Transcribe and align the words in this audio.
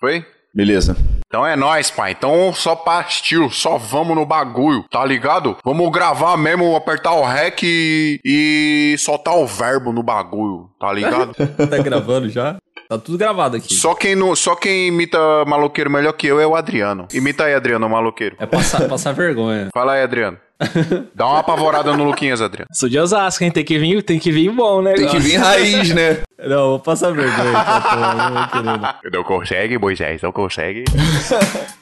Foi? 0.00 0.24
Beleza. 0.52 0.96
Então 1.26 1.46
é 1.46 1.54
nóis, 1.54 1.90
pai. 1.90 2.12
Então 2.12 2.52
só 2.52 2.74
pastil, 2.74 3.50
só 3.50 3.78
vamos 3.78 4.16
no 4.16 4.26
bagulho, 4.26 4.84
tá 4.90 5.04
ligado? 5.04 5.56
Vamos 5.62 5.92
gravar 5.92 6.36
mesmo, 6.36 6.74
apertar 6.74 7.12
o 7.12 7.24
rec 7.24 7.62
e, 7.62 8.18
e 8.24 8.96
soltar 8.98 9.36
o 9.36 9.46
verbo 9.46 9.92
no 9.92 10.02
bagulho, 10.02 10.70
tá 10.80 10.92
ligado? 10.92 11.34
tá 11.68 11.78
gravando 11.78 12.28
já? 12.28 12.56
Tá 12.88 12.98
tudo 12.98 13.16
gravado 13.16 13.56
aqui. 13.56 13.72
Só 13.74 13.94
quem, 13.94 14.16
não, 14.16 14.34
só 14.34 14.56
quem 14.56 14.88
imita 14.88 15.44
maloqueiro 15.46 15.88
melhor 15.88 16.12
que 16.14 16.26
eu 16.26 16.40
é 16.40 16.46
o 16.46 16.56
Adriano. 16.56 17.06
Imita 17.14 17.44
aí, 17.44 17.54
Adriano, 17.54 17.86
o 17.86 17.90
maloqueiro. 17.90 18.34
É 18.40 18.46
passar, 18.46 18.88
passar 18.88 19.12
vergonha. 19.12 19.68
Fala 19.72 19.92
aí, 19.92 20.02
Adriano. 20.02 20.36
Dá 21.14 21.26
uma 21.26 21.40
apavorada 21.40 21.96
no 21.96 22.04
Luquinhas, 22.04 22.40
Adriano. 22.40 22.68
Sou 22.72 22.88
de 22.88 22.98
Osasco, 22.98 23.42
hein? 23.44 23.50
Tem 23.50 23.64
que 23.64 23.78
vir, 23.78 24.02
tem 24.02 24.18
que 24.18 24.30
vir 24.30 24.50
bom, 24.50 24.82
né? 24.82 24.94
Tem 24.94 25.08
que 25.08 25.18
vir 25.18 25.36
raiz, 25.36 25.94
né? 25.94 26.18
Não, 26.38 26.70
vou 26.70 26.80
passar 26.80 27.12
vergonha. 27.12 27.52
Tá, 27.52 28.98
pô, 29.02 29.10
não 29.12 29.22
consegue, 29.22 29.76
Moisés, 29.76 30.22
não 30.22 30.32
consegue. 30.32 30.84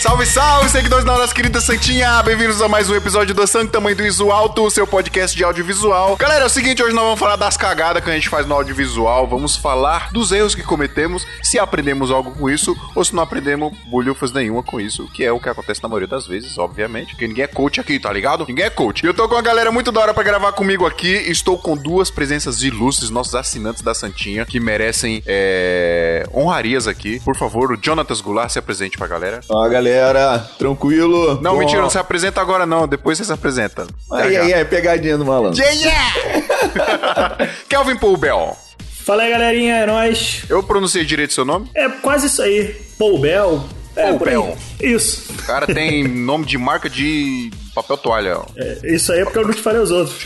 Salve, 0.00 0.26
salve, 0.26 0.70
seguidores 0.70 1.04
da 1.04 1.18
nossa 1.18 1.34
querida 1.34 1.60
Santinha! 1.60 2.22
Bem-vindos 2.22 2.62
a 2.62 2.68
mais 2.68 2.88
um 2.88 2.94
episódio 2.94 3.34
do 3.34 3.44
Sangue 3.48 3.72
Tamanho 3.72 3.96
do 3.96 4.06
Iso 4.06 4.30
Alto, 4.30 4.62
o 4.62 4.70
seu 4.70 4.86
podcast 4.86 5.36
de 5.36 5.42
audiovisual. 5.42 6.16
Galera, 6.16 6.44
é 6.44 6.46
o 6.46 6.48
seguinte, 6.48 6.80
hoje 6.80 6.94
nós 6.94 7.02
vamos 7.02 7.18
falar 7.18 7.34
das 7.34 7.56
cagadas 7.56 8.02
que 8.04 8.08
a 8.08 8.14
gente 8.14 8.28
faz 8.28 8.46
no 8.46 8.54
audiovisual, 8.54 9.26
vamos 9.26 9.56
falar 9.56 10.12
dos 10.12 10.30
erros 10.30 10.54
que 10.54 10.62
cometemos, 10.62 11.26
se 11.42 11.58
aprendemos 11.58 12.12
algo 12.12 12.30
com 12.30 12.48
isso, 12.48 12.76
ou 12.94 13.04
se 13.04 13.12
não 13.12 13.24
aprendemos 13.24 13.76
bolhufas 13.86 14.30
nenhuma 14.30 14.62
com 14.62 14.80
isso, 14.80 15.08
que 15.12 15.24
é 15.24 15.32
o 15.32 15.40
que 15.40 15.48
acontece 15.48 15.82
na 15.82 15.88
maioria 15.88 16.06
das 16.06 16.28
vezes, 16.28 16.56
obviamente, 16.58 17.10
porque 17.10 17.26
ninguém 17.26 17.42
é 17.42 17.48
coach 17.48 17.80
aqui, 17.80 17.98
tá 17.98 18.12
ligado? 18.12 18.46
Ninguém 18.46 18.66
é 18.66 18.70
coach. 18.70 19.04
Eu 19.04 19.12
tô 19.12 19.28
com 19.28 19.34
uma 19.34 19.42
galera 19.42 19.72
muito 19.72 19.90
da 19.90 20.00
hora 20.00 20.14
pra 20.14 20.22
gravar 20.22 20.52
comigo 20.52 20.86
aqui, 20.86 21.08
estou 21.08 21.58
com 21.58 21.76
duas 21.76 22.08
presenças 22.08 22.62
ilustres, 22.62 23.10
nossos 23.10 23.34
assinantes 23.34 23.82
da 23.82 23.94
Santinha, 23.94 24.46
que 24.46 24.60
merecem 24.60 25.24
é, 25.26 26.24
honrarias 26.32 26.86
aqui. 26.86 27.18
Por 27.24 27.36
favor, 27.36 27.72
o 27.72 27.78
Jonatas 27.82 28.20
Goulart 28.20 28.50
se 28.50 28.60
apresente 28.60 28.96
pra 28.96 29.08
galera. 29.08 29.40
Ó, 29.48 29.68
galera 29.68 29.88
galera. 29.98 30.38
Tranquilo? 30.58 31.40
Não, 31.42 31.52
Bom. 31.52 31.58
mentira, 31.58 31.82
não 31.82 31.90
se 31.90 31.98
apresenta 31.98 32.40
agora 32.40 32.64
não. 32.66 32.86
Depois 32.86 33.18
você 33.18 33.24
se 33.24 33.32
apresenta. 33.32 33.86
Aí, 34.12 34.36
aí, 34.36 34.54
aí, 34.54 34.64
pegadinha 34.64 35.16
do 35.18 35.24
malandro. 35.24 35.60
Yeah, 35.60 35.78
yeah! 37.38 37.52
Kelvin 37.68 37.96
Poubel. 37.96 38.56
Fala 39.04 39.22
aí, 39.22 39.30
galerinha, 39.30 39.76
é 39.76 39.86
nóis. 39.86 40.42
Eu 40.48 40.62
pronunciei 40.62 41.04
direito 41.04 41.32
seu 41.32 41.44
nome? 41.44 41.70
É 41.74 41.88
quase 41.88 42.26
isso 42.26 42.42
aí. 42.42 42.74
Poubel. 42.98 43.64
É, 43.98 44.12
Poubel. 44.12 44.56
Isso. 44.80 45.32
O 45.32 45.42
cara 45.44 45.66
tem 45.66 46.06
nome 46.06 46.46
de 46.46 46.56
marca 46.56 46.88
de 46.88 47.50
papel 47.74 47.96
toalha. 47.96 48.38
É, 48.56 48.94
isso 48.94 49.12
aí 49.12 49.20
é 49.20 49.24
porque 49.24 49.38
eu 49.38 49.46
não 49.46 49.52
te 49.52 49.60
falei 49.60 49.80
os 49.80 49.90
outros. 49.90 50.16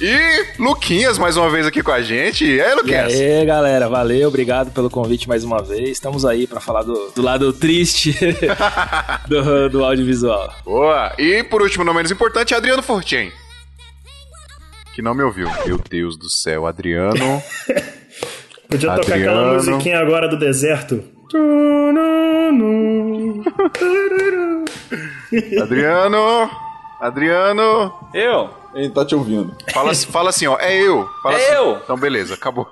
e 0.00 0.46
Luquinhas 0.58 1.18
mais 1.18 1.36
uma 1.36 1.50
vez 1.50 1.66
aqui 1.66 1.82
com 1.82 1.92
a 1.92 2.00
gente. 2.00 2.46
E 2.46 2.58
aí, 2.58 2.74
Luquinhas? 2.74 3.12
E 3.12 3.22
aí, 3.22 3.44
galera, 3.44 3.86
valeu, 3.86 4.28
obrigado 4.28 4.70
pelo 4.70 4.88
convite 4.88 5.28
mais 5.28 5.44
uma 5.44 5.62
vez. 5.62 5.90
Estamos 5.90 6.24
aí 6.24 6.46
para 6.46 6.58
falar 6.58 6.84
do, 6.84 7.12
do, 7.14 7.20
lado 7.20 7.52
triste 7.52 8.16
do, 9.28 9.68
do 9.68 9.84
audiovisual. 9.84 10.50
Boa! 10.64 11.12
E 11.18 11.42
por 11.42 11.60
último, 11.60 11.84
não 11.84 11.92
menos 11.92 12.10
importante, 12.10 12.54
Adriano 12.54 12.82
Fortin. 12.82 13.30
Que 14.94 15.02
não 15.02 15.14
me 15.14 15.22
ouviu. 15.22 15.50
Meu 15.66 15.78
Deus 15.78 16.16
do 16.16 16.30
céu, 16.30 16.66
Adriano. 16.66 17.42
Podia 18.68 18.90
Adriano. 18.90 19.02
tocar 19.02 19.16
aquela 19.16 19.54
musiquinha 19.54 19.98
agora 19.98 20.28
do 20.28 20.38
deserto. 20.38 21.17
Adriano! 25.60 26.50
Adriano! 27.00 28.08
Eu? 28.14 28.57
Ele 28.74 28.90
tá 28.90 29.04
te 29.04 29.14
ouvindo. 29.14 29.56
Fala, 29.72 29.94
fala 29.94 30.30
assim, 30.30 30.46
ó, 30.46 30.56
é 30.58 30.76
eu. 30.76 31.08
Fala 31.22 31.36
é 31.36 31.44
assim. 31.44 31.54
eu. 31.54 31.80
Então, 31.82 31.96
beleza, 31.96 32.34
acabou. 32.34 32.68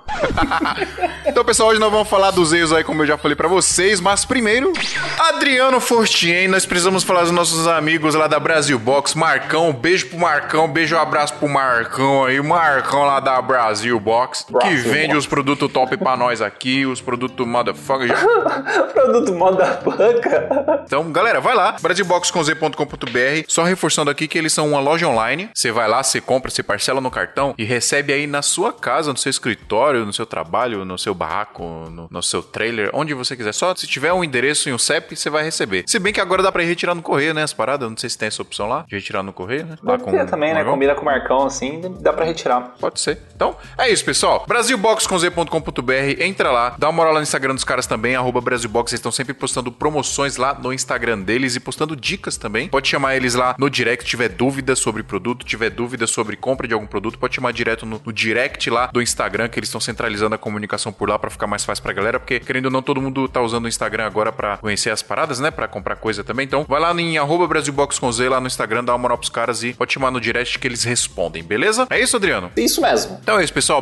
então, 1.25 1.43
pessoal, 1.43 1.69
hoje 1.69 1.79
nós 1.79 1.91
vamos 1.91 2.07
falar 2.07 2.31
dos 2.31 2.53
erros 2.53 2.71
aí, 2.71 2.83
como 2.83 3.01
eu 3.01 3.07
já 3.07 3.17
falei 3.17 3.35
para 3.35 3.47
vocês, 3.47 3.99
mas 3.99 4.23
primeiro, 4.23 4.71
Adriano 5.17 5.79
Fortien, 5.79 6.47
nós 6.47 6.65
precisamos 6.65 7.03
falar 7.03 7.23
dos 7.23 7.31
nossos 7.31 7.67
amigos 7.67 8.13
lá 8.13 8.27
da 8.27 8.39
Brasil 8.39 8.77
Box, 8.77 9.15
Marcão, 9.15 9.73
beijo 9.73 10.07
pro 10.07 10.19
Marcão, 10.19 10.67
beijo 10.67 10.95
um 10.95 10.99
abraço 10.99 11.33
pro 11.33 11.49
Marcão 11.49 12.25
aí, 12.25 12.39
Marcão 12.41 13.03
lá 13.03 13.19
da 13.19 13.41
Brasil 13.41 13.99
Box, 13.99 14.45
Brasil 14.49 14.69
que 14.69 14.75
vende 14.89 15.07
Box. 15.07 15.19
os 15.19 15.27
produtos 15.27 15.71
top 15.71 15.97
pra 15.97 16.15
nós 16.15 16.41
aqui, 16.41 16.85
os 16.85 17.01
produtos 17.01 17.45
motherfucker. 17.45 18.15
Produto 18.93 19.33
motherfucker. 19.33 20.47
Então, 20.85 21.11
galera, 21.11 21.39
vai 21.39 21.55
lá, 21.55 21.75
brasilbox.com.br, 21.81 23.43
só 23.47 23.63
reforçando 23.63 24.11
aqui 24.11 24.27
que 24.27 24.37
eles 24.37 24.53
são 24.53 24.69
uma 24.69 24.79
loja 24.79 25.07
online, 25.07 25.49
você 25.53 25.71
vai 25.71 25.86
lá 25.87 25.97
lá, 25.97 26.03
você 26.03 26.21
compra, 26.21 26.51
você 26.51 26.61
parcela 26.61 27.01
no 27.01 27.09
cartão 27.09 27.55
e 27.57 27.63
recebe 27.63 28.13
aí 28.13 28.27
na 28.27 28.41
sua 28.41 28.71
casa, 28.71 29.11
no 29.11 29.17
seu 29.17 29.29
escritório, 29.29 30.05
no 30.05 30.13
seu 30.13 30.25
trabalho, 30.25 30.85
no 30.85 30.97
seu 30.97 31.13
barraco, 31.13 31.63
no, 31.89 32.07
no 32.09 32.23
seu 32.23 32.43
trailer, 32.43 32.89
onde 32.93 33.13
você 33.13 33.35
quiser. 33.35 33.53
Só 33.53 33.73
se 33.75 33.87
tiver 33.87 34.13
um 34.13 34.23
endereço 34.23 34.69
e 34.69 34.73
um 34.73 34.77
CEP, 34.77 35.15
você 35.15 35.29
vai 35.29 35.43
receber. 35.43 35.83
Se 35.87 35.99
bem 35.99 36.13
que 36.13 36.21
agora 36.21 36.43
dá 36.43 36.51
pra 36.51 36.63
ir 36.63 36.67
retirar 36.67 36.93
no 36.93 37.01
correio, 37.01 37.33
né? 37.33 37.43
As 37.43 37.53
paradas, 37.53 37.89
não 37.89 37.97
sei 37.97 38.09
se 38.09 38.17
tem 38.17 38.27
essa 38.27 38.41
opção 38.41 38.67
lá, 38.67 38.85
de 38.87 38.95
retirar 38.95 39.23
no 39.23 39.33
correio, 39.33 39.65
né? 39.65 39.75
Lá 39.81 39.97
com, 39.97 40.25
também, 40.25 40.53
né? 40.53 40.63
Combina 40.63 40.93
com 40.93 41.01
o 41.01 41.05
Marcão, 41.05 41.45
assim, 41.45 41.81
dá 41.99 42.13
pra 42.13 42.25
retirar. 42.25 42.75
Pode 42.79 42.99
ser. 42.99 43.19
Então, 43.35 43.55
é 43.77 43.89
isso, 43.89 44.05
pessoal. 44.05 44.45
Brasilbox.com.br, 44.47 46.21
entra 46.21 46.51
lá, 46.51 46.75
dá 46.77 46.87
uma 46.87 46.93
moral 46.93 47.13
lá 47.13 47.19
no 47.19 47.23
Instagram 47.23 47.55
dos 47.55 47.63
caras 47.63 47.87
também, 47.87 48.15
arroba 48.15 48.41
Brasilbox, 48.41 48.91
eles 48.91 48.99
estão 48.99 49.11
sempre 49.11 49.33
postando 49.33 49.71
promoções 49.71 50.37
lá 50.37 50.53
no 50.53 50.73
Instagram 50.73 51.21
deles 51.21 51.55
e 51.55 51.59
postando 51.59 51.95
dicas 51.95 52.37
também. 52.37 52.69
Pode 52.69 52.87
chamar 52.87 53.15
eles 53.15 53.35
lá 53.35 53.55
no 53.57 53.69
direct, 53.69 54.05
tiver 54.05 54.29
dúvidas 54.29 54.79
sobre 54.79 55.03
produto, 55.03 55.45
tiver 55.45 55.69
dúvidas 55.77 56.09
sobre 56.09 56.35
compra 56.35 56.67
de 56.67 56.73
algum 56.73 56.87
produto, 56.87 57.19
pode 57.19 57.35
chamar 57.35 57.53
direto 57.53 57.85
no, 57.85 58.01
no 58.03 58.11
direct 58.11 58.69
lá 58.69 58.87
do 58.87 59.01
Instagram, 59.01 59.47
que 59.47 59.59
eles 59.59 59.69
estão 59.69 59.79
centralizando 59.79 60.33
a 60.33 60.37
comunicação 60.37 60.91
por 60.91 61.07
lá 61.07 61.19
para 61.19 61.29
ficar 61.29 61.45
mais 61.45 61.63
fácil 61.63 61.83
pra 61.83 61.93
galera, 61.93 62.19
porque 62.19 62.39
querendo 62.39 62.65
ou 62.65 62.71
não, 62.71 62.81
todo 62.81 62.99
mundo 62.99 63.27
tá 63.29 63.41
usando 63.41 63.65
o 63.65 63.67
Instagram 63.67 64.05
agora 64.05 64.31
para 64.31 64.57
conhecer 64.57 64.89
as 64.89 65.03
paradas, 65.03 65.39
né? 65.39 65.51
Para 65.51 65.67
comprar 65.67 65.95
coisa 65.95 66.23
também. 66.23 66.45
Então, 66.45 66.65
vai 66.67 66.81
lá 66.81 66.93
em 66.99 67.17
arroba 67.17 67.47
BrasilBox 67.47 67.99
com 67.99 68.11
Z 68.11 68.27
lá 68.27 68.41
no 68.41 68.47
Instagram, 68.47 68.83
dá 68.83 68.93
uma 68.93 68.97
moral 68.97 69.17
pros 69.17 69.29
caras 69.29 69.63
e 69.63 69.73
pode 69.73 69.93
chamar 69.93 70.09
no 70.09 70.19
direct 70.19 70.57
que 70.57 70.67
eles 70.67 70.83
respondem, 70.83 71.43
beleza? 71.43 71.85
É 71.89 71.99
isso, 71.99 72.17
Adriano? 72.17 72.51
Isso 72.57 72.81
mesmo. 72.81 73.19
Então 73.21 73.39
é 73.39 73.43
isso, 73.43 73.53
pessoal. 73.53 73.81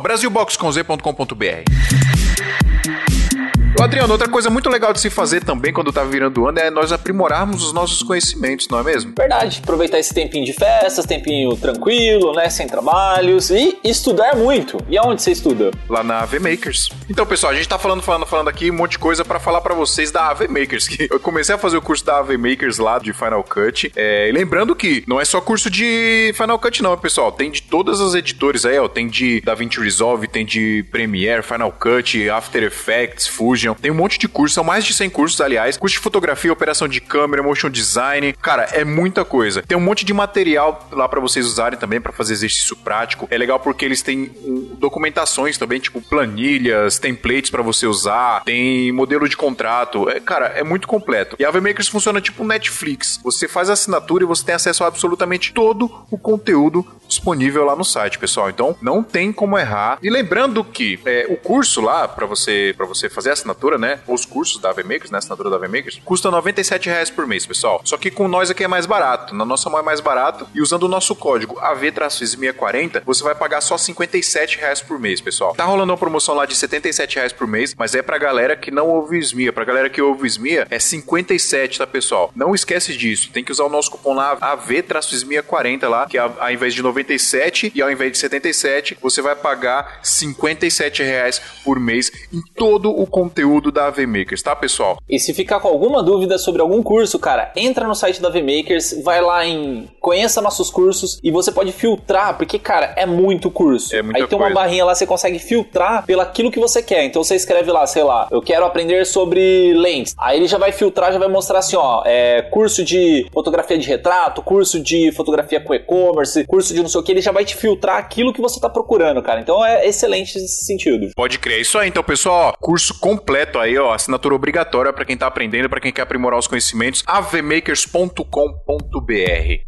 brasilboxconz.com.br 3.76 3.82
Adriano, 3.84 4.12
outra 4.12 4.28
coisa 4.28 4.50
muito 4.50 4.68
legal 4.70 4.92
de 4.92 5.00
se 5.00 5.10
fazer 5.10 5.44
também 5.44 5.72
quando 5.72 5.92
tá 5.92 6.02
virando 6.02 6.46
ano 6.46 6.58
é 6.58 6.70
nós 6.70 6.92
aprimorarmos 6.92 7.64
os 7.64 7.72
nossos 7.72 8.02
conhecimentos, 8.02 8.68
não 8.68 8.78
é 8.78 8.82
mesmo? 8.82 9.12
Verdade. 9.16 9.60
Aproveitar 9.62 9.98
esse 9.98 10.12
tempinho 10.12 10.44
de 10.44 10.52
festas, 10.52 11.04
tempinho 11.04 11.56
tranquilo, 11.56 12.32
né? 12.32 12.48
Sem 12.48 12.66
trabalhos 12.66 13.50
e 13.50 13.78
estudar 13.84 14.34
muito. 14.36 14.78
E 14.88 14.96
aonde 14.96 15.22
você 15.22 15.32
estuda? 15.32 15.70
Lá 15.88 16.02
na 16.02 16.20
AV 16.20 16.40
Makers. 16.40 16.88
Então, 17.08 17.26
pessoal, 17.26 17.52
a 17.52 17.56
gente 17.56 17.68
tá 17.68 17.78
falando, 17.78 18.02
falando, 18.02 18.26
falando 18.26 18.48
aqui 18.48 18.70
um 18.70 18.74
monte 18.74 18.92
de 18.92 18.98
coisa 18.98 19.24
para 19.24 19.38
falar 19.38 19.60
para 19.60 19.74
vocês 19.74 20.10
da 20.10 20.30
AV 20.30 20.48
Makers. 20.48 20.86
Que 20.96 21.08
eu 21.10 21.18
comecei 21.20 21.54
a 21.54 21.58
fazer 21.58 21.76
o 21.76 21.82
curso 21.82 22.04
da 22.04 22.18
AV 22.18 22.38
Makers 22.38 22.78
lá 22.78 22.98
de 22.98 23.12
Final 23.12 23.42
Cut. 23.42 23.92
É, 23.96 24.30
lembrando 24.32 24.74
que 24.74 25.04
não 25.06 25.20
é 25.20 25.24
só 25.24 25.40
curso 25.40 25.68
de 25.68 26.32
Final 26.34 26.58
Cut, 26.58 26.82
não, 26.82 26.96
pessoal. 26.96 27.32
Tem 27.32 27.50
de 27.50 27.60
todas 27.60 28.00
as 28.00 28.14
editores 28.14 28.64
aí, 28.64 28.78
ó. 28.78 28.88
Tem 28.88 29.08
de 29.08 29.40
DaVinci 29.42 29.80
Resolve, 29.80 30.28
tem 30.28 30.46
de 30.46 30.84
Premiere, 30.90 31.42
Final 31.42 31.72
Cut, 31.72 32.30
After 32.30 32.62
Effects, 32.62 33.26
Fusion. 33.26 33.65
Tem 33.74 33.90
um 33.90 33.94
monte 33.94 34.18
de 34.18 34.28
cursos, 34.28 34.54
são 34.54 34.64
mais 34.64 34.84
de 34.84 34.92
100 34.92 35.10
cursos, 35.10 35.40
aliás. 35.40 35.76
Curso 35.76 35.96
de 35.96 36.02
fotografia, 36.02 36.52
operação 36.52 36.88
de 36.88 37.00
câmera, 37.00 37.42
motion 37.42 37.70
design. 37.70 38.32
Cara, 38.34 38.64
é 38.72 38.84
muita 38.84 39.24
coisa. 39.24 39.62
Tem 39.62 39.76
um 39.76 39.80
monte 39.80 40.04
de 40.04 40.12
material 40.12 40.88
lá 40.92 41.08
para 41.08 41.20
vocês 41.20 41.46
usarem 41.46 41.78
também 41.78 42.00
para 42.00 42.12
fazer 42.12 42.32
exercício 42.32 42.76
prático. 42.76 43.26
É 43.30 43.38
legal 43.38 43.58
porque 43.60 43.84
eles 43.84 44.02
têm 44.02 44.30
documentações 44.78 45.58
também, 45.58 45.80
tipo 45.80 46.00
planilhas, 46.00 46.98
templates 46.98 47.50
para 47.50 47.62
você 47.62 47.86
usar, 47.86 48.42
tem 48.44 48.92
modelo 48.92 49.28
de 49.28 49.36
contrato. 49.36 50.08
É, 50.08 50.20
cara, 50.20 50.46
é 50.46 50.62
muito 50.62 50.86
completo. 50.86 51.36
E 51.38 51.44
a 51.44 51.50
VMakers 51.50 51.88
funciona 51.88 52.20
tipo 52.20 52.44
Netflix. 52.44 53.20
Você 53.22 53.48
faz 53.48 53.70
a 53.70 53.72
assinatura 53.72 54.24
e 54.24 54.26
você 54.26 54.44
tem 54.44 54.54
acesso 54.54 54.84
a 54.84 54.86
absolutamente 54.86 55.52
todo 55.52 55.90
o 56.10 56.18
conteúdo 56.18 56.86
disponível 57.06 57.64
lá 57.64 57.76
no 57.76 57.84
site, 57.84 58.18
pessoal. 58.18 58.50
Então, 58.50 58.76
não 58.82 59.02
tem 59.02 59.32
como 59.32 59.58
errar. 59.58 59.98
E 60.02 60.10
lembrando 60.10 60.64
que 60.64 60.98
é, 61.04 61.26
o 61.28 61.36
curso 61.36 61.80
lá 61.80 62.08
para 62.08 62.26
você 62.26 62.74
para 62.76 62.86
você 62.86 63.08
fazer 63.08 63.30
a 63.30 63.32
assinatura 63.32 63.55
assinatura, 63.56 63.78
né? 63.78 64.00
Os 64.06 64.24
cursos 64.24 64.60
da 64.60 64.72
VMakers, 64.72 65.10
né? 65.10 65.18
Assinatura 65.18 65.50
da 65.50 65.58
VMakers, 65.58 66.00
custa 66.04 66.30
97 66.30 66.88
reais 66.88 67.10
por 67.10 67.26
mês, 67.26 67.46
pessoal. 67.46 67.80
Só 67.84 67.96
que 67.96 68.10
com 68.10 68.28
nós 68.28 68.50
aqui 68.50 68.64
é 68.64 68.68
mais 68.68 68.86
barato. 68.86 69.34
Na 69.34 69.44
nossa 69.44 69.70
mão 69.70 69.80
é 69.80 69.82
mais 69.82 70.00
barato. 70.00 70.46
E 70.54 70.60
usando 70.60 70.84
o 70.84 70.88
nosso 70.88 71.14
código 71.14 71.58
AV-640, 71.60 73.02
você 73.04 73.24
vai 73.24 73.34
pagar 73.34 73.60
só 73.60 73.76
57 73.76 74.58
reais 74.58 74.80
por 74.80 74.98
mês, 74.98 75.20
pessoal. 75.20 75.54
Tá 75.54 75.64
rolando 75.64 75.92
uma 75.92 75.98
promoção 75.98 76.34
lá 76.34 76.46
de 76.46 76.54
77 76.54 77.16
reais 77.16 77.32
por 77.32 77.46
mês, 77.46 77.74
mas 77.76 77.94
é 77.94 78.02
pra 78.02 78.18
galera 78.18 78.56
que 78.56 78.70
não 78.70 78.88
ouve 78.88 79.18
SMIA. 79.18 79.52
Pra 79.52 79.64
galera 79.64 79.88
que 79.88 80.00
ouve 80.00 80.26
SMIA, 80.26 80.66
é 80.70 80.78
57, 80.78 81.78
tá, 81.78 81.86
pessoal? 81.86 82.30
Não 82.34 82.54
esquece 82.54 82.96
disso. 82.96 83.30
Tem 83.32 83.42
que 83.42 83.52
usar 83.52 83.64
o 83.64 83.70
nosso 83.70 83.90
cupom 83.90 84.14
lá, 84.14 84.36
AV-SMIA40 84.36 85.88
lá, 85.88 86.06
que 86.06 86.18
ao 86.18 86.50
invés 86.50 86.74
de 86.74 86.82
97 86.82 87.16
97 87.16 87.72
e 87.74 87.82
ao 87.82 87.90
invés 87.90 88.12
de 88.12 88.18
77, 88.18 88.98
você 89.00 89.22
vai 89.22 89.34
pagar 89.34 90.00
57 90.02 91.02
reais 91.02 91.40
por 91.64 91.78
mês 91.78 92.10
em 92.32 92.42
todo 92.54 92.90
o 92.90 93.06
conteúdo 93.06 93.45
da 93.70 93.86
AV 93.86 94.06
Makers, 94.06 94.42
tá, 94.42 94.54
pessoal? 94.54 94.98
E 95.08 95.18
se 95.18 95.32
ficar 95.32 95.60
com 95.60 95.68
alguma 95.68 96.02
dúvida 96.02 96.38
sobre 96.38 96.60
algum 96.60 96.82
curso, 96.82 97.18
cara, 97.18 97.52
entra 97.56 97.86
no 97.86 97.94
site 97.94 98.20
da 98.20 98.28
AV 98.28 98.42
Makers, 98.42 99.02
vai 99.02 99.20
lá 99.20 99.46
em 99.46 99.88
conheça 100.00 100.40
nossos 100.40 100.70
cursos 100.70 101.18
e 101.22 101.30
você 101.30 101.50
pode 101.52 101.72
filtrar, 101.72 102.36
porque, 102.36 102.58
cara, 102.58 102.92
é 102.96 103.06
muito 103.06 103.50
curso. 103.50 103.94
É 103.94 104.02
muita 104.02 104.18
Aí 104.18 104.26
tem 104.26 104.38
coisa. 104.38 104.52
uma 104.52 104.60
barrinha 104.60 104.84
lá, 104.84 104.94
você 104.94 105.06
consegue 105.06 105.38
filtrar 105.38 106.04
pelo 106.04 106.20
aquilo 106.20 106.50
que 106.50 106.58
você 106.58 106.82
quer. 106.82 107.04
Então 107.04 107.22
você 107.22 107.36
escreve 107.36 107.70
lá, 107.70 107.86
sei 107.86 108.02
lá, 108.02 108.28
eu 108.30 108.42
quero 108.42 108.64
aprender 108.64 109.06
sobre 109.06 109.72
lentes. 109.74 110.14
Aí 110.18 110.38
ele 110.38 110.48
já 110.48 110.58
vai 110.58 110.72
filtrar, 110.72 111.12
já 111.12 111.18
vai 111.18 111.28
mostrar 111.28 111.58
assim, 111.60 111.76
ó, 111.76 112.02
é, 112.04 112.42
curso 112.42 112.84
de 112.84 113.26
fotografia 113.32 113.78
de 113.78 113.86
retrato, 113.86 114.42
curso 114.42 114.80
de 114.80 115.12
fotografia 115.12 115.60
com 115.60 115.74
e-commerce, 115.74 116.44
curso 116.46 116.74
de 116.74 116.80
não 116.80 116.88
sei 116.88 117.00
o 117.00 117.04
que, 117.04 117.12
ele 117.12 117.20
já 117.20 117.32
vai 117.32 117.44
te 117.44 117.56
filtrar 117.56 117.98
aquilo 117.98 118.32
que 118.32 118.40
você 118.40 118.60
tá 118.60 118.68
procurando, 118.68 119.22
cara. 119.22 119.40
Então 119.40 119.64
é 119.64 119.86
excelente 119.86 120.38
nesse 120.38 120.64
sentido. 120.64 121.10
Pode 121.14 121.38
crer, 121.38 121.58
é 121.58 121.60
isso 121.60 121.78
aí. 121.78 121.88
Então, 121.88 122.02
pessoal, 122.02 122.54
curso 122.60 122.98
completo 122.98 123.35
aí, 123.58 123.76
ó, 123.78 123.92
assinatura 123.92 124.34
obrigatória 124.34 124.92
pra 124.92 125.04
quem 125.04 125.16
tá 125.16 125.26
aprendendo, 125.26 125.68
pra 125.68 125.80
quem 125.80 125.92
quer 125.92 126.02
aprimorar 126.02 126.38
os 126.38 126.46
conhecimentos, 126.46 127.02
avmakers.com.br. 127.06 129.66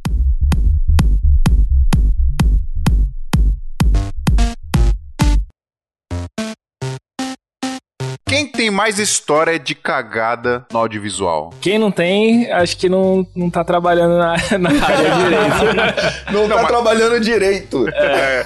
Quem 8.29 8.47
tem 8.47 8.71
mais 8.71 8.99
história 8.99 9.59
de 9.59 9.75
cagada 9.75 10.67
no 10.71 10.79
audiovisual? 10.79 11.51
Quem 11.63 11.79
não 11.79 11.91
tem, 11.91 12.53
acho 12.53 12.77
que 12.77 12.87
não, 12.87 13.27
não 13.35 13.49
tá 13.49 13.65
trabalhando 13.65 14.19
na, 14.19 14.37
na 14.59 14.85
área 14.85 15.11
direito. 15.17 16.33
Não, 16.33 16.49
tá 16.49 16.65
trabalhando 16.67 17.21
direito. 17.21 17.87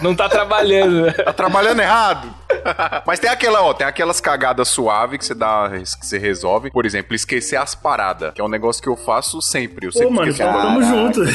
Não 0.01 0.15
tá 0.15 0.29
trabalhando. 0.29 1.13
Tá 1.13 1.33
trabalhando 1.33 1.81
errado. 1.81 2.33
Mas 3.07 3.19
tem 3.19 3.31
aquela, 3.31 3.63
ó, 3.63 3.73
tem 3.73 3.87
aquelas 3.87 4.21
cagadas 4.21 4.69
suaves 4.69 5.19
que 5.19 5.25
você 5.25 5.35
dá, 5.35 5.71
que 5.71 6.07
você 6.07 6.19
resolve. 6.19 6.71
Por 6.71 6.87
exemplo, 6.87 7.15
esquecer 7.15 7.57
as 7.57 7.75
paradas, 7.75 8.33
que 8.35 8.41
é 8.41 8.45
um 8.45 8.49
negócio 8.49 8.83
que 8.83 8.89
eu 8.89 8.97
faço 8.97 9.41
sempre. 9.41 9.87
Eu 9.87 9.93
Pô, 9.93 9.99
sempre 9.99 10.15
mano, 10.15 10.31
esqueço 10.31 10.49
as 10.49 10.63
tamo 10.63 10.83
junto. 10.83 11.23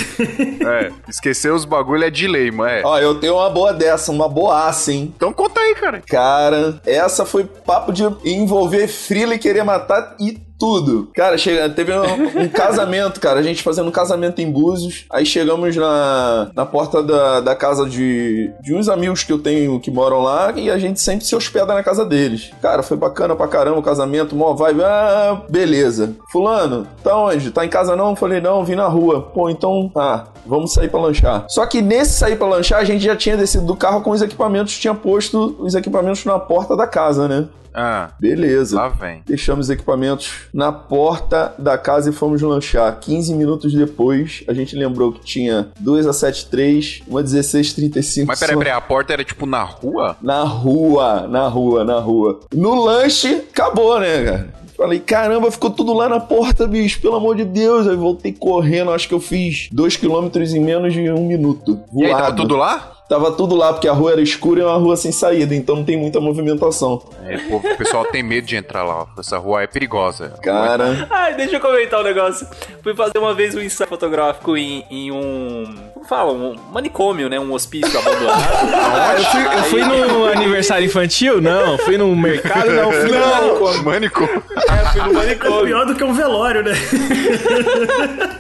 É, 0.67 0.91
esquecer 1.07 1.51
os 1.51 1.65
bagulho 1.65 2.03
é 2.03 2.09
de 2.09 2.27
lei, 2.27 2.51
mano. 2.51 2.69
É. 2.69 2.81
Ó, 2.83 2.99
eu 2.99 3.19
tenho 3.19 3.35
uma 3.35 3.49
boa 3.49 3.73
dessa, 3.73 4.11
uma 4.11 4.27
boaça, 4.27 4.91
hein? 4.91 5.13
Então 5.15 5.31
conta 5.31 5.59
aí, 5.59 5.75
cara. 5.75 6.01
Cara, 6.05 6.81
essa 6.85 7.25
foi 7.25 7.45
papo 7.45 7.91
de 7.91 8.03
envolver 8.25 8.87
frila 8.87 9.35
e 9.35 9.39
querer 9.39 9.63
matar 9.63 10.15
e 10.19 10.46
tudo. 10.57 11.09
Cara, 11.13 11.37
chega, 11.37 11.69
teve 11.69 11.93
um, 11.93 12.43
um 12.43 12.49
casamento, 12.49 13.19
cara. 13.19 13.39
A 13.39 13.43
gente 13.43 13.63
fazendo 13.63 13.87
um 13.87 13.91
casamento 13.91 14.41
em 14.41 14.51
Búzios. 14.51 15.05
Aí 15.09 15.25
chegamos 15.25 15.75
na, 15.75 16.51
na 16.55 16.65
porta 16.65 17.03
da, 17.03 17.41
da 17.41 17.55
casa 17.55 17.85
de, 17.85 18.51
de 18.61 18.73
uns 18.73 18.89
amigos 18.89 19.23
que 19.23 19.31
eu 19.31 19.39
tenho 19.39 19.79
que 19.79 19.91
moram 19.91 20.21
lá 20.21 20.51
e 20.55 20.69
a 20.69 20.77
gente 20.77 20.99
sempre 20.99 21.25
se 21.25 21.35
hospeda 21.35 21.73
na 21.73 21.83
casa 21.83 22.05
deles. 22.05 22.51
Cara, 22.61 22.81
foi 22.83 22.97
bacana 22.97 23.35
pra 23.35 23.47
caramba 23.47 23.79
o 23.79 23.83
casamento, 23.83 24.35
mó 24.35 24.53
vibe. 24.53 24.83
Ah, 24.83 25.41
beleza. 25.49 26.15
Fulano, 26.31 26.87
tá 27.03 27.17
onde? 27.17 27.51
Tá 27.51 27.65
em 27.65 27.69
casa 27.69 27.95
não? 27.95 28.15
Falei, 28.15 28.41
não, 28.41 28.63
vim 28.65 28.75
na 28.75 28.87
rua. 28.87 29.21
Pô, 29.21 29.49
então, 29.49 29.91
ah, 29.95 30.25
vamos 30.45 30.73
sair 30.73 30.89
pra 30.89 30.99
lanchar. 30.99 31.45
Só 31.49 31.65
que 31.65 31.81
nesse 31.81 32.13
sair 32.13 32.35
pra 32.35 32.47
lanchar, 32.47 32.79
a 32.79 32.83
gente 32.83 33.03
já 33.03 33.15
tinha 33.15 33.37
descido 33.37 33.65
do 33.65 33.75
carro 33.75 34.01
com 34.01 34.11
os 34.11 34.21
equipamentos, 34.21 34.77
tinha 34.77 34.93
posto 34.93 35.55
os 35.59 35.75
equipamentos 35.75 36.25
na 36.25 36.39
porta 36.39 36.75
da 36.75 36.87
casa, 36.87 37.27
né? 37.27 37.47
Ah, 37.73 38.11
Beleza. 38.19 38.75
lá 38.75 38.89
vem. 38.89 39.21
Deixamos 39.25 39.67
os 39.67 39.69
equipamentos 39.69 40.31
na 40.53 40.71
porta 40.71 41.53
da 41.57 41.77
casa 41.77 42.09
e 42.09 42.13
fomos 42.13 42.41
lanchar. 42.41 42.99
15 42.99 43.33
minutos 43.33 43.73
depois, 43.73 44.43
a 44.47 44.53
gente 44.53 44.75
lembrou 44.75 45.11
que 45.11 45.19
tinha 45.21 45.69
duas 45.79 46.05
A73, 46.05 47.03
uma 47.07 47.21
1635. 47.21 48.27
Mas 48.27 48.39
peraí, 48.39 48.57
peraí, 48.57 48.73
a 48.73 48.81
porta 48.81 49.13
era 49.13 49.23
tipo 49.23 49.45
na 49.45 49.63
rua? 49.63 50.15
Na 50.21 50.43
rua, 50.43 51.27
na 51.27 51.47
rua, 51.47 51.83
na 51.83 51.99
rua. 51.99 52.39
No 52.53 52.75
lanche, 52.83 53.43
acabou, 53.51 53.99
né, 53.99 54.23
cara? 54.23 54.57
Falei, 54.77 54.99
caramba, 54.99 55.49
ficou 55.49 55.71
tudo 55.71 55.91
lá 55.91 56.07
na 56.07 56.19
porta, 56.19 56.67
bicho, 56.67 57.01
pelo 57.01 57.15
amor 57.15 57.35
de 57.35 57.43
Deus. 57.43 57.87
Aí 57.87 57.95
voltei 57.95 58.31
correndo, 58.31 58.91
acho 58.91 59.07
que 59.07 59.13
eu 59.13 59.19
fiz 59.19 59.69
dois 59.71 59.95
quilômetros 59.97 60.53
em 60.53 60.59
menos 60.59 60.93
de 60.93 61.09
um 61.11 61.25
minuto. 61.25 61.79
E 61.95 62.03
aí, 62.05 62.11
tava 62.11 62.23
Voado. 62.25 62.41
tudo 62.43 62.55
lá? 62.55 62.96
Tava 63.09 63.31
tudo 63.31 63.55
lá, 63.55 63.71
porque 63.71 63.87
a 63.87 63.93
rua 63.93 64.11
era 64.11 64.21
escura 64.21 64.59
e 64.59 64.63
é 64.63 64.65
uma 64.65 64.77
rua 64.77 64.97
sem 64.97 65.13
saída, 65.13 65.55
então 65.55 65.77
não 65.77 65.83
tem 65.85 65.95
muita 65.95 66.19
movimentação. 66.19 67.01
É, 67.23 67.37
pô, 67.37 67.55
o 67.57 67.77
pessoal 67.77 68.03
tem 68.05 68.21
medo 68.21 68.45
de 68.45 68.57
entrar 68.57 68.83
lá. 68.83 69.03
ó. 69.03 69.19
Essa 69.19 69.37
rua 69.37 69.63
é 69.63 69.67
perigosa. 69.67 70.33
Cara, 70.43 71.07
Ai, 71.09 71.33
deixa 71.35 71.55
eu 71.55 71.59
comentar 71.61 72.01
um 72.01 72.03
negócio. 72.03 72.45
Fui 72.83 72.93
fazer 72.93 73.17
uma 73.17 73.33
vez 73.33 73.55
um 73.55 73.61
ensaio 73.61 73.89
fotográfico 73.89 74.57
em, 74.57 74.83
em 74.91 75.11
um. 75.11 75.63
Como 75.93 76.05
fala? 76.05 76.33
Um 76.33 76.55
manicômio, 76.71 77.29
né? 77.29 77.39
Um 77.39 77.53
hospício 77.53 77.97
abandonado. 77.97 78.37
Ah, 78.97 79.15
eu 79.17 79.23
fui, 79.25 79.57
eu 79.57 79.63
fui 79.63 79.83
no 79.83 80.25
aniversário 80.25 80.85
infantil? 80.85 81.41
Não. 81.41 81.77
Fui 81.79 81.97
no 81.97 82.13
mercado? 82.15 82.69
Não. 82.71 82.91
Fui 82.91 83.11
no 83.11 83.27
manicômio. 83.27 83.83
Mânico. 83.83 84.23
É, 84.23 84.85
fui 84.91 85.01
no 85.01 85.13
manicômio. 85.13 85.65
Pior 85.65 85.85
do 85.85 85.95
que 85.95 86.03
um 86.03 86.13
velório, 86.13 86.63
né? 86.63 86.73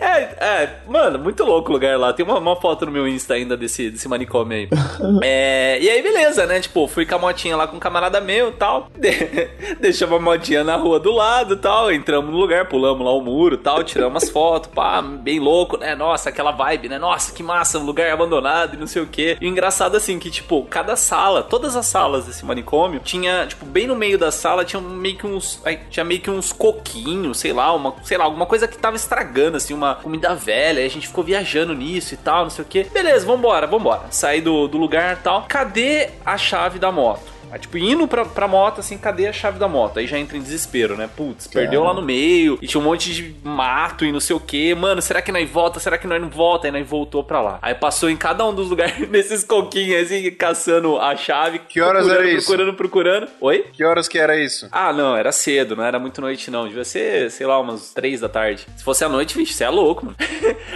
É, 0.00 0.22
é, 0.62 0.70
mano, 0.88 1.18
muito 1.18 1.44
louco 1.44 1.70
o 1.70 1.72
lugar 1.72 1.98
lá. 1.98 2.12
Tem 2.12 2.24
uma, 2.24 2.38
uma 2.38 2.56
foto 2.56 2.86
no 2.86 2.92
meu 2.92 3.06
Insta 3.06 3.34
ainda 3.34 3.56
desse, 3.56 3.90
desse 3.90 4.08
manicômio 4.10 4.56
aí. 4.56 4.68
É, 5.22 5.78
e 5.80 5.88
aí, 5.88 6.02
beleza, 6.02 6.46
né? 6.46 6.60
Tipo, 6.60 6.86
fui 6.86 7.04
com 7.04 7.14
a 7.14 7.18
motinha 7.18 7.56
lá 7.56 7.66
com 7.66 7.76
um 7.76 7.80
camarada 7.80 8.20
meu 8.20 8.48
e 8.48 8.52
tal. 8.52 8.88
De, 8.96 9.10
deixamos 9.80 10.16
a 10.16 10.20
motinha 10.20 10.62
na 10.62 10.76
rua 10.76 10.98
do 10.98 11.10
lado 11.10 11.54
e 11.54 11.56
tal. 11.56 11.90
Entramos 11.92 12.30
no 12.30 12.36
lugar, 12.36 12.66
pulamos 12.66 13.04
lá 13.04 13.12
o 13.12 13.20
muro 13.20 13.54
e 13.54 13.58
tal. 13.58 13.82
Tiramos 13.82 14.22
as 14.22 14.30
fotos, 14.30 14.70
pá, 14.74 15.00
bem 15.02 15.38
louco, 15.38 15.76
né? 15.76 15.94
Nossa, 15.94 16.28
aquela 16.28 16.52
vibe, 16.52 16.88
né? 16.88 16.98
Nossa, 16.98 17.32
que 17.32 17.42
massa, 17.42 17.78
um 17.78 17.84
lugar 17.84 18.10
abandonado 18.10 18.74
e 18.74 18.76
não 18.76 18.86
sei 18.86 19.02
o 19.02 19.06
quê. 19.06 19.36
E 19.40 19.46
o 19.46 19.48
engraçado 19.48 19.96
assim 19.96 20.18
que, 20.18 20.30
tipo, 20.30 20.64
cada 20.64 20.96
sala, 20.96 21.42
todas 21.42 21.76
as 21.76 21.86
salas 21.86 22.26
desse 22.26 22.44
manicômio, 22.44 23.00
tinha, 23.00 23.46
tipo, 23.46 23.64
bem 23.64 23.86
no 23.86 23.96
meio 23.96 24.18
da 24.18 24.30
sala 24.30 24.64
tinha 24.64 24.80
meio 24.80 25.16
que 25.16 25.26
uns. 25.26 25.62
Tinha 25.90 26.04
meio 26.04 26.20
que 26.20 26.30
uns 26.30 26.52
coquinhos, 26.52 27.38
sei 27.38 27.52
lá, 27.52 27.72
uma, 27.74 27.94
sei 28.02 28.16
lá, 28.16 28.24
alguma 28.24 28.46
coisa 28.46 28.66
que 28.68 28.78
tava 28.78 28.96
estragando, 28.96 29.56
assim, 29.56 29.74
uma 29.74 29.94
comida 29.94 30.34
velha. 30.34 30.84
A 30.84 30.88
gente 30.88 31.08
ficou 31.08 31.24
viajando 31.24 31.74
nisso 31.74 32.14
e 32.14 32.16
tal, 32.16 32.44
não 32.44 32.50
sei 32.50 32.64
o 32.64 32.68
quê. 32.68 32.86
Beleza, 32.92 33.26
vambora, 33.26 33.66
vambora. 33.66 33.99
Saí 34.10 34.40
do, 34.40 34.66
do 34.68 34.78
lugar 34.78 35.20
tal. 35.22 35.44
Cadê 35.48 36.10
a 36.24 36.38
chave 36.38 36.78
da 36.78 36.90
moto? 36.90 37.39
Aí, 37.50 37.58
tipo, 37.58 37.76
indo 37.78 38.06
pra, 38.06 38.24
pra 38.24 38.46
moto, 38.48 38.80
assim, 38.80 38.96
cadê 38.96 39.26
a 39.26 39.32
chave 39.32 39.58
da 39.58 39.68
moto? 39.68 39.98
Aí 39.98 40.06
já 40.06 40.18
entra 40.18 40.36
em 40.36 40.42
desespero, 40.42 40.96
né? 40.96 41.08
Putz, 41.16 41.46
perdeu 41.46 41.82
lá 41.84 41.92
no 41.94 42.02
meio, 42.02 42.58
e 42.60 42.66
tinha 42.66 42.80
um 42.80 42.84
monte 42.84 43.12
de 43.12 43.34
mato 43.42 44.04
e 44.04 44.12
não 44.12 44.20
sei 44.20 44.36
o 44.36 44.40
que. 44.40 44.74
Mano, 44.74 45.02
será 45.02 45.20
que 45.20 45.32
nós 45.32 45.48
volta? 45.48 45.80
Será 45.80 45.98
que 45.98 46.06
nós 46.06 46.20
não 46.20 46.28
volta? 46.28 46.66
Aí 46.66 46.72
nós 46.72 46.86
voltou 46.86 47.24
pra 47.24 47.40
lá. 47.40 47.58
Aí 47.62 47.74
passou 47.74 48.08
em 48.10 48.16
cada 48.16 48.46
um 48.46 48.54
dos 48.54 48.68
lugares, 48.68 48.96
nesses 49.10 49.44
coquinhos, 49.44 50.02
assim, 50.04 50.30
caçando 50.32 50.98
a 50.98 51.16
chave. 51.16 51.60
Que 51.60 51.80
horas 51.80 52.08
era 52.08 52.24
isso? 52.28 52.46
Procurando, 52.46 52.74
procurando. 52.74 53.28
Oi? 53.40 53.66
Que 53.72 53.84
horas 53.84 54.08
que 54.08 54.18
era 54.18 54.38
isso? 54.38 54.68
Ah, 54.70 54.92
não, 54.92 55.16
era 55.16 55.32
cedo, 55.32 55.74
não 55.76 55.84
era 55.84 55.98
muito 55.98 56.20
noite, 56.20 56.50
não. 56.50 56.66
Devia 56.68 56.84
ser, 56.84 57.30
sei 57.30 57.46
lá, 57.46 57.58
umas 57.58 57.92
três 57.92 58.20
da 58.20 58.28
tarde. 58.28 58.66
Se 58.76 58.84
fosse 58.84 59.04
à 59.04 59.08
noite, 59.08 59.36
vixe, 59.36 59.54
você 59.54 59.64
é 59.64 59.70
louco, 59.70 60.06
mano. 60.06 60.16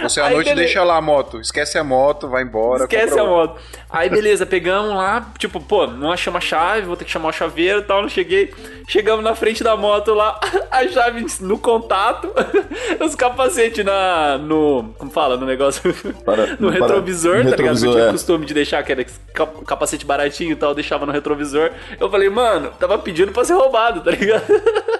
Você 0.01 0.19
à 0.19 0.29
noite 0.29 0.49
beleza. 0.49 0.55
deixa 0.55 0.83
lá 0.83 0.97
a 0.97 1.01
moto. 1.01 1.39
Esquece 1.39 1.77
a 1.77 1.83
moto, 1.83 2.27
vai 2.27 2.43
embora. 2.43 2.83
Esquece 2.83 3.17
a 3.17 3.23
outra. 3.23 3.53
moto. 3.53 3.61
Aí, 3.89 4.09
beleza, 4.09 4.45
pegamos 4.45 4.93
lá, 4.95 5.31
tipo, 5.37 5.59
pô, 5.61 5.87
não 5.87 6.11
achamos 6.11 6.37
a 6.37 6.41
chave, 6.41 6.64
vou 6.85 6.95
ter 6.95 7.05
que 7.05 7.11
chamar 7.11 7.29
o 7.29 7.33
chaveiro 7.33 7.79
e 7.79 7.83
tal, 7.83 8.01
não 8.01 8.09
cheguei. 8.09 8.53
Chegamos 8.87 9.23
na 9.23 9.33
frente 9.35 9.63
da 9.63 9.75
moto 9.75 10.13
lá, 10.13 10.39
a 10.69 10.87
chave 10.87 11.25
no 11.41 11.57
contato, 11.57 12.31
os 13.03 13.15
capacetes 13.15 13.83
na, 13.83 14.37
no, 14.37 14.93
como 14.97 15.09
fala, 15.11 15.37
no 15.37 15.45
negócio, 15.45 15.93
Para- 16.25 16.47
no 16.59 16.71
para- 16.71 16.79
retrovisor, 16.87 17.37
no 17.43 17.49
tá 17.51 17.55
ligado? 17.55 17.59
Eu 17.59 17.73
retrovisor, 17.73 17.93
tinha 17.93 18.05
é. 18.05 18.11
costume 18.11 18.45
de 18.45 18.53
deixar 18.53 18.79
aquele 18.79 19.05
cap- 19.33 19.65
capacete 19.65 20.05
baratinho 20.05 20.51
e 20.51 20.55
tal, 20.55 20.69
eu 20.69 20.75
deixava 20.75 21.05
no 21.05 21.11
retrovisor. 21.11 21.71
Eu 21.99 22.09
falei, 22.09 22.29
mano, 22.29 22.71
tava 22.79 22.97
pedindo 22.97 23.31
pra 23.31 23.43
ser 23.43 23.53
roubado, 23.53 24.01
tá 24.01 24.11
ligado? 24.11 24.43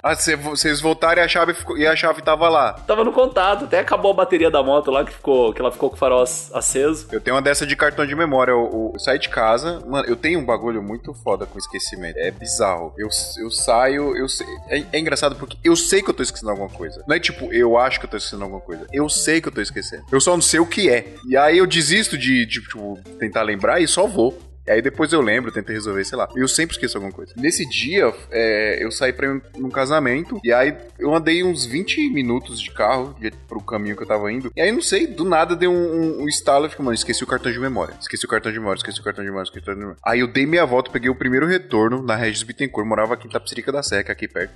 Ah, 0.02 0.14
cê- 0.14 0.36
vocês 0.36 0.80
voltaram 0.80 1.20
e 1.22 1.24
a 1.24 1.28
chave, 1.28 1.54
ficou- 1.54 1.76
e 1.78 1.86
a 1.86 1.94
chave 1.96 2.22
tava 2.22 2.48
lá. 2.48 2.72
tava 2.74 3.04
no 3.04 3.12
contato, 3.12 3.64
até 3.64 3.78
acabou 3.80 4.10
a 4.10 4.14
bateria 4.14 4.50
da 4.50 4.62
moto 4.62 4.90
lá, 4.90 5.04
que, 5.04 5.12
ficou, 5.12 5.52
que 5.52 5.60
ela 5.60 5.70
ficou 5.70 5.90
com 5.90 5.96
o 5.96 5.98
farol 5.98 6.22
ac- 6.22 6.50
aceso. 6.54 7.08
Eu 7.12 7.20
tenho 7.20 7.36
uma 7.36 7.42
dessa 7.42 7.66
de 7.66 7.76
cartão 7.76 8.06
de 8.06 8.14
memória. 8.14 8.50
Eu, 8.52 8.92
eu 8.94 8.98
saí 9.00 9.18
de 9.18 9.28
casa. 9.28 9.80
Mano, 9.86 10.06
eu 10.08 10.16
tenho 10.16 10.38
um 10.40 10.44
bagulho 10.44 10.82
muito 10.82 11.12
foda 11.14 11.46
com 11.56 11.58
esquecimento. 11.58 12.18
É 12.18 12.30
bizarro. 12.30 12.92
Eu, 12.98 13.08
eu 13.38 13.50
saio, 13.50 14.16
eu 14.16 14.28
sei. 14.28 14.46
É, 14.68 14.84
é 14.92 14.98
engraçado 14.98 15.36
porque 15.36 15.56
eu 15.64 15.74
sei 15.74 16.02
que 16.02 16.10
eu 16.10 16.14
tô 16.14 16.22
esquecendo 16.22 16.50
alguma 16.50 16.68
coisa. 16.68 17.02
Não 17.08 17.16
é 17.16 17.20
tipo, 17.20 17.52
eu 17.52 17.78
acho 17.78 17.98
que 17.98 18.06
eu 18.06 18.10
tô 18.10 18.16
esquecendo 18.16 18.44
alguma 18.44 18.60
coisa. 18.60 18.86
Eu 18.92 19.08
sei 19.08 19.40
que 19.40 19.48
eu 19.48 19.52
tô 19.52 19.60
esquecendo. 19.60 20.04
Eu 20.12 20.20
só 20.20 20.34
não 20.34 20.42
sei 20.42 20.60
o 20.60 20.66
que 20.66 20.90
é. 20.90 21.14
E 21.28 21.36
aí 21.36 21.58
eu 21.58 21.66
desisto 21.66 22.18
de, 22.18 22.44
de 22.44 22.60
tipo, 22.60 22.98
tentar 23.18 23.42
lembrar 23.42 23.80
e 23.80 23.88
só 23.88 24.06
vou. 24.06 24.38
E 24.66 24.70
aí 24.72 24.82
depois 24.82 25.12
eu 25.12 25.20
lembro, 25.20 25.52
tento 25.52 25.70
resolver, 25.70 26.04
sei 26.04 26.18
lá. 26.18 26.28
Eu 26.34 26.48
sempre 26.48 26.74
esqueço 26.74 26.96
alguma 26.96 27.12
coisa. 27.12 27.32
Nesse 27.36 27.68
dia, 27.68 28.12
é, 28.30 28.82
eu 28.82 28.90
saí 28.90 29.12
pra 29.12 29.40
num 29.56 29.70
casamento. 29.70 30.40
E 30.42 30.52
aí 30.52 30.76
eu 30.98 31.14
andei 31.14 31.44
uns 31.44 31.64
20 31.64 32.10
minutos 32.10 32.60
de 32.60 32.70
carro 32.70 33.14
de, 33.20 33.30
pro 33.30 33.60
caminho 33.60 33.96
que 33.96 34.02
eu 34.02 34.06
tava 34.06 34.30
indo. 34.32 34.50
E 34.56 34.60
aí, 34.60 34.72
não 34.72 34.82
sei, 34.82 35.06
do 35.06 35.24
nada 35.24 35.54
deu 35.54 35.70
um, 35.70 35.74
um, 35.74 36.22
um 36.22 36.28
estalo. 36.28 36.66
Eu 36.66 36.70
fiquei, 36.70 36.84
mano, 36.84 36.94
esqueci 36.94 37.22
o 37.22 37.26
cartão 37.26 37.52
de 37.52 37.60
memória. 37.60 37.94
Esqueci 38.00 38.24
o 38.24 38.28
cartão 38.28 38.50
de 38.50 38.58
memória, 38.58 38.78
esqueci 38.78 39.00
o 39.00 39.04
cartão 39.04 39.22
de 39.22 39.30
memória, 39.30 39.46
esqueci 39.46 39.62
o 39.62 39.66
cartão 39.66 39.74
de 39.74 39.80
memória. 39.80 40.00
Aí 40.04 40.20
eu 40.20 40.26
dei 40.26 40.46
meia 40.46 40.64
volta, 40.64 40.90
peguei 40.90 41.10
o 41.10 41.14
primeiro 41.14 41.46
retorno 41.46 42.02
na 42.02 42.16
Regis 42.16 42.42
Bittencourt. 42.42 42.86
Morava 42.86 43.14
aqui 43.14 43.26
em 43.26 43.30
Tapsirica 43.30 43.70
da 43.70 43.82
Seca, 43.82 44.12
aqui 44.12 44.26
perto. 44.26 44.54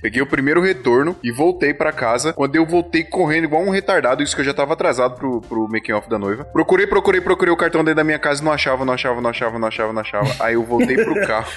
Peguei 0.00 0.22
o 0.22 0.26
primeiro 0.26 0.60
retorno 0.60 1.16
e 1.22 1.30
voltei 1.30 1.74
pra 1.74 1.92
casa. 1.92 2.32
Quando 2.32 2.56
eu 2.56 2.64
voltei 2.64 3.04
correndo 3.04 3.44
igual 3.44 3.62
um 3.62 3.70
retardado, 3.70 4.22
isso 4.22 4.34
que 4.34 4.40
eu 4.40 4.44
já 4.46 4.54
tava 4.54 4.72
atrasado 4.72 5.14
pro, 5.14 5.40
pro 5.42 5.68
making 5.68 5.92
off 5.92 6.08
da 6.08 6.18
noiva. 6.18 6.44
Procurei, 6.44 6.86
procurei, 6.86 7.20
procurei 7.20 7.52
o 7.52 7.56
cartão 7.56 7.82
dentro 7.82 7.96
da 7.96 8.04
minha 8.04 8.18
casa 8.18 8.40
e 8.40 8.44
não 8.44 8.52
achava, 8.52 8.84
não 8.84 8.94
achava, 8.94 9.20
não 9.20 9.30
achava, 9.30 9.58
não 9.58 9.68
achava, 9.68 9.92
não 9.92 10.00
achava. 10.00 10.34
Aí 10.40 10.54
eu 10.54 10.64
voltei 10.64 10.96
pro 10.96 11.14
carro. 11.26 11.50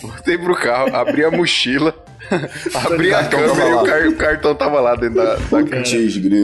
voltei 0.00 0.38
pro 0.38 0.54
carro, 0.54 0.94
abri 0.94 1.24
a 1.24 1.30
mochila. 1.30 1.94
abri 2.74 3.14
a 3.14 3.24
câmera 3.24 3.68
e 3.68 3.72
o, 3.72 3.82
car 3.84 4.08
o, 4.08 4.16
cartão 4.16 4.54
tava 4.54 4.80
lá 4.80 4.94
dentro 4.94 5.16
da, 5.16 5.36
da. 5.36 5.62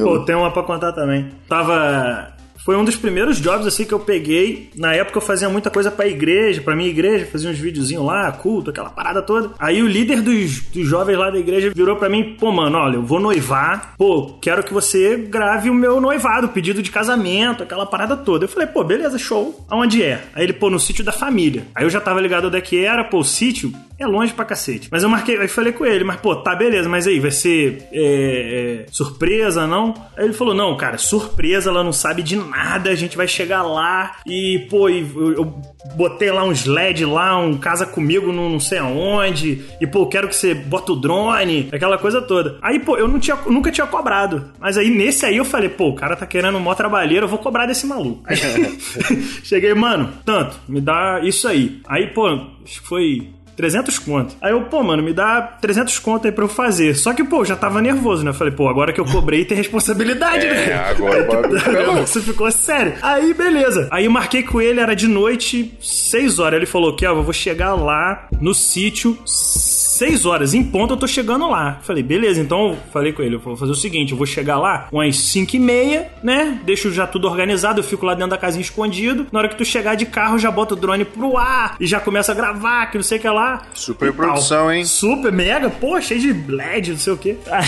Pô, 0.05 0.25
tem 0.25 0.35
uma 0.35 0.53
pra 0.53 0.63
contar 0.63 0.93
também. 0.93 1.31
Tava 1.49 2.34
foi 2.65 2.77
um 2.77 2.85
dos 2.85 2.97
primeiros 2.97 3.39
jobs 3.39 3.67
assim 3.67 3.85
que 3.85 3.93
eu 3.93 4.01
peguei. 4.01 4.71
Na 4.75 4.95
época 4.95 5.19
eu 5.19 5.23
fazia 5.23 5.51
muita 5.51 5.71
coisa 5.71 5.91
pra 5.91 6.07
igreja, 6.07 6.63
pra 6.63 6.75
minha 6.75 6.89
igreja, 6.89 7.29
fazia 7.31 7.51
uns 7.51 7.59
videozinhos 7.59 8.05
lá, 8.07 8.33
culto, 8.33 8.71
aquela 8.71 8.89
parada 8.89 9.21
toda. 9.21 9.51
Aí 9.59 9.83
o 9.83 9.87
líder 9.87 10.23
dos, 10.23 10.61
dos 10.61 10.89
jovens 10.89 11.19
lá 11.19 11.31
da 11.31 11.39
igreja 11.39 11.71
virou 11.75 11.97
pra 11.97 12.09
mim, 12.09 12.37
pô, 12.41 12.51
mano, 12.51 12.79
olha, 12.79 12.97
eu 12.97 13.03
vou 13.03 13.21
noivar, 13.21 13.95
pô, 13.99 14.39
quero 14.41 14.63
que 14.63 14.73
você 14.73 15.17
grave 15.17 15.69
o 15.69 15.75
meu 15.75 16.01
noivado, 16.01 16.49
pedido 16.49 16.83
de 16.83 16.91
casamento, 16.91 17.63
aquela 17.63 17.85
parada 17.85 18.17
toda. 18.17 18.47
Eu 18.47 18.49
falei, 18.49 18.67
pô, 18.67 18.83
beleza, 18.83 19.19
show. 19.19 19.67
Aonde 19.69 20.03
é? 20.03 20.25
Aí 20.35 20.45
ele, 20.45 20.55
pô, 20.55 20.71
no 20.71 20.81
sítio 20.81 21.05
da 21.05 21.13
família. 21.13 21.67
Aí 21.75 21.85
eu 21.85 21.91
já 21.91 22.01
tava 22.01 22.19
ligado 22.19 22.47
onde 22.47 22.57
é 22.57 22.63
que 22.63 22.83
era, 22.83 23.05
pô, 23.05 23.19
o 23.19 23.25
sítio 23.25 23.75
é 23.99 24.07
longe 24.07 24.33
pra 24.33 24.45
cacete. 24.45 24.89
Mas 24.91 25.03
eu 25.03 25.09
marquei, 25.11 25.37
aí 25.37 25.49
falei 25.49 25.73
com 25.73 25.85
ele, 25.85 26.03
mas 26.03 26.17
pô, 26.17 26.35
tá 26.35 26.55
beleza, 26.57 26.89
mas 26.89 27.07
aí 27.07 27.21
vai 27.21 27.31
ser 27.31 27.87
é, 27.93 28.85
é, 28.85 28.87
surpresa, 28.91 29.67
não? 29.67 29.93
Aí 30.17 30.25
ele 30.25 30.33
falou, 30.33 30.55
não, 30.55 30.75
cara, 30.79 30.97
surpresa, 30.97 31.69
ela 31.69 31.85
não 31.85 31.93
sabe 31.93 32.23
de 32.23 32.37
nada 32.37 32.54
nada, 32.55 32.91
a 32.91 32.95
gente 32.95 33.17
vai 33.17 33.27
chegar 33.27 33.63
lá 33.63 34.17
e, 34.25 34.67
pô, 34.71 34.89
eu, 34.89 35.33
eu 35.33 35.45
botei 35.97 36.31
lá 36.31 36.45
uns 36.45 36.65
LED 36.65 37.05
lá, 37.05 37.37
um 37.39 37.59
casa 37.59 37.85
comigo 37.85 38.33
no 38.33 38.49
não 38.49 38.61
sei 38.61 38.79
aonde, 38.79 39.65
e, 39.81 39.87
pô, 39.87 40.07
quero 40.07 40.29
que 40.29 40.37
você 40.37 40.55
bota 40.55 40.93
o 40.93 40.97
drone, 40.97 41.69
aquela 41.73 41.99
coisa 41.99 42.23
toda. 42.23 42.59
Aí, 42.63 42.79
pô, 42.79 42.97
eu 42.97 43.09
não 43.09 43.19
tinha, 43.19 43.37
nunca 43.47 43.73
tinha 43.73 43.87
cobrado. 43.87 44.53
Mas 44.61 44.79
aí, 44.79 44.89
nesse 44.91 45.27
aí, 45.27 45.37
eu 45.37 45.45
falei, 45.45 45.69
pô, 45.69 45.89
o 45.89 45.95
cara 45.95 46.15
tá 46.15 46.27
querendo 46.27 46.57
um 46.57 46.61
mó 46.61 46.75
trabalheiro, 46.75 47.25
eu 47.25 47.29
vou 47.29 47.39
cobrar 47.39 47.67
desse 47.67 47.87
maluco. 47.87 48.23
Aí, 48.27 48.37
cheguei, 49.43 49.75
mano, 49.75 50.13
tanto, 50.25 50.57
me 50.69 50.81
dá 50.81 51.21
isso 51.23 51.49
aí. 51.49 51.81
Aí, 51.89 52.07
pô, 52.09 52.29
acho 52.29 52.81
que 52.81 52.89
foi 52.89 53.31
300 53.57 53.99
conto. 53.99 54.37
Aí 54.41 54.53
eu, 54.53 54.63
pô, 54.63 54.83
mano, 54.83 55.03
me 55.03 55.13
dá 55.13 55.41
300 55.61 55.99
conto 55.99 56.27
aí 56.27 56.33
pra 56.33 56.45
eu 56.45 56.49
fazer. 56.49 56.95
Só 56.95 57.13
que, 57.13 57.25
pô, 57.25 57.39
eu 57.39 57.45
já 57.45 57.57
tava 57.57 57.81
nervoso, 57.81 58.25
né? 58.25 58.31
Eu 58.31 58.35
falei, 58.35 58.53
pô, 58.53 58.69
agora 58.69 58.93
que 58.93 59.01
eu 59.01 59.05
cobrei 59.05 59.45
tem 59.45 59.57
responsabilidade, 59.57 60.47
é, 60.47 60.55
né? 60.55 60.75
agora 60.75 62.07
Você 62.07 62.21
ficou 62.21 62.51
sério. 62.51 62.95
Aí, 63.03 63.33
beleza. 63.35 63.89
Aí 63.91 64.05
eu 64.05 64.11
marquei 64.11 64.43
com 64.43 64.61
ele, 64.61 64.81
era 64.81 64.95
de 64.95 65.09
noite, 65.09 65.75
6 65.81 66.39
horas. 66.39 66.57
Ele 66.57 66.67
falou, 66.67 66.95
que 66.97 67.07
eu 67.07 67.23
vou 67.23 67.33
chegar 67.33 67.75
lá 67.75 68.29
no 68.41 68.55
sítio 68.55 69.19
6 69.95 70.27
horas 70.27 70.55
em 70.55 70.63
ponto 70.63 70.95
eu 70.95 70.97
tô 70.97 71.07
chegando 71.07 71.49
lá. 71.49 71.79
Falei, 71.83 72.03
beleza, 72.03 72.41
então 72.41 72.77
falei 72.93 73.13
com 73.13 73.23
ele, 73.23 73.37
eu 73.37 73.39
vou 73.39 73.57
fazer 73.57 73.71
o 73.71 73.77
seguinte, 73.77 74.11
eu 74.11 74.19
vou 74.19 74.27
chegar 74.27 74.59
lá 74.59 74.89
umas 74.91 75.17
5 75.17 75.55
e 75.55 75.59
meia, 75.59 76.11
né? 76.23 76.59
Deixo 76.65 76.93
já 76.93 77.07
tudo 77.07 77.29
organizado, 77.29 77.79
eu 77.79 77.85
fico 77.85 78.05
lá 78.05 78.15
dentro 78.15 78.31
da 78.31 78.39
casinha 78.39 78.63
escondido. 78.63 79.27
Na 79.31 79.39
hora 79.39 79.49
que 79.49 79.57
tu 79.57 79.65
chegar 79.65 79.95
de 79.95 80.05
carro, 80.05 80.39
já 80.39 80.51
bota 80.51 80.75
o 80.75 80.77
drone 80.77 81.05
pro 81.05 81.37
ar 81.37 81.77
e 81.79 81.87
já 81.87 82.01
começa 82.01 82.33
a 82.33 82.35
gravar, 82.35 82.87
que 82.87 82.99
não 82.99 83.05
sei 83.05 83.19
o 83.19 83.21
que 83.21 83.29
lá. 83.29 83.63
Super 83.73 84.13
produção, 84.13 84.73
hein? 84.73 84.85
Super, 84.85 85.31
mega, 85.31 85.71
pô, 85.71 86.01
cheio 86.01 86.21
de 86.21 86.33
LED, 86.51 86.91
não 86.91 86.99
sei 86.99 87.13
o 87.13 87.17
que. 87.17 87.37
Aí, 87.51 87.65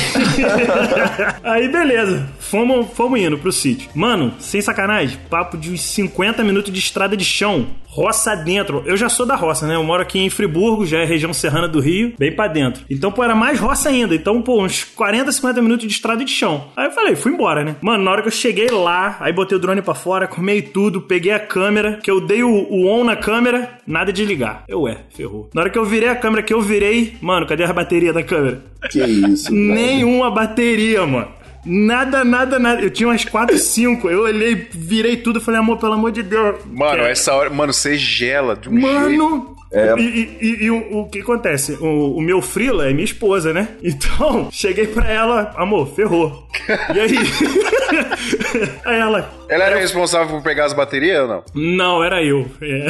aí 1.63 1.69
beleza, 1.69 2.29
fomos, 2.41 2.89
fomos 2.95 3.21
indo 3.21 3.39
pro 3.39 3.53
sítio. 3.53 3.89
Mano, 3.95 4.35
sem 4.41 4.61
sacanagem, 4.61 5.17
papo 5.31 5.57
de 5.57 5.71
uns 5.71 5.83
50 5.83 6.43
minutos 6.43 6.73
de 6.73 6.79
estrada 6.81 7.17
de 7.17 7.25
chão 7.25 7.69
roça 7.97 8.37
dentro. 8.37 8.83
Eu 8.85 8.95
já 8.95 9.09
sou 9.09 9.25
da 9.25 9.35
roça, 9.35 9.67
né? 9.67 9.75
Eu 9.75 9.83
moro 9.83 10.03
aqui 10.03 10.19
em 10.19 10.29
Friburgo, 10.29 10.85
já 10.85 10.99
é 10.99 11.05
região 11.07 11.33
serrana 11.33 11.67
do 11.67 11.81
Rio, 11.81 12.13
bem 12.19 12.31
para 12.31 12.53
dentro. 12.53 12.85
Então, 12.91 13.11
pô, 13.11 13.25
era 13.25 13.35
mais 13.35 13.59
roça 13.59 13.89
ainda. 13.89 14.15
Então, 14.15 14.43
pô, 14.43 14.63
uns 14.63 14.85
40, 14.85 15.33
50 15.33 15.63
minutos 15.63 15.87
de 15.87 15.93
estrada 15.95 16.23
de 16.23 16.31
chão. 16.31 16.69
Aí 16.77 16.87
eu 16.87 16.91
falei, 16.91 17.17
fui 17.17 17.33
embora, 17.33 17.65
né? 17.65 17.77
Mano, 17.81 18.05
na 18.05 18.11
hora 18.11 18.21
que 18.21 18.29
eu 18.29 18.33
cheguei 18.33 18.69
lá, 18.69 19.17
aí 19.19 19.33
botei 19.33 19.57
o 19.57 19.61
drone 19.61 19.81
para 19.81 19.95
fora, 19.95 20.29
comei 20.29 20.61
tudo, 20.61 21.01
peguei 21.01 21.33
a 21.33 21.41
câmera, 21.41 21.99
que 22.03 22.11
eu 22.11 22.21
dei 22.21 22.43
o, 22.43 22.51
o 22.51 22.87
on 22.87 23.03
na 23.03 23.17
câmera, 23.17 23.79
nada 23.87 24.13
de 24.13 24.27
ligar. 24.27 24.65
Eu, 24.69 24.87
é, 24.87 24.99
ferrou. 25.17 25.49
Na 25.55 25.63
hora 25.63 25.71
que 25.71 25.79
eu 25.79 25.85
virei 25.87 26.11
a 26.11 26.17
câmera, 26.17 26.43
que 26.43 26.53
eu 26.53 26.61
virei, 26.61 27.17
mano, 27.23 27.47
cadê 27.47 27.65
a 27.65 27.73
bateria 27.73 28.13
da 28.13 28.23
câmera? 28.23 28.63
Que 28.91 29.03
isso? 29.03 29.51
Nenhuma 29.55 30.31
bateria, 30.31 31.07
mano. 31.07 31.29
Nada, 31.67 32.25
nada, 32.25 32.59
nada. 32.59 32.81
Eu 32.81 32.91
tinha 32.91 33.09
umas 33.09 33.25
4, 33.25 33.59
5. 33.59 34.09
Eu 34.09 34.23
olhei, 34.23 34.69
virei 34.73 35.17
tudo 35.17 35.41
e 35.41 35.43
falei, 35.43 35.59
amor, 35.59 35.79
pelo 35.79 35.95
amor 35.95 36.13
de 36.13 36.23
Deus. 36.23 36.61
Mano, 36.67 37.03
essa 37.03 37.35
hora. 37.35 37.51
Mano, 37.51 37.73
você 37.73 37.97
gela 37.97 38.55
de 38.55 38.69
um 38.69 38.81
mano, 38.81 39.09
jeito. 39.09 39.57
É. 39.73 39.95
E, 39.99 40.03
e, 40.03 40.39
e, 40.41 40.65
e 40.65 40.71
o, 40.71 41.01
o, 41.01 41.09
que 41.09 41.21
acontece? 41.21 41.73
O, 41.81 42.17
o, 42.17 42.21
meu 42.21 42.41
frila 42.41 42.89
é 42.89 42.93
minha 42.93 43.05
esposa, 43.05 43.53
né? 43.53 43.69
Então, 43.97 44.49
cheguei 44.51 44.87
pra 44.87 45.11
ela, 45.11 45.53
amor, 45.57 45.89
ferrou. 45.89 46.47
E 46.95 47.01
aí? 47.01 47.17
aí 48.85 48.99
ela. 48.99 49.31
Ela 49.49 49.65
era 49.65 49.77
eu... 49.77 49.81
responsável 49.81 50.29
por 50.29 50.43
pegar 50.43 50.67
as 50.67 50.73
baterias 50.73 51.23
ou 51.23 51.29
não? 51.29 51.45
Não, 51.55 52.05
era 52.05 52.23
eu. 52.23 52.47
É. 52.61 52.87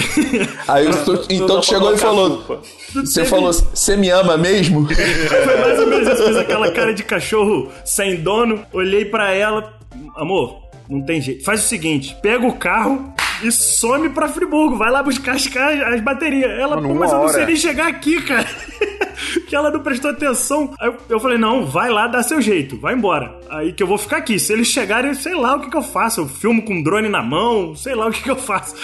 Aí 0.69 0.87
tô, 1.05 1.15
então 1.31 1.61
tu 1.61 1.67
chegou 1.67 1.95
e 1.95 1.99
falou. 1.99 2.63
Você 2.95 3.25
falou, 3.25 3.53
você 3.53 3.97
me 3.97 4.11
ama 4.11 4.37
mesmo? 4.37 4.87
Foi 4.89 5.57
mais 5.57 5.79
ou 5.79 5.87
menos 5.87 6.09
isso. 6.09 6.25
Fiz 6.25 6.37
aquela 6.37 6.71
cara 6.71 6.93
de 6.93 7.03
cachorro 7.03 7.71
sem 7.85 8.17
dono, 8.17 8.65
olhei 8.73 9.05
pra 9.05 9.33
ela, 9.33 9.75
amor, 10.17 10.63
não 10.89 11.03
tem 11.03 11.21
jeito. 11.21 11.45
Faz 11.45 11.65
o 11.65 11.69
seguinte: 11.69 12.17
pega 12.23 12.47
o 12.47 12.57
carro 12.57 13.15
e 13.43 13.51
some 13.51 14.09
pra 14.11 14.29
Friburgo. 14.29 14.77
Vai 14.77 14.91
lá 14.91 15.03
buscar 15.03 15.37
as, 15.37 15.47
as 15.47 16.01
baterias. 16.01 16.51
Ela, 16.51 16.77
Mano, 16.77 16.89
pô, 16.89 16.95
mas 16.95 17.13
eu 17.13 17.19
não 17.19 17.29
sei 17.29 17.47
nem 17.47 17.57
chegar 17.57 17.89
aqui, 17.89 18.21
cara. 18.23 18.47
que 19.49 19.55
ela 19.55 19.71
não 19.71 19.81
prestou 19.81 20.11
atenção. 20.11 20.75
Aí 20.79 20.93
eu 21.09 21.21
falei, 21.21 21.39
não, 21.39 21.67
vai 21.67 21.91
lá, 21.91 22.07
dá 22.07 22.23
seu 22.23 22.41
jeito, 22.41 22.79
vai 22.79 22.95
embora. 22.95 23.39
Aí 23.49 23.73
que 23.73 23.83
eu 23.83 23.87
vou 23.87 23.99
ficar 23.99 24.19
aqui. 24.19 24.39
Se 24.39 24.53
eles 24.53 24.69
chegarem, 24.69 25.15
sei 25.15 25.35
lá 25.35 25.57
o 25.57 25.61
que, 25.61 25.71
que 25.71 25.77
eu 25.77 25.83
faço. 25.83 26.21
Eu 26.21 26.29
filmo 26.29 26.63
com 26.63 26.75
um 26.75 26.83
drone 26.83 27.09
na 27.09 27.23
mão, 27.23 27.75
sei 27.75 27.95
lá 27.95 28.07
o 28.07 28.11
que, 28.11 28.23
que 28.23 28.31
eu 28.31 28.37
faço. 28.37 28.75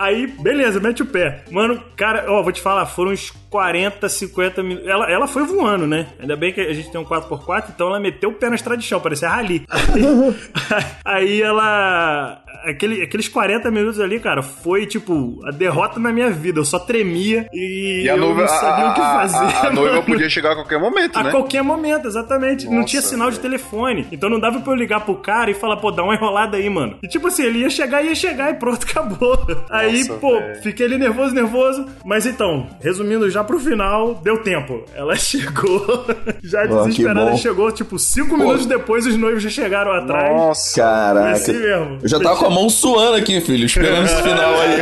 Aí, 0.00 0.26
beleza, 0.26 0.80
mete 0.80 1.02
o 1.02 1.06
pé. 1.06 1.44
Mano, 1.50 1.78
cara, 1.94 2.24
ó, 2.26 2.42
vou 2.42 2.50
te 2.50 2.62
falar, 2.62 2.86
foram 2.86 3.12
uns 3.12 3.30
40, 3.50 4.08
50 4.08 4.62
minutos. 4.62 4.88
Ela, 4.88 5.10
ela 5.10 5.26
foi 5.26 5.44
voando, 5.44 5.86
né? 5.86 6.06
Ainda 6.18 6.34
bem 6.36 6.54
que 6.54 6.60
a 6.62 6.72
gente 6.72 6.90
tem 6.90 6.98
um 6.98 7.04
4x4, 7.04 7.66
então 7.68 7.88
ela 7.88 8.00
meteu 8.00 8.30
o 8.30 8.32
pé 8.32 8.48
na 8.48 8.54
estrada 8.54 8.80
de 8.80 8.86
chão, 8.86 8.98
parecia 8.98 9.28
rali. 9.28 9.66
Aí, 11.04 11.42
aí 11.42 11.42
ela 11.42 12.39
aquele, 12.64 13.02
aqueles 13.02 13.28
40 13.28 13.70
minutos 13.70 14.00
ali, 14.00 14.20
cara, 14.20 14.42
foi 14.42 14.86
tipo 14.86 15.40
a 15.46 15.50
derrota 15.50 15.98
na 15.98 16.12
minha 16.12 16.30
vida. 16.30 16.60
Eu 16.60 16.64
só 16.64 16.78
tremia 16.78 17.46
e, 17.52 18.02
e 18.04 18.10
a 18.10 18.16
eu 18.16 18.34
não 18.34 18.48
sabia 18.48 18.84
a, 18.86 18.90
o 18.90 18.94
que 18.94 19.00
fazer. 19.00 19.36
A, 19.36 19.66
a, 19.68 19.72
noiva 19.72 20.02
podia 20.02 20.28
chegar 20.28 20.52
a 20.52 20.54
qualquer 20.56 20.78
momento, 20.78 21.16
a 21.16 21.22
né? 21.22 21.28
A 21.28 21.32
qualquer 21.32 21.62
momento, 21.62 22.06
exatamente. 22.06 22.64
Nossa, 22.64 22.76
não 22.76 22.84
tinha 22.84 23.02
sinal 23.02 23.30
de 23.30 23.40
telefone. 23.40 24.06
Então 24.12 24.28
não 24.28 24.40
dava 24.40 24.60
pra 24.60 24.72
eu 24.72 24.76
ligar 24.76 25.00
pro 25.00 25.16
cara 25.16 25.50
e 25.50 25.54
falar, 25.54 25.76
pô, 25.76 25.90
dá 25.90 26.02
uma 26.02 26.14
enrolada 26.14 26.56
aí, 26.56 26.68
mano. 26.68 26.98
E 27.02 27.08
tipo 27.08 27.28
assim, 27.28 27.44
ele 27.44 27.60
ia 27.60 27.70
chegar, 27.70 28.02
ia 28.02 28.14
chegar 28.14 28.50
e 28.50 28.54
pronto, 28.54 28.86
acabou. 28.88 29.36
Nossa, 29.48 29.66
aí, 29.70 30.06
pô, 30.20 30.38
véio. 30.38 30.62
fiquei 30.62 30.86
ali 30.86 30.98
nervoso, 30.98 31.34
nervoso. 31.34 31.86
Mas 32.04 32.26
então, 32.26 32.66
resumindo 32.80 33.30
já 33.30 33.42
pro 33.44 33.58
final, 33.58 34.14
deu 34.16 34.42
tempo. 34.42 34.84
Ela 34.94 35.16
chegou, 35.20 36.06
já 36.42 36.64
desesperada, 36.66 37.36
chegou, 37.36 37.70
tipo, 37.72 37.98
cinco 37.98 38.30
pô. 38.30 38.36
minutos 38.36 38.66
depois 38.66 39.06
os 39.06 39.16
noivos 39.16 39.42
já 39.42 39.50
chegaram 39.50 39.92
atrás. 39.92 40.36
Nossa, 40.36 40.80
caraca. 40.80 41.30
Assim 41.32 41.52
mesmo. 41.52 41.98
Eu 42.02 42.08
já 42.08 42.20
tava 42.20 42.36
com 42.36 42.49
a 42.50 42.54
mão 42.54 42.68
suando 42.68 43.16
aqui 43.16 43.40
filho, 43.40 43.66
esperando 43.66 44.04
esse 44.04 44.22
final 44.22 44.54
aí. 44.60 44.78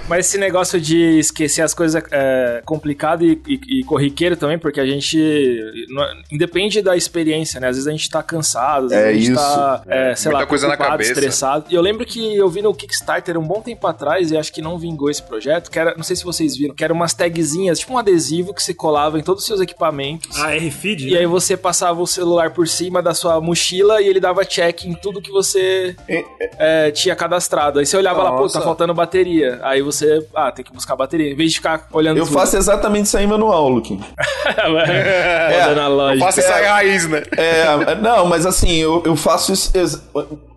Mas 0.08 0.26
esse 0.26 0.38
negócio 0.38 0.80
de 0.80 1.18
esquecer 1.18 1.62
as 1.62 1.72
coisas 1.72 2.02
é 2.10 2.62
complicado 2.64 3.24
e, 3.24 3.40
e, 3.46 3.80
e, 3.80 3.84
corriqueiro 3.84 4.36
também, 4.36 4.58
porque 4.58 4.80
a 4.80 4.86
gente. 4.86 5.16
Independe 6.30 6.82
da 6.82 6.96
experiência, 6.96 7.60
né? 7.60 7.68
Às 7.68 7.76
vezes 7.76 7.88
a 7.88 7.92
gente 7.92 8.08
tá 8.10 8.22
cansado, 8.22 8.86
às 8.86 8.90
vezes 8.90 9.04
é 9.04 9.08
a 9.08 9.12
gente 9.12 9.30
isso. 9.30 9.34
tá, 9.34 9.82
é, 9.86 10.14
sei 10.14 10.30
Muita 10.30 10.44
lá, 10.44 10.46
coisa 10.48 10.68
na 10.68 10.76
cabeça. 10.76 11.12
estressado. 11.12 11.66
E 11.70 11.74
eu 11.74 11.82
lembro 11.82 12.04
que 12.04 12.36
eu 12.36 12.48
vi 12.48 12.62
no 12.62 12.74
Kickstarter 12.74 13.38
um 13.38 13.46
bom 13.46 13.60
tempo 13.60 13.86
atrás, 13.86 14.30
e 14.30 14.36
acho 14.36 14.52
que 14.52 14.60
não 14.60 14.78
vingou 14.78 15.10
esse 15.10 15.22
projeto, 15.22 15.70
que 15.70 15.78
era, 15.78 15.94
não 15.96 16.02
sei 16.02 16.16
se 16.16 16.24
vocês 16.24 16.56
viram, 16.56 16.74
que 16.74 16.84
era 16.84 16.92
umas 16.92 17.14
tagzinhas, 17.14 17.78
tipo 17.78 17.92
um 17.92 17.98
adesivo 17.98 18.52
que 18.54 18.62
você 18.62 18.74
colava 18.74 19.18
em 19.18 19.22
todos 19.22 19.42
os 19.42 19.46
seus 19.46 19.60
equipamentos. 19.60 20.36
Ah, 20.38 20.54
R-Feed? 20.54 21.08
E 21.08 21.12
né? 21.12 21.20
aí 21.20 21.26
você 21.26 21.56
passava 21.56 22.00
o 22.00 22.06
celular 22.06 22.50
por 22.50 22.68
cima 22.68 23.02
da 23.02 23.14
sua 23.14 23.40
mochila 23.40 24.00
e 24.00 24.08
ele 24.08 24.20
dava 24.20 24.44
check 24.44 24.84
em 24.84 24.94
tudo 24.94 25.20
que 25.20 25.30
você. 25.30 25.83
É, 26.08 26.24
é, 26.58 26.90
tinha 26.90 27.14
cadastrado. 27.16 27.78
Aí 27.78 27.86
você 27.86 27.96
olhava 27.96 28.18
Nossa. 28.18 28.30
lá, 28.30 28.38
pô, 28.38 28.48
tá 28.48 28.60
faltando 28.60 28.94
bateria. 28.94 29.58
Aí 29.62 29.82
você, 29.82 30.26
ah, 30.34 30.50
tem 30.50 30.64
que 30.64 30.72
buscar 30.72 30.96
bateria. 30.96 31.32
Em 31.32 31.36
vez 31.36 31.50
de 31.50 31.56
ficar 31.58 31.88
olhando. 31.92 32.18
Eu 32.18 32.26
faço 32.26 32.56
exatamente 32.56 33.06
isso 33.06 33.16
aí 33.16 33.26
manual, 33.26 33.68
Luke. 33.68 33.98
é, 34.46 35.72
é, 35.72 36.14
eu 36.14 36.18
faço 36.18 36.40
isso 36.40 36.52
aí 36.52 36.64
raiz, 36.64 37.08
né? 37.08 37.22
É, 37.36 37.94
não, 37.96 38.26
mas 38.26 38.46
assim, 38.46 38.76
eu, 38.76 39.02
eu 39.04 39.16
faço 39.16 39.52
isso 39.52 39.72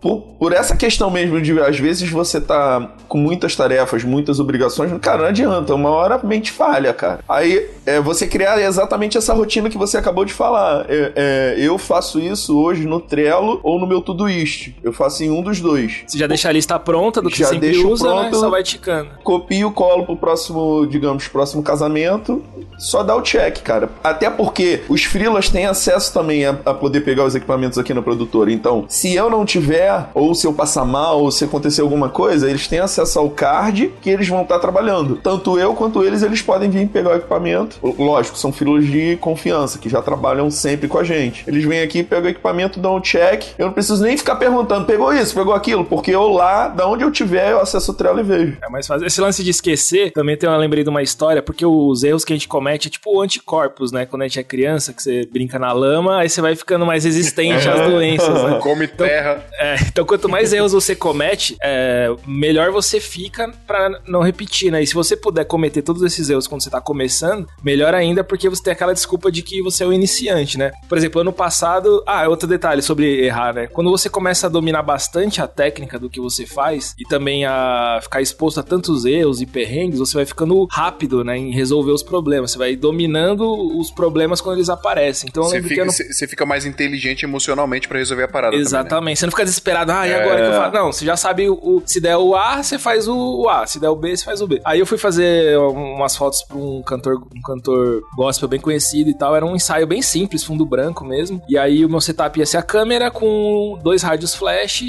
por, 0.00 0.20
por, 0.38 0.52
essa 0.52 0.76
questão 0.76 1.10
mesmo 1.10 1.40
de 1.40 1.58
às 1.60 1.78
vezes 1.78 2.08
você 2.08 2.40
tá 2.40 2.92
com 3.08 3.18
muitas 3.18 3.56
tarefas, 3.56 4.04
muitas 4.04 4.38
obrigações, 4.38 4.92
cara, 5.00 5.22
não 5.22 5.28
adianta, 5.28 5.74
uma 5.74 5.90
hora 5.90 6.14
a 6.16 6.26
mente 6.26 6.52
falha, 6.52 6.92
cara. 6.92 7.20
Aí 7.28 7.68
é 7.84 8.00
você 8.00 8.26
criar 8.26 8.60
exatamente 8.60 9.18
essa 9.18 9.34
rotina 9.34 9.68
que 9.68 9.78
você 9.78 9.96
acabou 9.96 10.24
de 10.24 10.32
falar. 10.32 10.86
É, 10.88 11.12
é, 11.16 11.54
eu 11.58 11.78
faço 11.78 12.20
isso 12.20 12.58
hoje 12.58 12.86
no 12.86 13.00
Trello 13.00 13.60
ou 13.62 13.78
no 13.78 13.86
meu 13.86 14.00
Todoist. 14.00 14.74
Eu 14.82 14.92
faço 14.92 15.17
em 15.20 15.30
um 15.30 15.42
dos 15.42 15.60
dois. 15.60 16.02
Você 16.06 16.18
já 16.18 16.26
deixa 16.26 16.48
a 16.48 16.52
lista 16.52 16.78
pronta 16.78 17.20
do 17.20 17.28
que 17.28 17.38
já 17.38 17.46
você 17.46 17.54
sempre 17.54 17.78
usa, 17.78 18.08
né? 18.08 18.14
pronto, 18.14 18.32
né? 18.32 18.38
Só 18.38 18.50
vai 18.50 18.62
ticando. 18.62 19.10
Copio, 19.22 19.70
colo 19.72 20.04
pro 20.04 20.16
próximo, 20.16 20.86
digamos, 20.86 21.28
próximo 21.28 21.62
casamento. 21.62 22.42
Só 22.78 23.02
dá 23.02 23.16
o 23.16 23.22
check, 23.22 23.60
cara. 23.62 23.90
Até 24.02 24.30
porque 24.30 24.82
os 24.88 25.04
freelas 25.04 25.48
têm 25.48 25.66
acesso 25.66 26.12
também 26.12 26.46
a, 26.46 26.56
a 26.64 26.72
poder 26.72 27.00
pegar 27.00 27.24
os 27.24 27.34
equipamentos 27.34 27.78
aqui 27.78 27.92
no 27.92 28.02
produtor. 28.02 28.48
Então, 28.48 28.84
se 28.88 29.14
eu 29.14 29.28
não 29.28 29.44
tiver, 29.44 30.08
ou 30.14 30.34
se 30.34 30.46
eu 30.46 30.52
passar 30.52 30.84
mal, 30.84 31.20
ou 31.20 31.30
se 31.30 31.44
acontecer 31.44 31.80
alguma 31.80 32.08
coisa, 32.08 32.48
eles 32.48 32.68
têm 32.68 32.78
acesso 32.78 33.18
ao 33.18 33.30
card 33.30 33.92
que 34.00 34.10
eles 34.10 34.28
vão 34.28 34.42
estar 34.42 34.58
trabalhando. 34.58 35.16
Tanto 35.16 35.58
eu 35.58 35.74
quanto 35.74 36.04
eles, 36.04 36.22
eles 36.22 36.40
podem 36.40 36.70
vir 36.70 36.88
pegar 36.88 37.10
o 37.10 37.16
equipamento. 37.16 37.78
Lógico, 37.98 38.38
são 38.38 38.52
freelas 38.52 38.86
de 38.86 39.16
confiança, 39.16 39.78
que 39.78 39.88
já 39.88 40.00
trabalham 40.00 40.50
sempre 40.50 40.88
com 40.88 40.98
a 40.98 41.04
gente. 41.04 41.44
Eles 41.46 41.64
vêm 41.64 41.80
aqui, 41.80 42.02
pegam 42.02 42.26
o 42.26 42.30
equipamento, 42.30 42.78
dão 42.78 42.96
o 42.96 43.00
check. 43.00 43.44
Eu 43.58 43.66
não 43.66 43.72
preciso 43.72 44.02
nem 44.02 44.16
ficar 44.16 44.36
perguntando, 44.36 44.86
pegou 44.86 45.07
isso, 45.12 45.34
pegou 45.34 45.54
aquilo, 45.54 45.84
porque 45.84 46.10
eu 46.10 46.28
lá, 46.28 46.68
da 46.68 46.86
onde 46.88 47.04
eu 47.04 47.10
tiver, 47.10 47.52
eu 47.52 47.60
acesso 47.60 47.92
o 47.92 47.94
Trello 47.94 48.20
e 48.20 48.22
vejo. 48.22 48.56
É 48.62 48.68
mais 48.68 48.86
fácil. 48.86 49.06
Esse 49.06 49.20
lance 49.20 49.42
de 49.42 49.50
esquecer, 49.50 50.12
também 50.12 50.36
tem 50.36 50.48
uma 50.48 50.56
lembrei 50.56 50.84
de 50.84 50.90
uma 50.90 51.02
história, 51.02 51.42
porque 51.42 51.64
os 51.64 52.02
erros 52.02 52.24
que 52.24 52.32
a 52.32 52.36
gente 52.36 52.48
comete 52.48 52.88
é 52.88 52.90
tipo 52.90 53.16
o 53.16 53.20
anticorpos, 53.20 53.92
né? 53.92 54.06
Quando 54.06 54.22
a 54.22 54.28
gente 54.28 54.38
é 54.38 54.42
criança, 54.42 54.92
que 54.92 55.02
você 55.02 55.26
brinca 55.26 55.58
na 55.58 55.72
lama, 55.72 56.18
aí 56.18 56.28
você 56.28 56.40
vai 56.40 56.54
ficando 56.54 56.86
mais 56.86 57.04
resistente 57.04 57.68
às 57.68 57.80
doenças, 57.90 58.42
né? 58.42 58.58
Come 58.62 58.84
então, 58.84 59.06
terra. 59.06 59.44
É, 59.58 59.76
então, 59.82 60.04
quanto 60.04 60.28
mais 60.28 60.52
erros 60.52 60.72
você 60.72 60.94
comete, 60.94 61.56
é, 61.62 62.14
melhor 62.26 62.70
você 62.70 63.00
fica 63.00 63.52
para 63.66 64.00
não 64.06 64.22
repetir, 64.22 64.70
né? 64.70 64.82
E 64.82 64.86
se 64.86 64.94
você 64.94 65.16
puder 65.16 65.44
cometer 65.44 65.82
todos 65.82 66.02
esses 66.02 66.28
erros 66.30 66.46
quando 66.46 66.62
você 66.62 66.70
tá 66.70 66.80
começando, 66.80 67.46
melhor 67.62 67.94
ainda, 67.94 68.22
porque 68.22 68.48
você 68.48 68.62
tem 68.62 68.72
aquela 68.72 68.92
desculpa 68.92 69.30
de 69.30 69.42
que 69.42 69.62
você 69.62 69.84
é 69.84 69.86
o 69.86 69.92
iniciante, 69.92 70.58
né? 70.58 70.70
Por 70.88 70.96
exemplo, 70.98 71.20
ano 71.20 71.32
passado. 71.32 72.02
Ah, 72.06 72.28
outro 72.28 72.48
detalhe 72.48 72.82
sobre 72.82 73.24
errar, 73.24 73.54
né? 73.54 73.66
Quando 73.66 73.90
você 73.90 74.08
começa 74.08 74.46
a 74.46 74.50
dominar 74.50 74.82
bastante 74.82 74.97
a 75.40 75.46
técnica 75.46 75.98
do 75.98 76.10
que 76.10 76.20
você 76.20 76.46
faz 76.46 76.94
e 76.98 77.04
também 77.04 77.44
a 77.44 77.98
ficar 78.02 78.20
exposto 78.20 78.60
a 78.60 78.62
tantos 78.62 79.04
erros 79.04 79.40
e 79.40 79.46
perrengues, 79.46 79.98
você 79.98 80.14
vai 80.14 80.26
ficando 80.26 80.66
rápido, 80.70 81.24
né? 81.24 81.36
Em 81.36 81.50
resolver 81.50 81.92
os 81.92 82.02
problemas. 82.02 82.52
Você 82.52 82.58
vai 82.58 82.76
dominando 82.76 83.44
os 83.78 83.90
problemas 83.90 84.40
quando 84.40 84.56
eles 84.56 84.68
aparecem. 84.68 85.28
Então, 85.28 85.44
você 85.44 85.62
fica, 85.62 85.84
você 85.84 86.26
fica 86.26 86.46
mais 86.46 86.64
inteligente 86.64 87.24
emocionalmente 87.24 87.88
para 87.88 87.98
resolver 87.98 88.24
a 88.24 88.28
parada. 88.28 88.56
Exatamente. 88.56 88.88
Também, 88.88 89.12
né? 89.12 89.16
Você 89.16 89.26
não 89.26 89.30
fica 89.30 89.44
desesperado, 89.44 89.92
ah, 89.92 90.06
e 90.06 90.14
agora 90.14 90.40
é... 90.40 90.42
que 90.42 90.54
eu 90.54 90.60
faço? 90.60 90.74
Não, 90.74 90.92
você 90.92 91.04
já 91.04 91.16
sabe 91.16 91.48
o, 91.48 91.82
se 91.84 92.00
der 92.00 92.16
o 92.16 92.34
A, 92.34 92.62
você 92.62 92.78
faz 92.78 93.08
o 93.08 93.48
A. 93.48 93.66
Se 93.66 93.78
der 93.78 93.88
o 93.88 93.96
B, 93.96 94.16
você 94.16 94.24
faz 94.24 94.40
o 94.40 94.46
B. 94.46 94.60
Aí 94.64 94.78
eu 94.78 94.86
fui 94.86 94.98
fazer 94.98 95.58
umas 95.58 96.16
fotos 96.16 96.42
pra 96.42 96.56
um 96.56 96.82
cantor, 96.82 97.22
um 97.34 97.42
cantor 97.42 98.02
gospel 98.16 98.48
bem 98.48 98.60
conhecido 98.60 99.10
e 99.10 99.14
tal. 99.14 99.34
Era 99.34 99.44
um 99.44 99.54
ensaio 99.54 99.86
bem 99.86 100.02
simples, 100.02 100.44
fundo 100.44 100.64
branco 100.64 101.04
mesmo. 101.04 101.42
E 101.48 101.58
aí 101.58 101.84
o 101.84 101.88
meu 101.88 102.00
setup 102.00 102.38
ia 102.38 102.46
ser 102.46 102.58
a 102.58 102.62
câmera 102.62 103.10
com 103.10 103.78
dois 103.82 104.02
rádios 104.02 104.34
flash 104.34 104.82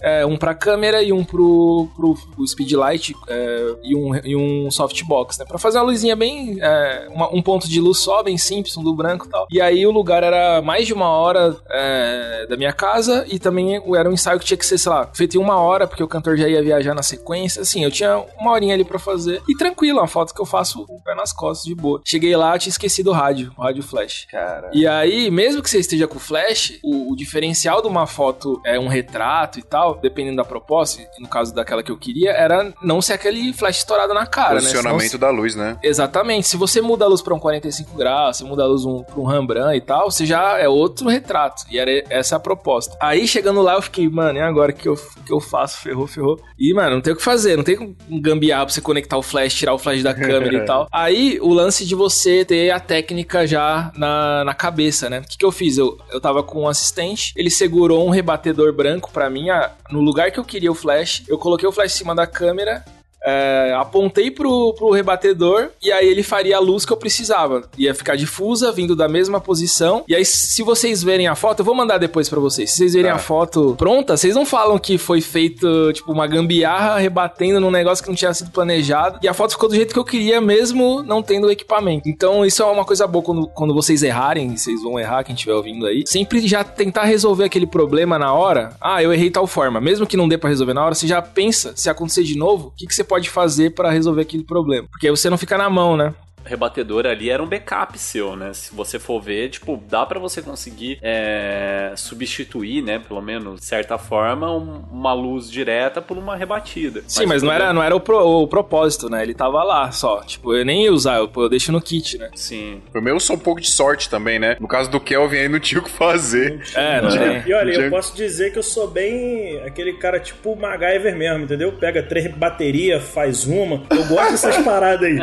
é, 0.00 0.24
um 0.26 0.36
pra 0.36 0.54
câmera 0.54 1.02
e 1.02 1.12
um 1.12 1.24
pro, 1.24 1.88
pro, 1.94 2.14
pro 2.14 2.46
speedlight 2.46 3.14
é, 3.28 3.74
e, 3.82 3.96
um, 3.96 4.14
e 4.24 4.36
um 4.36 4.70
softbox, 4.70 5.38
né? 5.38 5.44
Pra 5.44 5.58
fazer 5.58 5.78
uma 5.78 5.84
luzinha 5.84 6.16
bem. 6.16 6.58
É, 6.60 7.08
uma, 7.10 7.34
um 7.34 7.42
ponto 7.42 7.68
de 7.68 7.80
luz 7.80 7.98
só, 7.98 8.22
bem 8.22 8.38
simples, 8.38 8.76
um 8.76 8.82
do 8.82 8.94
branco 8.94 9.26
e 9.26 9.30
tal. 9.30 9.46
E 9.50 9.60
aí 9.60 9.86
o 9.86 9.90
lugar 9.90 10.22
era 10.22 10.60
mais 10.62 10.86
de 10.86 10.92
uma 10.92 11.08
hora 11.08 11.56
é, 11.70 12.46
da 12.48 12.56
minha 12.56 12.72
casa 12.72 13.24
e 13.28 13.38
também 13.38 13.82
era 13.94 14.08
um 14.08 14.12
ensaio 14.12 14.38
que 14.38 14.44
tinha 14.44 14.56
que 14.56 14.66
ser, 14.66 14.78
sei 14.78 14.90
lá, 14.90 15.08
feito 15.12 15.36
em 15.36 15.40
uma 15.40 15.56
hora, 15.58 15.86
porque 15.86 16.02
o 16.02 16.08
cantor 16.08 16.36
já 16.36 16.48
ia 16.48 16.62
viajar 16.62 16.94
na 16.94 17.02
sequência. 17.02 17.62
Assim, 17.62 17.84
eu 17.84 17.90
tinha 17.90 18.24
uma 18.38 18.52
horinha 18.52 18.74
ali 18.74 18.84
pra 18.84 18.98
fazer. 18.98 19.42
E 19.48 19.56
tranquilo, 19.56 19.98
uma 19.98 20.08
foto 20.08 20.34
que 20.34 20.40
eu 20.40 20.46
faço 20.46 20.86
com 20.86 20.96
o 20.96 21.02
pé 21.02 21.14
nas 21.14 21.32
costas, 21.32 21.66
de 21.66 21.74
boa. 21.74 22.00
Cheguei 22.04 22.36
lá, 22.36 22.58
tinha 22.58 22.70
esquecido 22.70 23.10
o 23.10 23.12
rádio, 23.12 23.52
o 23.56 23.62
rádio 23.62 23.82
flash. 23.82 24.26
Cara. 24.30 24.70
E 24.72 24.86
aí, 24.86 25.30
mesmo 25.30 25.62
que 25.62 25.70
você 25.70 25.78
esteja 25.78 26.06
com 26.06 26.18
flash, 26.18 26.78
o, 26.82 27.12
o 27.12 27.16
diferencial 27.16 27.80
de 27.80 27.88
uma 27.88 28.06
foto 28.06 28.60
é 28.64 28.78
um 28.78 28.88
retrato 28.88 29.58
e 29.58 29.62
tal 29.62 29.95
dependendo 30.00 30.36
da 30.36 30.44
proposta, 30.44 31.02
no 31.18 31.28
caso 31.28 31.54
daquela 31.54 31.82
que 31.82 31.90
eu 31.90 31.98
queria, 31.98 32.30
era 32.30 32.72
não 32.82 33.02
ser 33.02 33.14
aquele 33.14 33.52
flash 33.52 33.78
estourado 33.78 34.14
na 34.14 34.26
cara, 34.26 34.54
né? 34.54 34.60
Posicionamento 34.60 35.12
né? 35.12 35.18
da 35.18 35.30
luz, 35.30 35.54
né? 35.54 35.78
Exatamente. 35.82 36.48
Se 36.48 36.56
você 36.56 36.80
muda 36.80 37.04
a 37.04 37.08
luz 37.08 37.22
para 37.22 37.34
um 37.34 37.38
45 37.38 37.96
graus, 37.96 38.36
você 38.36 38.44
muda 38.44 38.62
a 38.62 38.66
luz 38.66 38.84
um, 38.84 39.02
pra 39.02 39.20
um 39.20 39.24
Rembrandt 39.24 39.76
e 39.76 39.80
tal, 39.80 40.10
você 40.10 40.24
já 40.24 40.58
é 40.58 40.68
outro 40.68 41.08
retrato. 41.08 41.64
E 41.70 41.78
era 41.78 41.90
essa 42.08 42.36
a 42.36 42.40
proposta. 42.40 42.96
Aí, 43.00 43.26
chegando 43.26 43.62
lá, 43.62 43.74
eu 43.74 43.82
fiquei, 43.82 44.08
mano, 44.08 44.38
e 44.38 44.42
agora 44.42 44.72
que 44.72 44.88
eu, 44.88 44.94
que 45.24 45.32
eu 45.32 45.40
faço? 45.40 45.78
Ferrou, 45.78 46.06
ferrou. 46.06 46.40
E, 46.58 46.72
mano, 46.72 46.96
não 46.96 47.00
tem 47.00 47.12
o 47.12 47.16
que 47.16 47.22
fazer, 47.22 47.56
não 47.56 47.64
tem 47.64 47.78
um 47.78 48.20
gambiarra 48.20 48.66
pra 48.66 48.74
você 48.74 48.80
conectar 48.80 49.16
o 49.16 49.22
flash, 49.22 49.54
tirar 49.54 49.74
o 49.74 49.78
flash 49.78 50.02
da 50.02 50.14
câmera 50.14 50.56
e 50.56 50.64
tal. 50.66 50.86
Aí, 50.92 51.38
o 51.40 51.52
lance 51.52 51.84
de 51.84 51.94
você 51.94 52.44
ter 52.44 52.70
a 52.70 52.78
técnica 52.78 53.46
já 53.46 53.90
na, 53.96 54.44
na 54.44 54.54
cabeça, 54.54 55.10
né? 55.10 55.20
O 55.20 55.22
que, 55.22 55.38
que 55.38 55.44
eu 55.44 55.52
fiz? 55.52 55.78
Eu, 55.78 55.98
eu 56.10 56.20
tava 56.20 56.42
com 56.42 56.62
um 56.62 56.68
assistente, 56.68 57.32
ele 57.36 57.50
segurou 57.50 58.06
um 58.06 58.10
rebatedor 58.10 58.72
branco 58.72 59.10
para 59.10 59.28
mim, 59.28 59.50
a, 59.50 59.72
no 59.90 60.00
lugar 60.00 60.30
que 60.30 60.38
eu 60.38 60.44
queria 60.44 60.70
o 60.70 60.74
flash, 60.74 61.24
eu 61.28 61.38
coloquei 61.38 61.68
o 61.68 61.72
flash 61.72 61.94
em 61.94 61.98
cima 61.98 62.14
da 62.14 62.26
câmera 62.26 62.84
é, 63.26 63.74
apontei 63.76 64.30
pro, 64.30 64.72
pro 64.74 64.90
rebatedor 64.90 65.70
e 65.82 65.90
aí 65.90 66.06
ele 66.06 66.22
faria 66.22 66.56
a 66.56 66.60
luz 66.60 66.84
que 66.84 66.92
eu 66.92 66.96
precisava. 66.96 67.68
Ia 67.76 67.94
ficar 67.94 68.14
difusa, 68.16 68.70
vindo 68.70 68.94
da 68.94 69.08
mesma 69.08 69.40
posição. 69.40 70.04
E 70.06 70.14
aí, 70.14 70.24
se 70.24 70.62
vocês 70.62 71.02
verem 71.02 71.26
a 71.26 71.34
foto, 71.34 71.60
eu 71.60 71.64
vou 71.64 71.74
mandar 71.74 71.98
depois 71.98 72.28
para 72.28 72.38
vocês. 72.38 72.70
Se 72.70 72.78
vocês 72.78 72.92
verem 72.94 73.10
tá. 73.10 73.16
a 73.16 73.18
foto 73.18 73.74
pronta, 73.76 74.16
vocês 74.16 74.34
não 74.34 74.46
falam 74.46 74.78
que 74.78 74.96
foi 74.96 75.20
feito, 75.20 75.92
tipo, 75.92 76.12
uma 76.12 76.26
gambiarra 76.26 76.98
rebatendo 76.98 77.60
num 77.60 77.70
negócio 77.70 78.04
que 78.04 78.08
não 78.08 78.16
tinha 78.16 78.32
sido 78.32 78.50
planejado. 78.50 79.18
E 79.22 79.28
a 79.28 79.34
foto 79.34 79.52
ficou 79.52 79.68
do 79.68 79.74
jeito 79.74 79.92
que 79.92 79.98
eu 79.98 80.04
queria, 80.04 80.40
mesmo 80.40 81.02
não 81.02 81.22
tendo 81.22 81.48
o 81.48 81.50
equipamento. 81.50 82.08
Então, 82.08 82.44
isso 82.44 82.62
é 82.62 82.66
uma 82.66 82.84
coisa 82.84 83.06
boa 83.06 83.24
quando, 83.24 83.48
quando 83.48 83.74
vocês 83.74 84.02
errarem, 84.02 84.56
vocês 84.56 84.82
vão 84.82 84.98
errar, 85.00 85.24
quem 85.24 85.34
estiver 85.34 85.54
ouvindo 85.54 85.86
aí. 85.86 86.04
Sempre 86.06 86.46
já 86.46 86.62
tentar 86.62 87.04
resolver 87.04 87.44
aquele 87.44 87.66
problema 87.66 88.18
na 88.18 88.32
hora. 88.32 88.76
Ah, 88.80 89.02
eu 89.02 89.12
errei 89.12 89.30
tal 89.30 89.46
forma. 89.46 89.80
Mesmo 89.80 90.06
que 90.06 90.16
não 90.16 90.28
dê 90.28 90.38
para 90.38 90.50
resolver 90.50 90.74
na 90.74 90.84
hora, 90.84 90.94
você 90.94 91.06
já 91.06 91.20
pensa, 91.20 91.72
se 91.74 91.90
acontecer 91.90 92.22
de 92.22 92.36
novo, 92.36 92.68
o 92.68 92.70
que, 92.76 92.86
que 92.86 92.94
você 92.94 93.02
pode 93.02 93.15
pode 93.16 93.30
fazer 93.30 93.70
para 93.70 93.90
resolver 93.90 94.22
aquele 94.22 94.44
problema. 94.44 94.86
Porque 94.90 95.06
aí 95.06 95.10
você 95.10 95.30
não 95.30 95.38
fica 95.38 95.56
na 95.56 95.70
mão, 95.70 95.96
né? 95.96 96.14
Rebatedor 96.46 97.06
ali 97.06 97.30
era 97.30 97.42
um 97.42 97.46
backup 97.46 97.98
seu, 97.98 98.36
né? 98.36 98.52
Se 98.52 98.74
você 98.74 98.98
for 98.98 99.20
ver, 99.20 99.50
tipo, 99.50 99.82
dá 99.88 100.04
para 100.06 100.18
você 100.18 100.40
conseguir 100.42 100.98
é, 101.02 101.92
substituir, 101.96 102.82
né? 102.82 102.98
Pelo 102.98 103.20
menos, 103.20 103.60
de 103.60 103.66
certa 103.66 103.98
forma, 103.98 104.50
um, 104.54 104.84
uma 104.90 105.12
luz 105.12 105.50
direta 105.50 106.00
por 106.00 106.16
uma 106.16 106.36
rebatida. 106.36 107.02
Sim, 107.06 107.26
mas, 107.26 107.28
mas 107.28 107.42
não, 107.42 107.52
era, 107.52 107.72
não 107.72 107.82
era 107.82 107.94
o, 107.94 108.00
pro, 108.00 108.18
o, 108.18 108.48
propósito, 108.48 109.08
né? 109.08 109.22
Ele 109.22 109.34
tava 109.34 109.62
lá 109.62 109.90
só. 109.90 110.22
Tipo, 110.22 110.54
eu 110.54 110.64
nem 110.64 110.84
ia 110.84 110.92
usar, 110.92 111.18
eu, 111.18 111.30
eu 111.36 111.48
deixo 111.48 111.72
no 111.72 111.80
kit, 111.80 112.18
né? 112.18 112.30
Sim. 112.34 112.80
O 112.94 113.00
meu 113.00 113.18
só 113.20 113.34
um 113.34 113.38
pouco 113.38 113.60
de 113.60 113.70
sorte 113.70 114.08
também, 114.08 114.38
né? 114.38 114.56
No 114.60 114.68
caso 114.68 114.90
do 114.90 115.00
Kelvin 115.00 115.38
aí 115.38 115.48
não 115.48 115.60
tinha 115.60 115.80
o 115.80 115.84
que 115.84 115.90
fazer. 115.90 116.62
É, 116.74 117.00
não 117.00 117.10
tinha. 117.10 117.44
E 117.46 117.52
olha, 117.52 117.72
eu 117.72 117.90
posso 117.90 118.14
dizer 118.16 118.52
que 118.52 118.58
eu 118.58 118.62
sou 118.62 118.88
bem 118.88 119.60
aquele 119.64 119.94
cara 119.94 120.20
tipo 120.20 120.56
MacGyver 120.56 121.16
mesmo, 121.16 121.44
entendeu? 121.44 121.72
Pega 121.72 122.02
três 122.02 122.26
baterias, 122.34 123.02
faz 123.02 123.46
uma. 123.46 123.82
Eu 123.90 124.04
gosto 124.06 124.30
dessas 124.32 124.56
paradas 124.64 125.08
aí. 125.08 125.18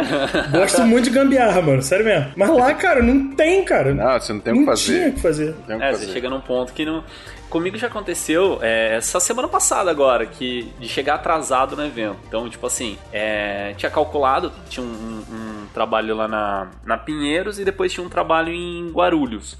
Gosto 0.51 0.81
muito 0.83 1.05
de 1.05 1.09
gambiarra, 1.13 1.61
mano. 1.61 1.81
Sério 1.81 2.05
mesmo. 2.05 2.31
Mas 2.35 2.49
lá, 2.49 2.73
cara, 2.73 3.01
não 3.01 3.35
tem, 3.35 3.63
cara. 3.63 3.93
Não, 3.93 4.19
você 4.19 4.33
não 4.33 4.39
tem 4.39 4.53
o 4.53 4.57
que 4.59 4.65
fazer. 4.65 4.93
Tinha 4.93 5.11
que 5.11 5.19
fazer. 5.21 5.55
é, 5.67 5.73
que 5.73 5.79
fazer. 5.79 6.05
você 6.05 6.11
chega 6.11 6.29
num 6.29 6.41
ponto 6.41 6.73
que 6.73 6.85
não. 6.85 7.03
Comigo 7.49 7.77
já 7.77 7.85
aconteceu 7.85 8.57
é, 8.63 8.95
essa 8.95 9.19
semana 9.19 9.47
passada 9.47 9.91
agora, 9.91 10.25
que 10.25 10.73
de 10.79 10.87
chegar 10.87 11.15
atrasado 11.15 11.75
no 11.75 11.85
evento. 11.85 12.17
Então, 12.27 12.49
tipo 12.49 12.65
assim, 12.65 12.97
é, 13.11 13.75
tinha 13.77 13.91
calculado, 13.91 14.51
tinha 14.67 14.83
um, 14.83 14.89
um, 14.89 15.35
um 15.35 15.67
trabalho 15.71 16.15
lá 16.15 16.27
na, 16.27 16.71
na 16.83 16.97
Pinheiros 16.97 17.59
e 17.59 17.63
depois 17.63 17.93
tinha 17.93 18.03
um 18.03 18.09
trabalho 18.09 18.49
em 18.49 18.89
Guarulhos. 18.91 19.55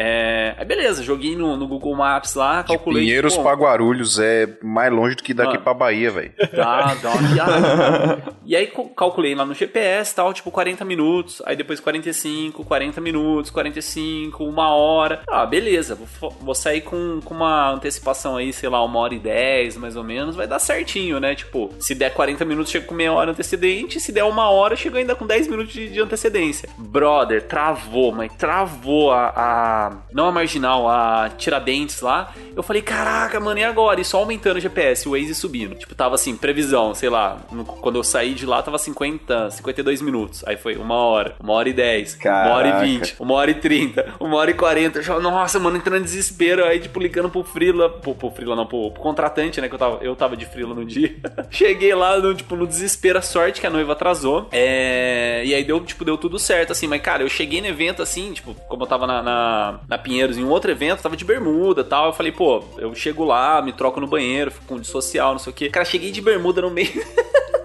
É, 0.00 0.54
aí 0.56 0.64
beleza, 0.64 1.02
joguei 1.02 1.34
no, 1.34 1.56
no, 1.56 1.66
Google 1.66 1.96
Maps 1.96 2.34
lá, 2.34 2.62
calculei. 2.62 3.02
De 3.02 3.08
Pinheiros 3.08 3.36
pra 3.36 3.52
Guarulhos 3.54 4.20
é 4.20 4.48
mais 4.62 4.92
longe 4.92 5.16
do 5.16 5.24
que 5.24 5.34
daqui 5.34 5.54
mano, 5.54 5.64
pra 5.64 5.74
Bahia, 5.74 6.08
velho. 6.08 6.32
Dá, 6.54 6.94
dá 6.94 7.10
uma 7.10 7.28
viagem. 7.28 8.22
e 8.46 8.54
aí 8.54 8.72
calculei 8.96 9.34
lá 9.34 9.44
no 9.44 9.54
GPS 9.54 10.14
tal, 10.14 10.32
tipo 10.32 10.52
40 10.52 10.84
minutos, 10.84 11.42
aí 11.44 11.56
depois 11.56 11.80
45, 11.80 12.64
40 12.64 13.00
minutos, 13.00 13.50
45, 13.50 14.44
uma 14.44 14.68
hora. 14.68 15.22
Ah, 15.28 15.44
beleza, 15.44 15.98
vou, 16.20 16.30
vou 16.40 16.54
sair 16.54 16.82
com, 16.82 17.20
com 17.24 17.34
uma 17.34 17.72
antecipação 17.72 18.36
aí, 18.36 18.52
sei 18.52 18.68
lá, 18.68 18.84
uma 18.84 19.00
hora 19.00 19.14
e 19.14 19.18
10 19.18 19.78
mais 19.78 19.96
ou 19.96 20.04
menos, 20.04 20.36
vai 20.36 20.46
dar 20.46 20.60
certinho, 20.60 21.18
né? 21.18 21.34
Tipo, 21.34 21.72
se 21.80 21.92
der 21.96 22.14
40 22.14 22.44
minutos, 22.44 22.70
chega 22.70 22.86
com 22.86 22.94
meia 22.94 23.12
hora 23.12 23.32
antecedente, 23.32 23.98
se 23.98 24.12
der 24.12 24.22
uma 24.22 24.48
hora, 24.48 24.76
chega 24.76 24.98
ainda 24.98 25.16
com 25.16 25.26
10 25.26 25.48
minutos 25.48 25.72
de, 25.72 25.88
de 25.88 26.00
antecedência. 26.00 26.68
Brother, 26.78 27.42
travou, 27.42 28.12
mas 28.12 28.32
travou 28.34 29.10
a, 29.10 29.32
a 29.34 29.87
não 30.12 30.26
a 30.26 30.32
marginal, 30.32 30.88
a 30.88 31.30
Tiradentes 31.36 32.00
lá. 32.00 32.32
Eu 32.54 32.62
falei, 32.62 32.82
caraca, 32.82 33.38
mano, 33.38 33.58
e 33.58 33.64
agora? 33.64 34.00
E 34.00 34.04
só 34.04 34.18
aumentando 34.18 34.56
o 34.56 34.60
GPS, 34.60 35.08
o 35.08 35.12
Waze 35.12 35.34
subindo. 35.34 35.74
Tipo, 35.74 35.94
tava 35.94 36.14
assim, 36.14 36.36
previsão, 36.36 36.94
sei 36.94 37.08
lá. 37.08 37.38
No, 37.50 37.64
quando 37.64 37.96
eu 37.96 38.04
saí 38.04 38.34
de 38.34 38.46
lá, 38.46 38.62
tava 38.62 38.78
50, 38.78 39.50
52 39.50 40.02
minutos. 40.02 40.42
Aí 40.46 40.56
foi 40.56 40.76
uma 40.76 40.94
hora, 40.94 41.34
uma 41.40 41.52
hora 41.52 41.68
e 41.68 41.72
10, 41.72 42.16
caraca. 42.16 42.48
uma 42.48 42.56
hora 42.56 42.68
e 42.68 42.98
20, 42.98 43.16
uma 43.18 43.34
hora 43.34 43.50
e 43.50 43.54
30, 43.54 44.14
uma 44.20 44.36
hora 44.36 44.50
e 44.50 44.54
40. 44.54 45.00
Eu, 45.00 45.20
nossa, 45.20 45.58
mano, 45.58 45.76
entrando 45.76 46.00
em 46.00 46.04
desespero. 46.04 46.64
Aí, 46.64 46.80
tipo, 46.80 47.00
ligando 47.00 47.28
pro 47.28 47.42
Frila, 47.42 47.88
pro, 47.88 48.14
pro 48.14 48.30
Frila 48.30 48.56
não, 48.56 48.66
pro, 48.66 48.90
pro, 48.90 49.02
contratante, 49.02 49.60
né? 49.60 49.68
Que 49.68 49.74
eu 49.74 49.78
tava, 49.78 50.04
eu 50.04 50.16
tava 50.16 50.36
de 50.36 50.46
Frila 50.46 50.74
no 50.74 50.84
dia. 50.84 51.16
Cheguei 51.50 51.94
lá, 51.94 52.18
no, 52.18 52.34
tipo, 52.34 52.56
no 52.56 52.66
desespero, 52.66 53.18
a 53.18 53.22
sorte 53.22 53.60
que 53.60 53.66
a 53.66 53.70
noiva 53.70 53.92
atrasou. 53.92 54.48
É... 54.52 55.42
E 55.44 55.54
aí 55.54 55.64
deu, 55.64 55.80
tipo, 55.80 56.04
deu 56.04 56.16
tudo 56.16 56.38
certo, 56.38 56.72
assim. 56.72 56.86
Mas, 56.86 57.00
cara, 57.00 57.22
eu 57.22 57.28
cheguei 57.28 57.60
no 57.60 57.66
evento, 57.66 58.02
assim, 58.02 58.32
tipo, 58.32 58.54
como 58.68 58.82
eu 58.82 58.86
tava 58.86 59.06
na, 59.06 59.22
na 59.22 59.77
na, 59.88 59.96
na 59.96 59.98
Pinheiros 59.98 60.36
em 60.36 60.44
um 60.44 60.50
outro 60.50 60.70
evento, 60.70 61.02
tava 61.02 61.16
de 61.16 61.24
bermuda 61.24 61.82
e 61.82 61.84
tal. 61.84 62.06
Eu 62.06 62.12
falei, 62.12 62.32
pô, 62.32 62.64
eu 62.78 62.94
chego 62.94 63.24
lá, 63.24 63.60
me 63.62 63.72
troco 63.72 64.00
no 64.00 64.06
banheiro, 64.06 64.50
fico 64.50 64.66
com 64.66 64.80
de 64.80 64.86
social, 64.86 65.32
não 65.32 65.38
sei 65.38 65.52
o 65.52 65.54
quê. 65.54 65.68
Cara, 65.68 65.84
cheguei 65.84 66.10
de 66.10 66.20
bermuda 66.20 66.62
no 66.62 66.70
meio. 66.70 66.92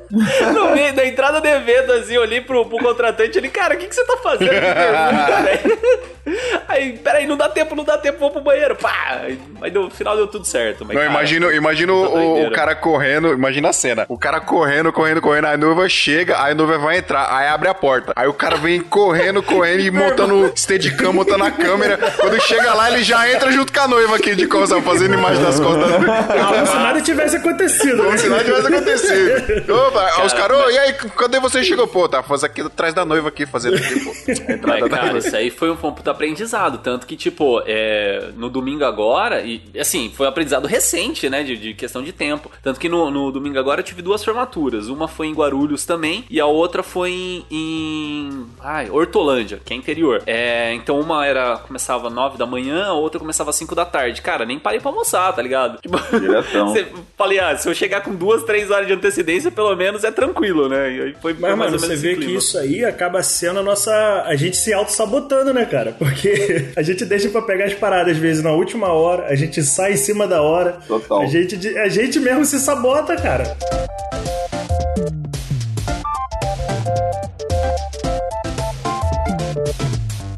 no 0.53 0.71
meio 0.75 0.93
da 0.93 1.05
entrada 1.05 1.41
do 1.41 1.47
evento, 1.47 1.91
assim, 1.93 2.13
eu 2.13 2.21
olhei 2.21 2.41
pro, 2.41 2.65
pro 2.65 2.77
contratante 2.77 3.37
e 3.37 3.39
ele, 3.39 3.49
cara, 3.49 3.75
o 3.75 3.77
que, 3.77 3.87
que 3.87 3.95
você 3.95 4.05
tá 4.05 4.17
fazendo 4.17 4.53
de 4.53 4.59
bermuda, 4.59 5.41
velho? 5.41 5.79
Aí, 6.67 6.97
peraí, 6.97 7.27
não 7.27 7.35
dá 7.35 7.49
tempo, 7.49 7.75
não 7.75 7.83
dá 7.83 7.97
tempo, 7.97 8.19
vou 8.19 8.31
pro 8.31 8.41
banheiro. 8.41 8.75
Pá! 8.75 9.21
Aí 9.61 9.71
no 9.71 9.89
final 9.89 10.15
deu 10.15 10.27
tudo 10.27 10.45
certo. 10.45 10.85
Mas, 10.85 10.95
não, 10.95 11.01
cara, 11.01 11.13
imagino, 11.13 11.51
imagino 11.51 11.93
o, 11.93 12.47
o, 12.47 12.51
cara 12.51 12.75
correndo, 12.75 13.33
imagina 13.33 13.69
a 13.69 13.73
cena. 13.73 14.05
O 14.07 14.17
cara 14.17 14.39
correndo, 14.39 14.91
correndo, 14.91 15.21
correndo, 15.21 15.47
aí 15.47 15.55
a 15.55 15.57
noiva 15.57 15.87
chega, 15.89 16.41
aí 16.41 16.53
a 16.53 16.55
noiva 16.55 16.77
vai 16.77 16.97
entrar, 16.97 17.27
aí 17.29 17.47
abre 17.47 17.67
a 17.67 17.73
porta. 17.73 18.13
Aí 18.15 18.27
o 18.27 18.33
cara 18.33 18.55
vem 18.55 18.81
correndo, 18.81 19.43
correndo 19.43 19.81
e 19.81 19.91
montando 19.91 20.51
steadicam, 20.55 21.11
montando 21.11 21.43
a 21.43 21.51
câmera. 21.51 21.92
Quando 21.97 22.41
chega 22.41 22.73
lá, 22.73 22.91
ele 22.91 23.03
já 23.03 23.31
entra 23.31 23.51
junto 23.51 23.71
com 23.71 23.79
a 23.79 23.87
noiva 23.87 24.15
aqui 24.15 24.35
de 24.35 24.47
costas, 24.47 24.83
fazendo 24.83 25.13
imagem 25.13 25.43
das 25.43 25.59
costas. 25.59 25.91
Como 25.91 26.67
se 26.67 26.75
nada 26.75 27.01
tivesse 27.01 27.35
acontecido. 27.37 28.03
Como 28.03 28.17
se 28.17 28.29
nada 28.29 28.43
tivesse 28.43 28.67
acontecido. 28.67 29.73
Opa, 29.73 30.05
cara, 30.05 30.25
os 30.25 30.33
caras, 30.33 30.57
mas... 30.57 30.75
e 30.75 30.77
aí, 30.77 30.93
cadê 30.93 31.39
você 31.39 31.63
chegou? 31.63 31.87
Pô, 31.87 32.07
tá 32.07 32.23
fazendo 32.23 32.45
aqui 32.45 32.61
atrás 32.61 32.93
da 32.93 33.05
noiva 33.05 33.29
aqui, 33.29 33.45
fazendo 33.45 33.77
aqui, 33.77 33.99
pô. 33.99 34.11
Entrada 34.51 34.85
é, 34.85 34.89
cara, 34.89 35.17
isso 35.17 35.35
aí 35.35 35.49
foi 35.49 35.69
um, 35.69 35.77
foi 35.77 35.89
um 35.89 35.93
puta 35.93 36.11
aprendizado. 36.11 36.79
Tanto 36.79 37.05
que, 37.05 37.15
tipo, 37.15 37.61
é, 37.65 38.29
no 38.35 38.49
domingo 38.49 38.83
agora, 38.83 39.41
e 39.41 39.61
assim, 39.79 40.11
foi 40.15 40.25
um 40.25 40.29
aprendizado 40.29 40.67
recente, 40.67 41.29
né? 41.29 41.43
De, 41.43 41.57
de 41.57 41.73
questão 41.73 42.03
de 42.03 42.11
tempo. 42.11 42.51
Tanto 42.61 42.79
que 42.79 42.89
no, 42.89 43.09
no, 43.09 43.31
domingo 43.31 43.59
agora 43.59 43.81
eu 43.81 43.85
tive 43.85 44.01
duas 44.01 44.23
formaturas. 44.23 44.87
Uma 44.87 45.07
foi 45.07 45.27
em 45.27 45.33
Guarulhos 45.33 45.85
também, 45.85 46.25
e 46.29 46.39
a 46.39 46.45
outra 46.45 46.83
foi 46.83 47.11
em. 47.11 47.45
em 47.51 48.45
ai, 48.61 48.89
Hortolândia, 48.89 49.59
que 49.63 49.73
é 49.73 49.75
interior. 49.75 50.21
É, 50.25 50.73
então 50.73 50.99
uma 50.99 51.25
era. 51.25 51.61
Começava 51.83 52.09
nove 52.09 52.37
da 52.37 52.45
manhã, 52.45 52.85
a 52.85 52.93
outra 52.93 53.19
começava 53.19 53.49
às 53.49 53.57
5 53.57 53.75
da 53.75 53.83
tarde. 53.83 54.21
Cara, 54.21 54.45
nem 54.45 54.57
parei 54.57 54.79
pra 54.79 54.89
almoçar, 54.89 55.33
tá 55.33 55.41
ligado? 55.41 55.81
Tipo, 55.81 55.97
você, 56.65 56.87
falei, 57.17 57.39
ah, 57.39 57.57
se 57.57 57.67
eu 57.67 57.73
chegar 57.73 58.01
com 58.01 58.15
duas, 58.15 58.43
três 58.43 58.71
horas 58.71 58.87
de 58.87 58.93
antecedência, 58.93 59.51
pelo 59.51 59.75
menos 59.75 60.03
é 60.05 60.11
tranquilo, 60.11 60.69
né? 60.69 60.91
E 60.91 61.01
aí 61.01 61.15
foi, 61.21 61.33
Mas, 61.37 61.57
mano, 61.57 61.77
você 61.77 61.95
vê 61.95 62.15
que 62.15 62.33
isso 62.33 62.57
aí 62.57 62.85
acaba 62.85 63.21
sendo 63.21 63.59
a 63.59 63.63
nossa. 63.63 64.23
a 64.25 64.35
gente 64.35 64.55
se 64.55 64.73
auto-sabotando, 64.73 65.53
né, 65.53 65.65
cara? 65.65 65.91
Porque 65.91 66.71
a 66.77 66.81
gente 66.81 67.03
deixa 67.03 67.29
pra 67.29 67.41
pegar 67.41 67.65
as 67.65 67.73
paradas 67.73 68.13
às 68.13 68.17
vezes 68.17 68.43
na 68.43 68.51
última 68.51 68.87
hora, 68.87 69.27
a 69.27 69.35
gente 69.35 69.61
sai 69.61 69.93
em 69.93 69.97
cima 69.97 70.25
da 70.25 70.41
hora. 70.41 70.77
Total. 70.87 71.21
A 71.21 71.25
gente, 71.25 71.77
a 71.77 71.89
gente 71.89 72.19
mesmo 72.19 72.45
se 72.45 72.59
sabota, 72.59 73.15
cara. 73.15 73.57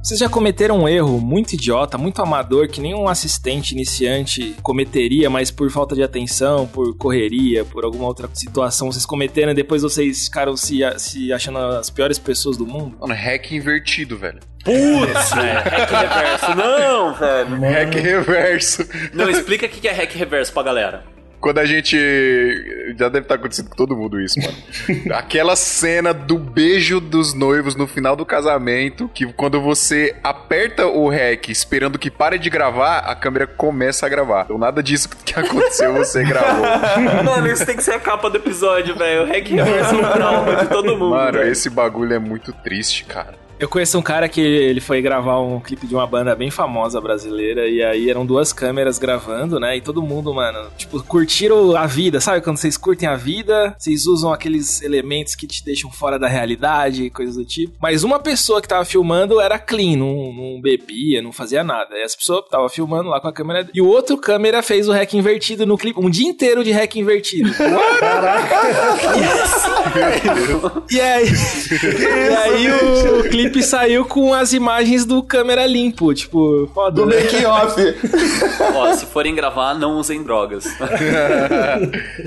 Vocês 0.06 0.20
já 0.20 0.30
cometeram 0.30 0.82
um 0.82 0.88
erro 0.88 1.20
muito 1.20 1.54
idiota, 1.54 1.98
muito 1.98 2.22
amador, 2.22 2.68
que 2.68 2.80
nenhum 2.80 3.08
assistente 3.08 3.72
iniciante 3.72 4.56
cometeria, 4.62 5.32
mas 5.32 5.50
por 5.50 5.72
falta 5.72 5.96
de 5.96 6.04
atenção, 6.04 6.68
por 6.68 6.96
correria, 6.96 7.66
por 7.66 7.84
alguma 7.84 8.06
outra 8.06 8.30
situação, 8.32 8.92
vocês 8.92 9.04
cometeram 9.04 9.52
e 9.52 9.56
depois 9.56 9.82
vocês 9.82 10.26
ficaram 10.26 10.56
se, 10.56 10.82
se 11.00 11.34
achando 11.34 11.58
as 11.58 11.90
piores 11.90 12.20
pessoas 12.20 12.56
do 12.56 12.68
mundo? 12.68 12.96
Mano, 13.02 13.16
hack 13.16 13.52
invertido, 13.52 14.16
velho. 14.16 14.42
Putz, 14.64 15.32
é, 15.32 15.54
hack 15.54 15.90
reverso. 15.90 16.56
Não, 16.56 17.14
velho. 17.16 17.62
Hack 17.62 17.96
reverso. 17.96 18.88
Não, 19.12 19.28
explica 19.28 19.66
o 19.66 19.70
que 19.70 19.88
é 19.88 19.92
hack 19.92 20.14
reverso 20.14 20.54
pra 20.54 20.62
galera 20.62 21.15
quando 21.46 21.60
a 21.60 21.66
gente. 21.66 21.96
Já 22.98 23.08
deve 23.08 23.20
estar 23.20 23.36
acontecendo 23.36 23.70
com 23.70 23.76
todo 23.76 23.96
mundo 23.96 24.20
isso, 24.20 24.40
mano. 24.40 24.58
Aquela 25.14 25.56
cena 25.56 26.12
do 26.12 26.40
beijo 26.40 27.00
dos 27.00 27.36
noivos 27.36 27.76
no 27.76 27.86
final 27.86 28.16
do 28.16 28.26
casamento, 28.26 29.08
que 29.14 29.32
quando 29.32 29.62
você 29.62 30.16
aperta 30.24 30.88
o 30.88 31.08
REC 31.08 31.50
esperando 31.50 32.00
que 32.00 32.10
pare 32.10 32.40
de 32.40 32.50
gravar, 32.50 32.98
a 32.98 33.14
câmera 33.14 33.46
começa 33.46 34.08
a 34.08 34.10
gravar. 34.10 34.46
Então 34.46 34.58
nada 34.58 34.82
disso 34.82 35.08
que 35.24 35.40
aconteceu 35.40 35.94
você 35.94 36.24
gravou. 36.26 36.66
Mano, 37.24 37.48
isso 37.48 37.64
tem 37.64 37.76
que 37.76 37.84
ser 37.84 37.94
a 37.94 38.00
capa 38.00 38.28
do 38.28 38.38
episódio, 38.38 38.96
velho. 38.96 39.22
O 39.22 39.26
REC 39.28 39.52
é 39.52 39.62
um 39.94 40.14
trauma 40.14 40.56
de 40.56 40.66
todo 40.68 40.98
mundo. 40.98 41.12
Mano, 41.12 41.38
véio. 41.38 41.52
esse 41.52 41.70
bagulho 41.70 42.16
é 42.16 42.20
muito 42.20 42.52
triste, 42.54 43.06
cara. 43.06 43.45
Eu 43.58 43.70
conheço 43.70 43.98
um 43.98 44.02
cara 44.02 44.28
que 44.28 44.42
ele 44.42 44.82
foi 44.82 45.02
gravar 45.02 45.40
um 45.40 45.62
clipe 45.62 45.88
de 45.88 45.96
uma 45.96 46.06
banda 46.06 46.36
bem 46.36 46.52
famosa 46.52 47.00
brasileira 47.00 47.68
e 47.68 47.82
aí 47.82 48.10
eram 48.10 48.26
duas 48.26 48.52
câmeras 48.52 49.00
gravando, 49.00 49.60
né? 49.62 49.78
E 49.78 49.82
todo 49.82 50.02
mundo, 50.02 50.34
mano, 50.34 50.70
tipo, 50.78 51.02
curtiram 51.04 51.74
a 51.76 51.88
vida, 51.88 52.20
sabe? 52.20 52.42
Quando 52.42 52.58
vocês 52.58 52.76
curtem 52.76 53.08
a 53.08 53.16
vida, 53.16 53.74
vocês 53.78 54.08
usam 54.08 54.34
aqueles 54.34 54.82
elementos 54.82 55.36
que 55.36 55.48
te 55.48 55.64
deixam 55.64 55.90
fora 55.90 56.20
da 56.20 56.28
realidade, 56.28 57.10
coisas 57.10 57.38
do 57.38 57.46
tipo. 57.46 57.78
Mas 57.82 58.04
uma 58.04 58.20
pessoa 58.20 58.62
que 58.62 58.68
tava 58.68 58.84
filmando 58.84 59.40
era 59.40 59.58
clean, 59.58 59.96
não, 59.96 60.34
não 60.34 60.62
bebia, 60.62 61.22
não 61.22 61.32
fazia 61.32 61.64
nada. 61.64 61.96
E 61.96 62.02
essa 62.02 62.18
pessoa 62.18 62.46
tava 62.50 62.68
filmando 62.68 63.10
lá 63.10 63.22
com 63.22 63.30
a 63.30 63.34
câmera 63.34 63.70
e 63.74 63.82
o 63.82 63.88
outro 63.88 64.18
câmera 64.18 64.62
fez 64.62 64.90
o 64.90 64.92
rec 64.92 65.14
invertido 65.14 65.66
no 65.66 65.78
clipe, 65.78 65.98
um 65.98 66.10
dia 66.10 66.28
inteiro 66.28 66.62
de 66.62 66.72
rec 66.72 66.94
invertido. 66.98 67.50
Caraca! 68.00 68.56
e 70.92 71.00
aí, 71.00 71.28
e 71.32 72.36
aí 72.36 72.68
o 72.72 73.30
clipe 73.30 73.45
clipe 73.46 73.64
saiu 73.64 74.06
com 74.06 74.34
as 74.34 74.54
imagens 74.54 75.06
do 75.06 75.22
câmera 75.22 75.66
limpo, 75.66 76.14
tipo, 76.14 76.70
foda. 76.74 76.96
Do 76.96 77.06
né? 77.06 77.22
making 77.22 77.46
off. 77.46 77.76
Ó, 78.76 78.94
se 78.94 79.06
forem 79.06 79.36
gravar, 79.36 79.74
não 79.74 79.98
usem 79.98 80.24
drogas. 80.24 80.66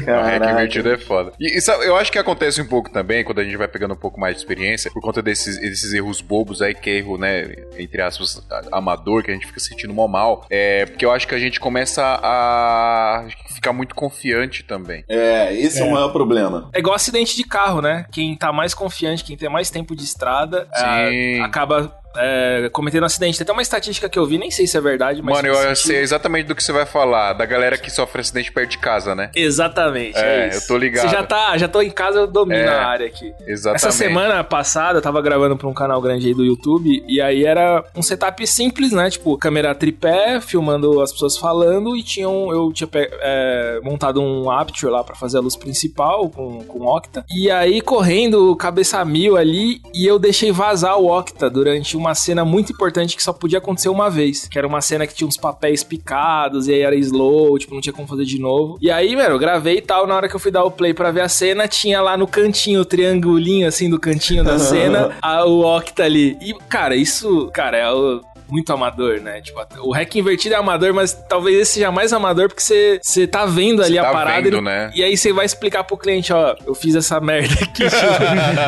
é 0.07 0.41
que 0.41 0.51
invertido 0.51 0.91
é 0.91 0.99
foda. 0.99 1.33
E 1.39 1.59
isso, 1.59 1.71
eu 1.71 1.97
acho 1.97 2.11
que 2.13 2.19
acontece 2.19 2.61
um 2.61 2.67
pouco 2.67 2.91
também, 2.91 3.25
quando 3.25 3.41
a 3.41 3.45
gente 3.45 3.57
vai 3.57 3.69
pegando 3.69 3.95
um 3.95 3.99
pouco 3.99 4.19
mais 4.21 4.35
de 4.35 4.41
experiência, 4.41 4.91
por 4.91 5.03
conta 5.03 5.23
desses, 5.23 5.61
desses 5.61 5.93
erros 5.93 6.21
bobos 6.21 6.63
aí, 6.63 6.75
que 6.75 6.91
é 6.91 6.99
erro, 6.99 7.19
né, 7.19 7.55
entre 7.79 8.01
aspas, 8.03 8.43
amador, 8.73 9.23
que 9.23 9.31
a 9.31 9.35
gente 9.35 9.47
fica 9.47 9.61
sentindo 9.61 9.95
mal 9.95 10.09
mal. 10.09 10.47
É, 10.51 10.87
porque 10.87 11.05
eu 11.05 11.11
acho 11.11 11.27
que 11.27 11.35
a 11.35 11.39
gente 11.39 11.61
começa 11.61 12.03
a 12.23 13.27
ficar 13.55 13.73
muito 13.73 13.95
confiante 13.95 14.63
também. 14.63 15.05
É, 15.09 15.55
esse 15.55 15.81
é, 15.81 15.83
é 15.83 15.85
o 15.85 15.93
maior 15.93 16.11
problema. 16.11 16.71
É 16.73 16.79
igual 16.79 16.95
acidente 16.95 17.37
de 17.37 17.45
carro, 17.45 17.81
né? 17.81 18.07
Quem 18.13 18.37
tá 18.37 18.53
mais 18.53 18.75
confiante, 18.75 19.25
quem 19.25 19.37
tem 19.37 19.49
mais 19.49 19.71
tempo 19.71 19.95
de 19.95 20.05
estrada, 20.05 20.69
é, 20.75 21.08
acaba 21.43 21.98
é, 22.17 22.69
cometendo 22.73 23.03
um 23.03 23.07
acidente. 23.07 23.39
Tem 23.39 23.45
até 23.45 23.53
uma 23.53 23.63
estatística 23.63 24.09
que 24.09 24.19
eu 24.19 24.27
vi, 24.27 24.39
nem 24.39 24.51
sei 24.51 24.67
se 24.67 24.77
é 24.77 24.81
verdade, 24.81 25.23
mas. 25.23 25.37
Mano, 25.37 25.49
eu 25.49 25.77
sei 25.77 25.99
exatamente 25.99 26.47
do 26.47 26.55
que 26.55 26.63
você 26.63 26.73
vai 26.73 26.87
falar. 26.87 27.33
Da 27.33 27.47
galera 27.47 27.77
que 27.77 27.91
sofre 27.91 28.21
acidente 28.21 28.51
perto 28.51 28.71
de 28.71 28.79
casa, 28.79 29.15
né? 29.15 29.31
Exatamente. 29.35 30.19
É, 30.19 30.49
é 30.49 30.57
eu 30.57 30.67
tô 30.67 30.77
ligado. 30.77 31.09
Você 31.09 31.15
já 31.15 31.23
tá, 31.23 31.57
já 31.59 31.69
tô 31.69 31.83
em 31.83 31.91
casa, 31.91 32.21
eu 32.21 32.27
domino 32.27 32.61
é, 32.61 32.69
a 32.69 32.87
área 32.87 33.07
aqui. 33.07 33.33
Exatamente. 33.47 33.87
Essa 33.87 33.91
semana 33.91 34.43
passada, 34.43 34.99
eu 34.99 35.03
tava 35.03 35.21
gravando 35.21 35.57
pra 35.57 35.69
um 35.69 35.75
canal 35.75 36.01
grande 36.01 36.29
aí 36.29 36.35
do 36.35 36.45
YouTube, 36.45 37.05
e 37.07 37.21
aí 37.21 37.45
era 37.45 37.85
um 37.95 38.03
setup 38.03 38.47
simples, 38.47 38.93
né? 38.93 39.11
Tipo, 39.11 39.37
câmera 39.37 39.75
tripé, 39.75 40.41
filmando 40.41 41.01
as 41.01 41.13
pessoas 41.13 41.37
falando, 41.37 41.97
e 41.97 42.03
tinha 42.03 42.29
um, 42.29 42.53
eu 42.53 42.73
tinha 42.73 42.89
é, 42.95 43.81
montado 43.83 44.23
um 44.23 44.51
Aperture 44.51 44.91
lá 44.91 45.05
pra 45.05 45.15
fazer 45.15 45.39
a 45.39 45.41
luz 45.41 45.57
principal 45.57 46.29
com, 46.31 46.65
com 46.65 46.87
Octa. 46.87 47.25
E 47.31 47.51
aí, 47.51 47.81
correndo, 47.81 48.55
cabeça 48.57 49.05
mil 49.05 49.37
ali, 49.37 49.81
e 49.95 50.07
eu 50.07 50.19
deixei 50.19 50.51
vazar 50.51 50.99
o 50.99 51.07
Octa 51.11 51.51
durante 51.51 51.98
uma 51.99 52.15
cena 52.15 52.45
muito 52.45 52.73
importante 52.73 53.17
que 53.17 53.23
só 53.23 53.33
podia 53.33 53.59
acontecer 53.59 53.89
uma 53.89 54.09
vez. 54.09 54.49
Que 54.49 54.59
era 54.59 54.67
uma 54.67 54.81
cena 54.81 55.07
que 55.07 55.15
tinha 55.15 55.27
uns 55.27 55.37
papéis 55.37 55.83
picados 55.83 56.69
e 56.69 56.73
aí 56.73 56.81
era 56.81 56.97
slow, 56.97 57.59
tipo, 57.59 57.75
não 57.75 57.81
tinha 57.81 57.93
como 57.93 58.09
fazer 58.09 58.25
de 58.25 58.39
novo. 58.41 58.79
E 58.81 58.91
aí, 58.91 59.15
mano, 59.15 59.31
eu 59.31 59.39
gravei 59.39 59.79
e 59.79 59.83
tal. 59.83 60.07
Na 60.07 60.15
hora 60.15 60.29
que 60.29 60.35
eu 60.35 60.41
fui 60.41 60.51
dar 60.51 60.65
o 60.65 60.71
play 60.71 60.95
pra 60.95 61.11
ver 61.11 61.23
a 61.23 61.29
cena, 61.29 61.69
tinha 61.69 62.01
lá 62.01 62.17
no 62.17 62.27
cantinho, 62.27 62.81
o 62.81 62.85
triangulinho 62.85 63.67
assim 63.67 63.91
do 63.91 63.99
cantinho 63.99 64.45
da 64.45 64.59
cena, 64.59 65.17
a, 65.21 65.45
o 65.45 65.61
Octa 65.61 66.05
ali. 66.05 66.37
E, 66.41 66.55
cara, 66.69 66.97
isso, 66.97 67.51
cara, 67.53 67.77
é 67.77 67.91
o 67.91 68.21
muito 68.49 68.73
amador, 68.73 69.21
né? 69.21 69.41
Tipo, 69.41 69.61
o 69.81 69.93
hack 69.93 70.15
invertido 70.17 70.55
é 70.55 70.59
amador, 70.59 70.93
mas 70.95 71.13
talvez 71.29 71.59
esse 71.59 71.79
seja 71.79 71.91
mais 71.91 72.13
amador 72.13 72.49
porque 72.49 72.63
você, 72.63 73.01
você 73.03 73.27
tá 73.27 73.47
vendo 73.47 73.83
ali 73.83 73.99
a 73.99 74.03
tá 74.03 74.13
parada. 74.13 74.43
Vendo, 74.43 74.59
e, 74.59 74.61
né? 74.61 74.91
e 74.95 75.03
aí 75.03 75.17
você 75.17 75.33
vai 75.33 75.47
explicar 75.47 75.85
pro 75.85 75.97
cliente, 75.97 76.33
ó, 76.33 76.57
eu 76.67 76.75
fiz 76.75 76.95
essa 76.95 77.21
merda 77.21 77.55
aqui. 77.55 77.89
Tipo, 77.99 78.23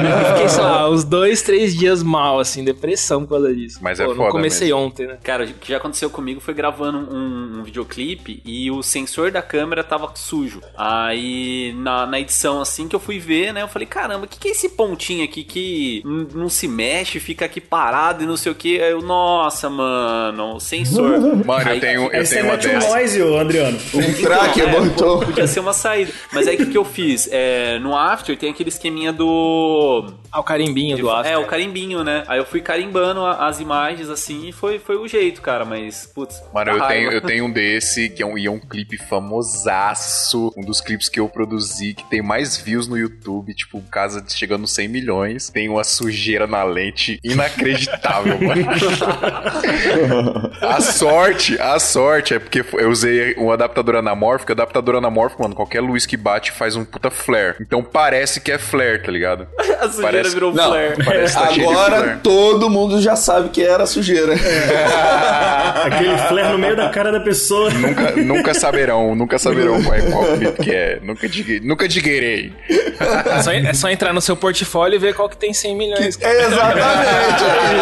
eu 0.06 0.26
fiquei, 0.34 0.48
sei 0.48 0.62
lá, 0.62 0.90
uns 0.90 1.04
dois, 1.04 1.42
três 1.42 1.74
dias 1.74 2.02
mal, 2.02 2.38
assim, 2.38 2.64
depressão 2.64 3.22
por 3.22 3.30
causa 3.30 3.54
disso. 3.54 3.78
Mas 3.80 4.00
é 4.00 4.04
Pô, 4.04 4.12
é 4.12 4.14
foda 4.14 4.26
não 4.26 4.32
comecei 4.32 4.68
mesmo. 4.68 4.80
ontem, 4.80 5.06
né? 5.06 5.18
Cara, 5.22 5.44
o 5.44 5.54
que 5.54 5.68
já 5.70 5.76
aconteceu 5.76 6.10
comigo 6.10 6.40
foi 6.40 6.52
gravando 6.52 6.98
um, 6.98 7.58
um, 7.58 7.62
videoclipe 7.62 8.42
e 8.44 8.70
o 8.70 8.82
sensor 8.82 9.30
da 9.30 9.42
câmera 9.42 9.84
tava 9.84 10.10
sujo. 10.14 10.60
Aí, 10.76 11.72
na, 11.76 12.06
na 12.06 12.20
edição, 12.20 12.60
assim, 12.60 12.88
que 12.88 12.96
eu 12.96 13.00
fui 13.00 13.18
ver, 13.18 13.52
né, 13.52 13.62
eu 13.62 13.68
falei, 13.68 13.86
caramba, 13.86 14.24
o 14.24 14.28
que, 14.28 14.38
que 14.38 14.48
é 14.48 14.50
esse 14.50 14.70
pontinho 14.70 15.24
aqui 15.24 15.44
que 15.44 16.02
não 16.04 16.48
se 16.48 16.66
mexe, 16.66 17.20
fica 17.20 17.44
aqui 17.44 17.60
parado 17.60 18.22
e 18.22 18.26
não 18.26 18.36
sei 18.36 18.52
o 18.52 18.54
que? 18.54 18.80
Aí 18.80 18.90
eu, 18.90 19.00
nossa, 19.00 19.69
mano, 19.70 20.56
o 20.56 20.60
sensor. 20.60 21.20
Mano, 21.44 21.70
eu 21.70 21.80
tenho, 21.80 22.02
eu 22.02 22.20
aí 22.20 22.26
tenho 22.26 22.44
uma 22.44 22.54
um 22.54 22.88
noise, 22.88 23.22
Adriano. 23.38 23.78
Um 23.94 24.22
tracker, 24.22 24.68
então, 24.68 24.88
botou. 24.88 25.22
É, 25.22 25.26
podia 25.26 25.46
ser 25.46 25.60
uma 25.60 25.72
saída. 25.72 26.12
Mas 26.32 26.46
aí 26.46 26.54
o 26.54 26.58
que, 26.58 26.66
que 26.66 26.78
eu 26.78 26.84
fiz? 26.84 27.28
É, 27.30 27.78
no 27.78 27.96
After 27.96 28.36
tem 28.36 28.50
aquele 28.50 28.68
esqueminha 28.68 29.12
do. 29.12 30.12
Ah, 30.30 30.40
o 30.40 30.44
carimbinho 30.44 30.96
do 30.98 31.10
After. 31.10 31.32
É, 31.32 31.38
o 31.38 31.46
carimbinho, 31.46 32.04
né? 32.04 32.24
Aí 32.28 32.38
eu 32.38 32.44
fui 32.44 32.60
carimbando 32.60 33.24
as 33.24 33.60
imagens 33.60 34.08
assim 34.08 34.48
e 34.48 34.52
foi, 34.52 34.78
foi 34.78 34.96
o 34.96 35.08
jeito, 35.08 35.40
cara. 35.40 35.64
Mas, 35.64 36.06
putz. 36.06 36.42
Mano, 36.52 36.70
eu 36.72 36.86
tenho, 36.86 37.12
eu 37.12 37.20
tenho 37.20 37.44
um 37.46 37.50
desse 37.50 38.08
que 38.08 38.22
é 38.22 38.26
um, 38.26 38.38
e 38.38 38.46
é 38.46 38.50
um 38.50 38.60
clipe 38.60 38.96
famosaço. 38.96 40.52
Um 40.56 40.62
dos 40.62 40.80
clipes 40.80 41.08
que 41.08 41.20
eu 41.20 41.28
produzi 41.28 41.94
que 41.94 42.04
tem 42.04 42.22
mais 42.22 42.56
views 42.56 42.86
no 42.86 42.96
YouTube. 42.96 43.54
Tipo, 43.54 43.80
casa 43.82 44.24
chegando 44.28 44.66
100 44.66 44.88
milhões. 44.88 45.50
Tem 45.50 45.68
uma 45.68 45.84
sujeira 45.84 46.46
na 46.46 46.62
lente 46.62 47.18
inacreditável, 47.24 48.40
mano. 48.40 48.62
a 50.60 50.80
sorte, 50.80 51.60
a 51.60 51.78
sorte 51.78 52.34
é 52.34 52.38
porque 52.38 52.64
eu 52.74 52.90
usei 52.90 53.34
um 53.36 53.50
adaptador 53.50 53.96
anamórfico. 53.96 54.52
Adaptador 54.52 54.96
anamórfico, 54.96 55.42
mano, 55.42 55.54
qualquer 55.54 55.80
luz 55.80 56.06
que 56.06 56.16
bate 56.16 56.52
faz 56.52 56.76
um 56.76 56.84
puta 56.84 57.10
flare. 57.10 57.56
Então 57.60 57.82
parece 57.82 58.40
que 58.40 58.52
é 58.52 58.58
flare, 58.58 59.02
tá 59.02 59.10
ligado? 59.10 59.46
a 59.80 59.88
sujeira 59.88 60.12
parece... 60.12 60.34
virou 60.34 60.52
Não, 60.52 60.70
flare. 60.70 61.04
Parece 61.04 61.34
tá 61.34 61.48
Agora 61.50 62.20
todo 62.22 62.68
mundo 62.68 63.00
já 63.00 63.16
sabe 63.16 63.48
que 63.50 63.62
era 63.62 63.86
sujeira. 63.86 64.34
É. 64.34 65.86
Aquele 65.86 66.18
flare 66.28 66.52
no 66.52 66.58
meio 66.58 66.76
da 66.76 66.88
cara 66.90 67.10
da 67.10 67.20
pessoa. 67.20 67.70
Nunca, 67.70 68.10
nunca 68.16 68.54
saberão, 68.54 69.14
nunca 69.14 69.38
saberão 69.38 69.82
qual, 69.82 69.94
é, 69.94 70.02
qual 70.02 70.54
que 70.54 70.70
é. 70.70 70.98
Nunca, 71.02 71.28
digue, 71.28 71.60
nunca 71.60 71.88
digueirei. 71.88 72.52
É 72.68 73.42
só, 73.42 73.52
é 73.52 73.74
só, 73.74 73.88
entrar 73.90 74.12
no 74.12 74.20
seu 74.20 74.36
portfólio 74.36 74.96
e 74.96 74.98
ver 74.98 75.14
qual 75.14 75.28
que 75.28 75.36
tem 75.36 75.52
100 75.52 75.76
milhões. 75.76 76.16
Que, 76.16 76.24
é 76.24 76.46
exatamente. 76.46 77.44
é 77.44 77.80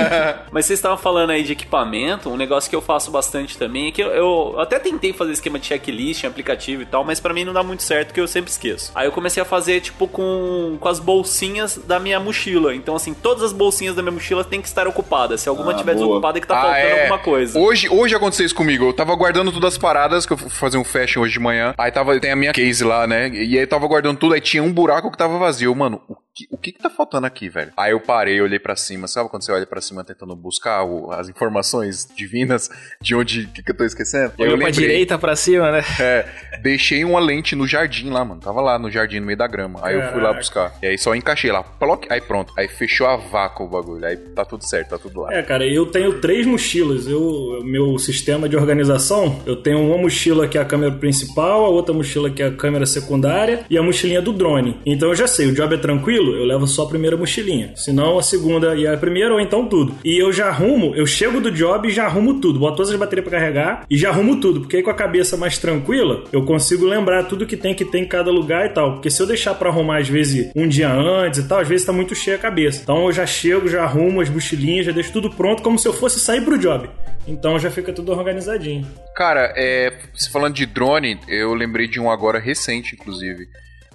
Mas 0.50 0.66
vocês 0.66 0.78
estavam 0.78 0.98
falando 0.98 1.30
aí 1.30 1.42
de 1.42 1.52
equipamento, 1.52 2.28
um 2.30 2.36
negócio 2.36 2.68
que 2.68 2.76
eu 2.76 2.80
faço 2.80 3.10
bastante 3.10 3.56
também 3.56 3.88
é 3.88 3.90
que 3.90 4.02
eu, 4.02 4.08
eu 4.08 4.60
até 4.60 4.78
tentei 4.78 5.12
fazer 5.12 5.32
esquema 5.32 5.58
de 5.58 5.66
checklist 5.66 6.24
em 6.24 6.26
aplicativo 6.26 6.82
e 6.82 6.86
tal, 6.86 7.04
mas 7.04 7.20
para 7.20 7.32
mim 7.32 7.44
não 7.44 7.52
dá 7.52 7.62
muito 7.62 7.82
certo 7.82 8.08
porque 8.08 8.20
eu 8.20 8.28
sempre 8.28 8.50
esqueço. 8.50 8.92
Aí 8.94 9.06
eu 9.06 9.12
comecei 9.12 9.42
a 9.42 9.46
fazer, 9.46 9.80
tipo, 9.80 10.06
com, 10.08 10.76
com 10.80 10.88
as 10.88 10.98
bolsinhas 10.98 11.76
da 11.76 11.98
minha 11.98 12.18
mochila. 12.18 12.74
Então, 12.74 12.96
assim, 12.96 13.14
todas 13.14 13.42
as 13.42 13.52
bolsinhas 13.52 13.94
da 13.94 14.02
minha 14.02 14.12
mochila 14.12 14.44
tem 14.44 14.60
que 14.60 14.68
estar 14.68 14.86
ocupadas. 14.86 15.40
Se 15.40 15.48
alguma 15.48 15.72
ah, 15.72 15.74
tiver 15.74 15.94
boa. 15.94 16.06
desocupada 16.06 16.38
é 16.38 16.40
que 16.40 16.46
tá 16.46 16.58
ah, 16.58 16.62
faltando 16.62 16.86
é. 16.86 17.02
alguma 17.02 17.18
coisa. 17.18 17.58
Hoje, 17.58 17.88
hoje 17.88 18.14
aconteceu 18.14 18.46
isso 18.46 18.54
comigo. 18.54 18.86
Eu 18.86 18.92
tava 18.92 19.14
guardando 19.14 19.52
todas 19.52 19.74
as 19.74 19.78
paradas, 19.78 20.26
que 20.26 20.32
eu 20.32 20.36
fui 20.36 20.50
fazer 20.50 20.78
um 20.78 20.84
fashion 20.84 21.22
hoje 21.22 21.34
de 21.34 21.40
manhã. 21.40 21.74
Aí 21.78 21.90
tava, 21.90 22.18
tem 22.18 22.30
a 22.30 22.36
minha 22.36 22.52
case 22.52 22.84
lá, 22.84 23.06
né? 23.06 23.28
E 23.28 23.56
aí 23.56 23.62
eu 23.62 23.66
tava 23.68 23.86
guardando 23.86 24.18
tudo, 24.18 24.34
aí 24.34 24.40
tinha 24.40 24.62
um 24.62 24.72
buraco 24.72 25.10
que 25.10 25.18
tava 25.18 25.38
vazio. 25.38 25.74
Mano, 25.74 26.00
o 26.08 26.16
o 26.50 26.56
que 26.56 26.72
que 26.72 26.78
tá 26.78 26.88
faltando 26.88 27.26
aqui, 27.26 27.48
velho? 27.48 27.72
Aí 27.76 27.92
eu 27.92 28.00
parei, 28.00 28.40
olhei 28.40 28.58
para 28.58 28.76
cima. 28.76 29.08
Sabe 29.08 29.28
quando 29.28 29.44
você 29.44 29.52
olha 29.52 29.66
para 29.66 29.80
cima 29.80 30.04
tentando 30.04 30.34
buscar 30.34 30.84
o, 30.84 31.10
as 31.10 31.28
informações 31.28 32.08
divinas 32.16 32.70
de 33.02 33.14
onde 33.14 33.46
que, 33.48 33.62
que 33.62 33.70
eu 33.70 33.76
tô 33.76 33.84
esquecendo? 33.84 34.32
Olhou 34.38 34.58
pra 34.58 34.70
direita, 34.70 35.18
pra 35.18 35.36
cima, 35.36 35.70
né? 35.70 35.84
É, 36.00 36.26
deixei 36.62 37.04
uma 37.04 37.20
lente 37.20 37.54
no 37.54 37.66
jardim 37.66 38.10
lá, 38.10 38.24
mano. 38.24 38.40
Tava 38.40 38.60
lá 38.60 38.78
no 38.78 38.90
jardim, 38.90 39.20
no 39.20 39.26
meio 39.26 39.38
da 39.38 39.46
grama. 39.46 39.80
Aí 39.82 39.94
Caraca. 39.94 40.08
eu 40.08 40.12
fui 40.12 40.22
lá 40.22 40.32
buscar. 40.32 40.74
E 40.82 40.86
aí 40.86 40.98
só 40.98 41.14
encaixei 41.14 41.50
lá, 41.50 41.62
ploc, 41.62 42.06
aí 42.10 42.20
pronto. 42.20 42.52
Aí 42.56 42.68
fechou 42.68 43.06
a 43.06 43.16
vácuo 43.16 43.66
o 43.66 43.68
bagulho. 43.68 44.04
Aí 44.04 44.16
tá 44.16 44.44
tudo 44.44 44.64
certo, 44.66 44.90
tá 44.90 44.98
tudo 44.98 45.20
lá. 45.20 45.34
É, 45.34 45.42
cara, 45.42 45.66
eu 45.66 45.86
tenho 45.86 46.20
três 46.20 46.46
mochilas. 46.46 47.06
Eu, 47.06 47.60
meu 47.64 47.98
sistema 47.98 48.48
de 48.48 48.56
organização, 48.56 49.42
eu 49.44 49.56
tenho 49.56 49.80
uma 49.80 49.98
mochila 49.98 50.48
que 50.48 50.56
é 50.56 50.60
a 50.60 50.64
câmera 50.64 50.92
principal, 50.92 51.64
a 51.64 51.68
outra 51.68 51.94
mochila 51.94 52.30
que 52.30 52.42
é 52.42 52.46
a 52.46 52.52
câmera 52.52 52.86
secundária 52.86 53.64
e 53.68 53.76
a 53.76 53.82
mochilinha 53.82 54.22
do 54.22 54.32
drone. 54.32 54.80
Então 54.86 55.08
eu 55.08 55.14
já 55.14 55.26
sei, 55.26 55.46
o 55.46 55.54
job 55.54 55.74
é 55.74 55.78
tranquilo, 55.78 56.19
eu 56.20 56.44
levo 56.44 56.66
só 56.66 56.84
a 56.84 56.88
primeira 56.88 57.16
mochilinha. 57.16 57.72
Senão 57.76 58.18
a 58.18 58.22
segunda 58.22 58.74
e 58.74 58.86
a 58.86 58.96
primeira 58.96 59.32
ou 59.34 59.40
então 59.40 59.66
tudo. 59.66 59.94
E 60.04 60.20
eu 60.20 60.32
já 60.32 60.48
arrumo, 60.48 60.94
eu 60.94 61.06
chego 61.06 61.40
do 61.40 61.50
job 61.50 61.88
e 61.88 61.90
já 61.90 62.04
arrumo 62.04 62.40
tudo. 62.40 62.58
Boto 62.58 62.76
todas 62.76 62.92
as 62.92 62.98
baterias 62.98 63.26
para 63.28 63.38
carregar 63.38 63.84
e 63.88 63.96
já 63.96 64.10
arrumo 64.10 64.40
tudo. 64.40 64.60
Porque 64.60 64.76
aí 64.76 64.82
com 64.82 64.90
a 64.90 64.94
cabeça 64.94 65.36
mais 65.36 65.58
tranquila, 65.58 66.24
eu 66.32 66.44
consigo 66.44 66.84
lembrar 66.84 67.24
tudo 67.24 67.46
que 67.46 67.56
tem 67.56 67.74
que 67.74 67.84
ter 67.84 67.98
em 67.98 68.06
cada 68.06 68.30
lugar 68.30 68.66
e 68.66 68.70
tal. 68.70 68.94
Porque 68.94 69.10
se 69.10 69.20
eu 69.20 69.26
deixar 69.26 69.54
para 69.54 69.68
arrumar 69.68 69.98
às 69.98 70.08
vezes 70.08 70.50
um 70.54 70.68
dia 70.68 70.92
antes 70.92 71.40
e 71.40 71.48
tal, 71.48 71.58
às 71.58 71.68
vezes 71.68 71.86
tá 71.86 71.92
muito 71.92 72.14
cheia 72.14 72.36
a 72.36 72.40
cabeça. 72.40 72.82
Então 72.82 73.06
eu 73.06 73.12
já 73.12 73.26
chego, 73.26 73.68
já 73.68 73.82
arrumo 73.82 74.20
as 74.20 74.28
mochilinhas, 74.28 74.86
já 74.86 74.92
deixo 74.92 75.12
tudo 75.12 75.30
pronto 75.30 75.62
como 75.62 75.78
se 75.78 75.86
eu 75.86 75.92
fosse 75.92 76.20
sair 76.20 76.44
pro 76.44 76.58
job. 76.58 76.88
Então 77.26 77.58
já 77.58 77.70
fica 77.70 77.92
tudo 77.92 78.12
organizadinho. 78.12 78.86
Cara, 79.14 79.52
é, 79.56 79.92
falando 80.32 80.54
de 80.54 80.66
drone, 80.66 81.18
eu 81.28 81.54
lembrei 81.54 81.86
de 81.86 82.00
um 82.00 82.10
agora 82.10 82.38
recente, 82.38 82.94
inclusive 82.94 83.48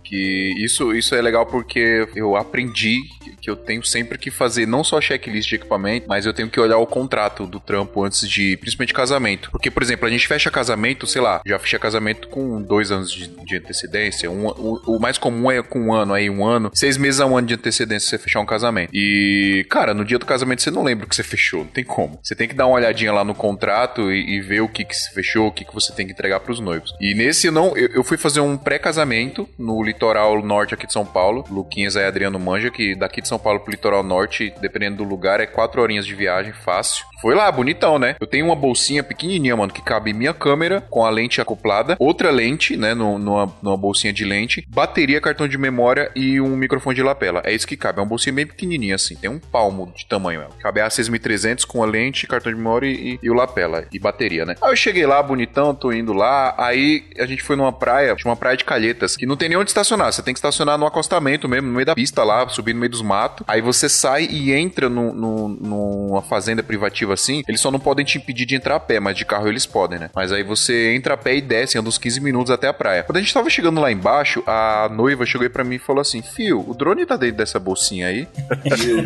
que 0.06 0.54
isso, 0.58 0.94
isso 0.94 1.16
é 1.16 1.22
legal 1.22 1.46
porque 1.46 2.08
eu 2.16 2.36
aprendi 2.36 3.02
que 3.46 3.50
eu 3.50 3.56
tenho 3.56 3.84
sempre 3.84 4.18
que 4.18 4.32
fazer 4.32 4.66
não 4.66 4.84
só 4.84 5.00
checklist 5.00 5.48
de 5.48 5.56
equipamento, 5.56 6.08
mas 6.08 6.26
eu 6.26 6.34
tenho 6.34 6.50
que 6.50 6.60
olhar 6.60 6.78
o 6.78 6.88
contrato 6.88 7.46
do 7.46 7.60
trampo 7.60 8.04
antes 8.04 8.28
de, 8.28 8.58
principalmente 8.58 8.94
casamento. 8.94 9.52
Porque, 9.52 9.70
por 9.70 9.84
exemplo, 9.84 10.08
a 10.08 10.10
gente 10.10 10.28
fecha 10.28 10.50
casamento, 10.50 11.06
sei 11.06 11.22
lá, 11.22 11.42
já 11.46 11.60
fecha 11.60 11.78
casamento 11.78 12.28
com 12.28 12.60
dois 12.62 12.92
anos 12.92 13.12
de, 13.12 13.28
de 13.28 13.58
antecedência. 13.58 14.32
Um, 14.32 14.48
o, 14.48 14.96
o, 14.96 15.00
mais 15.00 15.20
comum 15.20 15.52
é 15.52 15.62
com 15.62 15.80
um 15.80 15.94
ano, 15.94 16.14
aí 16.14 16.28
um 16.28 16.44
ano, 16.44 16.72
seis 16.74 16.98
meses 16.98 17.20
a 17.20 17.26
um 17.28 17.38
ano 17.38 17.48
de 17.48 17.54
antecedência 17.54 18.10
você 18.10 18.18
fechar 18.18 18.40
um 18.40 18.46
casamento. 18.46 18.90
E, 18.92 19.66
cara, 19.70 19.94
no 19.94 20.04
dia 20.04 20.18
do 20.18 20.26
casamento 20.26 20.64
você 20.64 20.72
não 20.72 20.84
lembra 20.84 21.06
o 21.06 21.10
que 21.10 21.16
você 21.16 21.24
fechou, 21.24 21.60
não 21.60 21.72
tem 21.72 21.84
como. 21.84 22.20
Você 22.24 22.36
tem 22.36 22.48
que 22.48 22.56
dar 22.56 22.66
uma 22.66 22.76
olhadinha 22.76 23.14
lá 23.14 23.24
no 23.24 23.36
contrato 23.36 24.12
e, 24.12 24.38
e 24.38 24.42
ver 24.42 24.62
o 24.62 24.68
que, 24.68 24.84
que 24.84 24.96
se 24.96 25.14
fechou, 25.14 25.48
o 25.48 25.52
que, 25.52 25.66
que 25.66 25.74
você 25.74 25.94
tem 25.94 26.08
que 26.08 26.14
entregar 26.14 26.40
para 26.40 26.52
os 26.52 26.60
noivos. 26.60 26.96
E 27.00 27.14
nesse 27.14 27.52
não, 27.52 27.78
eu, 27.78 27.90
eu 27.90 28.04
fui 28.04 28.18
fazer 28.18 28.40
um 28.40 28.58
pré-casamento 28.58 29.48
no 29.58 29.76
litoral 29.96 30.42
norte 30.44 30.74
aqui 30.74 30.86
de 30.86 30.94
São 30.94 31.06
Paulo. 31.06 31.44
Luquinhas 31.50 31.96
aí, 31.96 32.06
Adriano 32.06 32.38
Manja, 32.38 32.70
que 32.70 32.94
daqui 32.96 33.22
de 33.22 33.28
São 33.28 33.40
Paulo 33.40 33.62
pro 33.62 33.72
litoral 33.72 34.04
norte, 34.04 34.54
dependendo 34.60 34.98
do 34.98 35.04
lugar, 35.04 35.40
é 35.40 35.48
quatro 35.48 35.82
horinhas 35.82 36.06
de 36.06 36.14
viagem, 36.14 36.52
fácil. 36.52 37.06
Foi 37.26 37.34
lá, 37.34 37.52
bonitão, 37.52 37.98
né? 37.98 38.16
Eu 38.22 38.28
tenho 38.28 38.46
uma 38.46 38.56
bolsinha 38.56 39.02
pequenininha, 39.02 39.58
mano, 39.58 39.74
que 39.74 39.82
cabe 39.82 40.14
minha 40.14 40.32
câmera 40.32 40.82
com 40.92 41.04
a 41.04 41.10
lente 41.10 41.42
acoplada, 41.42 41.98
outra 41.98 42.30
lente, 42.30 42.78
né, 42.78 42.94
no, 42.94 43.18
numa, 43.18 43.52
numa 43.64 43.76
bolsinha 43.76 44.14
de 44.14 44.24
lente, 44.24 44.64
bateria, 44.70 45.20
cartão 45.20 45.48
de 45.48 45.58
memória 45.58 46.12
e 46.16 46.40
um 46.40 46.56
microfone 46.56 46.96
de 46.96 47.02
lapela. 47.02 47.42
É 47.44 47.52
isso 47.52 47.66
que 47.66 47.76
cabe. 47.76 47.98
É 47.98 48.04
uma 48.04 48.08
bolsinha 48.08 48.32
bem 48.32 48.46
pequenininha, 48.46 48.94
assim. 48.94 49.16
Tem 49.16 49.28
um 49.28 49.40
palmo 49.40 49.92
de 49.98 50.06
tamanho, 50.06 50.42
mesmo. 50.42 50.54
Cabe 50.62 50.82
a 50.82 50.88
6300 50.88 51.66
com 51.66 51.82
a 51.82 51.88
lente, 51.88 52.28
cartão 52.28 52.52
de 52.52 52.60
memória 52.60 52.86
e, 52.86 53.18
e, 53.20 53.28
o 53.28 53.34
lapela. 53.34 53.88
E 53.92 53.98
bateria, 53.98 54.46
né? 54.46 54.54
Aí 54.62 54.72
eu 54.72 54.76
cheguei 54.76 55.08
lá, 55.08 55.24
bonitão, 55.24 55.74
tô 55.74 55.92
indo 55.92 56.14
lá. 56.14 56.54
Aí 56.60 57.06
a 57.18 57.26
gente 57.26 57.42
foi 57.42 57.56
numa 57.56 57.74
praia, 57.74 58.16
uma 58.24 58.36
praia 58.36 58.56
de 58.56 58.64
calhetas, 58.64 59.18
que 59.18 59.26
não 59.26 59.36
tem 59.36 59.50
nem 59.50 59.58
onde 59.58 59.72
estacionar. 59.72 60.14
Você 60.14 60.22
tem 60.22 60.32
que 60.32 60.38
estacionar 60.38 60.78
no 60.78 60.86
acostamento 60.86 61.50
mesmo, 61.50 61.70
no 61.70 61.74
meio 61.74 61.88
da 61.88 61.96
pista 61.96 62.24
lá, 62.24 62.48
subir 62.50 62.76
no 62.76 62.82
meio 62.82 62.92
dos 62.92 63.02
matos. 63.02 63.44
Aí 63.48 63.62
você 63.62 63.90
sai 63.90 64.28
e 64.30 64.54
entra 64.54 64.88
no, 64.88 65.12
no, 65.12 65.48
numa 65.50 66.22
fazenda 66.22 66.62
privativa 66.62 67.15
assim, 67.16 67.44
eles 67.48 67.60
só 67.60 67.72
não 67.72 67.80
podem 67.80 68.06
te 68.06 68.18
impedir 68.18 68.46
de 68.46 68.56
entrar 68.56 68.76
a 68.76 68.80
pé, 68.80 69.00
mas 69.00 69.18
de 69.18 69.26
carro 69.26 69.48
eles 69.48 69.66
podem, 69.66 69.98
né? 69.98 70.10
Mas 70.16 70.32
aí 70.32 70.44
você 70.44 70.94
entra 70.96 71.16
a 71.16 71.18
pé 71.18 71.36
e 71.36 71.42
desce, 71.42 71.78
anda 71.78 71.90
uns 71.90 71.98
15 71.98 72.22
minutos 72.22 72.52
até 72.52 72.68
a 72.68 72.74
praia. 72.74 73.04
Quando 73.04 73.18
a 73.18 73.22
gente 73.22 73.34
tava 73.34 73.50
chegando 73.50 73.82
lá 73.82 73.92
embaixo, 73.92 74.44
a 74.46 74.90
noiva 74.92 75.26
chegou 75.26 75.44
aí 75.44 75.50
pra 75.50 75.64
mim 75.64 75.76
e 75.76 75.80
falou 75.80 76.02
assim: 76.02 76.22
Fio, 76.22 76.64
o 76.68 76.74
drone 76.74 77.06
tá 77.06 77.18
dentro 77.18 77.38
dessa 77.38 77.60
bolsinha 77.60 78.08
aí? 78.08 78.28
Meu 78.64 79.02
Deus. 79.02 79.06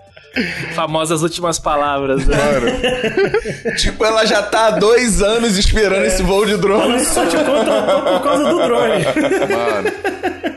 Famosas 0.74 1.22
últimas 1.22 1.58
palavras, 1.58 2.26
né? 2.26 2.36
Mano. 2.36 3.76
tipo, 3.76 4.04
ela 4.04 4.24
já 4.24 4.42
tá 4.42 4.68
há 4.68 4.70
dois 4.70 5.22
anos 5.22 5.58
esperando 5.58 6.04
é. 6.04 6.06
esse 6.06 6.22
voo 6.22 6.46
de 6.46 6.56
drone. 6.56 7.04
Só 7.04 7.26
te 7.26 7.36
contratou 7.36 8.02
por 8.02 8.22
causa 8.22 8.44
do 8.44 8.56
drone. 8.62 9.04
Mano. 9.04 9.90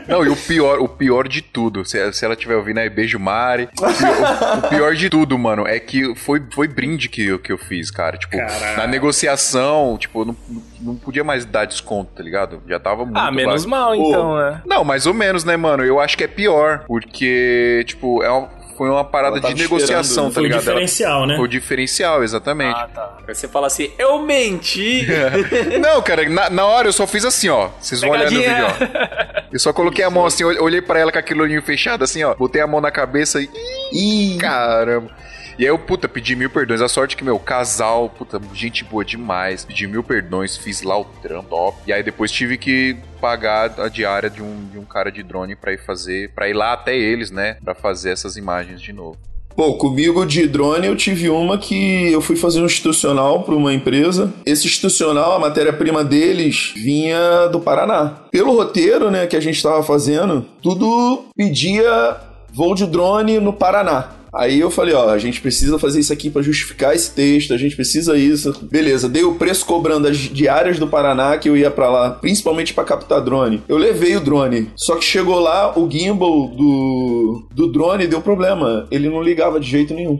Não, 0.06 0.24
e 0.24 0.28
o 0.28 0.36
pior, 0.36 0.78
o 0.80 0.88
pior 0.88 1.26
de 1.26 1.40
tudo, 1.40 1.84
se, 1.84 2.12
se 2.12 2.24
ela 2.24 2.34
estiver 2.34 2.56
ouvindo 2.56 2.78
aí, 2.78 2.90
beijo 2.90 3.18
Mari. 3.18 3.68
O 3.72 3.80
pior, 3.80 4.58
o 4.58 4.68
pior, 4.68 4.94
de 4.94 5.10
tudo, 5.10 5.38
mano, 5.38 5.66
é 5.66 5.80
que 5.80 6.14
foi, 6.14 6.42
foi 6.52 6.68
brinde 6.68 7.08
que, 7.08 7.24
eu, 7.26 7.38
que 7.38 7.50
eu 7.50 7.58
fiz, 7.58 7.90
cara. 7.90 8.16
Tipo, 8.16 8.36
Caraca. 8.36 8.76
na 8.76 8.86
negociação, 8.86 9.96
tipo, 9.98 10.24
não, 10.24 10.36
não 10.80 10.94
podia 10.94 11.24
mais 11.24 11.44
dar 11.44 11.64
desconto, 11.64 12.12
tá 12.14 12.22
ligado? 12.22 12.62
Já 12.68 12.78
tava 12.78 13.04
muito. 13.04 13.18
Ah, 13.18 13.32
menos 13.32 13.64
mal, 13.64 13.94
então, 13.94 14.36
né? 14.36 14.62
Não, 14.66 14.84
mais 14.84 15.06
ou 15.06 15.14
menos, 15.14 15.42
né, 15.42 15.56
mano? 15.56 15.84
Eu 15.84 15.98
acho 15.98 16.16
que 16.16 16.24
é 16.24 16.28
pior, 16.28 16.84
porque, 16.86 17.82
tipo, 17.86 18.22
é 18.22 18.30
uma 18.30 18.63
foi 18.76 18.90
uma 18.90 19.04
parada 19.04 19.40
de 19.40 19.54
negociação, 19.54 20.30
tá 20.30 20.40
ligado? 20.40 20.62
Foi 20.62 20.72
o 20.72 20.76
diferencial, 20.76 21.16
Ela... 21.18 21.26
né? 21.26 21.36
Foi 21.36 21.44
o 21.44 21.48
diferencial, 21.48 22.24
exatamente. 22.24 22.78
Ah, 22.78 22.88
tá. 22.92 23.18
Aí 23.26 23.34
você 23.34 23.48
fala 23.48 23.66
assim, 23.66 23.90
eu 23.98 24.18
menti! 24.20 25.06
Não, 25.80 26.02
cara, 26.02 26.28
na, 26.28 26.50
na, 26.50 26.64
hora 26.66 26.88
eu 26.88 26.92
só 26.92 27.06
fiz 27.06 27.24
assim, 27.24 27.48
ó. 27.48 27.68
Vocês 27.80 28.00
vão 28.00 28.10
olhando 28.10 28.32
o 28.32 28.36
vídeo, 28.36 28.66
ó. 28.66 29.42
Eu 29.52 29.58
só 29.58 29.72
coloquei 29.72 30.04
a 30.04 30.10
mão 30.10 30.26
assim, 30.26 30.44
olhei 30.44 30.82
para 30.82 31.00
ela 31.00 31.12
com 31.12 31.18
aquele 31.18 31.40
olhinho 31.40 31.62
fechado, 31.62 32.04
assim, 32.04 32.22
ó. 32.24 32.34
Botei 32.34 32.60
a 32.60 32.66
mão 32.66 32.80
na 32.80 32.90
cabeça 32.90 33.40
e. 33.40 33.48
Ih, 33.92 34.38
caramba. 34.38 35.10
E 35.58 35.62
aí 35.62 35.68
eu, 35.68 35.78
puta, 35.78 36.08
pedi 36.08 36.36
mil 36.36 36.50
perdões. 36.50 36.80
A 36.80 36.88
sorte 36.88 37.16
que, 37.16 37.24
meu, 37.24 37.38
casal, 37.38 38.08
puta, 38.10 38.40
gente 38.52 38.84
boa 38.84 39.04
demais. 39.04 39.64
Pedi 39.64 39.86
mil 39.86 40.02
perdões, 40.02 40.56
fiz 40.56 40.82
lá 40.82 40.98
o 40.98 41.04
trampo, 41.04 41.48
top. 41.48 41.78
E 41.86 41.92
aí 41.92 42.02
depois 42.02 42.30
tive 42.30 42.58
que 42.58 42.96
pagar 43.20 43.80
a 43.80 43.88
diária 43.88 44.28
de 44.28 44.42
um, 44.42 44.68
de 44.70 44.78
um 44.78 44.84
cara 44.84 45.10
de 45.10 45.22
drone 45.22 45.56
para 45.56 45.72
ir 45.72 45.78
fazer, 45.78 46.30
para 46.34 46.48
ir 46.48 46.52
lá 46.52 46.72
até 46.72 46.96
eles, 46.96 47.30
né, 47.30 47.56
para 47.64 47.74
fazer 47.74 48.10
essas 48.10 48.36
imagens 48.36 48.82
de 48.82 48.92
novo. 48.92 49.16
Pô, 49.56 49.74
comigo 49.74 50.26
de 50.26 50.48
drone 50.48 50.88
eu 50.88 50.96
tive 50.96 51.30
uma 51.30 51.56
que 51.56 52.10
eu 52.10 52.20
fui 52.20 52.34
fazer 52.34 52.60
um 52.60 52.66
institucional 52.66 53.44
para 53.44 53.54
uma 53.54 53.72
empresa. 53.72 54.32
Esse 54.44 54.66
institucional, 54.66 55.36
a 55.36 55.38
matéria-prima 55.38 56.02
deles 56.04 56.72
vinha 56.76 57.46
do 57.46 57.60
Paraná. 57.60 58.24
Pelo 58.32 58.52
roteiro, 58.52 59.12
né, 59.12 59.26
que 59.28 59.36
a 59.36 59.40
gente 59.40 59.56
estava 59.56 59.82
fazendo, 59.82 60.44
tudo 60.60 61.26
pedia 61.36 62.16
voo 62.52 62.74
de 62.74 62.86
drone 62.86 63.38
no 63.38 63.52
Paraná. 63.52 64.10
Aí 64.34 64.58
eu 64.58 64.70
falei, 64.70 64.94
ó, 64.94 65.10
a 65.10 65.18
gente 65.18 65.40
precisa 65.40 65.78
fazer 65.78 66.00
isso 66.00 66.12
aqui 66.12 66.28
para 66.28 66.42
justificar 66.42 66.94
esse 66.94 67.10
texto, 67.12 67.54
a 67.54 67.56
gente 67.56 67.76
precisa 67.76 68.16
isso. 68.18 68.52
Beleza, 68.62 69.08
dei 69.08 69.22
o 69.22 69.36
preço 69.36 69.64
cobrando 69.64 70.08
as 70.08 70.16
diárias 70.16 70.78
do 70.78 70.88
Paraná 70.88 71.38
que 71.38 71.48
eu 71.48 71.56
ia 71.56 71.70
para 71.70 71.88
lá, 71.88 72.10
principalmente 72.10 72.74
para 72.74 72.84
captar 72.84 73.20
drone. 73.20 73.62
Eu 73.68 73.76
levei 73.76 74.16
o 74.16 74.20
drone, 74.20 74.70
só 74.74 74.96
que 74.96 75.04
chegou 75.04 75.38
lá, 75.38 75.78
o 75.78 75.88
gimbal 75.88 76.48
do, 76.48 77.46
do 77.54 77.70
drone 77.70 78.08
deu 78.08 78.20
problema, 78.20 78.88
ele 78.90 79.08
não 79.08 79.22
ligava 79.22 79.60
de 79.60 79.70
jeito 79.70 79.94
nenhum. 79.94 80.18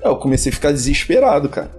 Eu 0.00 0.14
comecei 0.14 0.52
a 0.52 0.54
ficar 0.54 0.70
desesperado, 0.70 1.48
cara. 1.48 1.70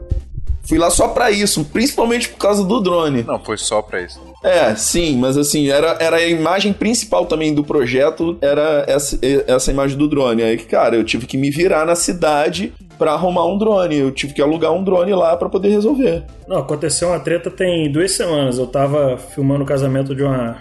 Fui 0.68 0.78
lá 0.78 0.92
só 0.92 1.08
pra 1.08 1.32
isso, 1.32 1.64
principalmente 1.66 2.30
por 2.30 2.38
causa 2.38 2.64
do 2.64 2.82
drone. 2.82 3.24
Não, 3.24 3.40
foi 3.40 3.58
só 3.58 3.82
pra 3.82 4.02
isso. 4.02 4.20
É, 4.44 4.74
sim, 4.76 5.18
mas 5.18 5.38
assim, 5.38 5.70
era, 5.70 5.98
era 6.00 6.18
a 6.18 6.28
imagem 6.28 6.72
principal 6.72 7.26
também 7.26 7.54
do 7.54 7.64
projeto, 7.64 8.38
era 8.42 8.86
essa, 8.88 9.20
essa 9.48 9.72
imagem 9.72 9.98
do 9.98 10.08
drone. 10.08 10.44
Aí, 10.44 10.58
cara, 10.58 10.96
eu 10.96 11.04
tive 11.04 11.26
que 11.26 11.38
me 11.38 11.52
virar 11.52 11.86
na 11.86 11.96
cidade 11.96 12.74
para 12.98 13.14
arrumar 13.14 13.46
um 13.46 13.58
drone. 13.58 13.96
Eu 13.98 14.12
tive 14.12 14.34
que 14.34 14.42
alugar 14.42 14.74
um 14.74 14.84
drone 14.84 15.14
lá 15.14 15.36
para 15.36 15.50
poder 15.50 15.70
resolver. 15.70 16.24
Não, 16.48 16.58
aconteceu 16.58 17.08
uma 17.08 17.20
treta 17.20 17.50
tem 17.50 17.92
duas 17.92 18.12
semanas. 18.12 18.58
Eu 18.58 18.68
tava 18.68 19.18
filmando 19.18 19.64
o 19.64 19.68
casamento 19.68 20.14
de 20.14 20.24
uma 20.24 20.58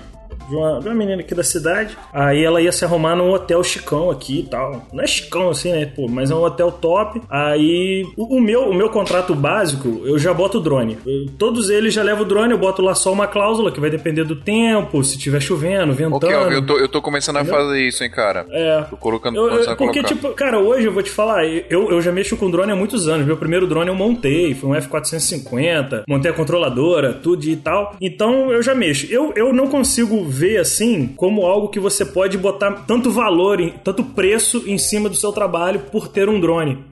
de 0.49 0.57
uma, 0.57 0.81
de 0.81 0.89
uma 0.89 0.95
menina 0.95 1.21
aqui 1.21 1.35
da 1.35 1.43
cidade. 1.43 1.97
Aí 2.13 2.43
ela 2.43 2.61
ia 2.61 2.73
se 2.73 2.85
arrumar 2.85 3.15
num 3.15 3.31
hotel 3.31 3.63
chicão 3.63 4.11
aqui 4.11 4.41
e 4.41 4.43
tal. 4.45 4.87
Não 4.93 5.03
é 5.03 5.07
chicão 5.07 5.51
assim, 5.51 5.73
né? 5.73 5.87
Pô, 5.87 6.09
mas 6.09 6.31
é 6.31 6.35
um 6.35 6.43
hotel 6.43 6.71
top. 6.73 7.21
Aí 7.29 8.07
o, 8.17 8.37
o 8.37 8.41
meu, 8.41 8.69
o 8.71 8.75
meu 8.75 8.89
contrato 8.89 9.35
básico, 9.35 10.03
eu 10.05 10.19
já 10.19 10.33
boto 10.33 10.59
o 10.59 10.61
drone. 10.61 10.99
Eu, 11.07 11.27
todos 11.39 11.71
eles 11.71 11.93
já 11.95 12.03
levam 12.03 12.25
o 12.25 12.29
drone, 12.29 12.53
eu 12.53 12.59
boto 12.59 12.83
lá 12.83 12.95
só 12.95 13.13
uma 13.13 13.27
cláusula 13.27 13.71
que 13.71 13.81
vai 13.81 13.91
depender 13.91 14.25
do 14.25 14.37
tempo, 14.37 15.03
se 15.05 15.19
tiver 15.19 15.41
chovendo, 15.41 15.93
ventando. 15.93 16.17
Ok, 16.17 16.57
eu 16.57 16.65
tô, 16.65 16.79
eu 16.79 16.89
tô 16.89 17.03
começando 17.03 17.37
Entendeu? 17.37 17.55
a 17.55 17.59
fazer 17.59 17.81
isso, 17.81 18.03
hein, 18.03 18.11
cara. 18.11 18.47
É. 18.51 18.83
Tô 18.83 18.97
colocando, 18.97 19.37
eu, 19.37 19.49
eu, 19.49 19.77
Porque, 19.77 20.03
tipo, 20.03 20.31
cara, 20.31 20.59
hoje 20.59 20.87
eu 20.87 20.93
vou 20.93 21.03
te 21.03 21.11
falar, 21.11 21.47
eu, 21.47 21.91
eu 21.91 22.01
já 22.01 22.13
mexo 22.13 22.37
com 22.37 22.51
drone 22.51 22.73
há 22.73 22.77
muitos 22.77 23.09
anos. 23.09 23.27
Meu 23.27 23.37
primeiro 23.37 23.67
drone 23.67 23.89
eu 23.89 23.95
montei, 23.95 24.55
foi 24.55 24.71
um 24.71 24.73
F450, 24.75 26.05
montei 26.09 26.31
a 26.31 26.35
controladora, 26.35 27.13
tudo 27.13 27.45
e 27.45 27.57
tal. 27.57 27.97
Então 28.01 28.51
eu 28.51 28.63
já 28.63 28.75
mexo. 28.75 29.07
Eu, 29.11 29.33
eu 29.37 29.53
não 29.53 29.69
consigo 29.69 30.18
ver 30.25 30.59
assim 30.59 31.07
como 31.07 31.47
algo 31.47 31.69
que 31.69 31.81
você 31.81 32.05
pode 32.05 32.39
botar 32.39 32.85
tanto 32.87 33.11
valor, 33.11 33.59
tanto 33.85 34.05
preço 34.05 34.65
em 34.67 34.79
cima 34.79 35.09
do 35.09 35.17
seu 35.17 35.33
trabalho 35.33 35.81
por 35.93 36.09
ter 36.09 36.29
um 36.29 36.41
drone. 36.41 36.85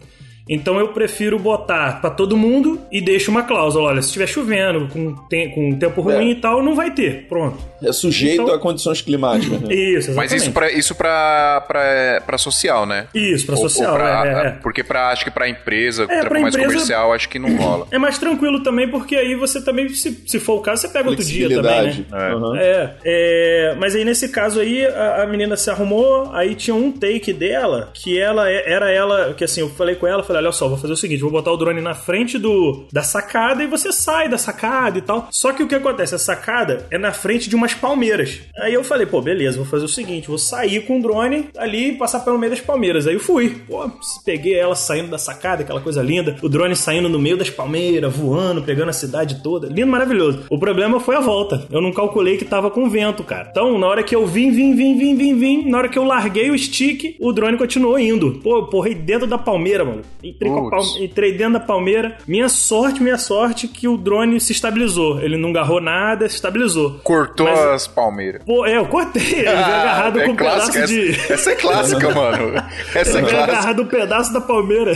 Então 0.49 0.79
eu 0.79 0.89
prefiro 0.89 1.39
botar 1.39 2.01
para 2.01 2.11
todo 2.11 2.37
mundo 2.37 2.81
e 2.91 3.01
deixo 3.01 3.31
uma 3.31 3.43
cláusula. 3.43 3.89
Olha, 3.89 4.03
se 4.03 4.09
estiver 4.09 4.27
chovendo, 4.27 4.89
com, 4.89 5.15
te 5.29 5.49
com 5.49 5.77
tempo 5.79 6.01
ruim 6.01 6.29
é. 6.29 6.33
e 6.33 6.35
tal, 6.37 6.63
não 6.63 6.75
vai 6.75 6.93
ter. 6.93 7.27
Pronto. 7.29 7.59
É 7.83 7.93
sujeito 7.93 8.43
então... 8.43 8.55
a 8.55 8.59
condições 8.59 9.03
climáticas. 9.03 9.61
Né? 9.61 9.69
Isso, 9.75 10.11
exatamente. 10.11 10.17
Mas 10.17 10.33
isso 10.33 10.53
para 10.53 10.73
isso 10.73 10.95
pra, 10.95 11.65
pra, 11.67 12.23
pra 12.25 12.39
social, 12.39 12.87
né? 12.87 13.07
Isso, 13.15 13.45
para 13.47 13.57
social. 13.57 13.93
Ou 13.93 13.99
pra, 13.99 14.27
é, 14.27 14.29
é, 14.29 14.47
é. 14.47 14.51
Porque 14.63 14.83
pra, 14.83 15.09
acho 15.09 15.25
que 15.25 15.31
para 15.31 15.49
empresa, 15.49 16.05
é, 16.05 16.21
pra 16.21 16.41
mais 16.41 16.55
empresa, 16.55 16.73
comercial, 16.73 17.13
acho 17.13 17.29
que 17.29 17.39
não 17.39 17.55
rola. 17.57 17.87
É 17.91 17.99
mais 17.99 18.19
tranquilo 18.19 18.63
também, 18.63 18.89
porque 18.89 19.17
aí 19.17 19.35
você 19.35 19.61
também, 19.61 19.89
se, 19.89 20.23
se 20.27 20.39
for 20.39 20.59
o 20.59 20.61
caso, 20.61 20.83
você 20.83 20.89
pega 20.89 21.09
outro 21.09 21.25
dia 21.25 21.49
também, 21.49 21.83
né? 21.83 22.05
É. 22.13 22.35
Uhum. 22.35 22.57
é. 22.57 23.75
mas 23.79 23.95
aí 23.95 24.05
nesse 24.05 24.29
caso 24.29 24.61
aí, 24.61 24.87
a, 24.87 25.23
a, 25.23 25.27
menina 25.27 25.57
se 25.57 25.71
arrumou, 25.71 26.31
aí 26.33 26.55
tinha 26.55 26.75
um 26.75 26.93
take 26.93 27.33
dela, 27.33 27.91
que 27.93 28.19
ela 28.19 28.49
era 28.49 28.91
ela, 28.91 29.35
que 29.35 29.45
assim, 29.45 29.61
eu 29.61 29.69
falei 29.71 29.95
com 29.95 30.07
ela, 30.07 30.23
falei, 30.23 30.36
olha 30.37 30.53
só, 30.53 30.69
vou 30.69 30.79
fazer 30.79 30.93
o 30.93 30.97
seguinte, 30.97 31.21
vou 31.21 31.31
botar 31.31 31.53
o 31.53 31.57
drone 31.57 31.81
na 31.81 31.95
frente 31.95 32.39
do 32.39 32.85
da 32.93 33.03
sacada 33.03 33.63
e 33.63 33.67
você 33.67 33.93
sai 33.93 34.29
da 34.29 34.39
sacada 34.39 34.99
e 34.99 35.03
tal. 35.03 35.29
Só 35.31 35.53
que 35.53 35.63
o 35.63 35.69
que 35.69 35.75
acontece? 35.75 36.15
A 36.15 36.19
sacada 36.19 36.87
é 36.91 36.99
na 36.99 37.13
frente 37.13 37.49
de 37.49 37.57
umas 37.57 37.75
palmeiras. 37.75 38.41
Aí 38.59 38.75
eu 38.75 38.85
falei, 38.85 39.07
pô, 39.07 39.21
beleza, 39.21 39.57
vou 39.57 39.67
fazer 39.67 39.85
o 39.85 39.89
seguinte, 39.89 40.29
vou 40.29 40.39
sair 40.39 40.81
com 40.87 40.99
o 40.99 41.03
drone 41.03 41.49
ali 41.57 41.91
e 41.91 41.97
passar 41.97 42.21
pelo 42.21 42.39
meio 42.39 42.51
das 42.51 42.61
palmeiras. 42.61 43.07
Aí 43.07 43.15
eu 43.15 43.21
fui. 43.21 43.51
Pô, 43.67 43.91
peguei 44.25 44.55
ela 44.55 44.75
saindo 44.75 45.11
da 45.11 45.19
sacada, 45.19 45.63
aquela 45.63 45.81
coisa 45.81 46.03
linda, 46.03 46.37
o 46.43 46.49
drone 46.49 46.77
saindo 46.77 47.09
no 47.09 47.19
meio 47.19 47.37
das 47.37 47.51
palmeiras, 47.51 48.15
voando, 48.15 48.63
pegando 48.63 48.91
a 48.91 48.93
cidade 48.93 49.43
toda. 49.43 49.69
Lindo, 49.69 49.87
maravilhoso. 49.87 50.45
O 50.51 50.59
problema 50.59 51.01
foi 51.01 51.17
a 51.17 51.21
volta. 51.21 51.67
Eu 51.71 51.81
não 51.81 51.93
calculei 51.93 52.37
que 52.37 52.45
tava 52.45 52.71
com 52.71 52.89
vento, 52.89 53.25
cara. 53.25 53.49
Então, 53.51 53.79
na 53.79 53.87
hora 53.87 54.03
que 54.03 54.15
eu 54.15 54.27
vim, 54.27 54.51
vim, 54.51 54.75
vim, 54.75 54.97
vim, 54.97 55.17
vim, 55.17 55.35
vim, 55.37 55.69
na 55.69 55.79
hora 55.79 55.89
que 55.89 55.99
eu 55.99 56.05
larguei 56.05 56.51
o 56.51 56.59
stick, 56.59 57.17
o 57.21 57.33
drone 57.33 57.57
continuou 57.57 57.99
indo. 57.99 58.41
Pô, 58.43 58.59
eu 58.59 58.67
porrei 58.67 58.95
dentro 58.95 59.27
da 59.27 59.39
palmeira, 59.39 59.85
mano. 59.85 60.03
Entrei 60.31 60.51
com 60.51 60.71
entrei 61.01 61.33
dentro 61.33 61.55
da 61.55 61.61
palmeira. 61.61 62.19
Minha 62.27 62.49
sorte, 62.49 63.03
minha 63.03 63.19
sorte, 63.19 63.69
que 63.69 63.87
o 63.87 63.97
drone 63.97 64.41
se 64.41 64.53
estabilizou. 64.53 65.21
Ele 65.21 65.37
não 65.37 65.51
agarrou 65.51 65.81
nada, 65.81 66.29
se 66.29 66.35
estabilizou. 66.35 67.01
Cortou 67.03 67.47
Mas, 67.47 67.59
as 67.59 67.87
palmeiras. 67.87 68.43
Pô, 68.45 68.67
é, 68.67 68.77
eu 68.77 68.87
cortei. 68.87 69.23
Ele 69.23 69.43
veio 69.43 69.49
ah, 69.57 69.83
agarrado 69.83 70.21
é 70.21 70.25
com 70.25 70.33
um 70.33 70.37
pedaço 70.37 70.79
essa, 70.79 70.87
de. 70.87 71.11
Essa 71.33 71.51
é 71.51 71.55
clássica, 71.55 72.11
mano. 72.15 72.55
Essa 72.95 73.19
é 73.19 73.21
clássica. 73.21 73.43
agarrado 73.43 73.83
um 73.83 73.87
pedaço 73.87 74.33
da 74.33 74.41
palmeira. 74.41 74.93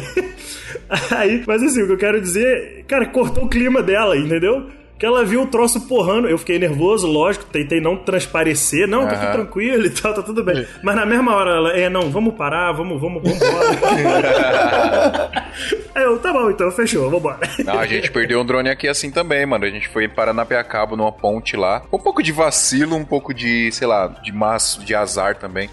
Aí, 1.16 1.42
mas 1.46 1.62
assim, 1.62 1.82
o 1.82 1.86
que 1.86 1.92
eu 1.92 1.98
quero 1.98 2.20
dizer, 2.20 2.84
cara, 2.86 3.06
cortou 3.06 3.44
o 3.44 3.48
clima 3.48 3.82
dela, 3.82 4.16
entendeu? 4.16 4.68
Que 5.00 5.06
ela 5.06 5.24
viu 5.24 5.40
o 5.40 5.46
troço 5.46 5.80
porrando. 5.88 6.28
Eu 6.28 6.36
fiquei 6.36 6.58
nervoso, 6.58 7.06
lógico, 7.06 7.46
tentei 7.46 7.80
não 7.80 7.96
transparecer. 7.96 8.86
Não, 8.86 9.08
tá 9.08 9.16
tudo 9.16 9.32
tranquilo 9.32 9.86
e 9.86 9.90
tal, 9.90 10.12
tá 10.12 10.22
tudo 10.22 10.44
bem. 10.44 10.66
Mas 10.82 10.94
na 10.94 11.06
mesma 11.06 11.34
hora 11.34 11.50
ela, 11.52 11.72
é, 11.72 11.88
não, 11.88 12.10
vamos 12.10 12.34
parar, 12.34 12.70
vamos, 12.72 13.00
vamos, 13.00 13.22
vamos 13.22 13.40
embora. 13.40 15.30
Eu, 15.96 16.18
tá 16.18 16.32
bom, 16.32 16.50
então, 16.50 16.70
fechou, 16.70 17.10
vambora. 17.10 17.38
Não, 17.64 17.78
a 17.78 17.86
gente 17.86 18.10
perdeu 18.10 18.40
um 18.40 18.44
drone 18.44 18.68
aqui 18.68 18.86
assim 18.88 19.10
também, 19.10 19.46
mano. 19.46 19.64
A 19.64 19.70
gente 19.70 19.88
foi 19.88 20.06
parar 20.06 20.34
na 20.34 20.44
Piacabo, 20.44 20.96
numa 20.96 21.10
ponte 21.10 21.56
lá. 21.56 21.82
Um 21.90 21.98
pouco 21.98 22.22
de 22.22 22.30
vacilo, 22.30 22.94
um 22.94 23.04
pouco 23.04 23.32
de, 23.32 23.72
sei 23.72 23.86
lá, 23.86 24.06
de 24.06 24.32
maço, 24.32 24.84
de 24.84 24.94
azar 24.94 25.36
também. 25.36 25.70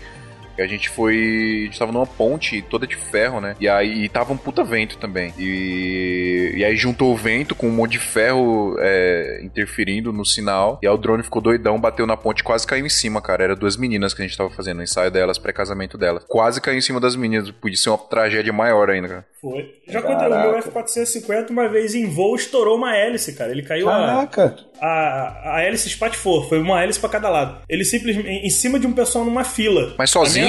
E 0.57 0.61
a 0.61 0.67
gente 0.67 0.89
foi. 0.89 1.15
A 1.61 1.65
gente 1.65 1.79
tava 1.79 1.91
numa 1.91 2.07
ponte 2.07 2.61
toda 2.61 2.87
de 2.87 2.95
ferro, 2.95 3.39
né? 3.39 3.55
E 3.59 3.67
aí 3.67 4.03
e 4.03 4.09
tava 4.09 4.33
um 4.33 4.37
puta 4.37 4.63
vento 4.63 4.97
também. 4.97 5.33
E, 5.37 6.53
e 6.55 6.63
aí 6.63 6.75
juntou 6.75 7.13
o 7.13 7.17
vento 7.17 7.55
com 7.55 7.67
um 7.67 7.71
monte 7.71 7.93
de 7.93 7.99
ferro 7.99 8.75
é, 8.79 9.39
interferindo 9.43 10.11
no 10.13 10.25
sinal. 10.25 10.79
E 10.81 10.87
aí 10.87 10.93
o 10.93 10.97
drone 10.97 11.23
ficou 11.23 11.41
doidão, 11.41 11.79
bateu 11.79 12.05
na 12.05 12.17
ponte 12.17 12.43
quase 12.43 12.65
caiu 12.65 12.85
em 12.85 12.89
cima, 12.89 13.21
cara. 13.21 13.43
Era 13.43 13.55
duas 13.55 13.77
meninas 13.77 14.13
que 14.13 14.21
a 14.21 14.27
gente 14.27 14.37
tava 14.37 14.49
fazendo 14.49 14.79
o 14.79 14.83
ensaio 14.83 15.11
delas, 15.11 15.37
pré-casamento 15.37 15.97
delas. 15.97 16.23
Quase 16.27 16.61
caiu 16.61 16.77
em 16.77 16.81
cima 16.81 16.99
das 16.99 17.15
meninas. 17.15 17.51
Podia 17.51 17.77
ser 17.77 17.89
uma 17.89 17.97
tragédia 17.97 18.53
maior 18.53 18.89
ainda, 18.89 19.07
cara. 19.07 19.25
Foi. 19.39 19.71
Já 19.87 19.99
aconteceu, 19.99 20.31
o 20.31 20.41
meu 20.41 20.59
F450 20.61 21.49
uma 21.51 21.69
vez 21.69 21.93
em 21.93 22.07
voo 22.07 22.35
estourou 22.35 22.75
uma 22.75 22.95
hélice, 22.95 23.33
cara. 23.33 23.51
Ele 23.51 23.61
caiu 23.61 23.85
Caraca. 23.85 24.55
a, 24.81 24.87
a, 24.87 25.55
a 25.57 25.61
hélice 25.61 25.87
espatifou. 25.87 26.47
Foi 26.49 26.59
uma 26.59 26.81
hélice 26.81 26.99
para 26.99 27.09
cada 27.09 27.29
lado. 27.29 27.61
Ele 27.69 27.85
simplesmente 27.85 28.27
em 28.27 28.49
cima 28.49 28.79
de 28.79 28.87
um 28.87 28.93
pessoal 28.93 29.23
numa 29.23 29.43
fila. 29.43 29.93
Mas 29.97 30.09
sozinho? 30.09 30.46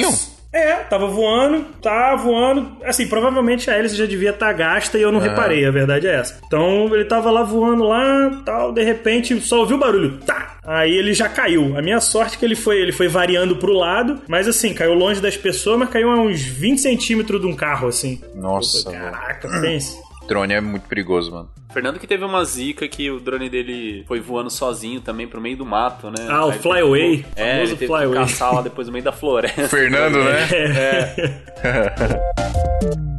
É, 0.51 0.77
tava 0.77 1.05
voando, 1.05 1.63
tá 1.79 2.15
voando. 2.15 2.71
Assim, 2.83 3.07
provavelmente 3.07 3.69
a 3.69 3.75
hélice 3.75 3.95
já 3.95 4.07
devia 4.07 4.31
estar 4.31 4.47
tá 4.47 4.53
gasta 4.53 4.97
e 4.97 5.01
eu 5.01 5.11
não 5.11 5.19
reparei, 5.19 5.63
a 5.63 5.69
verdade 5.69 6.07
é 6.07 6.15
essa. 6.15 6.39
Então 6.47 6.93
ele 6.93 7.05
tava 7.05 7.29
lá 7.29 7.43
voando 7.43 7.83
lá, 7.83 8.41
tal, 8.43 8.71
de 8.71 8.83
repente 8.83 9.39
só 9.41 9.59
ouviu 9.59 9.77
o 9.77 9.79
barulho, 9.79 10.17
tá! 10.25 10.57
Aí 10.65 10.91
ele 10.91 11.13
já 11.13 11.29
caiu. 11.29 11.77
A 11.77 11.81
minha 11.81 12.01
sorte 12.01 12.35
é 12.35 12.39
que 12.39 12.45
ele 12.45 12.55
foi, 12.55 12.79
ele 12.79 12.91
foi 12.91 13.07
variando 13.07 13.57
pro 13.57 13.73
lado, 13.73 14.21
mas 14.27 14.47
assim, 14.47 14.73
caiu 14.73 14.93
longe 14.93 15.21
das 15.21 15.37
pessoas, 15.37 15.77
mas 15.77 15.89
caiu 15.89 16.09
a 16.09 16.15
uns 16.15 16.41
20 16.41 16.79
centímetros 16.79 17.39
de 17.39 17.47
um 17.47 17.55
carro, 17.55 17.87
assim. 17.87 18.19
Nossa. 18.35 18.91
Caraca, 18.91 19.47
pense 19.61 20.08
drone 20.29 20.53
é 20.53 20.61
muito 20.61 20.87
perigoso, 20.87 21.31
mano. 21.31 21.49
Fernando 21.73 21.99
que 21.99 22.07
teve 22.07 22.23
uma 22.23 22.45
zica 22.45 22.87
que 22.87 23.09
o 23.09 23.19
drone 23.19 23.49
dele 23.49 24.03
foi 24.07 24.19
voando 24.19 24.49
sozinho 24.49 25.01
também 25.01 25.27
pro 25.27 25.41
meio 25.41 25.57
do 25.57 25.65
mato, 25.65 26.09
né? 26.09 26.27
Ah, 26.29 26.45
o 26.45 26.53
Flyaway. 26.53 27.25
É, 27.35 27.63
ele 27.63 27.75
teve 27.75 27.87
fly 27.87 28.07
que 28.07 28.13
caçar 28.13 28.53
lá 28.53 28.61
depois 28.61 28.87
no 28.87 28.93
meio 28.93 29.03
da 29.03 29.11
floresta. 29.11 29.65
Fernando, 29.67 30.23
né? 30.23 30.47
É. 30.51 31.41
é. 31.63 33.09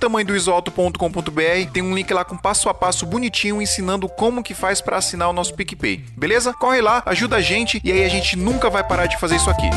Santa 0.01 0.07
tamanhodoisoalto.com.br. 0.07 1.71
Tem 1.71 1.83
um 1.83 1.93
link 1.93 2.11
lá 2.11 2.25
com 2.25 2.35
passo 2.35 2.67
a 2.69 2.73
passo 2.73 3.05
bonitinho 3.05 3.61
ensinando 3.61 4.09
como 4.09 4.41
que 4.41 4.55
faz 4.55 4.81
para 4.81 4.97
assinar 4.97 5.29
o 5.29 5.33
nosso 5.33 5.53
PicPay. 5.53 6.03
Beleza? 6.17 6.53
Corre 6.53 6.81
lá, 6.81 7.03
ajuda 7.05 7.35
a 7.35 7.41
gente 7.41 7.79
e 7.83 7.91
aí 7.91 8.03
a 8.03 8.09
gente 8.09 8.35
nunca 8.35 8.67
vai 8.69 8.83
parar 8.83 9.05
de 9.05 9.19
fazer 9.19 9.35
isso 9.35 9.49
aqui. 9.49 9.69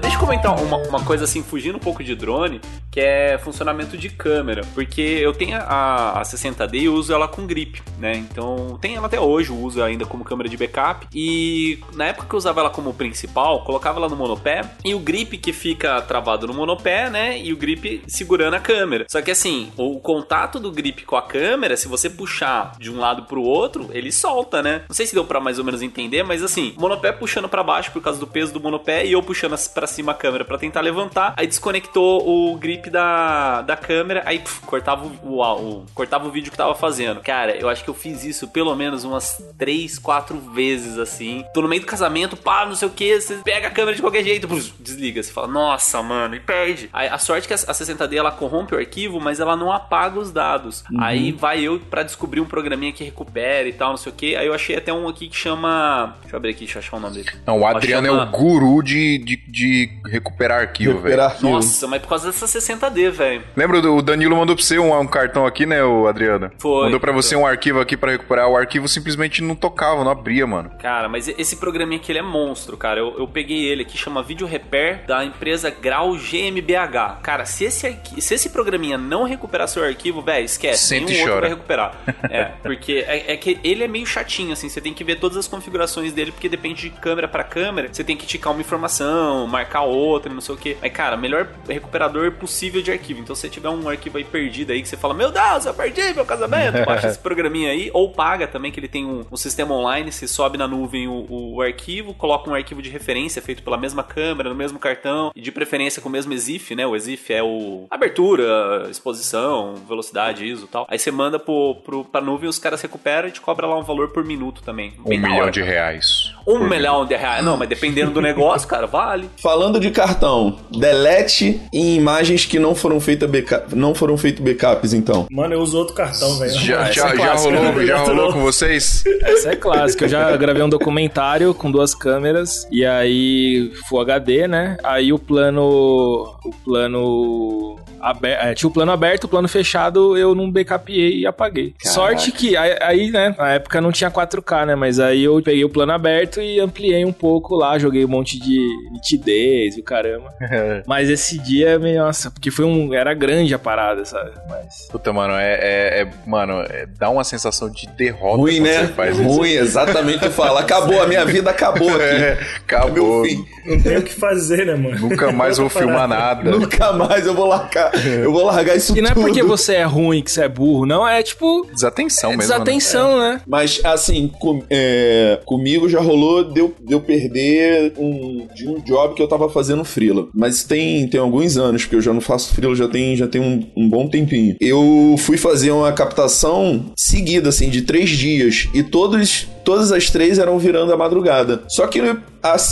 Deixa 0.00 0.16
eu 0.16 0.20
comentar 0.20 0.58
uma, 0.58 0.78
uma 0.78 1.04
coisa 1.04 1.24
assim, 1.24 1.42
fugindo 1.42 1.76
um 1.76 1.80
pouco 1.80 2.02
de 2.02 2.14
drone, 2.14 2.62
que 2.98 3.04
é 3.04 3.38
funcionamento 3.38 3.96
de 3.96 4.08
câmera. 4.08 4.62
Porque 4.74 5.00
eu 5.00 5.32
tenho 5.32 5.56
a, 5.56 6.20
a 6.20 6.22
60D 6.22 6.82
e 6.82 6.88
uso 6.88 7.12
ela 7.12 7.28
com 7.28 7.46
grip, 7.46 7.80
né? 7.96 8.16
Então 8.16 8.76
tem 8.80 8.96
ela 8.96 9.06
até 9.06 9.20
hoje, 9.20 9.52
uso 9.52 9.80
ainda 9.80 10.04
como 10.04 10.24
câmera 10.24 10.48
de 10.48 10.56
backup. 10.56 11.06
E 11.14 11.78
na 11.94 12.06
época 12.06 12.26
que 12.26 12.34
eu 12.34 12.38
usava 12.38 12.60
ela 12.60 12.70
como 12.70 12.92
principal, 12.92 13.62
colocava 13.62 14.00
ela 14.00 14.08
no 14.08 14.16
monopé 14.16 14.62
e 14.84 14.96
o 14.96 14.98
grip 14.98 15.38
que 15.38 15.52
fica 15.52 16.02
travado 16.02 16.48
no 16.48 16.54
monopé, 16.54 17.08
né? 17.08 17.40
E 17.40 17.52
o 17.52 17.56
grip 17.56 18.02
segurando 18.08 18.54
a 18.54 18.60
câmera. 18.60 19.06
Só 19.08 19.22
que 19.22 19.30
assim, 19.30 19.70
o 19.76 20.00
contato 20.00 20.58
do 20.58 20.72
grip 20.72 21.04
com 21.04 21.14
a 21.14 21.22
câmera, 21.22 21.76
se 21.76 21.86
você 21.86 22.10
puxar 22.10 22.72
de 22.80 22.90
um 22.90 22.98
lado 22.98 23.26
pro 23.26 23.42
outro, 23.42 23.90
ele 23.92 24.10
solta, 24.10 24.60
né? 24.60 24.82
Não 24.88 24.94
sei 24.94 25.06
se 25.06 25.14
deu 25.14 25.24
para 25.24 25.38
mais 25.38 25.60
ou 25.60 25.64
menos 25.64 25.82
entender, 25.82 26.24
mas 26.24 26.42
assim, 26.42 26.74
monopé 26.76 27.12
puxando 27.12 27.48
para 27.48 27.62
baixo 27.62 27.92
por 27.92 28.02
causa 28.02 28.18
do 28.18 28.26
peso 28.26 28.52
do 28.52 28.60
monopé 28.60 29.06
e 29.06 29.12
eu 29.12 29.22
puxando 29.22 29.56
para 29.72 29.86
cima 29.86 30.10
a 30.10 30.14
câmera 30.16 30.44
para 30.44 30.58
tentar 30.58 30.80
levantar, 30.80 31.34
aí 31.36 31.46
desconectou 31.46 32.28
o 32.28 32.56
grip 32.56 32.87
da, 32.90 33.62
da 33.62 33.76
câmera, 33.76 34.22
aí 34.24 34.38
puf, 34.38 34.60
cortava 34.60 35.06
o, 35.06 35.38
o, 35.38 35.42
o, 35.42 35.86
cortava 35.94 36.26
o 36.26 36.30
vídeo 36.30 36.50
que 36.50 36.56
tava 36.56 36.74
fazendo. 36.74 37.20
Cara, 37.20 37.56
eu 37.56 37.68
acho 37.68 37.84
que 37.84 37.90
eu 37.90 37.94
fiz 37.94 38.24
isso 38.24 38.48
pelo 38.48 38.74
menos 38.74 39.04
umas 39.04 39.42
3, 39.56 39.98
4 39.98 40.38
vezes 40.52 40.98
assim. 40.98 41.44
Tô 41.52 41.62
no 41.62 41.68
meio 41.68 41.80
do 41.80 41.86
casamento, 41.86 42.36
pá, 42.36 42.64
não 42.66 42.74
sei 42.74 42.88
o 42.88 42.90
que, 42.90 43.20
você 43.20 43.36
pega 43.36 43.68
a 43.68 43.70
câmera 43.70 43.96
de 43.96 44.02
qualquer 44.02 44.24
jeito, 44.24 44.48
puf, 44.48 44.72
desliga, 44.80 45.22
você 45.22 45.32
fala, 45.32 45.48
nossa, 45.48 46.02
mano, 46.02 46.34
e 46.34 46.40
perde. 46.40 46.88
Aí, 46.92 47.08
a 47.08 47.18
sorte 47.18 47.44
é 47.44 47.48
que 47.48 47.54
a, 47.54 47.70
a 47.70 47.74
60D 47.74 48.14
ela 48.14 48.30
corrompe 48.30 48.74
o 48.74 48.78
arquivo, 48.78 49.20
mas 49.20 49.40
ela 49.40 49.56
não 49.56 49.72
apaga 49.72 50.18
os 50.18 50.30
dados. 50.30 50.84
Uhum. 50.90 51.02
Aí 51.02 51.32
vai 51.32 51.60
eu 51.60 51.78
para 51.78 52.02
descobrir 52.02 52.40
um 52.40 52.44
programinha 52.44 52.92
que 52.92 53.04
recupera 53.04 53.68
e 53.68 53.72
tal, 53.72 53.90
não 53.90 53.96
sei 53.96 54.12
o 54.12 54.14
que. 54.14 54.36
Aí 54.36 54.46
eu 54.46 54.54
achei 54.54 54.76
até 54.76 54.92
um 54.92 55.08
aqui 55.08 55.28
que 55.28 55.36
chama. 55.36 56.16
Deixa 56.20 56.34
eu 56.34 56.38
abrir 56.38 56.50
aqui, 56.50 56.60
deixa 56.60 56.78
eu 56.78 56.82
achar 56.82 56.96
o 56.96 57.00
nome 57.00 57.16
dele. 57.16 57.30
Não, 57.46 57.60
o 57.60 57.66
Adriano 57.66 58.06
chama... 58.06 58.22
é 58.22 58.26
o 58.26 58.30
guru 58.30 58.82
de, 58.82 59.18
de, 59.18 59.36
de 59.48 59.90
recuperar 60.06 60.60
arquivo, 60.60 61.00
velho. 61.00 61.18
Nossa, 61.40 61.86
mas 61.86 62.00
por 62.00 62.08
causa 62.08 62.26
dessa 62.26 62.46
60D, 62.78 63.10
velho. 63.10 63.42
Lembra, 63.56 63.78
o 63.90 64.02
Danilo 64.02 64.36
mandou 64.36 64.54
pra 64.54 64.64
você 64.64 64.78
um, 64.78 64.98
um 64.98 65.06
cartão 65.06 65.46
aqui, 65.46 65.66
né, 65.66 65.82
o 65.82 66.06
Adriano? 66.06 66.50
Foi. 66.58 66.84
Mandou 66.84 67.00
pra 67.00 67.12
você 67.12 67.34
foi. 67.34 67.44
um 67.44 67.46
arquivo 67.46 67.80
aqui 67.80 67.96
para 67.96 68.12
recuperar. 68.12 68.48
O 68.48 68.56
arquivo 68.56 68.88
simplesmente 68.88 69.42
não 69.42 69.54
tocava, 69.54 70.04
não 70.04 70.10
abria, 70.10 70.46
mano. 70.46 70.70
Cara, 70.80 71.08
mas 71.08 71.28
esse 71.28 71.56
programinha 71.56 72.00
aqui 72.00 72.12
ele 72.12 72.18
é 72.18 72.22
monstro, 72.22 72.76
cara. 72.76 73.00
Eu, 73.00 73.18
eu 73.18 73.26
peguei 73.26 73.66
ele 73.66 73.82
aqui, 73.82 73.96
chama 73.96 74.22
Video 74.22 74.46
Repair, 74.46 75.06
da 75.06 75.24
empresa 75.24 75.70
Grau 75.70 76.14
GmbH. 76.14 77.20
Cara, 77.22 77.44
se 77.44 77.64
esse, 77.64 77.98
se 78.18 78.34
esse 78.34 78.50
programinha 78.50 78.98
não 78.98 79.24
recuperar 79.24 79.68
seu 79.68 79.84
arquivo, 79.84 80.22
velho, 80.22 80.44
esquece. 80.44 80.86
Sente 80.86 81.12
nenhum 81.12 81.22
outro 81.22 81.40
vai 81.40 81.50
recuperar. 81.50 81.94
é, 82.30 82.44
porque 82.62 83.04
é, 83.06 83.32
é, 83.32 83.36
que 83.36 83.58
ele 83.62 83.84
é 83.84 83.88
meio 83.88 84.06
chatinho, 84.06 84.52
assim. 84.52 84.68
Você 84.68 84.80
tem 84.80 84.94
que 84.94 85.04
ver 85.04 85.18
todas 85.18 85.36
as 85.36 85.48
configurações 85.48 86.12
dele, 86.12 86.32
porque 86.32 86.48
depende 86.48 86.82
de 86.82 86.90
câmera 86.90 87.28
para 87.28 87.44
câmera. 87.44 87.88
Você 87.92 88.04
tem 88.04 88.16
que 88.16 88.26
ticar 88.26 88.52
uma 88.52 88.60
informação, 88.60 89.46
marcar 89.46 89.82
outra, 89.82 90.32
não 90.32 90.40
sei 90.40 90.54
o 90.54 90.58
que. 90.58 90.76
Mas, 90.80 90.92
cara, 90.92 91.16
melhor 91.16 91.48
recuperador 91.68 92.32
possível 92.32 92.57
de 92.66 92.90
arquivo. 92.90 93.20
Então, 93.20 93.34
se 93.34 93.42
você 93.42 93.48
tiver 93.48 93.68
um 93.68 93.88
arquivo 93.88 94.18
aí 94.18 94.24
perdido 94.24 94.72
aí, 94.72 94.82
que 94.82 94.88
você 94.88 94.96
fala, 94.96 95.14
meu 95.14 95.30
Deus, 95.30 95.64
eu 95.64 95.74
perdi 95.74 96.12
meu 96.12 96.24
casamento, 96.24 96.82
baixa 96.86 97.08
esse 97.08 97.18
programinha 97.18 97.70
aí. 97.70 97.90
Ou 97.94 98.10
paga 98.10 98.46
também, 98.46 98.72
que 98.72 98.80
ele 98.80 98.88
tem 98.88 99.06
um, 99.06 99.24
um 99.30 99.36
sistema 99.36 99.74
online. 99.74 100.10
Você 100.10 100.26
sobe 100.26 100.58
na 100.58 100.66
nuvem 100.66 101.06
o, 101.06 101.26
o, 101.28 101.62
arquivo, 101.62 102.12
coloca 102.14 102.50
um 102.50 102.54
arquivo 102.54 102.82
de 102.82 102.90
referência 102.90 103.40
feito 103.40 103.62
pela 103.62 103.76
mesma 103.76 104.02
câmera, 104.02 104.48
no 104.48 104.54
mesmo 104.54 104.78
cartão, 104.78 105.30
e 105.34 105.40
de 105.40 105.52
preferência 105.52 106.02
com 106.02 106.08
o 106.08 106.12
mesmo 106.12 106.32
EXIF, 106.32 106.74
né? 106.74 106.86
O 106.86 106.96
EXIF 106.96 107.32
é 107.32 107.42
o 107.42 107.86
abertura, 107.90 108.88
exposição, 108.90 109.74
velocidade, 109.88 110.44
ISO 110.44 110.64
e 110.64 110.68
tal. 110.68 110.86
Aí 110.90 110.98
você 110.98 111.10
manda 111.10 111.38
pro, 111.38 111.76
pro, 111.84 112.04
pra 112.04 112.20
nuvem, 112.20 112.48
os 112.48 112.58
caras 112.58 112.82
recuperam 112.82 113.28
e 113.28 113.32
te 113.32 113.40
cobra 113.40 113.66
lá 113.66 113.78
um 113.78 113.82
valor 113.82 114.08
por 114.08 114.24
minuto 114.24 114.62
também. 114.62 114.94
Um 115.04 115.10
milhão 115.10 115.36
hora, 115.36 115.50
de 115.50 115.62
reais. 115.62 116.34
Um 116.46 116.58
milhão 116.68 117.06
de 117.06 117.14
reais. 117.14 117.44
Não, 117.44 117.56
mas 117.56 117.68
dependendo 117.68 118.10
do 118.10 118.20
negócio, 118.20 118.68
cara, 118.68 118.86
vale. 118.86 119.30
Falando 119.40 119.78
de 119.78 119.90
cartão, 119.90 120.58
delete 120.70 121.60
em 121.72 121.96
imagens 121.96 122.46
que 122.48 122.58
não 122.58 122.74
foram 122.74 123.00
feitas 123.00 123.30
backup, 123.30 123.74
não 123.74 123.94
foram 123.94 124.16
feitos 124.16 124.44
backups, 124.44 124.92
então. 124.92 125.26
Mano, 125.30 125.54
eu 125.54 125.60
uso 125.60 125.78
outro 125.78 125.94
cartão, 125.94 126.38
velho. 126.38 126.52
Já, 126.52 126.90
já, 126.90 127.10
é 127.10 127.16
já 127.16 127.34
rolou, 127.34 127.86
já 127.86 127.98
rolou 127.98 128.32
com 128.32 128.40
vocês? 128.40 129.04
Essa 129.22 129.50
é 129.50 129.56
clássica. 129.56 130.04
Eu 130.04 130.08
já 130.08 130.36
gravei 130.36 130.62
um 130.62 130.68
documentário 130.68 131.54
com 131.54 131.70
duas 131.70 131.94
câmeras 131.94 132.66
e 132.70 132.84
aí 132.84 133.72
Full 133.88 134.00
HD, 134.00 134.48
né? 134.48 134.76
Aí 134.82 135.12
o 135.12 135.18
plano 135.18 136.38
o 136.44 136.50
plano 136.64 137.78
aberto, 138.00 138.42
é, 138.42 138.54
tinha 138.54 138.68
o 138.68 138.72
plano 138.72 138.92
aberto, 138.92 139.24
o 139.24 139.28
plano 139.28 139.48
fechado, 139.48 140.16
eu 140.16 140.34
não 140.34 140.50
backupei 140.50 141.20
e 141.20 141.26
apaguei. 141.26 141.74
Caraca. 141.78 141.94
Sorte 141.94 142.32
que 142.32 142.56
aí, 142.56 143.10
né, 143.10 143.34
na 143.36 143.52
época 143.52 143.80
não 143.80 143.92
tinha 143.92 144.10
4K, 144.10 144.66
né, 144.66 144.74
mas 144.74 145.00
aí 145.00 145.24
eu 145.24 145.40
peguei 145.42 145.64
o 145.64 145.68
plano 145.68 145.92
aberto 145.92 146.40
e 146.40 146.60
ampliei 146.60 147.04
um 147.04 147.12
pouco 147.12 147.54
lá, 147.56 147.78
joguei 147.78 148.04
um 148.04 148.08
monte 148.08 148.38
de 148.38 148.58
nitidez 148.92 149.76
e 149.76 149.80
o 149.80 149.84
caramba. 149.84 150.32
mas 150.86 151.08
esse 151.08 151.38
dia, 151.38 151.78
nossa, 151.78 152.30
porque 152.38 152.52
foi 152.52 152.64
um, 152.64 152.94
era 152.94 153.12
grande 153.14 153.52
a 153.52 153.58
parada, 153.58 154.04
sabe? 154.04 154.30
Mas... 154.48 154.86
Puta, 154.90 155.12
mano, 155.12 155.34
é, 155.34 155.54
é, 155.54 156.02
é 156.02 156.08
mano, 156.24 156.60
é, 156.70 156.86
dá 156.86 157.10
uma 157.10 157.24
sensação 157.24 157.68
de 157.68 157.88
derrota 157.88 158.36
Ruim, 158.36 158.60
né? 158.60 158.84
Ruim, 159.12 159.50
isso. 159.50 159.62
exatamente 159.62 160.20
tu 160.20 160.30
fala, 160.30 160.60
acabou, 160.60 161.02
a 161.02 161.06
minha 161.06 161.24
vida 161.24 161.50
acabou 161.50 161.88
aqui. 161.88 162.02
É, 162.02 162.38
acabou. 162.58 163.24
Não 163.66 163.82
tem 163.82 163.96
o 163.96 164.02
que 164.02 164.14
fazer, 164.14 164.66
né, 164.66 164.76
mano? 164.76 165.00
Nunca 165.00 165.32
mais 165.32 165.58
vou 165.58 165.68
filmar 165.68 166.06
nada. 166.06 166.48
Nunca 166.48 166.92
mais 166.92 167.26
eu 167.26 167.34
vou 167.34 167.46
largar, 167.46 167.92
eu 168.06 168.32
vou 168.32 168.44
largar 168.44 168.76
isso 168.76 168.88
tudo. 168.88 168.98
E 168.98 169.02
não 169.02 169.10
tudo. 169.10 169.20
é 169.20 169.24
porque 169.24 169.42
você 169.42 169.74
é 169.74 169.84
ruim 169.84 170.22
que 170.22 170.30
você 170.30 170.44
é 170.44 170.48
burro, 170.48 170.86
não, 170.86 171.06
é 171.06 171.20
tipo... 171.22 171.66
Desatenção 171.72 172.32
é 172.32 172.36
mesmo, 172.36 172.52
né? 172.52 172.58
Desatenção, 172.58 173.18
né? 173.18 173.32
né? 173.32 173.40
Mas, 173.46 173.80
assim, 173.84 174.28
com, 174.38 174.62
é, 174.70 175.40
comigo 175.44 175.88
já 175.88 176.00
rolou 176.00 176.44
de 176.44 176.60
eu, 176.60 176.74
de 176.80 176.94
eu 176.94 177.00
perder 177.00 177.94
um, 177.98 178.46
de 178.54 178.68
um 178.68 178.80
job 178.80 179.14
que 179.14 179.22
eu 179.22 179.28
tava 179.28 179.48
fazendo 179.48 179.84
frila. 179.84 180.28
Mas 180.32 180.62
tem, 180.62 181.08
tem 181.08 181.20
alguns 181.20 181.56
anos, 181.56 181.82
porque 181.82 181.96
eu 181.96 182.00
já 182.00 182.12
não 182.12 182.20
faço 182.28 182.54
frila, 182.54 182.74
já 182.74 182.86
tem, 182.86 183.16
já 183.16 183.26
tem 183.26 183.40
um, 183.40 183.66
um 183.74 183.88
bom 183.88 184.06
tempinho. 184.06 184.54
Eu 184.60 185.16
fui 185.18 185.38
fazer 185.38 185.70
uma 185.70 185.92
captação 185.92 186.92
seguida, 186.96 187.48
assim, 187.48 187.70
de 187.70 187.82
três 187.82 188.10
dias. 188.10 188.68
E 188.74 188.82
todos, 188.82 189.48
todas 189.64 189.90
as 189.90 190.10
três 190.10 190.38
eram 190.38 190.58
virando 190.58 190.92
a 190.92 190.96
madrugada. 190.96 191.62
Só 191.68 191.86
que 191.86 192.00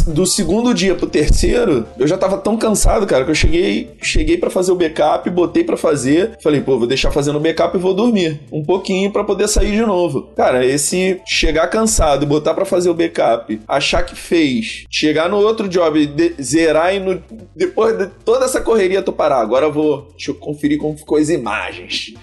do 0.08 0.26
segundo 0.26 0.72
dia 0.72 0.94
pro 0.94 1.06
terceiro, 1.06 1.86
eu 1.98 2.06
já 2.06 2.16
tava 2.16 2.38
tão 2.38 2.56
cansado, 2.56 3.06
cara, 3.06 3.24
que 3.24 3.30
eu 3.30 3.34
cheguei, 3.34 3.90
cheguei 4.00 4.36
para 4.36 4.50
fazer 4.50 4.72
o 4.72 4.76
backup, 4.76 5.28
botei 5.30 5.64
para 5.64 5.76
fazer, 5.76 6.38
falei, 6.42 6.60
pô, 6.60 6.78
vou 6.78 6.86
deixar 6.86 7.10
fazendo 7.10 7.36
o 7.36 7.40
backup 7.40 7.76
e 7.76 7.80
vou 7.80 7.94
dormir 7.94 8.40
um 8.52 8.62
pouquinho 8.62 9.10
para 9.10 9.24
poder 9.24 9.48
sair 9.48 9.72
de 9.72 9.84
novo. 9.84 10.30
Cara, 10.36 10.64
esse 10.64 11.20
chegar 11.26 11.66
cansado 11.68 12.24
e 12.24 12.26
botar 12.26 12.54
para 12.54 12.64
fazer 12.64 12.88
o 12.90 12.94
backup, 12.94 13.60
achar 13.66 14.02
que 14.02 14.14
fez, 14.14 14.84
chegar 14.90 15.28
no 15.28 15.36
outro 15.36 15.68
job, 15.68 16.06
de, 16.06 16.34
zerar 16.40 16.94
e 16.94 17.00
no, 17.00 17.22
depois 17.54 17.96
de 17.98 18.06
toda 18.24 18.44
essa 18.44 18.60
correria 18.60 19.02
tu 19.02 19.12
parar, 19.12 19.40
agora 19.40 19.66
eu 19.66 19.72
vou, 19.72 20.08
deixa 20.10 20.30
eu 20.30 20.34
conferir 20.34 20.78
como 20.78 20.96
ficou 20.96 21.18
as 21.18 21.28
imagens. 21.28 22.14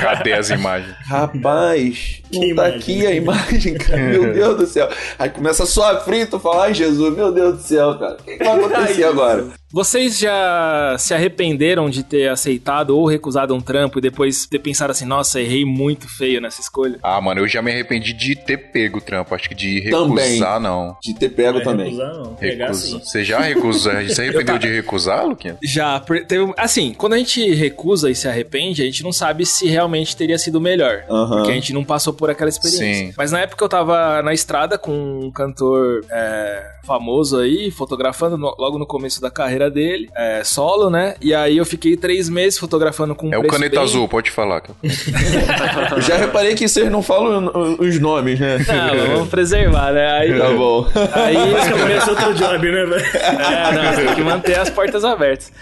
Cadê 0.00 0.32
as 0.32 0.50
imagens? 0.50 0.94
Rapaz, 1.04 2.22
não 2.32 2.40
que 2.40 2.54
tá 2.54 2.68
imagem? 2.68 2.78
aqui 2.78 3.06
a 3.06 3.12
imagem, 3.12 3.74
cara, 3.74 4.02
meu 4.02 4.32
Deus 4.32 4.56
do 4.56 4.66
céu. 4.66 4.88
Aí 5.18 5.30
começa 5.30 5.64
a 5.64 5.66
sofrer, 5.66 6.28
tu 6.28 6.38
fala, 6.38 6.64
ai 6.64 6.74
Jesus, 6.84 7.16
meu 7.16 7.32
Deus 7.32 7.56
do 7.56 7.62
céu, 7.62 7.98
cara. 7.98 8.14
O 8.14 8.22
que, 8.22 8.36
que 8.36 8.44
vai 8.44 8.58
acontecer 8.58 9.04
agora? 9.04 9.46
Vocês 9.74 10.20
já 10.20 10.94
se 11.00 11.12
arrependeram 11.12 11.90
de 11.90 12.04
ter 12.04 12.28
aceitado 12.28 12.96
ou 12.96 13.08
recusado 13.08 13.52
um 13.56 13.60
trampo 13.60 13.98
e 13.98 14.02
depois 14.02 14.46
ter 14.46 14.60
pensado 14.60 14.92
assim, 14.92 15.04
nossa, 15.04 15.40
errei 15.40 15.64
muito 15.64 16.08
feio 16.08 16.40
nessa 16.40 16.60
escolha? 16.60 16.96
Ah, 17.02 17.20
mano, 17.20 17.40
eu 17.40 17.48
já 17.48 17.60
me 17.60 17.72
arrependi 17.72 18.12
de 18.12 18.36
ter 18.36 18.56
pego 18.56 18.98
o 18.98 19.00
trampo. 19.00 19.34
Acho 19.34 19.48
que 19.48 19.54
de 19.56 19.80
recusar, 19.80 20.04
também. 20.04 20.60
não. 20.60 20.96
De 21.02 21.12
ter 21.18 21.28
pego 21.30 21.58
é, 21.58 21.62
também. 21.64 21.86
Recusar, 21.86 22.14
não. 22.14 22.36
Recusa. 22.36 22.98
Você 23.00 23.24
já 23.24 23.40
recusou? 23.40 23.92
Você 23.94 24.22
arrependeu 24.22 24.58
de 24.58 24.68
recusar, 24.68 25.26
Luquinha? 25.26 25.58
Já. 25.60 25.98
Teve, 25.98 26.54
assim, 26.56 26.94
quando 26.96 27.14
a 27.14 27.18
gente 27.18 27.52
recusa 27.52 28.08
e 28.08 28.14
se 28.14 28.28
arrepende, 28.28 28.80
a 28.80 28.84
gente 28.84 29.02
não 29.02 29.12
sabe 29.12 29.44
se 29.44 29.66
realmente 29.66 30.16
teria 30.16 30.38
sido 30.38 30.60
melhor. 30.60 31.02
Uhum. 31.08 31.28
Porque 31.30 31.50
a 31.50 31.54
gente 31.54 31.72
não 31.72 31.82
passou 31.82 32.12
por 32.12 32.30
aquela 32.30 32.48
experiência. 32.48 33.06
Sim. 33.08 33.14
Mas 33.18 33.32
na 33.32 33.40
época 33.40 33.64
eu 33.64 33.68
tava 33.68 34.22
na 34.22 34.32
estrada 34.32 34.78
com 34.78 34.92
um 35.18 35.32
cantor 35.32 36.04
é, 36.08 36.74
famoso 36.84 37.40
aí, 37.40 37.72
fotografando 37.72 38.38
no, 38.38 38.54
logo 38.56 38.78
no 38.78 38.86
começo 38.86 39.20
da 39.20 39.32
carreira 39.32 39.63
dele, 39.70 40.08
é, 40.16 40.42
solo, 40.44 40.90
né? 40.90 41.14
E 41.20 41.34
aí 41.34 41.56
eu 41.56 41.64
fiquei 41.64 41.96
três 41.96 42.28
meses 42.28 42.58
fotografando 42.58 43.14
com 43.14 43.28
um 43.28 43.34
É 43.34 43.38
o 43.38 43.46
caneta 43.46 43.76
bem... 43.76 43.84
azul, 43.84 44.08
pode 44.08 44.30
falar. 44.30 44.62
eu 44.82 46.00
já 46.02 46.16
reparei 46.16 46.54
que 46.54 46.66
vocês 46.68 46.90
não 46.90 47.02
falam 47.02 47.76
os 47.78 47.98
nomes, 48.00 48.38
né? 48.38 48.58
Não, 48.58 49.06
vamos 49.14 49.28
preservar, 49.28 49.92
né? 49.92 50.10
Aí, 50.18 50.38
tá 50.38 50.50
bom. 50.50 50.86
Aí 51.12 51.36
começa 51.70 52.10
outro 52.10 52.34
job, 52.34 52.70
né, 52.70 52.84
velho? 52.84 53.06
É, 53.14 53.72
não, 53.72 53.96
tem 54.06 54.14
que 54.14 54.22
manter 54.22 54.58
as 54.58 54.70
portas 54.70 55.04
abertas. 55.04 55.52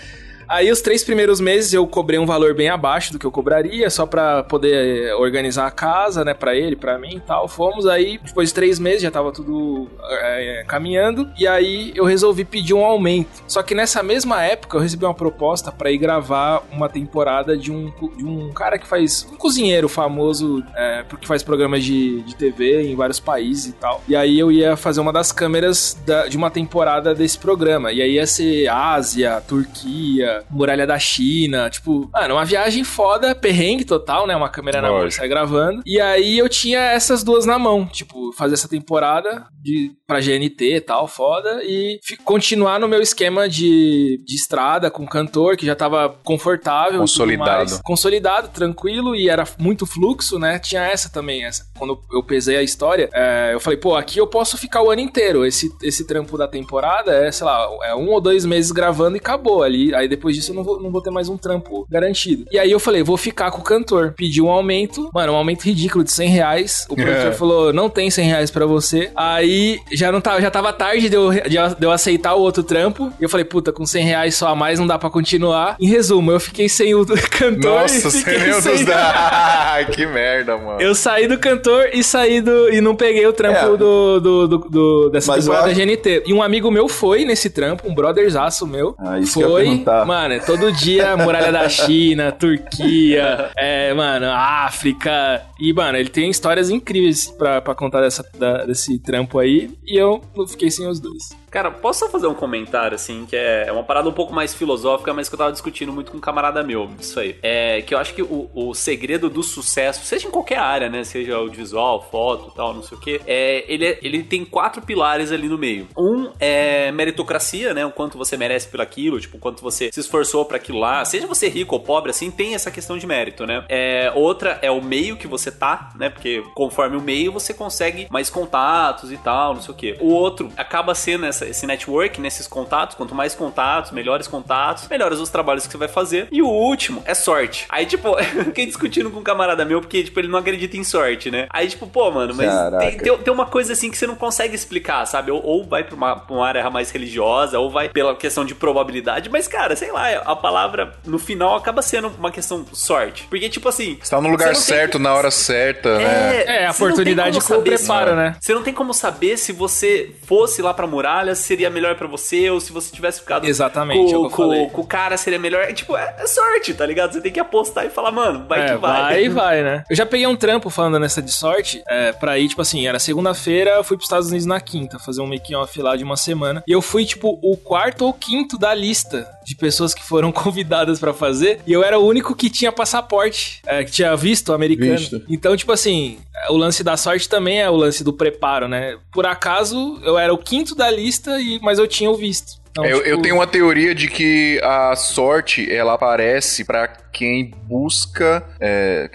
Aí 0.49 0.71
os 0.71 0.81
três 0.81 1.05
primeiros 1.05 1.41
meses 1.41 1.73
eu 1.73 1.87
cobrei 1.87 2.19
um 2.19 2.27
valor 2.27 2.55
bem 2.55 2.69
abaixo 2.69 3.13
do 3.13 3.19
que 3.19 3.27
eu 3.27 3.31
cobraria, 3.31 3.89
só 3.91 4.07
para 4.07 4.43
poder 4.43 5.09
eh, 5.09 5.15
organizar 5.15 5.67
a 5.67 5.71
casa, 5.71 6.25
né, 6.25 6.35
para 6.35 6.55
ele, 6.55 6.77
para 6.77 6.99
mim 6.99 7.17
e 7.17 7.21
tal. 7.21 7.49
Fomos 7.49 7.87
aí, 7.87 8.19
depois 8.23 8.49
de 8.49 8.55
três 8.55 8.79
meses 8.79 9.03
já 9.03 9.11
tava 9.11 9.33
tudo 9.33 9.89
é, 10.03 10.65
caminhando, 10.67 11.31
e 11.39 11.47
aí 11.47 11.93
eu 11.95 12.05
resolvi 12.05 12.45
pedir 12.45 12.75
um 12.75 12.85
aumento. 12.85 13.43
Só 13.47 13.63
que 13.63 13.75
nessa 13.75 14.03
mesma 14.03 14.43
época 14.43 14.77
eu 14.77 14.81
recebi 14.81 15.05
uma 15.05 15.15
proposta 15.15 15.71
para 15.71 15.91
ir 15.91 15.99
gravar 15.99 16.63
uma 16.71 16.89
temporada 16.89 17.57
de 17.57 17.71
um, 17.71 17.93
de 18.17 18.25
um 18.25 18.53
cara 18.53 18.79
que 18.79 18.87
faz, 18.87 19.27
um 19.33 19.37
cozinheiro 19.37 19.89
famoso, 19.89 20.63
é, 20.75 21.05
que 21.21 21.27
faz 21.27 21.43
programas 21.43 21.85
de, 21.85 22.23
de 22.23 22.35
TV 22.35 22.83
em 22.83 22.97
vários 22.97 23.21
países 23.21 23.67
e 23.67 23.73
tal. 23.73 24.03
E 24.09 24.17
aí 24.17 24.39
eu 24.39 24.51
ia 24.51 24.77
fazer 24.77 25.01
uma 25.01 25.13
das 25.13 25.33
câmeras 25.33 25.97
da, 26.07 26.27
de 26.27 26.37
uma 26.37 26.51
temporada 26.51 27.15
desse 27.15 27.39
programa. 27.39 27.93
E 27.93 28.01
aí 28.01 28.13
ia 28.13 28.27
ser 28.27 28.69
Ásia, 28.69 29.43
Turquia, 29.47 30.32
Muralha 30.51 30.87
da 30.87 30.99
China, 30.99 31.69
tipo, 31.71 32.11
mano, 32.13 32.35
uma 32.35 32.45
viagem 32.45 32.85
foda, 32.85 33.35
perrengue 33.35 33.85
total, 33.85 34.27
né? 34.27 34.37
Uma 34.37 34.49
câmera 34.49 34.81
na 34.81 34.91
mão, 34.91 35.11
sai 35.11 35.29
gravando. 35.29 35.83
E 35.87 36.01
aí 36.01 36.39
eu 36.39 36.49
tinha 36.49 36.81
essas 36.81 37.23
duas 37.23 37.47
na 37.47 37.59
mão, 37.59 37.87
tipo, 37.87 38.33
fazer 38.33 38.55
essa 38.55 38.69
temporada 38.69 39.47
de 39.63 39.93
pra 40.07 40.21
GNT 40.21 40.77
e 40.77 40.81
tal, 40.81 41.07
foda, 41.09 41.63
e 41.65 41.99
continuar 42.25 42.79
no 42.79 42.89
meu 42.89 43.01
esquema 43.01 43.49
de, 43.49 44.23
de 44.27 44.35
estrada 44.35 44.91
com 44.91 45.07
cantor, 45.07 45.57
que 45.57 45.65
já 45.65 45.75
tava 45.75 46.15
confortável. 46.23 47.01
Consolidado. 47.01 47.81
Consolidado, 47.83 48.49
tranquilo, 48.49 49.17
e 49.17 49.29
era 49.29 49.45
muito 49.59 49.87
fluxo, 49.87 50.39
né? 50.39 50.59
Tinha 50.59 50.83
essa 50.83 51.11
também, 51.11 51.45
essa. 51.45 51.65
Quando 51.79 51.99
eu 52.13 52.23
pesei 52.23 52.57
a 52.57 52.63
história, 52.63 53.09
é, 53.13 53.51
eu 53.55 53.61
falei, 53.61 53.79
pô, 53.79 53.97
aqui 53.97 54.19
eu 54.19 54.27
posso 54.27 54.59
ficar 54.59 54.83
o 54.83 54.91
ano 54.91 55.01
inteiro. 55.01 55.47
Esse, 55.47 55.71
esse 55.83 56.07
trampo 56.07 56.37
da 56.37 56.47
temporada 56.47 57.13
é, 57.13 57.31
sei 57.33 57.47
lá, 57.47 57.69
é 57.85 57.95
um 57.95 58.11
ou 58.11 58.21
dois 58.21 58.45
meses 58.45 58.71
gravando 58.71 59.17
e 59.17 59.21
acabou 59.21 59.63
ali. 59.63 59.95
Aí 59.95 60.09
depois 60.09 60.22
disso 60.31 60.53
eu 60.53 60.57
não 60.57 60.63
vou, 60.63 60.81
não 60.81 60.91
vou 60.91 61.01
ter 61.01 61.11
mais 61.11 61.29
um 61.29 61.37
trampo 61.37 61.87
garantido. 61.91 62.45
E 62.51 62.59
aí 62.59 62.71
eu 62.71 62.79
falei, 62.79 63.03
vou 63.03 63.17
ficar 63.17 63.51
com 63.51 63.61
o 63.61 63.65
cantor. 63.65 64.15
Pedi 64.17 64.41
um 64.41 64.51
aumento, 64.51 65.11
mano, 65.13 65.33
um 65.33 65.37
aumento 65.37 65.63
ridículo 65.63 66.05
de 66.05 66.13
100 66.13 66.29
reais. 66.29 66.87
O 66.89 66.95
produtor 66.95 67.29
é. 67.29 67.33
falou, 67.33 67.73
não 67.73 67.89
tem 67.89 68.11
100 68.11 68.27
reais 68.27 68.51
pra 68.51 68.67
você. 68.67 69.11
Aí 69.17 69.81
já 69.93 70.13
não 70.13 70.21
tava, 70.21 70.41
já 70.41 70.51
tava 70.51 70.73
tarde 70.73 71.09
de 71.09 71.17
eu, 71.17 71.31
de 71.31 71.57
eu 71.81 71.91
aceitar 71.91 72.35
o 72.35 72.41
outro 72.41 72.63
trampo. 72.63 73.13
E 73.21 73.25
eu 73.25 73.29
falei, 73.29 73.45
puta, 73.45 73.73
com 73.73 73.85
100 73.85 74.05
reais 74.05 74.35
só 74.35 74.49
a 74.49 74.55
mais 74.55 74.79
não 74.79 74.87
dá 74.87 74.99
pra 74.99 75.11
continuar. 75.11 75.77
Em 75.81 75.89
resumo, 75.89 76.31
eu 76.31 76.41
fiquei 76.41 76.69
sem 76.69 76.95
o 76.95 77.05
cantor. 77.31 77.83
Nossa, 77.83 78.11
sem 78.11 78.39
meu 78.39 78.61
Deus 78.61 78.85
da... 78.85 79.85
que 79.93 80.07
merda, 80.07 80.57
mano. 80.57 80.81
Eu 80.81 80.95
saí 80.95 81.27
do 81.27 81.39
cantor 81.39 81.91
e 81.93 82.03
saí 82.03 82.41
do. 82.41 82.73
e 82.73 82.81
não 82.81 82.95
peguei 82.95 83.27
o 83.27 83.33
trampo 83.33 83.75
é. 83.75 83.77
do, 83.77 84.21
do, 84.21 84.49
do, 84.49 84.59
do, 84.59 85.11
dessa 85.11 85.33
Mas 85.33 85.45
temporada 85.45 85.69
da 85.69 85.75
GNT. 85.75 86.25
E 86.27 86.33
um 86.33 86.43
amigo 86.43 86.71
meu 86.71 86.89
foi 86.89 87.25
nesse 87.25 87.51
trampo, 87.51 87.89
um 87.89 87.95
brotherzaço 87.95 88.67
meu. 88.67 88.95
Ah, 88.99 89.19
isso 89.19 89.41
foi. 89.41 89.85
Mano, 90.13 90.39
todo 90.45 90.71
dia, 90.71 91.17
Muralha 91.17 91.51
da 91.51 91.67
China, 91.71 92.31
Turquia, 92.31 93.51
é, 93.57 93.95
mano, 93.95 94.27
África. 94.31 95.43
E, 95.59 95.73
mano, 95.73 95.97
ele 95.97 96.11
tem 96.11 96.29
histórias 96.29 96.69
incríveis 96.69 97.31
pra 97.31 97.75
contar 97.75 98.03
dessa, 98.03 98.23
da, 98.39 98.67
desse 98.67 98.99
trampo 98.99 99.39
aí. 99.39 99.71
E 99.87 99.97
eu 99.97 100.21
fiquei 100.47 100.71
sem 100.71 100.87
os 100.87 101.01
dois. 101.01 101.31
Cara, 101.53 101.71
posso 101.71 102.01
só 102.01 102.09
fazer 102.09 102.27
um 102.27 102.35
comentário, 102.35 102.95
assim, 102.95 103.27
que 103.27 103.37
é 103.37 103.71
uma 103.71 103.85
parada 103.85 104.09
um 104.09 104.13
pouco 104.13 104.33
mais 104.33 104.55
filosófica, 104.55 105.13
mas 105.13 105.29
que 105.29 105.35
eu 105.35 105.39
tava 105.39 105.53
discutindo 105.53 105.93
muito 105.93 106.11
com 106.11 106.17
um 106.17 106.21
camarada 106.21 106.63
meu, 106.63 106.91
isso 106.99 107.21
aí. 107.21 107.37
É 107.43 107.83
que 107.83 107.95
eu 107.95 107.99
acho 107.99 108.15
que 108.15 108.23
o, 108.23 108.49
o 108.55 108.73
segredo 108.73 109.29
do 109.29 109.43
sucesso, 109.43 110.03
seja 110.03 110.27
em 110.27 110.31
qualquer 110.31 110.59
área, 110.59 110.89
né? 110.89 111.05
Seja 111.05 111.37
audiovisual, 111.37 112.09
foto 112.11 112.51
tal, 112.57 112.73
não 112.73 112.83
sei 112.83 112.97
o 112.97 113.01
quê, 113.01 113.21
é, 113.27 113.71
ele, 113.71 113.87
é, 113.87 113.99
ele 114.01 114.23
tem 114.23 114.47
quatro 114.47 114.81
pilares 114.81 115.31
ali 115.31 115.47
no 115.47 115.59
meio. 115.59 115.89
Um 115.97 116.33
é 116.41 116.91
meritocracia, 116.91 117.75
né? 117.75 117.85
O 117.85 117.93
quanto 117.93 118.17
você 118.17 118.35
merece 118.35 118.69
por 118.69 118.81
aquilo, 118.81 119.21
tipo, 119.21 119.37
o 119.37 119.41
quanto 119.41 119.63
você 119.63 119.91
se 119.93 120.01
esforçou 120.01 120.47
para 120.47 120.57
aquilo 120.57 120.79
lá. 120.79 121.05
Seja 121.05 121.27
você 121.27 121.49
rico 121.49 121.75
ou 121.75 121.83
pobre, 121.83 122.13
assim, 122.13 122.31
tem 122.31 122.55
essa 122.55 122.71
questão 122.71 122.97
de 122.97 123.07
mérito, 123.07 123.45
né? 123.45 123.63
É, 123.69 124.11
outra 124.15 124.59
é 124.63 124.71
o 124.71 124.83
meio 124.83 125.19
que 125.19 125.27
você 125.27 125.51
tá, 125.51 125.91
né? 125.97 126.09
Porque 126.09 126.43
conforme 126.55 126.97
o 126.97 127.03
meio, 127.03 127.31
você 127.31 127.53
consegue 127.53 128.09
mais 128.11 128.31
contatos 128.31 129.13
e 129.13 129.19
tal, 129.19 129.53
não 129.53 129.61
sei 129.61 129.75
o 129.75 129.77
quê. 129.77 129.99
O 130.01 130.15
outro 130.15 130.51
acaba 130.57 130.95
sendo 130.95 131.27
essa 131.27 131.42
essa, 131.43 131.47
esse 131.49 131.67
network, 131.67 132.21
nesses 132.21 132.47
contatos. 132.47 132.97
Quanto 132.97 133.15
mais 133.15 133.35
contatos, 133.35 133.91
melhores 133.91 134.29
contatos, 134.29 134.89
melhores 134.89 135.19
os 135.19 135.29
trabalhos 135.29 135.67
que 135.67 135.73
você 135.73 135.79
vai 135.79 135.89
fazer. 135.89 136.29
E 136.31 136.41
o 136.43 136.49
último 136.49 137.03
é 137.05 137.15
sorte. 137.15 137.67
Aí, 137.69 137.87
tipo, 137.87 138.09
eu 138.19 138.45
fiquei 138.45 138.67
discutindo 138.67 139.11
com 139.11 139.21
um 139.21 139.23
camarada 139.23 139.65
meu, 139.65 139.81
porque, 139.81 140.05
tipo, 140.05 140.19
ele 140.21 140.29
não 140.29 140.39
acredita 140.39 140.77
em 140.77 140.85
sorte, 140.85 141.31
né? 141.31 141.47
Aí, 141.51 141.69
tipo, 141.69 141.87
pô, 141.87 142.11
mano, 142.11 142.35
mas 142.35 142.51
tem, 142.79 142.99
tem, 142.99 143.19
tem, 143.19 143.33
uma 143.33 143.47
coisa 143.47 143.73
assim 143.73 143.91
que 143.91 143.97
você 143.97 144.07
não 144.07 144.15
consegue 144.15 144.55
explicar, 144.55 145.05
sabe? 145.07 145.31
Ou, 145.31 145.43
ou 145.45 145.65
vai 145.65 145.85
pra 145.85 145.95
uma, 145.95 146.17
pra 146.17 146.35
uma 146.35 146.47
área 146.47 146.69
mais 146.71 146.91
religiosa, 146.91 147.59
ou 147.59 147.71
vai 147.71 147.89
pela 147.89 148.15
questão 148.15 148.45
de 148.45 148.55
probabilidade, 148.55 149.29
mas, 149.29 149.49
cara, 149.49 149.75
sei 149.75 149.91
lá, 149.91 150.11
a 150.25 150.37
palavra 150.37 150.93
no 151.05 151.19
final 151.19 151.57
acaba 151.57 151.83
sendo 151.83 152.09
uma 152.09 152.31
questão 152.31 152.65
sorte. 152.73 153.27
Porque, 153.29 153.49
tipo 153.49 153.69
assim. 153.69 153.99
Você 154.01 154.11
tá 154.11 154.21
no 154.21 154.29
lugar 154.29 154.55
certo, 154.55 154.99
na 154.99 155.15
hora 155.15 155.31
certa, 155.31 155.89
é, 155.89 155.99
né? 155.99 156.45
É, 156.63 156.67
a 156.67 156.71
oportunidade 156.71 157.41
com 157.41 157.55
o 157.55 157.63
preparo, 157.63 158.15
né? 158.15 158.37
Você 158.41 158.55
não 158.55 158.63
tem 158.63 158.75
como 158.75 158.95
saber 158.95 159.37
se 159.37 159.53
você 159.53 160.13
fosse 160.27 160.63
lá 160.63 160.73
pra 160.73 160.87
muralha 160.87 161.32
seria 161.35 161.71
melhor 161.71 161.95
para 161.97 162.07
você, 162.07 162.51
ou 162.51 162.61
se 162.61 162.73
você 162.73 162.95
tivesse 162.95 163.21
ficado 163.21 163.47
Exatamente, 163.47 164.13
com, 164.13 164.27
é 164.27 164.31
com, 164.31 164.71
com, 164.71 164.81
o 164.81 164.87
cara 164.87 165.17
seria 165.17 165.39
melhor. 165.39 165.63
É, 165.63 165.73
tipo, 165.73 165.97
é, 165.97 166.15
é, 166.19 166.27
sorte, 166.27 166.75
tá 166.75 166.85
ligado? 166.87 167.13
Você 167.13 167.21
tem 167.21 167.33
que 167.33 167.41
apostar 167.41 167.87
e 167.87 167.91
falar, 167.91 168.11
mano, 168.11 168.45
vai 168.49 168.61
é, 168.61 168.67
que 168.73 168.77
vai. 168.77 169.03
Vai 169.03 169.25
e 169.25 169.29
vai, 169.31 169.63
né? 169.63 169.85
Eu 169.89 169.97
já 169.97 170.07
peguei 170.07 170.27
um 170.27 170.37
trampo 170.37 170.71
falando 170.71 170.99
nessa 170.99 171.23
de 171.23 171.33
sorte, 171.33 171.83
é, 171.89 172.13
pra 172.13 172.39
ir, 172.39 172.49
tipo 172.49 172.63
assim, 172.63 172.87
era 172.87 172.99
segunda-feira, 172.99 173.73
eu 173.73 173.85
fui 173.85 173.97
pros 173.97 174.07
Estados 174.07 174.29
Unidos 174.29 174.47
na 174.47 174.61
quinta, 174.61 174.99
fazer 174.99 175.21
um 175.21 175.27
making-off 175.27 175.81
lá 175.81 175.97
de 175.97 176.05
uma 176.05 176.17
semana. 176.17 176.63
E 176.67 176.73
eu 176.73 176.83
fui, 176.83 177.05
tipo, 177.05 177.39
o 177.43 177.57
quarto 177.57 178.05
ou 178.05 178.13
quinto 178.13 178.59
da 178.59 178.75
lista 178.75 179.29
de 179.45 179.55
pessoas 179.57 179.95
que 179.95 180.03
foram 180.03 180.31
convidadas 180.33 180.99
para 180.99 181.13
fazer. 181.13 181.61
E 181.67 181.73
eu 181.73 181.83
era 181.83 181.99
o 181.99 182.07
único 182.07 182.35
que 182.35 182.51
tinha 182.51 182.73
passaporte, 182.73 183.61
é, 183.67 183.85
que 183.85 183.91
tinha 183.91 184.15
visto 184.17 184.53
americano. 184.53 184.99
Visto. 184.99 185.23
Então, 185.29 185.57
tipo 185.57 185.73
assim, 185.73 186.19
o 186.49 186.57
lance 186.57 186.83
da 186.83 186.97
sorte 186.97 187.29
também 187.29 187.61
é 187.61 187.71
o 187.71 187.77
lance 187.77 188.03
do 188.03 188.13
preparo, 188.13 188.69
né? 188.69 188.99
Por 189.13 189.27
acaso, 189.27 190.01
eu 190.03 190.19
era 190.19 190.33
o 190.33 190.39
quinto 190.39 190.75
da 190.75 190.91
lista, 190.91 191.41
e 191.41 191.59
mas 191.61 191.79
eu 191.79 191.87
tinha 191.87 192.11
o 192.11 192.17
visto. 192.17 192.62
Então, 192.73 192.87
eu, 192.87 192.99
tipo... 192.99 193.09
eu, 193.09 193.23
tenho 193.23 193.35
uma 193.35 193.47
teoria 193.47 193.95
de 193.95 194.09
que 194.09 194.59
a 194.65 194.97
sorte 194.97 195.71
ela 195.71 195.93
aparece 195.93 196.65
para 196.65 196.89
quem 197.13 197.53
busca. 197.65 198.43
É, 198.59 199.11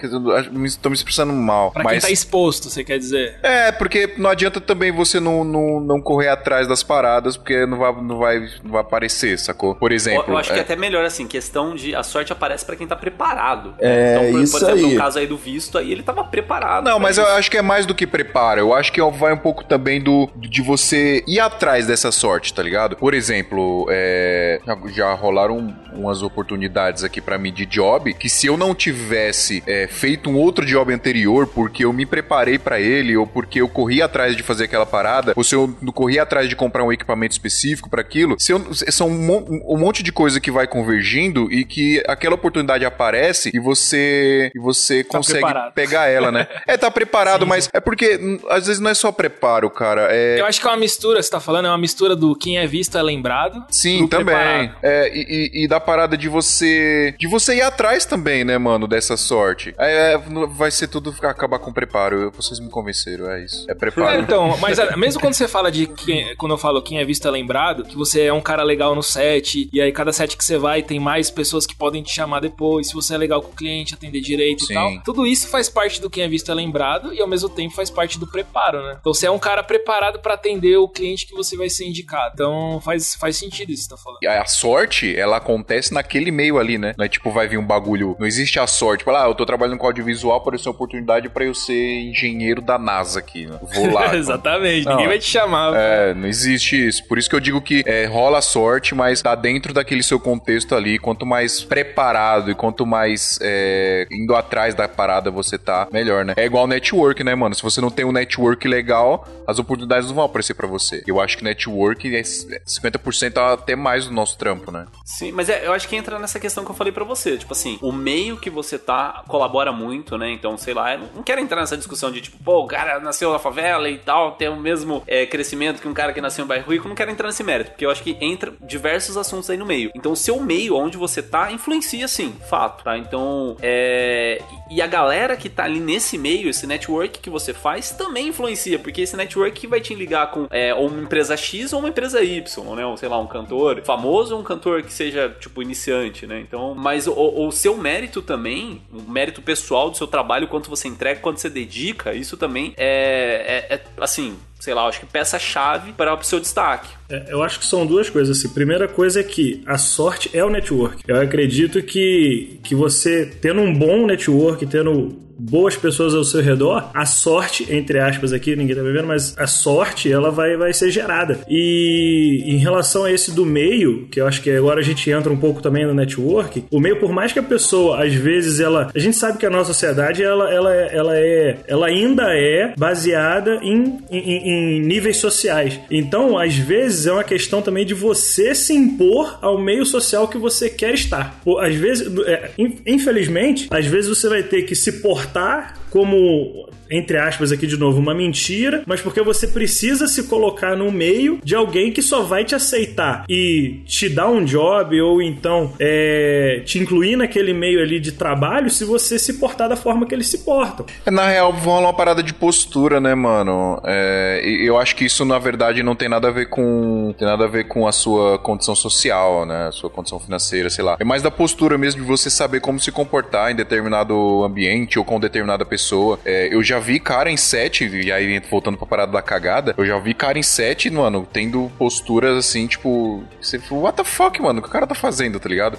estou 0.64 0.90
me 0.90 0.96
expressando 0.96 1.32
mal. 1.32 1.72
Pra 1.72 1.82
mas... 1.82 1.94
quem 1.94 2.00
tá 2.02 2.10
exposto, 2.10 2.70
você 2.70 2.84
quer 2.84 2.98
dizer? 2.98 3.38
É, 3.42 3.72
porque 3.72 4.14
não 4.16 4.30
adianta 4.30 4.60
também 4.60 4.92
você 4.92 5.18
não, 5.18 5.42
não, 5.42 5.80
não 5.80 6.00
correr 6.00 6.28
atrás 6.28 6.68
das 6.68 6.82
paradas, 6.82 7.36
porque 7.36 7.66
não 7.66 7.78
vai, 7.78 7.92
não 7.92 8.18
vai, 8.18 8.40
não 8.62 8.70
vai 8.70 8.80
aparecer, 8.80 9.36
sacou? 9.38 9.74
Por 9.74 9.90
exemplo. 9.90 10.24
Eu, 10.28 10.34
eu 10.34 10.38
acho 10.38 10.50
é... 10.52 10.54
que 10.54 10.60
é 10.60 10.62
até 10.62 10.76
melhor 10.76 11.04
assim, 11.04 11.26
questão 11.26 11.74
de. 11.74 11.94
A 11.94 12.04
sorte 12.04 12.32
aparece 12.32 12.64
para 12.64 12.76
quem 12.76 12.86
tá 12.86 12.94
preparado. 12.94 13.74
É, 13.80 14.28
então, 14.28 14.42
isso 14.42 14.52
por 14.52 14.62
exemplo, 14.62 14.86
aí. 14.86 14.94
no 14.94 15.00
caso 15.00 15.18
aí 15.18 15.26
do 15.26 15.36
visto, 15.36 15.76
aí 15.76 15.90
ele 15.90 16.04
tava 16.04 16.22
preparado. 16.22 16.84
Não, 16.84 17.00
mas 17.00 17.18
isso. 17.18 17.26
eu 17.26 17.32
acho 17.34 17.50
que 17.50 17.56
é 17.56 17.62
mais 17.62 17.84
do 17.84 17.94
que 17.94 18.06
preparo. 18.06 18.60
Eu 18.60 18.72
acho 18.72 18.92
que 18.92 19.02
vai 19.10 19.32
um 19.32 19.38
pouco 19.38 19.64
também 19.64 20.00
do 20.00 20.30
de 20.36 20.62
você 20.62 21.24
ir 21.26 21.40
atrás 21.40 21.86
dessa 21.86 22.12
sorte, 22.12 22.54
tá 22.54 22.62
ligado? 22.62 22.96
Por 22.96 23.14
exemplo, 23.14 23.47
é, 23.90 24.60
já 24.88 25.12
rolaram 25.14 25.74
umas 25.92 26.22
oportunidades 26.22 27.04
aqui 27.04 27.20
para 27.20 27.38
mim 27.38 27.52
de 27.52 27.66
job 27.66 28.12
que 28.14 28.28
se 28.28 28.46
eu 28.46 28.56
não 28.56 28.74
tivesse 28.74 29.62
é, 29.66 29.86
feito 29.86 30.30
um 30.30 30.36
outro 30.36 30.64
job 30.64 30.92
anterior 30.92 31.46
porque 31.46 31.84
eu 31.84 31.92
me 31.92 32.06
preparei 32.06 32.58
para 32.58 32.80
ele 32.80 33.16
ou 33.16 33.26
porque 33.26 33.60
eu 33.60 33.68
corri 33.68 34.02
atrás 34.02 34.36
de 34.36 34.42
fazer 34.42 34.64
aquela 34.64 34.86
parada 34.86 35.32
ou 35.36 35.44
se 35.44 35.54
eu 35.54 35.74
não 35.80 35.92
corri 35.92 36.18
atrás 36.18 36.48
de 36.48 36.56
comprar 36.56 36.84
um 36.84 36.92
equipamento 36.92 37.32
específico 37.32 37.88
para 37.88 38.00
aquilo, 38.00 38.36
se 38.38 38.52
eu, 38.52 38.74
são 38.74 39.08
um, 39.08 39.62
um, 39.74 39.78
monte 39.78 40.02
de 40.02 40.12
coisa 40.12 40.40
que 40.40 40.50
vai 40.50 40.66
convergindo 40.66 41.50
e 41.52 41.64
que 41.64 42.02
aquela 42.06 42.34
oportunidade 42.34 42.84
aparece 42.84 43.50
e 43.54 43.58
você 43.58 44.50
e 44.54 44.58
você 44.58 45.04
tá 45.04 45.16
consegue 45.16 45.44
preparado. 45.44 45.72
pegar 45.72 46.06
ela, 46.06 46.30
né? 46.30 46.46
é, 46.66 46.76
tá 46.76 46.90
preparado, 46.90 47.42
Sim. 47.42 47.48
mas 47.48 47.68
é 47.72 47.80
porque 47.80 48.16
hum, 48.16 48.38
às 48.48 48.66
vezes 48.66 48.80
não 48.80 48.90
é 48.90 48.94
só 48.94 49.10
preparo, 49.12 49.70
cara. 49.70 50.08
É... 50.10 50.40
Eu 50.40 50.46
acho 50.46 50.60
que 50.60 50.66
é 50.66 50.70
uma 50.70 50.76
mistura, 50.76 51.22
você 51.22 51.30
tá 51.30 51.40
falando, 51.40 51.66
é 51.66 51.68
uma 51.68 51.78
mistura 51.78 52.14
do 52.14 52.34
quem 52.34 52.58
é 52.58 52.66
visto 52.66 52.96
é 52.96 53.02
lembrado. 53.02 53.37
Sim, 53.70 54.06
também. 54.06 54.72
É, 54.82 55.10
e, 55.14 55.64
e, 55.64 55.68
da 55.68 55.80
parada 55.80 56.16
de 56.16 56.28
você 56.28 57.14
de 57.18 57.26
você 57.26 57.56
ir 57.56 57.62
atrás 57.62 58.04
também, 58.04 58.44
né, 58.44 58.58
mano, 58.58 58.86
dessa 58.86 59.16
sorte. 59.16 59.74
É, 59.78 60.18
vai 60.50 60.70
ser 60.70 60.88
tudo 60.88 61.14
acabar 61.22 61.58
com 61.58 61.72
preparo. 61.72 62.30
Vocês 62.32 62.58
me 62.60 62.68
convenceram, 62.68 63.30
é 63.30 63.44
isso. 63.44 63.70
É 63.70 63.74
preparo. 63.74 64.16
É, 64.16 64.20
então, 64.20 64.56
mas 64.58 64.78
é, 64.78 64.96
mesmo 64.96 65.20
quando 65.20 65.34
você 65.34 65.48
fala 65.48 65.70
de 65.70 65.86
quem, 65.86 66.34
quando 66.36 66.52
eu 66.52 66.58
falo 66.58 66.82
quem 66.82 66.98
é 66.98 67.04
visto 67.04 67.26
é 67.26 67.30
lembrado, 67.30 67.84
que 67.84 67.96
você 67.96 68.22
é 68.22 68.32
um 68.32 68.40
cara 68.40 68.62
legal 68.62 68.94
no 68.94 69.02
set, 69.02 69.68
e 69.72 69.80
aí 69.80 69.92
cada 69.92 70.12
set 70.12 70.36
que 70.36 70.44
você 70.44 70.58
vai 70.58 70.82
tem 70.82 70.98
mais 70.98 71.30
pessoas 71.30 71.66
que 71.66 71.74
podem 71.74 72.02
te 72.02 72.12
chamar 72.12 72.40
depois, 72.40 72.88
se 72.88 72.94
você 72.94 73.14
é 73.14 73.18
legal 73.18 73.42
com 73.42 73.52
o 73.52 73.54
cliente, 73.56 73.94
atender 73.94 74.20
direito 74.20 74.64
Sim. 74.64 74.72
e 74.72 74.74
tal. 74.74 75.02
Tudo 75.04 75.26
isso 75.26 75.48
faz 75.48 75.68
parte 75.68 76.00
do 76.00 76.10
quem 76.10 76.24
é 76.24 76.28
visto 76.28 76.50
é 76.50 76.54
lembrado 76.54 77.12
e 77.12 77.20
ao 77.20 77.28
mesmo 77.28 77.48
tempo 77.48 77.74
faz 77.74 77.90
parte 77.90 78.18
do 78.18 78.26
preparo, 78.26 78.82
né? 78.82 78.96
Então 79.00 79.12
você 79.12 79.26
é 79.26 79.30
um 79.30 79.38
cara 79.38 79.62
preparado 79.62 80.18
para 80.20 80.34
atender 80.34 80.76
o 80.76 80.88
cliente 80.88 81.26
que 81.26 81.34
você 81.34 81.56
vai 81.56 81.68
ser 81.68 81.86
indicado. 81.86 82.32
Então 82.34 82.80
faz, 82.80 83.14
faz 83.14 83.27
sentido 83.36 83.70
isso 83.70 83.88
que 83.88 83.88
você 83.88 83.96
tá 83.96 84.02
falando. 84.02 84.40
A 84.42 84.46
sorte, 84.46 85.16
ela 85.16 85.36
acontece 85.36 85.92
naquele 85.92 86.30
meio 86.30 86.58
ali, 86.58 86.78
né? 86.78 86.94
Não 86.96 87.04
é 87.04 87.08
tipo, 87.08 87.30
vai 87.30 87.46
vir 87.48 87.58
um 87.58 87.64
bagulho. 87.64 88.16
Não 88.18 88.26
existe 88.26 88.58
a 88.58 88.66
sorte. 88.66 89.00
Tipo, 89.00 89.10
ah, 89.10 89.26
eu 89.26 89.34
tô 89.34 89.46
trabalhando 89.46 89.78
com 89.78 89.86
audiovisual, 89.86 90.36
apareceu 90.36 90.70
uma 90.70 90.76
oportunidade 90.76 91.28
para 91.28 91.44
eu 91.44 91.54
ser 91.54 92.00
engenheiro 92.00 92.60
da 92.60 92.78
NASA 92.78 93.18
aqui. 93.18 93.46
Né? 93.46 93.58
Vou 93.74 93.92
lá. 93.92 94.14
Exatamente, 94.16 94.84
não, 94.84 94.92
ninguém 94.92 95.08
vai 95.08 95.18
te 95.18 95.28
chamar. 95.28 95.74
É, 95.74 96.14
não 96.14 96.26
existe 96.26 96.88
isso. 96.88 97.06
Por 97.06 97.18
isso 97.18 97.28
que 97.28 97.36
eu 97.36 97.40
digo 97.40 97.60
que 97.60 97.82
é, 97.86 98.06
rola 98.06 98.40
sorte, 98.40 98.94
mas 98.94 99.22
tá 99.22 99.34
dentro 99.34 99.72
daquele 99.72 100.02
seu 100.02 100.18
contexto 100.18 100.74
ali. 100.74 100.98
Quanto 100.98 101.24
mais 101.24 101.62
preparado 101.62 102.50
e 102.50 102.54
quanto 102.54 102.86
mais 102.86 103.38
é, 103.42 104.06
indo 104.10 104.34
atrás 104.34 104.74
da 104.74 104.88
parada 104.88 105.30
você 105.30 105.58
tá, 105.58 105.88
melhor, 105.92 106.24
né? 106.24 106.34
É 106.36 106.44
igual 106.44 106.66
network, 106.66 107.22
né, 107.22 107.34
mano? 107.34 107.54
Se 107.54 107.62
você 107.62 107.80
não 107.80 107.90
tem 107.90 108.04
um 108.04 108.12
network 108.12 108.66
legal, 108.66 109.26
as 109.46 109.58
oportunidades 109.58 110.08
não 110.08 110.14
vão 110.14 110.24
aparecer 110.24 110.54
para 110.54 110.66
você. 110.66 111.02
Eu 111.06 111.20
acho 111.20 111.38
que 111.38 111.44
network 111.44 112.14
é 112.14 112.22
50% 112.22 112.98
10% 113.18 113.54
até 113.54 113.74
mais 113.74 114.06
do 114.06 114.12
nosso 114.12 114.38
trampo, 114.38 114.70
né? 114.70 114.86
Sim, 115.04 115.32
mas 115.32 115.48
é, 115.48 115.66
eu 115.66 115.72
acho 115.72 115.88
que 115.88 115.96
entra 115.96 116.18
nessa 116.18 116.38
questão 116.38 116.64
que 116.64 116.70
eu 116.70 116.74
falei 116.74 116.92
para 116.92 117.04
você. 117.04 117.36
Tipo 117.36 117.52
assim, 117.52 117.78
o 117.82 117.92
meio 117.92 118.36
que 118.36 118.50
você 118.50 118.78
tá 118.78 119.24
colabora 119.26 119.72
muito, 119.72 120.16
né? 120.16 120.30
Então, 120.30 120.56
sei 120.56 120.74
lá, 120.74 120.94
eu 120.94 121.00
não 121.14 121.22
quero 121.22 121.40
entrar 121.40 121.60
nessa 121.60 121.76
discussão 121.76 122.10
de 122.10 122.20
tipo, 122.20 122.42
pô, 122.42 122.64
o 122.64 122.66
cara 122.66 123.00
nasceu 123.00 123.32
na 123.32 123.38
favela 123.38 123.88
e 123.88 123.98
tal, 123.98 124.32
tem 124.32 124.48
o 124.48 124.56
mesmo 124.56 125.02
é, 125.06 125.26
crescimento 125.26 125.80
que 125.80 125.88
um 125.88 125.94
cara 125.94 126.12
que 126.12 126.20
nasceu 126.20 126.44
em 126.44 126.48
bairro 126.48 126.70
rico. 126.70 126.88
Não 126.88 126.94
quero 126.94 127.10
entrar 127.10 127.26
nesse 127.26 127.42
mérito, 127.42 127.70
porque 127.70 127.84
eu 127.84 127.90
acho 127.90 128.02
que 128.02 128.16
entra 128.20 128.52
diversos 128.60 129.16
assuntos 129.16 129.50
aí 129.50 129.56
no 129.56 129.66
meio. 129.66 129.90
Então, 129.94 130.12
o 130.12 130.16
seu 130.16 130.40
meio, 130.40 130.76
onde 130.76 130.96
você 130.96 131.22
tá, 131.22 131.50
influencia 131.50 132.06
sim, 132.06 132.34
fato, 132.48 132.84
tá? 132.84 132.96
Então, 132.96 133.56
é. 133.60 134.40
E 134.70 134.82
a 134.82 134.86
galera 134.86 135.36
que 135.36 135.48
tá 135.48 135.64
ali 135.64 135.80
nesse 135.80 136.18
meio, 136.18 136.48
esse 136.48 136.66
network 136.66 137.20
que 137.20 137.30
você 137.30 137.54
faz, 137.54 137.90
também 137.90 138.28
influencia, 138.28 138.78
porque 138.78 139.00
esse 139.00 139.16
network 139.16 139.66
vai 139.66 139.80
te 139.80 139.94
ligar 139.94 140.30
com 140.30 140.46
é, 140.50 140.74
uma 140.74 141.00
empresa 141.00 141.36
X 141.36 141.72
ou 141.72 141.80
uma 141.80 141.88
empresa 141.88 142.22
Y, 142.22 142.74
né? 142.74 142.84
Ou 142.84 142.96
sei 142.96 143.07
lá, 143.08 143.18
um 143.18 143.26
cantor 143.26 143.82
famoso 143.84 144.34
ou 144.34 144.40
um 144.40 144.44
cantor 144.44 144.82
que 144.82 144.92
seja, 144.92 145.34
tipo, 145.40 145.62
iniciante, 145.62 146.26
né? 146.26 146.40
Então, 146.40 146.74
mas 146.74 147.06
o, 147.06 147.12
o 147.12 147.50
seu 147.50 147.76
mérito 147.76 148.22
também, 148.22 148.82
o 148.92 149.10
mérito 149.10 149.42
pessoal 149.42 149.90
do 149.90 149.96
seu 149.96 150.06
trabalho, 150.06 150.48
quanto 150.48 150.70
você 150.70 150.88
entrega, 150.88 151.20
quanto 151.20 151.40
você 151.40 151.50
dedica, 151.50 152.14
isso 152.14 152.36
também 152.36 152.74
é, 152.76 153.66
é, 153.70 153.74
é 153.74 153.82
assim, 153.98 154.36
sei 154.58 154.74
lá, 154.74 154.86
acho 154.86 155.00
que 155.00 155.06
peça-chave 155.06 155.92
para 155.92 156.14
o 156.14 156.22
seu 156.22 156.40
destaque. 156.40 156.88
É, 157.08 157.26
eu 157.30 157.42
acho 157.42 157.58
que 157.58 157.66
são 157.66 157.86
duas 157.86 158.10
coisas. 158.10 158.36
Assim. 158.36 158.48
Primeira 158.52 158.88
coisa 158.88 159.20
é 159.20 159.22
que 159.22 159.62
a 159.66 159.78
sorte 159.78 160.30
é 160.32 160.44
o 160.44 160.50
network. 160.50 161.02
Eu 161.06 161.20
acredito 161.20 161.82
que, 161.82 162.60
que 162.62 162.74
você 162.74 163.26
tendo 163.26 163.60
um 163.60 163.72
bom 163.72 164.06
network, 164.06 164.66
tendo 164.66 165.27
boas 165.38 165.76
pessoas 165.76 166.14
ao 166.14 166.24
seu 166.24 166.42
redor, 166.42 166.90
a 166.92 167.06
sorte, 167.06 167.66
entre 167.70 167.98
aspas 167.98 168.32
aqui, 168.32 168.56
ninguém 168.56 168.74
tá 168.74 168.82
vendo, 168.82 169.06
mas 169.06 169.34
a 169.38 169.46
sorte, 169.46 170.10
ela 170.10 170.30
vai, 170.30 170.56
vai 170.56 170.72
ser 170.72 170.90
gerada. 170.90 171.40
E 171.48 172.42
em 172.46 172.56
relação 172.56 173.04
a 173.04 173.12
esse 173.12 173.32
do 173.32 173.46
meio, 173.46 174.06
que 174.10 174.20
eu 174.20 174.26
acho 174.26 174.42
que 174.42 174.50
agora 174.50 174.80
a 174.80 174.82
gente 174.82 175.10
entra 175.10 175.32
um 175.32 175.36
pouco 175.36 175.62
também 175.62 175.86
no 175.86 175.94
network, 175.94 176.64
o 176.70 176.80
meio, 176.80 176.98
por 176.98 177.12
mais 177.12 177.32
que 177.32 177.38
a 177.38 177.42
pessoa, 177.42 178.04
às 178.04 178.14
vezes, 178.14 178.60
ela... 178.60 178.90
A 178.94 178.98
gente 178.98 179.16
sabe 179.16 179.38
que 179.38 179.46
a 179.46 179.50
nossa 179.50 179.72
sociedade, 179.72 180.22
ela, 180.22 180.52
ela, 180.52 180.74
ela 180.74 181.16
é... 181.16 181.58
Ela 181.66 181.86
ainda 181.86 182.24
é 182.34 182.74
baseada 182.76 183.60
em, 183.62 183.98
em, 184.10 184.48
em 184.48 184.80
níveis 184.80 185.18
sociais. 185.18 185.78
Então, 185.90 186.38
às 186.38 186.56
vezes, 186.56 187.06
é 187.06 187.12
uma 187.12 187.24
questão 187.24 187.62
também 187.62 187.86
de 187.86 187.94
você 187.94 188.54
se 188.54 188.72
impor 188.72 189.38
ao 189.40 189.60
meio 189.60 189.84
social 189.84 190.28
que 190.28 190.38
você 190.38 190.68
quer 190.68 190.94
estar. 190.94 191.40
Às 191.60 191.74
vezes, 191.74 192.10
é, 192.26 192.50
infelizmente, 192.86 193.68
às 193.70 193.86
vezes 193.86 194.08
você 194.08 194.28
vai 194.28 194.42
ter 194.42 194.62
que 194.62 194.74
se 194.74 195.00
portar 195.00 195.27
comportar 195.28 195.74
como 195.90 196.68
entre 196.90 197.18
aspas 197.18 197.52
aqui 197.52 197.66
de 197.66 197.76
novo, 197.76 197.98
uma 197.98 198.14
mentira, 198.14 198.82
mas 198.86 199.00
porque 199.00 199.22
você 199.22 199.46
precisa 199.46 200.06
se 200.06 200.24
colocar 200.24 200.76
no 200.76 200.90
meio 200.90 201.38
de 201.42 201.54
alguém 201.54 201.92
que 201.92 202.02
só 202.02 202.22
vai 202.22 202.44
te 202.44 202.54
aceitar 202.54 203.24
e 203.28 203.82
te 203.86 204.08
dar 204.08 204.28
um 204.28 204.44
job 204.44 205.00
ou 205.00 205.20
então 205.20 205.72
é, 205.78 206.62
te 206.64 206.78
incluir 206.78 207.16
naquele 207.16 207.52
meio 207.52 207.80
ali 207.80 208.00
de 208.00 208.12
trabalho 208.12 208.70
se 208.70 208.84
você 208.84 209.18
se 209.18 209.34
portar 209.34 209.68
da 209.68 209.76
forma 209.76 210.06
que 210.06 210.14
eles 210.14 210.28
se 210.28 210.38
portam. 210.38 210.86
É, 211.04 211.10
na 211.10 211.28
real, 211.28 211.52
rola 211.52 211.88
uma 211.88 211.94
parada 211.94 212.22
de 212.22 212.32
postura, 212.32 213.00
né, 213.00 213.14
mano? 213.14 213.80
É, 213.84 214.40
eu 214.44 214.78
acho 214.78 214.96
que 214.96 215.04
isso, 215.04 215.24
na 215.24 215.38
verdade, 215.38 215.82
não 215.82 215.94
tem 215.94 216.08
nada 216.08 216.28
a 216.28 216.30
ver 216.30 216.46
com. 216.46 217.14
Tem 217.18 217.26
nada 217.26 217.44
a 217.44 217.48
ver 217.48 217.64
com 217.64 217.86
a 217.86 217.92
sua 217.92 218.38
condição 218.38 218.74
social, 218.74 219.44
né? 219.44 219.68
A 219.68 219.72
sua 219.72 219.90
condição 219.90 220.18
financeira, 220.18 220.70
sei 220.70 220.84
lá. 220.84 220.96
É 220.98 221.04
mais 221.04 221.22
da 221.22 221.30
postura 221.30 221.76
mesmo 221.76 222.02
de 222.02 222.06
você 222.06 222.30
saber 222.30 222.60
como 222.60 222.80
se 222.80 222.90
comportar 222.90 223.50
em 223.50 223.56
determinado 223.56 224.44
ambiente 224.44 224.98
ou 224.98 225.04
com 225.04 225.20
determinada 225.20 225.64
pessoa. 225.64 225.77
É, 226.24 226.52
eu 226.52 226.62
já 226.62 226.78
vi 226.78 226.98
cara 227.00 227.30
em 227.30 227.36
set, 227.36 227.84
e 227.84 228.12
aí 228.12 228.40
voltando 228.40 228.76
pra 228.76 228.86
parada 228.86 229.12
da 229.12 229.22
cagada, 229.22 229.74
eu 229.76 229.86
já 229.86 229.98
vi 229.98 230.14
cara 230.14 230.38
em 230.38 230.42
set, 230.42 230.90
mano, 230.90 231.26
tendo 231.32 231.70
posturas 231.78 232.36
assim, 232.36 232.66
tipo, 232.66 233.22
você 233.40 233.60
what 233.70 233.96
the 233.96 234.04
fuck, 234.04 234.40
mano, 234.40 234.58
o 234.58 234.62
que 234.62 234.68
o 234.68 234.72
cara 234.72 234.86
tá 234.86 234.94
fazendo, 234.94 235.38
tá 235.40 235.48
ligado? 235.48 235.78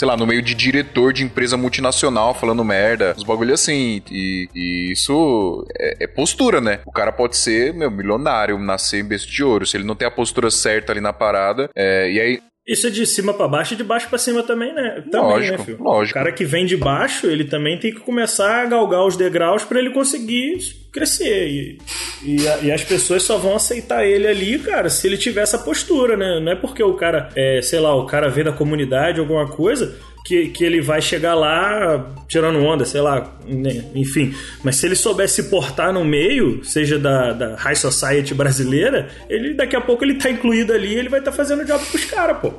sei 0.00 0.08
lá, 0.08 0.16
no 0.16 0.26
meio 0.26 0.40
de 0.40 0.54
diretor 0.54 1.12
de 1.12 1.22
empresa 1.22 1.58
multinacional 1.58 2.32
falando 2.32 2.64
merda, 2.64 3.14
os 3.16 3.22
bagulho 3.22 3.52
assim. 3.52 4.02
E, 4.10 4.48
e 4.54 4.92
isso 4.92 5.66
é, 5.78 6.04
é, 6.04 6.06
postura, 6.06 6.58
né? 6.58 6.80
O 6.86 6.92
cara 6.92 7.12
pode 7.12 7.36
ser, 7.36 7.74
meu, 7.74 7.90
milionário, 7.90 8.58
nascer 8.58 9.00
em 9.00 9.04
berço 9.04 9.30
de 9.30 9.44
ouro. 9.44 9.66
Se 9.66 9.76
ele 9.76 9.84
não 9.84 9.94
tem 9.94 10.08
a 10.08 10.10
postura 10.10 10.50
certa 10.50 10.92
ali 10.92 11.02
na 11.02 11.12
parada, 11.12 11.68
é, 11.74 12.10
e 12.10 12.18
aí 12.18 12.40
isso 12.70 12.86
é 12.86 12.90
de 12.90 13.04
cima 13.04 13.34
para 13.34 13.48
baixo 13.48 13.74
e 13.74 13.76
de 13.76 13.82
baixo 13.82 14.08
para 14.08 14.16
cima 14.16 14.44
também, 14.44 14.72
né? 14.72 15.02
Também, 15.10 15.10
né, 15.10 15.34
lógico, 15.34 15.58
né, 15.58 15.64
filho? 15.64 15.82
Lógico. 15.82 16.18
O 16.18 16.22
cara 16.22 16.32
que 16.32 16.44
vem 16.44 16.64
de 16.64 16.76
baixo, 16.76 17.26
ele 17.26 17.44
também 17.44 17.76
tem 17.76 17.92
que 17.92 17.98
começar 17.98 18.62
a 18.62 18.66
galgar 18.66 19.04
os 19.04 19.16
degraus 19.16 19.64
para 19.64 19.80
ele 19.80 19.90
conseguir 19.90 20.58
crescer. 20.92 21.48
E, 21.48 21.78
e, 22.22 22.36
e, 22.62 22.70
as 22.70 22.84
pessoas 22.84 23.24
só 23.24 23.36
vão 23.38 23.56
aceitar 23.56 24.06
ele 24.06 24.26
ali, 24.26 24.56
cara, 24.60 24.88
se 24.88 25.04
ele 25.08 25.16
tiver 25.16 25.42
essa 25.42 25.58
postura, 25.58 26.16
né? 26.16 26.38
Não 26.38 26.52
é 26.52 26.54
porque 26.54 26.80
o 26.80 26.94
cara, 26.94 27.28
é, 27.34 27.60
sei 27.60 27.80
lá, 27.80 27.92
o 27.94 28.06
cara 28.06 28.28
vê 28.28 28.44
da 28.44 28.52
comunidade 28.52 29.18
alguma 29.18 29.48
coisa 29.48 29.98
que, 30.30 30.46
que 30.50 30.64
ele 30.64 30.80
vai 30.80 31.02
chegar 31.02 31.34
lá 31.34 32.06
tirando 32.28 32.60
onda, 32.60 32.84
sei 32.84 33.00
lá, 33.00 33.32
né, 33.44 33.84
enfim. 33.96 34.32
Mas 34.62 34.76
se 34.76 34.86
ele 34.86 34.94
souber 34.94 35.28
se 35.28 35.50
portar 35.50 35.92
no 35.92 36.04
meio, 36.04 36.64
seja 36.64 37.00
da, 37.00 37.32
da 37.32 37.56
High 37.56 37.74
Society 37.74 38.32
brasileira, 38.32 39.08
ele 39.28 39.54
daqui 39.54 39.74
a 39.74 39.80
pouco 39.80 40.04
ele 40.04 40.14
tá 40.14 40.30
incluído 40.30 40.72
ali 40.72 40.94
ele 40.94 41.08
vai 41.08 41.18
estar 41.18 41.32
tá 41.32 41.36
fazendo 41.36 41.64
job 41.64 41.84
pros 41.84 42.04
caras, 42.04 42.38
pô. 42.38 42.52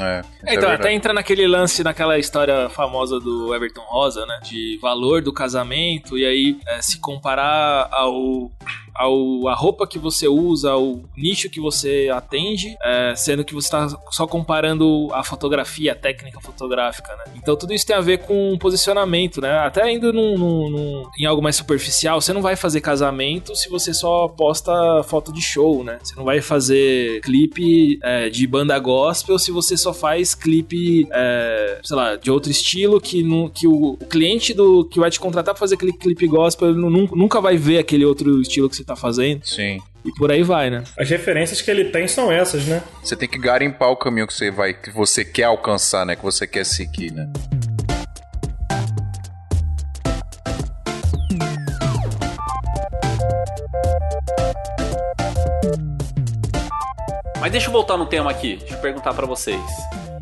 É, 0.00 0.22
é 0.46 0.54
então, 0.54 0.70
é 0.70 0.74
até 0.74 0.90
entra 0.90 1.12
naquele 1.12 1.46
lance, 1.46 1.84
naquela 1.84 2.18
história 2.18 2.70
famosa 2.70 3.20
do 3.20 3.54
Everton 3.54 3.84
Rosa, 3.86 4.24
né? 4.24 4.40
De 4.42 4.78
valor 4.80 5.20
do 5.20 5.32
casamento, 5.32 6.16
e 6.16 6.24
aí 6.24 6.56
é, 6.66 6.80
se 6.80 6.98
comparar 6.98 7.88
ao 7.92 8.50
ao, 8.98 9.46
a 9.48 9.54
roupa 9.54 9.86
que 9.86 9.98
você 9.98 10.26
usa, 10.26 10.72
ao 10.72 11.00
nicho 11.16 11.48
que 11.48 11.60
você 11.60 12.10
atende, 12.12 12.76
é, 12.82 13.14
sendo 13.16 13.44
que 13.44 13.54
você 13.54 13.66
está 13.66 13.88
só 14.10 14.26
comparando 14.26 15.08
a 15.12 15.22
fotografia, 15.22 15.92
a 15.92 15.94
técnica 15.94 16.40
fotográfica, 16.40 17.14
né? 17.16 17.32
Então 17.36 17.56
tudo 17.56 17.72
isso 17.72 17.86
tem 17.86 17.94
a 17.94 18.00
ver 18.00 18.18
com 18.18 18.58
posicionamento, 18.58 19.40
né? 19.40 19.58
Até 19.58 19.90
indo 19.92 20.12
num, 20.12 20.36
num, 20.36 20.70
num, 20.70 21.02
em 21.18 21.26
algo 21.26 21.40
mais 21.40 21.54
superficial, 21.54 22.20
você 22.20 22.32
não 22.32 22.42
vai 22.42 22.56
fazer 22.56 22.80
casamento 22.80 23.54
se 23.54 23.68
você 23.68 23.94
só 23.94 24.26
posta 24.26 24.72
foto 25.04 25.32
de 25.32 25.40
show, 25.40 25.84
né? 25.84 25.98
Você 26.02 26.16
não 26.16 26.24
vai 26.24 26.40
fazer 26.40 27.20
clipe 27.20 27.98
é, 28.02 28.28
de 28.28 28.46
banda 28.46 28.76
gospel 28.78 29.38
se 29.38 29.52
você 29.52 29.76
só 29.76 29.92
faz 29.92 30.34
clipe, 30.34 31.06
é, 31.12 31.80
sei 31.84 31.96
lá, 31.96 32.16
de 32.16 32.30
outro 32.30 32.50
estilo 32.50 33.00
que, 33.00 33.22
no, 33.22 33.48
que 33.48 33.68
o, 33.68 33.92
o, 33.92 33.96
cliente 34.08 34.52
do 34.52 34.84
que 34.84 34.98
vai 34.98 35.10
te 35.10 35.20
contratar 35.20 35.54
pra 35.54 35.60
fazer 35.60 35.76
aquele 35.76 35.92
clipe 35.92 36.26
gospel 36.26 36.70
ele 36.70 36.78
nunca 36.78 37.40
vai 37.40 37.56
ver 37.56 37.78
aquele 37.78 38.04
outro 38.04 38.40
estilo 38.40 38.68
que 38.68 38.76
você 38.76 38.84
tá 38.88 38.96
fazendo. 38.96 39.46
Sim. 39.46 39.78
E 40.04 40.12
por 40.12 40.32
aí 40.32 40.42
vai, 40.42 40.70
né? 40.70 40.84
As 40.98 41.08
referências 41.08 41.60
que 41.60 41.70
ele 41.70 41.86
tem 41.86 42.08
são 42.08 42.32
essas, 42.32 42.64
né? 42.64 42.82
Você 43.02 43.14
tem 43.14 43.28
que 43.28 43.38
garimpar 43.38 43.90
o 43.90 43.96
caminho 43.96 44.26
que 44.26 44.32
você 44.32 44.50
vai, 44.50 44.72
que 44.72 44.90
você 44.90 45.24
quer 45.24 45.44
alcançar, 45.44 46.06
né? 46.06 46.16
Que 46.16 46.22
você 46.22 46.46
quer 46.46 46.64
seguir, 46.64 47.12
né? 47.12 47.30
Mas 57.40 57.52
deixa 57.52 57.68
eu 57.68 57.72
voltar 57.72 57.96
no 57.96 58.06
tema 58.06 58.30
aqui, 58.30 58.56
deixa 58.56 58.74
eu 58.74 58.80
perguntar 58.80 59.14
para 59.14 59.26
vocês. 59.26 59.60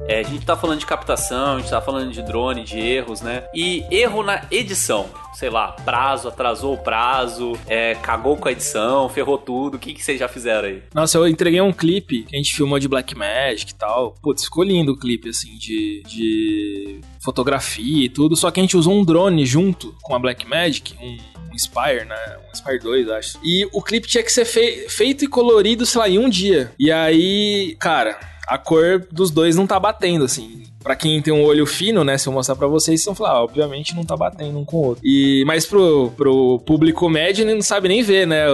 É, 0.09 0.21
a 0.21 0.23
gente 0.23 0.47
tá 0.47 0.57
falando 0.57 0.79
de 0.79 0.87
captação, 0.87 1.57
a 1.57 1.59
gente 1.59 1.71
tá 1.71 1.81
falando 1.81 2.13
de 2.13 2.23
drone, 2.23 2.63
de 2.63 2.79
erros, 2.79 3.21
né? 3.21 3.45
E 3.53 3.85
erro 3.91 4.23
na 4.23 4.47
edição. 4.53 5.11
Sei 5.35 5.51
lá, 5.51 5.73
prazo, 5.73 6.29
atrasou 6.29 6.75
o 6.75 6.79
prazo, 6.79 7.55
é, 7.67 7.95
cagou 7.97 8.37
com 8.37 8.49
a 8.49 8.53
edição, 8.53 9.09
ferrou 9.09 9.37
tudo. 9.37 9.75
O 9.75 9.79
que, 9.79 9.93
que 9.93 10.03
vocês 10.03 10.19
já 10.19 10.29
fizeram 10.29 10.69
aí? 10.69 10.83
Nossa, 10.95 11.19
eu 11.19 11.27
entreguei 11.27 11.61
um 11.61 11.73
clipe 11.73 12.23
que 12.23 12.37
a 12.37 12.39
gente 12.39 12.55
filmou 12.55 12.79
de 12.79 12.89
Black 12.89 13.17
Magic 13.17 13.73
e 13.73 13.75
tal. 13.75 14.15
Putz, 14.23 14.45
ficou 14.45 14.63
lindo 14.63 14.93
o 14.93 14.99
clipe, 14.99 15.29
assim, 15.29 15.59
de, 15.59 16.03
de 16.07 17.01
fotografia 17.23 18.07
e 18.07 18.09
tudo. 18.09 18.37
Só 18.37 18.51
que 18.51 18.61
a 18.61 18.63
gente 18.63 18.77
usou 18.77 18.95
um 18.95 19.05
drone 19.05 19.45
junto 19.45 19.95
com 20.03 20.15
a 20.15 20.19
Black 20.19 20.47
Magic, 20.47 20.95
um 21.03 21.17
Inspire, 21.53 22.05
né? 22.05 22.39
Um 22.47 22.53
Inspire 22.53 22.79
2, 22.79 23.09
acho. 23.11 23.39
E 23.43 23.69
o 23.73 23.83
clipe 23.83 24.07
tinha 24.07 24.23
que 24.23 24.31
ser 24.31 24.45
fei 24.45 24.89
feito 24.89 25.25
e 25.25 25.29
colorido, 25.29 25.85
sei 25.85 25.99
lá, 25.99 26.09
em 26.09 26.19
um 26.19 26.29
dia. 26.29 26.73
E 26.79 26.93
aí, 26.93 27.77
cara, 27.81 28.19
a 28.47 28.59
cor 28.59 29.07
dos 29.11 29.31
dois 29.31 29.57
não 29.57 29.67
tá 29.67 29.79
batendo, 29.79 30.25
assim. 30.25 30.63
Pra 30.83 30.95
quem 30.95 31.21
tem 31.21 31.35
um 31.35 31.43
olho 31.43 31.67
fino, 31.67 32.05
né? 32.05 32.17
Se 32.17 32.29
eu 32.29 32.33
mostrar 32.33 32.55
pra 32.55 32.69
vocês, 32.69 33.01
vocês 33.01 33.05
vão 33.07 33.15
falar, 33.15 33.39
ah, 33.39 33.43
obviamente 33.43 33.95
não 33.95 34.05
tá 34.05 34.17
batendo 34.17 34.57
um 34.59 34.65
com 34.65 34.77
o 34.77 34.85
outro. 34.87 35.03
E, 35.05 35.43
mas 35.47 35.67
pro, 35.67 36.13
pro 36.17 36.61
público 36.61 37.09
médio, 37.09 37.43
ele 37.43 37.55
não 37.55 37.63
sabe 37.63 37.89
nem 37.89 38.03
ver, 38.03 38.27
né? 38.27 38.45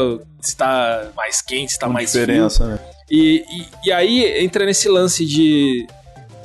Se 0.41 0.57
tá 0.57 1.09
mais 1.15 1.43
quente, 1.43 1.73
se 1.73 1.79
tá 1.79 1.89
mais 1.89 2.11
diferença, 2.13 2.65
frio. 2.65 2.77
né? 2.77 2.81
E, 3.11 3.45
e, 3.51 3.89
e 3.89 3.93
aí 3.93 4.43
entra 4.43 4.65
nesse 4.65 4.89
lance 4.89 5.27
de 5.27 5.87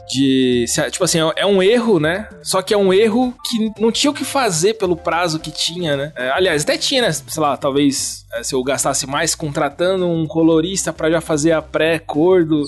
de. 0.07 0.65
Tipo 0.91 1.03
assim, 1.03 1.19
é 1.35 1.45
um 1.45 1.61
erro, 1.61 1.99
né? 1.99 2.27
Só 2.41 2.61
que 2.61 2.73
é 2.73 2.77
um 2.77 2.93
erro 2.93 3.33
que 3.45 3.71
não 3.79 3.91
tinha 3.91 4.11
o 4.11 4.13
que 4.13 4.23
fazer 4.23 4.75
pelo 4.75 4.95
prazo 4.95 5.39
que 5.39 5.51
tinha, 5.51 5.95
né? 5.97 6.13
É, 6.15 6.29
aliás, 6.31 6.63
até 6.63 6.77
tinha, 6.77 7.01
né? 7.01 7.11
Sei 7.11 7.41
lá, 7.41 7.57
talvez 7.57 8.25
é, 8.33 8.43
se 8.43 8.53
eu 8.53 8.63
gastasse 8.63 9.07
mais 9.07 9.35
contratando 9.35 10.07
um 10.07 10.27
colorista 10.27 10.91
para 10.91 11.09
já 11.09 11.21
fazer 11.21 11.51
a 11.51 11.61
pré-cor 11.61 12.45
do, 12.45 12.63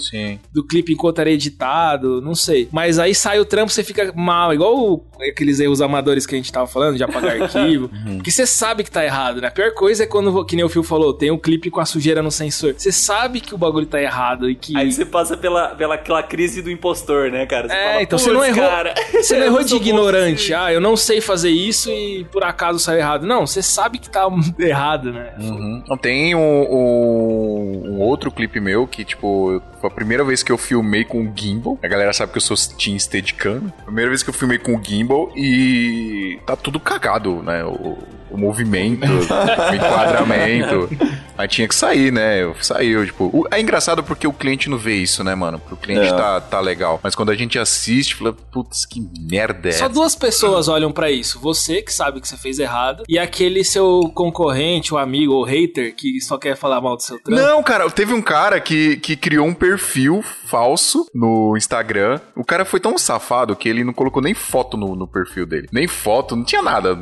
do 0.54 0.66
clipe 0.66 0.94
enquanto 0.94 1.20
era 1.20 1.32
editado, 1.32 2.22
não 2.22 2.36
sei. 2.36 2.68
Mas 2.72 3.00
aí 3.00 3.14
sai 3.14 3.40
o 3.40 3.46
trampo, 3.46 3.72
você 3.72 3.84
fica 3.84 4.12
mal, 4.16 4.54
igual 4.54 4.78
o, 4.78 5.04
aqueles 5.22 5.60
erros 5.60 5.82
amadores 5.82 6.26
que 6.26 6.36
a 6.36 6.38
gente 6.38 6.52
tava 6.52 6.68
falando, 6.68 6.98
de 6.98 7.04
apagar 7.04 7.42
arquivo, 7.42 7.90
uhum. 8.06 8.20
que 8.20 8.32
você 8.32 8.46
sabe 8.46 8.84
que 8.84 8.92
tá 8.92 9.04
errado, 9.04 9.42
né? 9.42 9.48
A 9.48 9.52
pior 9.52 9.74
coisa 9.74 10.04
é 10.04 10.08
quando, 10.08 10.46
que 10.46 10.56
nem 10.56 10.66
o 10.66 10.70
Phil 10.70 10.84
falou, 10.84 11.14
tem 11.14 11.32
um 11.32 11.38
clipe 11.38 11.70
com 11.70 11.80
a 11.80 11.86
sujeira 11.86 12.22
no 12.22 12.32
sensor. 12.32 12.74
Você 12.78 12.92
sabe 12.92 13.42
que 13.42 13.54
o 13.54 13.58
bagulho 13.58 13.86
tá 13.86 14.02
errado 14.02 14.50
e 14.50 14.56
que... 14.56 14.76
Aí 14.78 14.92
você 14.92 15.06
passa 15.06 15.36
pela, 15.36 15.70
pela 15.70 15.96
aquela 15.96 16.24
crise 16.24 16.62
do 16.62 16.72
impostor, 16.72 17.32
né, 17.32 17.46
cara? 17.46 17.68
Você 17.68 17.76
é, 17.76 17.90
fala, 17.90 18.02
então 18.02 18.20
você 18.20 18.32
não 18.34 18.46
errou, 18.46 18.68
cara, 18.68 18.94
você 19.14 19.38
não 19.38 19.46
errou 19.46 19.64
de 19.64 19.76
ignorante. 19.76 20.54
Ah, 20.54 20.72
eu 20.72 20.82
não 20.82 20.96
sei 20.96 21.22
fazer 21.22 21.50
isso 21.50 21.90
e 21.90 22.24
por 22.26 22.44
acaso 22.44 22.80
saiu 22.80 23.00
errado. 23.00 23.26
Não, 23.26 23.46
você 23.46 23.62
sabe 23.62 24.00
que 24.00 24.10
tá 24.10 24.28
errado, 24.60 25.12
né? 25.12 25.34
Uhum. 25.40 25.84
Tem 26.02 26.36
um, 26.36 26.40
um, 26.40 27.82
um 27.86 28.00
outro 28.00 28.32
clipe 28.32 28.60
meu 28.60 28.88
que, 28.88 29.04
tipo, 29.04 29.62
foi 29.80 29.90
a 29.90 29.94
primeira 29.94 30.24
vez 30.24 30.44
que 30.44 30.52
eu 30.52 30.58
filmei 30.58 31.04
com 31.04 31.22
o 31.22 31.32
gimbal. 31.36 31.78
A 31.82 31.88
galera 31.88 32.14
sabe 32.14 32.32
que 32.32 32.38
eu 32.38 32.42
sou 32.42 32.58
Team 32.78 32.98
Steadicam. 32.98 33.72
Primeira 33.84 34.10
vez 34.10 34.24
que 34.24 34.30
eu 34.30 34.34
filmei 34.34 34.58
com 34.58 34.76
o 34.76 34.84
gimbal 34.84 35.09
e 35.36 36.40
tá 36.46 36.56
tudo 36.56 36.80
cagado, 36.80 37.42
né? 37.42 37.64
O, 37.64 37.98
o 38.30 38.38
movimento, 38.38 39.06
o 39.06 39.76
enquadramento. 39.76 40.90
Aí 41.40 41.48
tinha 41.48 41.70
que 41.70 41.76
sair, 41.76 42.12
né? 42.12 42.54
Saiu, 42.60 43.06
tipo. 43.06 43.48
É 43.50 43.62
engraçado 43.62 44.04
porque 44.04 44.28
o 44.28 44.34
cliente 44.34 44.70
não 44.70 44.78
vê 44.78 44.96
isso, 44.96 45.24
né, 45.24 45.34
mano? 45.36 45.58
Porque 45.58 45.74
o 45.74 45.78
cliente 45.78 46.08
é. 46.08 46.14
tá, 46.14 46.42
tá 46.42 46.60
legal. 46.60 47.00
Mas 47.02 47.16
quando 47.16 47.30
a 47.30 47.36
gente 47.36 47.58
assiste, 47.58 48.16
fala, 48.16 48.34
putz, 48.34 48.86
que 48.86 49.00
merda 49.22 49.70
é 49.70 49.72
Só 49.72 49.88
duas 49.88 50.16
pessoas 50.16 50.68
olham 50.68 50.92
para 50.92 51.10
isso. 51.10 51.40
Você, 51.40 51.82
que 51.82 51.94
sabe 51.94 52.20
que 52.20 52.28
você 52.28 52.36
fez 52.36 52.60
errado, 52.60 53.06
e 53.08 53.18
aquele 53.18 53.64
seu 53.64 54.12
concorrente, 54.14 54.94
o 54.94 54.98
amigo, 54.98 55.32
ou 55.32 55.46
hater, 55.46 55.96
que 55.96 56.20
só 56.20 56.38
quer 56.38 56.58
falar 56.58 56.82
mal 56.82 56.98
do 56.98 57.04
seu 57.04 57.18
trampo. 57.24 57.42
Não, 57.42 57.64
cara, 57.64 57.90
teve 57.90 58.14
um 58.14 58.22
cara 58.22 58.60
que, 58.60 58.98
que 58.98 59.16
criou 59.16 59.48
um 59.48 59.54
perfil 59.54 60.22
falso 60.46 61.06
no 61.14 61.56
Instagram. 61.56 62.20
O 62.36 62.44
cara 62.44 62.66
foi 62.66 62.82
tão 62.82 62.98
safado 62.98 63.56
que 63.56 63.70
ele 63.70 63.86
não 63.86 63.94
colocou 63.94 64.22
nem 64.22 64.34
foto 64.34 64.76
no, 64.76 64.94
no 64.94 65.08
perfil 65.08 65.46
dele. 65.46 65.70
Nem 65.72 65.88
foto, 65.88 66.36
não 66.36 66.44
tinha 66.44 66.62
nada. 66.62 67.00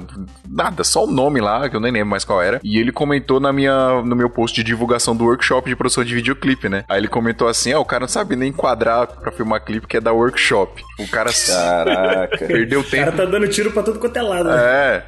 Nada, 0.47 0.83
só 0.83 1.05
o 1.05 1.11
nome 1.17 1.41
lá, 1.41 1.67
que 1.67 1.75
eu 1.75 1.79
nem 1.79 1.91
lembro 1.91 2.09
mais 2.09 2.23
qual 2.23 2.41
era. 2.41 2.61
E 2.63 2.77
ele 2.77 2.91
comentou 2.91 3.39
na 3.39 3.51
minha, 3.51 4.01
no 4.03 4.15
meu 4.15 4.29
post 4.29 4.55
de 4.55 4.63
divulgação 4.63 5.15
do 5.15 5.25
workshop 5.25 5.67
de 5.67 5.75
produção 5.75 6.03
de 6.03 6.13
videoclipe, 6.13 6.69
né? 6.69 6.85
Aí 6.87 6.99
ele 6.99 7.07
comentou 7.07 7.47
assim: 7.47 7.73
ó, 7.73 7.79
oh, 7.79 7.81
o 7.81 7.85
cara 7.85 8.01
não 8.01 8.07
sabe 8.07 8.35
nem 8.35 8.49
enquadrar 8.49 9.07
pra 9.07 9.31
filmar 9.31 9.63
clipe 9.65 9.87
que 9.87 9.97
é 9.97 10.01
da 10.01 10.13
workshop. 10.13 10.83
O 10.99 11.07
cara. 11.07 11.31
Caraca. 11.47 12.37
perdeu 12.45 12.83
tempo. 12.83 13.03
O 13.03 13.05
cara 13.05 13.11
tá 13.11 13.25
dando 13.25 13.47
tiro 13.47 13.71
pra 13.71 13.81
tudo 13.81 13.99
quanto 13.99 14.17
é 14.17 14.21
lado. 14.21 14.49
Né? 14.49 15.03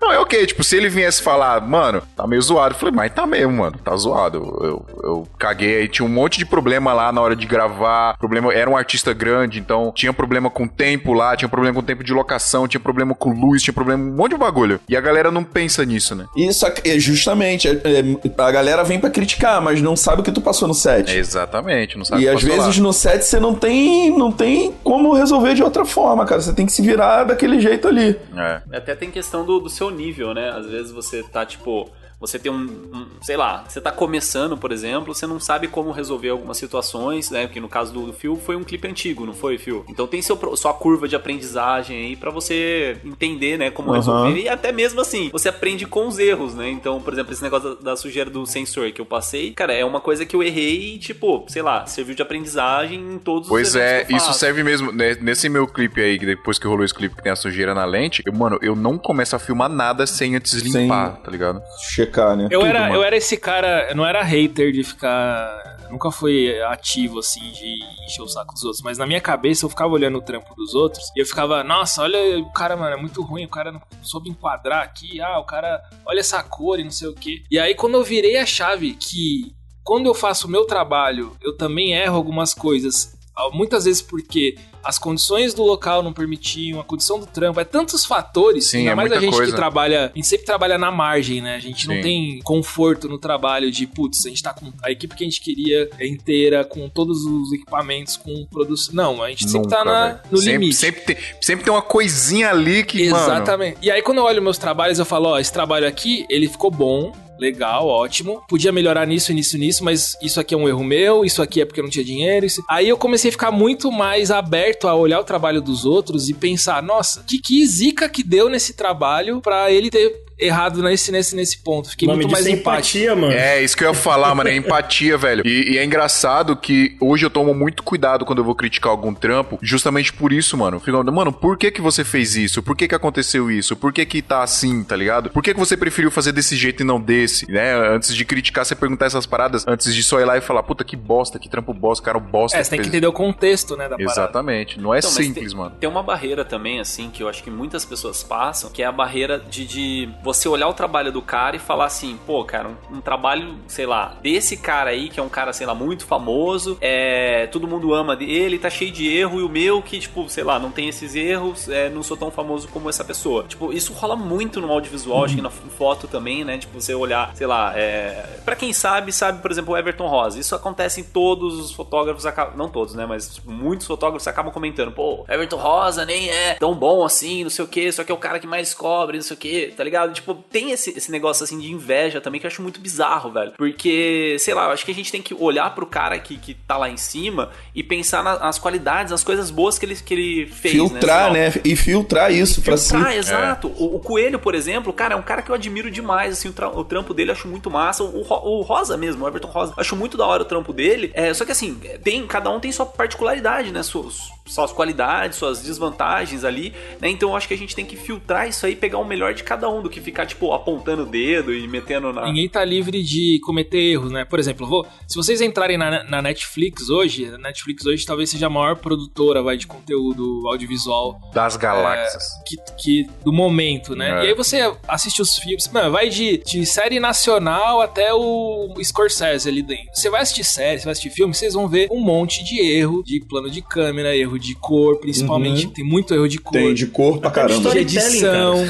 É. 0.00 0.04
Não, 0.04 0.12
é 0.12 0.18
ok, 0.18 0.46
tipo, 0.46 0.64
se 0.64 0.76
ele 0.76 0.88
viesse 0.88 1.22
falar, 1.22 1.60
mano, 1.60 2.02
tá 2.16 2.26
meio 2.26 2.40
zoado, 2.40 2.74
eu 2.74 2.78
falei, 2.78 2.94
mas 2.94 3.12
tá 3.12 3.26
mesmo, 3.26 3.52
mano, 3.52 3.78
tá 3.84 3.94
zoado. 3.96 4.38
Eu, 4.62 4.86
eu 5.02 5.28
caguei 5.38 5.80
aí, 5.80 5.88
tinha 5.88 6.06
um 6.06 6.08
monte 6.10 6.38
de 6.38 6.46
problema 6.46 6.92
lá 6.92 7.12
na 7.12 7.20
hora 7.20 7.36
de 7.36 7.46
gravar. 7.46 8.16
Problema, 8.18 8.52
era 8.52 8.68
um 8.68 8.76
artista 8.76 9.12
grande, 9.12 9.58
então 9.58 9.92
tinha 9.94 10.12
problema 10.12 10.48
com 10.50 10.66
tempo 10.66 11.12
lá, 11.12 11.36
tinha 11.36 11.48
problema 11.48 11.74
com 11.74 11.82
tempo 11.82 12.02
de 12.02 12.12
locação, 12.12 12.66
tinha 12.66 12.80
problema 12.80 13.14
com 13.14 13.30
luz, 13.30 13.62
tinha 13.62 13.74
problema 13.74 14.02
um 14.02 14.16
monte 14.16 14.32
de 14.32 14.38
bagulho. 14.38 14.80
E 14.88 14.96
a 14.96 15.00
galera 15.00 15.30
não 15.30 15.44
pensa 15.44 15.84
nisso, 15.84 16.14
né? 16.14 16.26
Isso 16.36 16.66
é 16.66 16.98
justamente, 16.98 17.68
é, 17.68 17.72
é, 17.72 18.42
a 18.42 18.50
galera 18.50 18.82
vem 18.82 18.98
para 18.98 19.10
criticar, 19.10 19.60
mas 19.60 19.82
não 19.82 19.94
sabe 19.94 20.22
o 20.22 20.24
que 20.24 20.32
tu 20.32 20.40
passou 20.40 20.66
no 20.66 20.74
set. 20.74 21.10
É 21.10 21.16
exatamente, 21.16 21.98
não 21.98 22.04
sabe 22.04 22.22
E 22.22 22.28
às 22.28 22.42
vezes 22.42 22.78
lá. 22.78 22.82
no 22.82 22.92
set 22.92 23.22
você 23.22 23.38
não 23.38 23.54
tem, 23.54 24.16
não 24.16 24.32
tem 24.32 24.74
como 24.82 25.12
resolver 25.12 25.54
de 25.54 25.62
outra 25.62 25.84
forma, 25.84 26.24
cara. 26.24 26.40
Você 26.40 26.52
tem 26.52 26.64
que 26.64 26.72
se 26.72 26.80
virar 26.82 27.24
daquele 27.24 27.60
jeito 27.60 27.86
ali. 27.86 28.18
É. 28.36 28.62
Até 28.72 28.94
tem 28.94 29.10
questão 29.10 29.44
do, 29.44 29.60
do 29.60 29.68
seu 29.68 29.89
nível, 29.90 30.34
né? 30.34 30.50
Às 30.50 30.66
vezes 30.66 30.92
você 30.92 31.22
tá, 31.22 31.44
tipo, 31.44 31.90
você 32.20 32.38
tem 32.38 32.52
um, 32.52 32.64
um, 32.92 33.06
sei 33.22 33.36
lá, 33.36 33.64
você 33.66 33.80
tá 33.80 33.90
começando, 33.90 34.56
por 34.56 34.70
exemplo, 34.70 35.14
você 35.14 35.26
não 35.26 35.40
sabe 35.40 35.68
como 35.68 35.90
resolver 35.90 36.28
algumas 36.28 36.58
situações, 36.58 37.30
né? 37.30 37.46
Porque 37.46 37.60
no 37.60 37.68
caso 37.68 37.92
do, 37.92 38.06
do 38.06 38.12
Phil 38.12 38.36
foi 38.36 38.56
um 38.56 38.62
clipe 38.62 38.86
antigo, 38.86 39.24
não 39.24 39.32
foi, 39.32 39.56
Phil? 39.56 39.84
Então 39.88 40.06
tem 40.06 40.20
seu, 40.20 40.38
sua 40.56 40.74
curva 40.74 41.08
de 41.08 41.16
aprendizagem 41.16 41.96
aí 41.96 42.16
para 42.16 42.30
você 42.30 42.98
entender, 43.04 43.58
né, 43.58 43.70
como 43.70 43.88
uhum. 43.88 43.94
resolver. 43.94 44.38
E 44.38 44.48
até 44.48 44.70
mesmo 44.70 45.00
assim, 45.00 45.30
você 45.32 45.48
aprende 45.48 45.86
com 45.86 46.06
os 46.06 46.18
erros, 46.18 46.54
né? 46.54 46.70
Então, 46.70 47.00
por 47.00 47.12
exemplo, 47.12 47.32
esse 47.32 47.42
negócio 47.42 47.76
da, 47.76 47.90
da 47.92 47.96
sujeira 47.96 48.28
do 48.28 48.44
sensor 48.46 48.92
que 48.92 49.00
eu 49.00 49.06
passei, 49.06 49.52
cara, 49.52 49.72
é 49.72 49.84
uma 49.84 50.00
coisa 50.00 50.26
que 50.26 50.36
eu 50.36 50.42
errei 50.42 50.94
e, 50.94 50.98
tipo, 50.98 51.44
sei 51.48 51.62
lá, 51.62 51.86
serviu 51.86 52.14
de 52.14 52.22
aprendizagem 52.22 53.14
em 53.14 53.18
todos 53.18 53.48
pois 53.48 53.68
os 53.68 53.72
Pois 53.74 53.82
é, 53.82 54.06
isso 54.10 54.32
serve 54.34 54.62
mesmo. 54.62 54.92
Né, 54.92 55.16
nesse 55.20 55.48
meu 55.48 55.66
clipe 55.66 56.00
aí, 56.02 56.18
depois 56.18 56.58
que 56.58 56.66
rolou 56.66 56.84
esse 56.84 56.94
clipe 56.94 57.16
que 57.16 57.22
tem 57.22 57.32
a 57.32 57.36
sujeira 57.36 57.74
na 57.74 57.84
lente, 57.84 58.22
eu, 58.26 58.32
mano, 58.32 58.58
eu 58.60 58.76
não 58.76 58.98
começo 58.98 59.34
a 59.34 59.38
filmar 59.38 59.68
nada 59.68 60.06
sem 60.06 60.36
antes 60.36 60.52
limpar, 60.54 61.14
sem 61.14 61.22
tá 61.22 61.30
ligado? 61.30 61.62
Checar, 62.10 62.36
né? 62.36 62.48
Eu 62.50 62.60
Tudo, 62.60 62.68
era 62.68 62.92
eu 62.92 63.02
era 63.02 63.16
esse 63.16 63.36
cara, 63.36 63.88
eu 63.88 63.96
não 63.96 64.04
era 64.04 64.22
hater 64.22 64.72
de 64.72 64.82
ficar. 64.82 65.78
Nunca 65.90 66.10
fui 66.10 66.60
ativo 66.62 67.18
assim 67.18 67.50
de 67.50 67.74
encher 68.04 68.22
o 68.22 68.28
saco 68.28 68.52
dos 68.54 68.62
outros, 68.62 68.82
mas 68.82 68.96
na 68.96 69.06
minha 69.06 69.20
cabeça 69.20 69.64
eu 69.64 69.68
ficava 69.70 69.92
olhando 69.92 70.18
o 70.18 70.22
trampo 70.22 70.54
dos 70.54 70.72
outros 70.72 71.10
e 71.16 71.20
eu 71.20 71.26
ficava, 71.26 71.64
nossa, 71.64 72.02
olha 72.02 72.38
o 72.38 72.52
cara, 72.52 72.76
mano, 72.76 72.94
é 72.94 73.00
muito 73.00 73.22
ruim, 73.22 73.44
o 73.44 73.48
cara 73.48 73.72
não 73.72 73.82
soube 74.00 74.30
enquadrar 74.30 74.84
aqui, 74.84 75.20
ah, 75.20 75.40
o 75.40 75.44
cara, 75.44 75.82
olha 76.06 76.20
essa 76.20 76.40
cor 76.44 76.78
e 76.78 76.84
não 76.84 76.92
sei 76.92 77.08
o 77.08 77.14
que. 77.14 77.42
E 77.50 77.58
aí 77.58 77.74
quando 77.74 77.94
eu 77.94 78.04
virei 78.04 78.36
a 78.36 78.46
chave 78.46 78.94
que 78.94 79.52
quando 79.82 80.06
eu 80.06 80.14
faço 80.14 80.46
o 80.46 80.50
meu 80.50 80.64
trabalho, 80.64 81.36
eu 81.42 81.56
também 81.56 81.92
erro 81.92 82.14
algumas 82.14 82.54
coisas, 82.54 83.18
muitas 83.52 83.84
vezes 83.84 84.02
porque 84.02 84.56
as 84.82 84.98
condições 84.98 85.52
do 85.52 85.62
local 85.62 86.02
não 86.02 86.12
permitiam, 86.12 86.80
a 86.80 86.84
condição 86.84 87.18
do 87.18 87.26
trampo, 87.26 87.60
é 87.60 87.64
tantos 87.64 88.04
fatores. 88.04 88.66
Sim, 88.66 88.78
ainda 88.78 88.90
é 88.90 88.94
mais 88.94 89.12
a 89.12 89.20
gente 89.20 89.32
coisa. 89.32 89.50
que 89.50 89.56
trabalha, 89.56 90.06
a 90.06 90.16
gente 90.16 90.26
sempre 90.26 90.46
trabalha 90.46 90.78
na 90.78 90.90
margem, 90.90 91.40
né? 91.40 91.56
A 91.56 91.58
gente 91.58 91.82
Sim. 91.82 91.94
não 91.94 92.02
tem 92.02 92.40
conforto 92.42 93.08
no 93.08 93.18
trabalho 93.18 93.70
de, 93.70 93.86
putz, 93.86 94.24
a 94.24 94.28
gente 94.28 94.42
tá 94.42 94.54
com 94.54 94.72
a 94.82 94.90
equipe 94.90 95.14
que 95.14 95.22
a 95.22 95.26
gente 95.26 95.40
queria 95.40 95.88
inteira, 96.00 96.64
com 96.64 96.88
todos 96.88 97.24
os 97.24 97.52
equipamentos, 97.52 98.16
com 98.16 98.46
produção. 98.46 98.94
Não, 98.94 99.22
a 99.22 99.28
gente 99.28 99.46
Nunca, 99.46 99.52
sempre 99.52 99.68
tá 99.68 99.84
na, 99.84 100.20
no 100.30 100.38
sempre, 100.38 100.52
limite. 100.52 100.76
Sempre 100.76 101.00
tem, 101.02 101.16
sempre 101.40 101.64
tem 101.64 101.72
uma 101.72 101.82
coisinha 101.82 102.50
ali 102.50 102.84
que, 102.84 103.02
Exatamente. 103.02 103.74
Mano... 103.74 103.86
E 103.86 103.90
aí 103.90 104.02
quando 104.02 104.18
eu 104.18 104.24
olho 104.24 104.42
meus 104.42 104.58
trabalhos, 104.58 104.98
eu 104.98 105.04
falo, 105.04 105.30
ó, 105.30 105.38
esse 105.38 105.52
trabalho 105.52 105.86
aqui, 105.86 106.26
ele 106.30 106.48
ficou 106.48 106.70
bom, 106.70 107.12
legal, 107.40 107.88
ótimo. 107.88 108.42
Podia 108.48 108.70
melhorar 108.70 109.06
nisso, 109.06 109.32
nisso, 109.32 109.56
nisso, 109.56 109.82
mas 109.82 110.16
isso 110.22 110.38
aqui 110.38 110.54
é 110.54 110.56
um 110.56 110.68
erro 110.68 110.84
meu, 110.84 111.24
isso 111.24 111.42
aqui 111.42 111.60
é 111.60 111.64
porque 111.64 111.80
eu 111.80 111.84
não 111.84 111.90
tinha 111.90 112.04
dinheiro. 112.04 112.46
Isso... 112.46 112.62
Aí 112.68 112.88
eu 112.88 112.96
comecei 112.96 113.30
a 113.30 113.32
ficar 113.32 113.50
muito 113.50 113.90
mais 113.90 114.30
aberto 114.30 114.86
a 114.86 114.94
olhar 114.94 115.18
o 115.20 115.24
trabalho 115.24 115.60
dos 115.60 115.84
outros 115.84 116.28
e 116.28 116.34
pensar, 116.34 116.82
nossa, 116.82 117.24
que, 117.26 117.38
que 117.38 117.66
zica 117.66 118.08
que 118.08 118.22
deu 118.22 118.48
nesse 118.48 118.74
trabalho 118.74 119.40
para 119.40 119.72
ele 119.72 119.90
ter 119.90 120.29
errado 120.40 120.82
nesse, 120.82 121.12
nesse, 121.12 121.36
nesse 121.36 121.58
ponto. 121.58 121.90
Fiquei 121.90 122.08
muito 122.08 122.30
mais 122.30 122.46
empatia, 122.46 123.14
mano. 123.14 123.32
É, 123.32 123.62
isso 123.62 123.76
que 123.76 123.84
eu 123.84 123.88
ia 123.88 123.94
falar, 123.94 124.34
mano. 124.34 124.48
É 124.48 124.56
empatia, 124.56 125.16
velho. 125.18 125.42
E, 125.46 125.72
e, 125.72 125.78
é 125.78 125.84
engraçado 125.84 126.56
que 126.56 126.96
hoje 127.00 127.26
eu 127.26 127.30
tomo 127.30 127.54
muito 127.54 127.82
cuidado 127.82 128.24
quando 128.24 128.38
eu 128.38 128.44
vou 128.44 128.54
criticar 128.54 128.90
algum 128.90 129.14
trampo, 129.14 129.58
justamente 129.62 130.12
por 130.12 130.32
isso, 130.32 130.56
mano. 130.56 130.80
Fico, 130.80 131.04
mano, 131.12 131.32
por 131.32 131.56
que 131.56 131.70
que 131.70 131.80
você 131.80 132.04
fez 132.04 132.36
isso? 132.36 132.62
Por 132.62 132.76
que 132.76 132.88
que 132.88 132.94
aconteceu 132.94 133.50
isso? 133.50 133.76
Por 133.76 133.92
que 133.92 134.04
que 134.06 134.22
tá 134.22 134.42
assim, 134.42 134.82
tá 134.82 134.96
ligado? 134.96 135.30
Por 135.30 135.42
que 135.42 135.52
que 135.52 135.60
você 135.60 135.76
preferiu 135.76 136.10
fazer 136.10 136.32
desse 136.32 136.56
jeito 136.56 136.82
e 136.82 136.86
não 136.86 137.00
desse, 137.00 137.50
né? 137.50 137.74
Antes 137.74 138.14
de 138.14 138.24
criticar, 138.24 138.64
você 138.64 138.74
perguntar 138.74 139.06
essas 139.06 139.26
paradas, 139.26 139.66
antes 139.66 139.94
de 139.94 140.02
só 140.02 140.20
ir 140.20 140.24
lá 140.24 140.36
e 140.36 140.40
falar, 140.40 140.62
puta, 140.62 140.84
que 140.84 140.96
bosta, 140.96 141.38
que 141.38 141.48
trampo 141.48 141.74
bosta, 141.74 142.04
cara, 142.04 142.18
bosta. 142.18 142.58
É, 142.58 142.64
você 142.64 142.70
tem 142.70 142.80
que 142.80 142.88
entender 142.88 143.06
o 143.06 143.12
contexto, 143.12 143.76
né, 143.76 143.88
da 143.88 143.96
parada. 143.96 144.12
Exatamente. 144.12 144.80
Não 144.80 144.94
é 144.94 144.98
então, 144.98 145.10
simples, 145.10 145.48
tem, 145.48 145.56
mano. 145.56 145.76
Tem 145.78 145.88
uma 145.88 146.02
barreira 146.02 146.44
também, 146.44 146.80
assim, 146.80 147.10
que 147.10 147.22
eu 147.22 147.28
acho 147.28 147.42
que 147.42 147.50
muitas 147.50 147.84
pessoas 147.84 148.22
passam, 148.22 148.70
que 148.70 148.82
é 148.82 148.86
a 148.86 148.92
barreira 148.92 149.38
de, 149.38 149.66
de 149.66 150.08
você 150.32 150.48
olhar 150.48 150.68
o 150.68 150.74
trabalho 150.74 151.12
do 151.12 151.22
cara 151.22 151.56
e 151.56 151.58
falar 151.58 151.86
assim, 151.86 152.18
pô, 152.26 152.44
cara, 152.44 152.68
um, 152.68 152.96
um, 152.96 153.00
trabalho, 153.00 153.56
sei 153.66 153.86
lá, 153.86 154.16
desse 154.22 154.56
cara 154.56 154.90
aí, 154.90 155.08
que 155.08 155.18
é 155.18 155.22
um 155.22 155.28
cara, 155.28 155.52
sei 155.52 155.66
lá, 155.66 155.74
muito 155.74 156.04
famoso, 156.04 156.78
é, 156.80 157.46
todo 157.48 157.66
mundo 157.66 157.94
ama 157.94 158.16
ele, 158.20 158.58
tá 158.58 158.68
cheio 158.68 158.90
de 158.90 159.08
erro, 159.08 159.40
e 159.40 159.42
o 159.42 159.48
meu, 159.48 159.82
que, 159.82 159.98
tipo, 159.98 160.28
sei 160.28 160.44
lá, 160.44 160.58
não 160.58 160.70
tem 160.70 160.88
esses 160.88 161.14
erros, 161.14 161.68
é, 161.68 161.88
não 161.88 162.02
sou 162.02 162.16
tão 162.16 162.30
famoso 162.30 162.68
como 162.68 162.88
essa 162.88 163.04
pessoa. 163.04 163.44
Tipo, 163.44 163.72
isso 163.72 163.92
rola 163.92 164.16
muito 164.16 164.60
no 164.60 164.70
audiovisual, 164.70 165.24
acho 165.24 165.36
que 165.36 165.42
na 165.42 165.50
foto 165.50 166.06
também, 166.06 166.44
né? 166.44 166.58
Tipo, 166.58 166.80
você 166.80 166.94
olhar, 166.94 167.34
sei 167.34 167.46
lá, 167.46 167.72
é, 167.76 168.40
pra 168.44 168.54
quem 168.54 168.72
sabe, 168.72 169.12
sabe, 169.12 169.40
por 169.40 169.50
exemplo, 169.50 169.74
o 169.74 169.76
Everton 169.76 170.06
Rosa. 170.06 170.38
Isso 170.38 170.54
acontece 170.54 171.00
em 171.00 171.04
todos 171.04 171.58
os 171.58 171.72
fotógrafos, 171.72 172.24
não 172.56 172.68
todos, 172.68 172.94
né? 172.94 173.06
Mas 173.06 173.34
tipo, 173.34 173.50
muitos 173.50 173.86
fotógrafos 173.86 174.26
acabam 174.28 174.52
comentando, 174.52 174.92
pô, 174.92 175.24
Everton 175.28 175.56
Rosa 175.56 176.04
nem 176.04 176.30
é 176.30 176.54
tão 176.54 176.74
bom 176.74 177.04
assim, 177.04 177.42
não 177.42 177.50
sei 177.50 177.64
o 177.64 177.68
que, 177.68 177.90
só 177.92 178.04
que 178.04 178.12
é 178.12 178.14
o 178.14 178.18
cara 178.18 178.38
que 178.38 178.46
mais 178.46 178.74
cobre, 178.74 179.16
não 179.16 179.24
sei 179.24 179.36
o 179.36 179.40
que, 179.40 179.74
tá 179.76 179.84
ligado? 179.84 180.12
Tipo, 180.20 180.34
tem 180.34 180.70
esse, 180.70 180.90
esse 180.90 181.10
negócio 181.10 181.44
assim 181.44 181.58
de 181.58 181.72
inveja 181.72 182.20
também 182.20 182.40
que 182.40 182.46
eu 182.46 182.50
acho 182.50 182.62
muito 182.62 182.80
bizarro, 182.80 183.30
velho. 183.32 183.52
Porque, 183.56 184.36
sei 184.38 184.54
lá, 184.54 184.66
eu 184.66 184.70
acho 184.70 184.84
que 184.84 184.92
a 184.92 184.94
gente 184.94 185.10
tem 185.10 185.22
que 185.22 185.34
olhar 185.34 185.74
pro 185.74 185.86
cara 185.86 186.18
que, 186.18 186.36
que 186.36 186.54
tá 186.54 186.76
lá 186.76 186.88
em 186.88 186.96
cima 186.96 187.50
e 187.74 187.82
pensar 187.82 188.22
na, 188.22 188.38
nas 188.38 188.58
qualidades, 188.58 189.10
nas 189.10 189.24
coisas 189.24 189.50
boas 189.50 189.78
que 189.78 189.86
ele, 189.86 189.96
que 189.96 190.14
ele 190.14 190.46
fez. 190.46 190.74
Né? 190.74 190.80
Filtrar, 190.80 191.32
né? 191.32 191.48
né? 191.48 191.60
E 191.64 191.74
filtrar 191.74 192.32
isso 192.32 192.62
filtrar, 192.62 193.02
pra 193.02 193.12
si. 193.12 193.18
exato. 193.18 193.68
É. 193.68 193.82
O, 193.82 193.96
o, 193.96 194.00
Coelho, 194.00 194.38
por 194.38 194.54
exemplo, 194.54 194.92
cara, 194.92 195.14
é 195.14 195.16
um 195.16 195.22
cara 195.22 195.42
que 195.42 195.50
eu 195.50 195.54
admiro 195.54 195.90
demais, 195.90 196.32
assim, 196.34 196.48
o, 196.48 196.52
tra 196.52 196.68
o 196.68 196.84
trampo 196.84 197.14
dele 197.14 197.30
eu 197.30 197.34
acho 197.34 197.48
muito 197.48 197.70
massa. 197.70 198.04
O, 198.04 198.20
o, 198.20 198.62
Rosa 198.62 198.96
mesmo, 198.96 199.24
o 199.24 199.28
Everton 199.28 199.48
Rosa, 199.48 199.74
acho 199.76 199.96
muito 199.96 200.16
da 200.16 200.26
hora 200.26 200.42
o 200.42 200.46
trampo 200.46 200.72
dele. 200.72 201.10
É, 201.14 201.32
só 201.32 201.44
que 201.44 201.52
assim, 201.52 201.80
tem, 202.02 202.26
cada 202.26 202.50
um 202.50 202.60
tem 202.60 202.70
sua 202.70 202.86
particularidade, 202.86 203.72
né? 203.72 203.82
Suas, 203.82 204.30
suas 204.50 204.72
qualidades, 204.72 205.38
suas 205.38 205.62
desvantagens 205.62 206.44
ali, 206.44 206.74
né? 207.00 207.08
Então 207.08 207.30
eu 207.30 207.36
acho 207.36 207.46
que 207.46 207.54
a 207.54 207.58
gente 207.58 207.74
tem 207.74 207.84
que 207.84 207.96
filtrar 207.96 208.48
isso 208.48 208.66
aí, 208.66 208.74
pegar 208.74 208.98
o 208.98 209.04
melhor 209.04 209.32
de 209.32 209.44
cada 209.44 209.68
um, 209.68 209.80
do 209.80 209.88
que 209.88 210.00
ficar, 210.00 210.26
tipo, 210.26 210.52
apontando 210.52 211.02
o 211.02 211.06
dedo 211.06 211.54
e 211.54 211.66
metendo 211.68 212.12
na. 212.12 212.24
Ninguém 212.26 212.48
tá 212.48 212.64
livre 212.64 213.02
de 213.02 213.40
cometer 213.44 213.78
erros, 213.78 214.10
né? 214.10 214.24
Por 214.24 214.38
exemplo, 214.38 214.66
vou, 214.66 214.86
se 215.06 215.16
vocês 215.16 215.40
entrarem 215.40 215.78
na, 215.78 216.02
na 216.04 216.20
Netflix 216.20 216.90
hoje, 216.90 217.26
a 217.26 217.38
Netflix 217.38 217.86
hoje 217.86 218.04
talvez 218.04 218.30
seja 218.30 218.46
a 218.46 218.50
maior 218.50 218.76
produtora 218.76 219.42
vai, 219.42 219.56
de 219.56 219.66
conteúdo 219.66 220.48
audiovisual 220.48 221.20
das 221.32 221.56
galáxias. 221.56 222.24
É, 222.24 222.44
que, 222.44 222.56
que, 222.78 223.10
do 223.24 223.32
momento, 223.32 223.94
né? 223.94 224.20
É. 224.20 224.24
E 224.24 224.28
aí 224.28 224.34
você 224.34 224.72
assiste 224.88 225.22
os 225.22 225.38
filmes, 225.38 225.68
mano, 225.68 225.92
vai 225.92 226.08
de, 226.08 226.38
de 226.38 226.66
série 226.66 226.98
nacional 226.98 227.80
até 227.80 228.12
o 228.12 228.74
Scorsese 228.82 229.48
ali 229.48 229.62
dentro. 229.62 229.90
Você 229.94 230.10
vai 230.10 230.22
assistir 230.22 230.44
série, 230.44 230.78
você 230.78 230.84
vai 230.84 230.92
assistir 230.92 231.10
filme, 231.10 231.34
vocês 231.34 231.54
vão 231.54 231.68
ver 231.68 231.88
um 231.90 232.00
monte 232.00 232.42
de 232.42 232.60
erro 232.60 233.02
de 233.04 233.20
plano 233.20 233.50
de 233.50 233.62
câmera, 233.62 234.16
erro 234.16 234.38
de 234.40 234.54
cor, 234.54 234.98
principalmente. 234.98 235.66
Uhum. 235.66 235.72
Tem 235.72 235.84
muito 235.84 236.14
erro 236.14 236.28
de 236.28 236.38
cor. 236.38 236.52
Tem 236.52 236.74
de 236.74 236.86
cor 236.86 237.18
pra 237.18 237.30
caramba. 237.30 237.70
De 237.70 237.78
edição. 237.78 238.66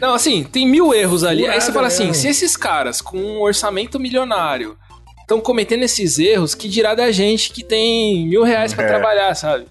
Não, 0.00 0.14
assim, 0.14 0.44
tem 0.44 0.66
mil 0.66 0.94
erros 0.94 1.24
ali. 1.24 1.46
Aí 1.46 1.60
você 1.60 1.72
fala 1.72 1.88
assim, 1.88 2.12
se 2.12 2.28
esses 2.28 2.56
caras 2.56 3.00
com 3.00 3.18
um 3.18 3.40
orçamento 3.40 3.98
milionário 3.98 4.76
estão 5.20 5.40
cometendo 5.40 5.82
esses 5.82 6.18
erros, 6.18 6.54
que 6.54 6.68
dirá 6.68 6.94
da 6.94 7.12
gente 7.12 7.52
que 7.52 7.62
tem 7.62 8.26
mil 8.26 8.42
reais 8.42 8.72
para 8.72 8.84
é. 8.84 8.88
trabalhar, 8.88 9.34
sabe? 9.34 9.66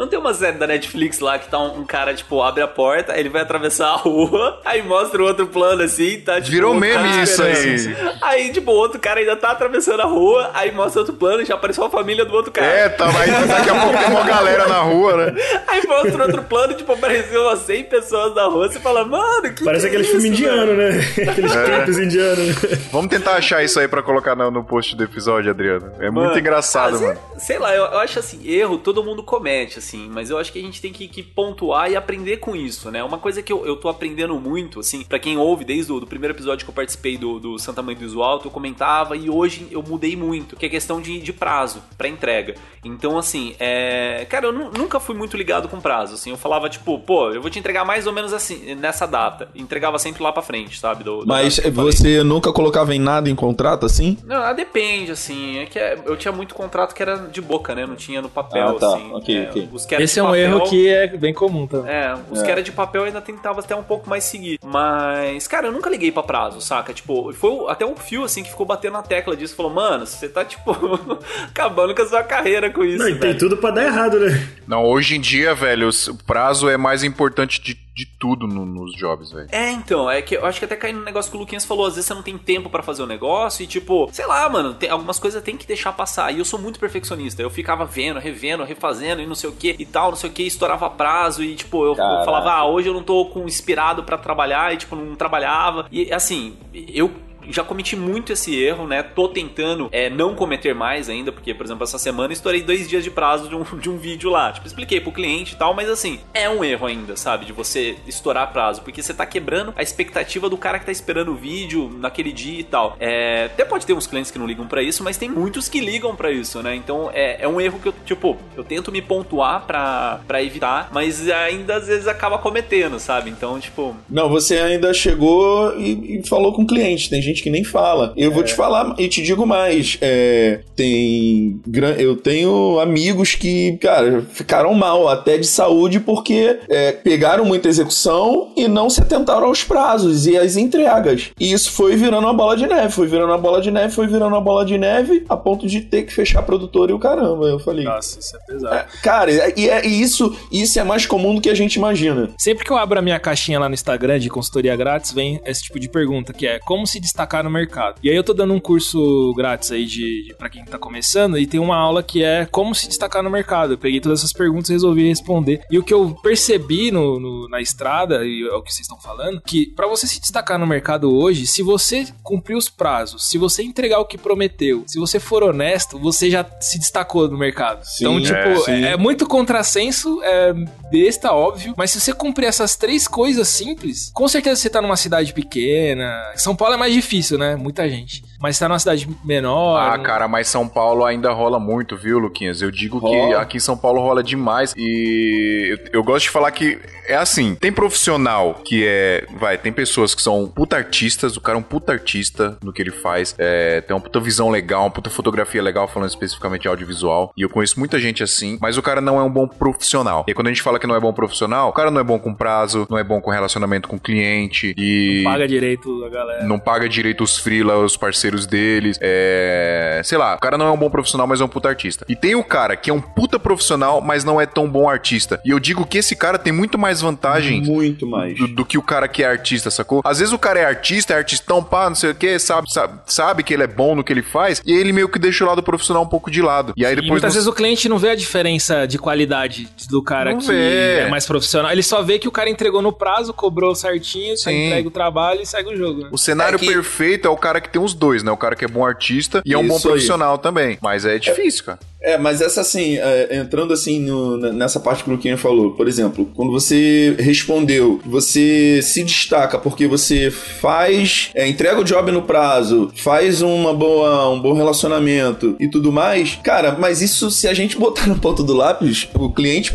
Não 0.00 0.08
tem 0.08 0.18
uma 0.18 0.32
série 0.32 0.56
da 0.56 0.66
Netflix 0.66 1.20
lá 1.20 1.38
que 1.38 1.46
tá 1.50 1.58
um, 1.58 1.80
um, 1.80 1.84
cara, 1.84 2.14
tipo, 2.14 2.40
abre 2.40 2.62
a 2.62 2.66
porta, 2.66 3.20
ele 3.20 3.28
vai 3.28 3.42
atravessar 3.42 3.88
a 3.88 3.96
rua, 3.96 4.58
aí 4.64 4.80
mostra 4.82 5.22
o 5.22 5.26
outro 5.26 5.46
plano 5.46 5.82
assim, 5.82 6.18
tá 6.20 6.40
tipo. 6.40 6.52
Virou 6.52 6.72
meme 6.72 7.22
isso 7.22 7.42
aí. 7.42 7.94
Aí, 8.22 8.50
tipo, 8.50 8.70
o 8.70 8.74
outro 8.74 8.98
cara 8.98 9.20
ainda 9.20 9.36
tá 9.36 9.50
atravessando 9.50 10.00
a 10.00 10.06
rua, 10.06 10.52
aí 10.54 10.72
mostra 10.72 11.02
outro 11.02 11.14
plano 11.14 11.42
e 11.42 11.44
já 11.44 11.54
apareceu 11.54 11.84
a 11.84 11.90
família 11.90 12.24
do 12.24 12.34
outro 12.34 12.50
cara. 12.50 12.66
É, 12.66 12.88
tá, 12.88 13.12
mas 13.12 13.46
daqui 13.46 13.68
a 13.68 13.74
pouco 13.74 13.98
tem 13.98 14.06
uma 14.06 14.24
galera 14.24 14.66
na 14.66 14.78
rua, 14.78 15.16
né? 15.18 15.34
Aí 15.68 15.86
mostra 15.86 16.24
outro 16.24 16.42
plano, 16.44 16.72
tipo, 16.72 16.92
apareceu 16.92 17.42
umas 17.42 17.58
100 17.58 17.84
pessoas 17.84 18.34
na 18.34 18.46
rua, 18.46 18.72
você 18.72 18.80
fala, 18.80 19.04
mano, 19.04 19.52
que. 19.52 19.62
Parece 19.62 19.82
que 19.82 19.96
aqueles 19.96 20.08
filmes 20.08 20.24
indianos, 20.24 20.78
né? 20.78 20.88
Aqueles 21.30 21.54
é. 21.54 21.64
clipes 21.64 21.98
indianos. 21.98 22.56
Vamos 22.90 23.10
tentar 23.10 23.34
achar 23.34 23.62
isso 23.62 23.78
aí 23.78 23.86
pra 23.86 24.02
colocar 24.02 24.34
no, 24.34 24.50
no 24.50 24.64
post 24.64 24.96
do 24.96 25.04
episódio, 25.04 25.50
Adriano. 25.50 25.92
É 25.98 26.10
mano, 26.10 26.28
muito 26.28 26.38
engraçado, 26.38 26.98
mano. 26.98 27.18
Sei, 27.36 27.40
sei 27.40 27.58
lá, 27.58 27.74
eu, 27.74 27.84
eu 27.84 27.98
acho 27.98 28.18
assim, 28.18 28.40
erro 28.48 28.78
todo 28.78 29.04
mundo 29.04 29.22
comete, 29.22 29.78
assim, 29.78 29.89
mas 29.98 30.30
eu 30.30 30.38
acho 30.38 30.52
que 30.52 30.58
a 30.58 30.62
gente 30.62 30.80
tem 30.80 30.92
que, 30.92 31.08
que, 31.08 31.22
pontuar 31.22 31.90
e 31.90 31.96
aprender 31.96 32.38
com 32.38 32.54
isso, 32.54 32.90
né? 32.90 33.02
Uma 33.02 33.18
coisa 33.18 33.42
que 33.42 33.52
eu, 33.52 33.66
eu 33.66 33.76
tô 33.76 33.88
aprendendo 33.88 34.38
muito, 34.38 34.80
assim, 34.80 35.04
para 35.04 35.18
quem 35.18 35.36
ouve 35.36 35.64
desde 35.64 35.92
o 35.92 36.00
do 36.00 36.06
primeiro 36.06 36.34
episódio 36.34 36.64
que 36.64 36.70
eu 36.70 36.74
participei 36.74 37.16
do, 37.16 37.38
do 37.38 37.58
Santa 37.58 37.82
Mãe 37.82 37.94
do 37.94 38.04
Iso 38.04 38.22
Alto, 38.22 38.48
eu 38.48 38.50
comentava 38.50 39.16
e 39.16 39.30
hoje 39.30 39.66
eu 39.70 39.82
mudei 39.82 40.16
muito, 40.16 40.56
que 40.56 40.66
é 40.66 40.68
questão 40.68 41.00
de, 41.00 41.20
de 41.20 41.32
prazo 41.32 41.82
para 41.96 42.08
entrega. 42.08 42.54
Então, 42.84 43.18
assim, 43.18 43.54
é... 43.58 44.26
cara, 44.28 44.46
eu 44.46 44.52
nunca 44.52 44.98
fui 44.98 45.14
muito 45.14 45.36
ligado 45.36 45.68
com 45.68 45.80
prazo, 45.80 46.14
assim, 46.14 46.30
eu 46.30 46.36
falava, 46.36 46.68
tipo, 46.68 46.98
pô, 46.98 47.30
eu 47.30 47.40
vou 47.40 47.50
te 47.50 47.58
entregar 47.58 47.84
mais 47.84 48.06
ou 48.06 48.12
menos 48.12 48.32
assim, 48.32 48.74
nessa 48.74 49.06
data. 49.06 49.48
Entregava 49.54 49.98
sempre 49.98 50.22
lá 50.22 50.32
pra 50.32 50.42
frente, 50.42 50.78
sabe? 50.78 51.04
Do, 51.04 51.24
Mas 51.26 51.58
você 51.72 52.22
nunca 52.22 52.52
colocava 52.52 52.94
em 52.94 52.98
nada 52.98 53.28
em 53.28 53.34
contrato, 53.34 53.86
assim? 53.86 54.16
Não, 54.24 54.42
ah, 54.42 54.52
depende, 54.52 55.12
assim, 55.12 55.58
é 55.58 55.66
que 55.66 55.78
é, 55.78 55.98
eu 56.04 56.16
tinha 56.16 56.32
muito 56.32 56.54
contrato 56.54 56.94
que 56.94 57.02
era 57.02 57.16
de 57.16 57.40
boca, 57.40 57.74
né? 57.74 57.86
Não 57.86 57.96
tinha 57.96 58.22
no 58.22 58.28
papel, 58.28 58.68
ah, 58.68 58.74
tá. 58.74 58.94
assim. 58.94 59.12
Ok, 59.12 59.36
é, 59.36 59.46
ok. 59.84 59.98
Esse 59.98 60.18
é 60.18 60.22
um 60.22 60.26
papel, 60.26 60.40
erro 60.42 60.60
que 60.68 60.88
é 60.88 61.06
bem 61.06 61.34
comum 61.34 61.66
também. 61.66 61.92
É, 61.92 62.14
os 62.30 62.40
é. 62.40 62.44
que 62.44 62.50
era 62.50 62.62
de 62.62 62.72
papel 62.72 63.04
ainda 63.04 63.20
tentava 63.20 63.60
até 63.60 63.74
um 63.74 63.82
pouco 63.82 64.08
mais 64.08 64.24
seguir. 64.24 64.58
Mas, 64.64 65.46
cara, 65.46 65.68
eu 65.68 65.72
nunca 65.72 65.90
liguei 65.90 66.10
pra 66.12 66.22
prazo, 66.22 66.60
saca? 66.60 66.92
Tipo, 66.92 67.32
foi 67.32 67.66
até 67.68 67.84
um 67.84 67.96
fio 67.96 68.24
assim 68.24 68.42
que 68.42 68.50
ficou 68.50 68.66
batendo 68.66 68.94
na 68.94 69.02
tecla 69.02 69.36
disso. 69.36 69.54
Falou, 69.54 69.72
mano, 69.72 70.06
você 70.06 70.28
tá, 70.28 70.44
tipo, 70.44 70.72
acabando 71.48 71.94
com 71.94 72.02
a 72.02 72.06
sua 72.06 72.22
carreira 72.22 72.70
com 72.70 72.84
isso. 72.84 72.98
Não, 72.98 73.08
e 73.08 73.18
tem 73.18 73.36
tudo 73.36 73.56
pra 73.56 73.70
dar 73.70 73.84
errado, 73.84 74.18
né? 74.18 74.48
Não, 74.66 74.84
hoje 74.84 75.16
em 75.16 75.20
dia, 75.20 75.54
velho, 75.54 75.88
o 75.88 76.24
prazo 76.24 76.68
é 76.68 76.76
mais 76.76 77.02
importante 77.02 77.60
de 77.60 77.74
de 78.00 78.06
tudo 78.06 78.46
no, 78.46 78.64
nos 78.64 78.96
jobs, 78.96 79.30
velho. 79.30 79.48
É, 79.52 79.70
então, 79.72 80.10
é 80.10 80.22
que 80.22 80.34
eu 80.34 80.46
acho 80.46 80.58
que 80.58 80.64
até 80.64 80.74
cai 80.74 80.90
no 80.90 81.04
negócio 81.04 81.30
que 81.30 81.36
o 81.36 81.40
Luquinhas 81.40 81.66
falou, 81.66 81.84
às 81.84 81.96
vezes 81.96 82.06
você 82.06 82.14
não 82.14 82.22
tem 82.22 82.38
tempo 82.38 82.70
para 82.70 82.82
fazer 82.82 83.02
o 83.02 83.06
negócio 83.06 83.62
e 83.62 83.66
tipo, 83.66 84.08
sei 84.10 84.26
lá, 84.26 84.48
mano, 84.48 84.72
tem, 84.72 84.88
algumas 84.88 85.18
coisas 85.18 85.42
tem 85.42 85.54
que 85.54 85.66
deixar 85.66 85.92
passar. 85.92 86.32
E 86.32 86.38
eu 86.38 86.44
sou 86.44 86.58
muito 86.58 86.80
perfeccionista, 86.80 87.42
eu 87.42 87.50
ficava 87.50 87.84
vendo, 87.84 88.18
revendo, 88.18 88.64
refazendo 88.64 89.20
e 89.20 89.26
não 89.26 89.34
sei 89.34 89.50
o 89.50 89.52
que 89.52 89.76
e 89.78 89.84
tal, 89.84 90.10
não 90.10 90.16
sei 90.16 90.30
o 90.30 90.32
que, 90.32 90.42
estourava 90.42 90.88
prazo 90.88 91.44
e 91.44 91.54
tipo, 91.54 91.84
eu, 91.84 91.90
eu 91.90 92.24
falava, 92.24 92.52
ah, 92.52 92.66
hoje 92.66 92.88
eu 92.88 92.94
não 92.94 93.02
tô 93.02 93.26
com 93.26 93.44
inspirado 93.44 94.02
para 94.02 94.16
trabalhar 94.16 94.72
e 94.72 94.78
tipo, 94.78 94.96
não 94.96 95.14
trabalhava. 95.14 95.86
E 95.92 96.10
assim, 96.10 96.56
eu 96.72 97.12
já 97.52 97.64
cometi 97.64 97.96
muito 97.96 98.32
esse 98.32 98.60
erro, 98.60 98.86
né? 98.86 99.02
Tô 99.02 99.28
tentando 99.28 99.88
é, 99.92 100.08
não 100.10 100.34
cometer 100.34 100.74
mais 100.74 101.08
ainda, 101.08 101.32
porque, 101.32 101.54
por 101.54 101.64
exemplo, 101.64 101.84
essa 101.84 101.98
semana 101.98 102.32
estourei 102.32 102.62
dois 102.62 102.88
dias 102.88 103.04
de 103.04 103.10
prazo 103.10 103.48
de 103.48 103.54
um, 103.54 103.64
de 103.78 103.90
um 103.90 103.96
vídeo 103.96 104.30
lá. 104.30 104.52
Tipo, 104.52 104.66
expliquei 104.66 105.00
pro 105.00 105.12
cliente 105.12 105.54
e 105.54 105.56
tal, 105.56 105.74
mas 105.74 105.88
assim, 105.88 106.20
é 106.34 106.48
um 106.48 106.64
erro 106.64 106.86
ainda, 106.86 107.16
sabe? 107.16 107.44
De 107.44 107.52
você 107.52 107.96
estourar 108.06 108.52
prazo, 108.52 108.82
porque 108.82 109.02
você 109.02 109.14
tá 109.14 109.26
quebrando 109.26 109.72
a 109.76 109.82
expectativa 109.82 110.48
do 110.48 110.56
cara 110.56 110.78
que 110.78 110.86
tá 110.86 110.92
esperando 110.92 111.32
o 111.32 111.34
vídeo 111.34 111.90
naquele 111.98 112.32
dia 112.32 112.60
e 112.60 112.64
tal. 112.64 112.96
É, 112.98 113.46
até 113.46 113.64
pode 113.64 113.86
ter 113.86 113.92
uns 113.92 114.06
clientes 114.06 114.30
que 114.30 114.38
não 114.38 114.46
ligam 114.46 114.66
para 114.66 114.82
isso, 114.82 115.02
mas 115.02 115.16
tem 115.16 115.28
muitos 115.28 115.68
que 115.68 115.80
ligam 115.80 116.14
para 116.14 116.30
isso, 116.30 116.62
né? 116.62 116.74
Então 116.74 117.10
é, 117.12 117.42
é 117.42 117.48
um 117.48 117.60
erro 117.60 117.78
que 117.78 117.88
eu, 117.88 117.94
tipo, 118.04 118.36
eu 118.56 118.64
tento 118.64 118.92
me 118.92 119.02
pontuar 119.02 119.66
pra 119.66 120.42
evitar, 120.42 120.90
mas 120.92 121.28
ainda 121.28 121.76
às 121.76 121.86
vezes 121.86 122.06
acaba 122.06 122.38
cometendo, 122.38 122.98
sabe? 122.98 123.30
Então, 123.30 123.58
tipo. 123.58 123.96
Não, 124.08 124.28
você 124.28 124.58
ainda 124.58 124.92
chegou 124.92 125.76
e, 125.78 126.18
e 126.18 126.28
falou 126.28 126.52
com 126.52 126.62
o 126.62 126.66
cliente. 126.66 127.10
Tem 127.10 127.20
gente 127.20 127.39
gente 127.40 127.42
que 127.42 127.50
nem 127.50 127.64
fala. 127.64 128.12
Eu 128.16 128.30
é. 128.30 128.34
vou 128.34 128.42
te 128.42 128.54
falar 128.54 128.94
e 128.98 129.08
te 129.08 129.22
digo 129.22 129.46
mais. 129.46 129.98
É, 130.00 130.60
tem. 130.76 131.60
Eu 131.98 132.16
tenho 132.16 132.78
amigos 132.78 133.34
que, 133.34 133.76
cara, 133.78 134.22
ficaram 134.30 134.74
mal 134.74 135.08
até 135.08 135.38
de 135.38 135.46
saúde 135.46 135.98
porque 135.98 136.60
é, 136.68 136.92
pegaram 136.92 137.44
muita 137.44 137.68
execução 137.68 138.52
e 138.56 138.68
não 138.68 138.90
se 138.90 139.00
atentaram 139.00 139.46
aos 139.46 139.64
prazos 139.64 140.26
e 140.26 140.36
às 140.36 140.56
entregas. 140.56 141.30
E 141.40 141.52
isso 141.52 141.72
foi 141.72 141.96
virando 141.96 142.26
uma 142.26 142.34
bola 142.34 142.56
de 142.56 142.66
neve, 142.66 142.92
foi 142.92 143.06
virando 143.06 143.30
uma 143.30 143.38
bola 143.38 143.60
de 143.60 143.70
neve, 143.70 143.92
foi 143.92 144.06
virando 144.06 144.34
uma 144.34 144.40
bola 144.40 144.64
de 144.64 144.76
neve, 144.76 145.24
a 145.28 145.36
ponto 145.36 145.66
de 145.66 145.80
ter 145.80 146.02
que 146.02 146.12
fechar 146.12 146.40
a 146.40 146.42
produtora 146.42 146.92
e 146.92 146.94
o 146.94 146.98
caramba. 146.98 147.46
Eu 147.46 147.58
falei. 147.58 147.84
Nossa, 147.84 148.18
isso 148.18 148.36
é 148.36 148.52
pesado. 148.52 148.74
É, 148.74 148.86
cara, 149.02 149.30
e, 149.56 149.68
é, 149.68 149.86
e 149.86 150.00
isso, 150.00 150.36
isso 150.52 150.78
é 150.78 150.84
mais 150.84 151.06
comum 151.06 151.34
do 151.34 151.40
que 151.40 151.50
a 151.50 151.54
gente 151.54 151.74
imagina. 151.74 152.30
Sempre 152.38 152.64
que 152.64 152.70
eu 152.70 152.76
abro 152.76 152.98
a 152.98 153.02
minha 153.02 153.18
caixinha 153.18 153.58
lá 153.58 153.68
no 153.68 153.74
Instagram 153.74 154.18
de 154.18 154.28
consultoria 154.28 154.76
grátis, 154.76 155.12
vem 155.12 155.40
esse 155.44 155.62
tipo 155.62 155.78
de 155.78 155.88
pergunta, 155.88 156.32
que 156.32 156.46
é 156.46 156.58
como 156.58 156.86
se 156.86 157.00
destacar 157.00 157.19
destacar 157.20 157.44
no 157.44 157.50
mercado. 157.50 157.96
E 158.02 158.08
aí 158.08 158.16
eu 158.16 158.24
tô 158.24 158.32
dando 158.32 158.54
um 158.54 158.60
curso 158.60 159.32
grátis 159.36 159.70
aí 159.70 159.84
de, 159.84 160.24
de 160.24 160.34
para 160.34 160.48
quem 160.48 160.64
tá 160.64 160.78
começando 160.78 161.38
e 161.38 161.46
tem 161.46 161.60
uma 161.60 161.76
aula 161.76 162.02
que 162.02 162.24
é 162.24 162.46
como 162.46 162.74
se 162.74 162.88
destacar 162.88 163.22
no 163.22 163.30
mercado. 163.30 163.74
Eu 163.74 163.78
peguei 163.78 164.00
todas 164.00 164.20
essas 164.20 164.32
perguntas 164.32 164.70
e 164.70 164.72
resolvi 164.72 165.06
responder. 165.08 165.62
E 165.70 165.78
o 165.78 165.82
que 165.82 165.92
eu 165.92 166.16
percebi 166.22 166.90
no, 166.90 167.20
no 167.20 167.48
na 167.48 167.60
estrada 167.60 168.24
e 168.24 168.42
é 168.42 168.54
o 168.54 168.62
que 168.62 168.72
vocês 168.72 168.86
estão 168.86 168.98
falando, 168.98 169.40
que 169.42 169.66
para 169.66 169.86
você 169.86 170.06
se 170.06 170.20
destacar 170.20 170.58
no 170.58 170.66
mercado 170.66 171.14
hoje, 171.14 171.46
se 171.46 171.62
você 171.62 172.06
cumprir 172.22 172.56
os 172.56 172.68
prazos, 172.68 173.28
se 173.28 173.36
você 173.36 173.62
entregar 173.62 173.98
o 173.98 174.06
que 174.06 174.16
prometeu, 174.16 174.84
se 174.86 174.98
você 174.98 175.20
for 175.20 175.42
honesto, 175.42 175.98
você 175.98 176.30
já 176.30 176.46
se 176.60 176.78
destacou 176.78 177.28
no 177.28 177.38
mercado. 177.38 177.84
Sim, 177.84 178.04
então, 178.04 178.20
tipo, 178.20 178.70
é, 178.70 178.82
é, 178.82 178.92
é 178.92 178.96
muito 178.96 179.26
contrassenso, 179.26 180.22
é 180.22 180.54
besta, 180.90 181.32
óbvio, 181.32 181.74
mas 181.76 181.90
se 181.90 182.00
você 182.00 182.12
cumprir 182.12 182.46
essas 182.46 182.76
três 182.76 183.06
coisas 183.06 183.48
simples, 183.48 184.10
com 184.14 184.26
certeza 184.26 184.60
você 184.60 184.70
tá 184.70 184.80
numa 184.80 184.96
cidade 184.96 185.32
pequena. 185.32 186.32
São 186.36 186.56
Paulo 186.56 186.74
é 186.74 186.76
mais 186.78 186.92
difícil 186.92 187.09
difícil, 187.10 187.36
né? 187.36 187.56
Muita 187.56 187.88
gente. 187.88 188.22
Mas 188.40 188.58
tá 188.58 188.68
numa 188.68 188.78
cidade 188.78 189.06
menor. 189.22 189.76
Ah, 189.76 189.98
cara, 189.98 190.26
mas 190.26 190.48
São 190.48 190.66
Paulo 190.66 191.04
ainda 191.04 191.30
rola 191.30 191.60
muito, 191.60 191.96
viu, 191.96 192.18
Luquinhas? 192.18 192.62
Eu 192.62 192.70
digo 192.70 192.98
rola. 192.98 193.28
que 193.28 193.34
aqui 193.34 193.56
em 193.58 193.60
São 193.60 193.76
Paulo 193.76 194.00
rola 194.00 194.22
demais. 194.22 194.72
E 194.76 195.68
eu, 195.70 196.00
eu, 196.00 196.02
gosto 196.02 196.24
de 196.24 196.30
falar 196.30 196.50
que 196.50 196.78
é 197.06 197.16
assim: 197.16 197.54
tem 197.54 197.70
profissional 197.70 198.54
que 198.64 198.86
é. 198.86 199.26
Vai, 199.38 199.58
tem 199.58 199.72
pessoas 199.72 200.14
que 200.14 200.22
são 200.22 200.48
puta 200.48 200.76
artistas, 200.76 201.36
o 201.36 201.40
cara 201.40 201.58
é 201.58 201.60
um 201.60 201.62
puta 201.62 201.92
artista 201.92 202.56
no 202.62 202.72
que 202.72 202.80
ele 202.80 202.90
faz. 202.90 203.34
É, 203.36 203.82
tem 203.82 203.94
uma 203.94 204.00
puta 204.00 204.18
visão 204.20 204.48
legal, 204.48 204.84
uma 204.84 204.90
puta 204.90 205.10
fotografia 205.10 205.62
legal, 205.62 205.86
falando 205.86 206.08
especificamente 206.08 206.62
de 206.62 206.68
audiovisual. 206.68 207.32
E 207.36 207.42
eu 207.42 207.50
conheço 207.50 207.78
muita 207.78 208.00
gente 208.00 208.22
assim, 208.22 208.58
mas 208.60 208.78
o 208.78 208.82
cara 208.82 209.02
não 209.02 209.18
é 209.18 209.22
um 209.22 209.30
bom 209.30 209.46
profissional. 209.46 210.24
E 210.26 210.32
quando 210.32 210.46
a 210.46 210.50
gente 210.50 210.62
fala 210.62 210.78
que 210.78 210.86
não 210.86 210.96
é 210.96 211.00
bom 211.00 211.12
profissional, 211.12 211.68
o 211.68 211.72
cara 211.72 211.90
não 211.90 212.00
é 212.00 212.04
bom 212.04 212.18
com 212.18 212.32
prazo, 212.32 212.86
não 212.88 212.96
é 212.96 213.04
bom 213.04 213.20
com 213.20 213.30
relacionamento 213.30 213.86
com 213.86 213.96
o 213.96 214.00
cliente 214.00 214.74
e. 214.78 215.22
Não 215.24 215.32
paga 215.32 215.46
direito 215.46 216.04
a 216.04 216.08
galera. 216.08 216.44
Não 216.44 216.58
paga 216.58 216.88
direito 216.88 217.22
os 217.22 217.36
freela, 217.36 217.76
os 217.76 217.98
parceiros 217.98 218.29
deles. 218.46 218.98
É. 219.00 220.00
Sei 220.04 220.18
lá, 220.18 220.36
o 220.36 220.38
cara 220.38 220.56
não 220.56 220.66
é 220.66 220.70
um 220.70 220.76
bom 220.76 220.90
profissional, 220.90 221.26
mas 221.26 221.40
é 221.40 221.44
um 221.44 221.48
puta 221.48 221.68
artista. 221.68 222.04
E 222.08 222.16
tem 222.16 222.34
o 222.34 222.44
cara 222.44 222.76
que 222.76 222.90
é 222.90 222.94
um 222.94 223.00
puta 223.00 223.38
profissional, 223.38 224.00
mas 224.00 224.24
não 224.24 224.40
é 224.40 224.46
tão 224.46 224.68
bom 224.68 224.88
artista. 224.88 225.40
E 225.44 225.50
eu 225.50 225.58
digo 225.58 225.86
que 225.86 225.98
esse 225.98 226.16
cara 226.16 226.38
tem 226.38 226.52
muito 226.52 226.78
mais 226.78 227.00
vantagem. 227.00 227.62
Muito 227.62 228.06
mais. 228.06 228.36
Do, 228.36 228.48
do 228.48 228.64
que 228.64 228.78
o 228.78 228.82
cara 228.82 229.08
que 229.08 229.22
é 229.22 229.26
artista, 229.26 229.70
sacou? 229.70 230.00
Às 230.04 230.18
vezes 230.18 230.32
o 230.32 230.38
cara 230.38 230.60
é 230.60 230.64
artista, 230.64 231.14
é 231.14 231.16
artistão, 231.16 231.62
pá, 231.62 231.88
não 231.88 231.96
sei 231.96 232.10
o 232.10 232.14
que, 232.14 232.38
sabe, 232.38 232.72
sabe, 232.72 233.00
sabe 233.06 233.42
que 233.42 233.54
ele 233.54 233.62
é 233.62 233.66
bom 233.66 233.94
no 233.94 234.04
que 234.04 234.12
ele 234.12 234.22
faz, 234.22 234.62
e 234.64 234.72
ele 234.72 234.92
meio 234.92 235.08
que 235.08 235.18
deixa 235.18 235.44
o 235.44 235.46
lado 235.46 235.62
profissional 235.62 236.02
um 236.02 236.08
pouco 236.08 236.30
de 236.30 236.42
lado. 236.42 236.72
E 236.76 236.84
aí 236.84 236.94
depois. 236.94 237.08
E 237.08 237.10
muitas 237.10 237.34
vezes 237.34 237.48
o 237.48 237.52
cliente 237.52 237.88
não 237.88 237.98
vê 237.98 238.10
a 238.10 238.14
diferença 238.14 238.86
de 238.86 238.98
qualidade 238.98 239.68
do 239.88 240.02
cara 240.02 240.32
não 240.32 240.38
que 240.38 240.46
vê. 240.46 241.00
é 241.00 241.08
mais 241.08 241.26
profissional. 241.26 241.70
Ele 241.70 241.82
só 241.82 242.02
vê 242.02 242.18
que 242.18 242.28
o 242.28 242.32
cara 242.32 242.48
entregou 242.48 242.82
no 242.82 242.92
prazo, 242.92 243.32
cobrou 243.32 243.74
certinho, 243.74 244.36
só 244.36 244.50
entrega 244.50 244.88
o 244.88 244.90
trabalho 244.90 245.42
e 245.42 245.46
segue 245.46 245.70
o 245.70 245.76
jogo. 245.76 246.02
Né? 246.02 246.08
O 246.12 246.18
cenário 246.18 246.56
é 246.56 246.58
que... 246.58 246.66
perfeito 246.66 247.26
é 247.26 247.30
o 247.30 247.36
cara 247.36 247.60
que 247.60 247.68
tem 247.68 247.80
os 247.80 247.94
dois, 247.94 248.19
né? 248.22 248.30
O 248.30 248.36
cara 248.36 248.56
que 248.56 248.64
é 248.64 248.68
bom 248.68 248.84
artista 248.84 249.42
e 249.44 249.52
é 249.52 249.58
um 249.58 249.66
bom 249.66 249.80
profissional 249.80 250.34
aí. 250.34 250.42
também. 250.42 250.78
Mas 250.80 251.04
é 251.04 251.18
difícil, 251.18 251.64
cara. 251.64 251.78
É, 252.02 252.16
mas 252.16 252.40
essa 252.40 252.62
assim, 252.62 252.96
é, 252.96 253.36
entrando 253.36 253.72
assim 253.72 254.00
no, 254.00 254.36
nessa 254.52 254.80
parte 254.80 255.04
que 255.04 255.10
o 255.10 255.12
Luquinha 255.12 255.36
falou, 255.36 255.72
por 255.72 255.86
exemplo, 255.86 256.30
quando 256.34 256.50
você 256.50 257.14
respondeu, 257.18 258.00
você 258.04 258.80
se 258.82 259.02
destaca 259.04 259.58
porque 259.58 259.86
você 259.86 260.30
faz, 260.30 261.30
é, 261.34 261.46
entrega 261.46 261.80
o 261.80 261.84
job 261.84 262.10
no 262.10 262.22
prazo, 262.22 262.90
faz 262.96 263.42
uma 263.42 263.74
boa, 263.74 264.30
um 264.30 264.40
bom 264.40 264.54
relacionamento 264.54 265.56
e 265.60 265.68
tudo 265.68 265.92
mais, 265.92 266.38
cara, 266.42 266.76
mas 266.78 267.02
isso 267.02 267.30
se 267.30 267.46
a 267.46 267.54
gente 267.54 267.78
botar 267.78 268.06
na 268.06 268.14
ponta 268.14 268.42
do 268.42 268.54
lápis, 268.54 269.08
o 269.14 269.30
cliente, 269.30 269.74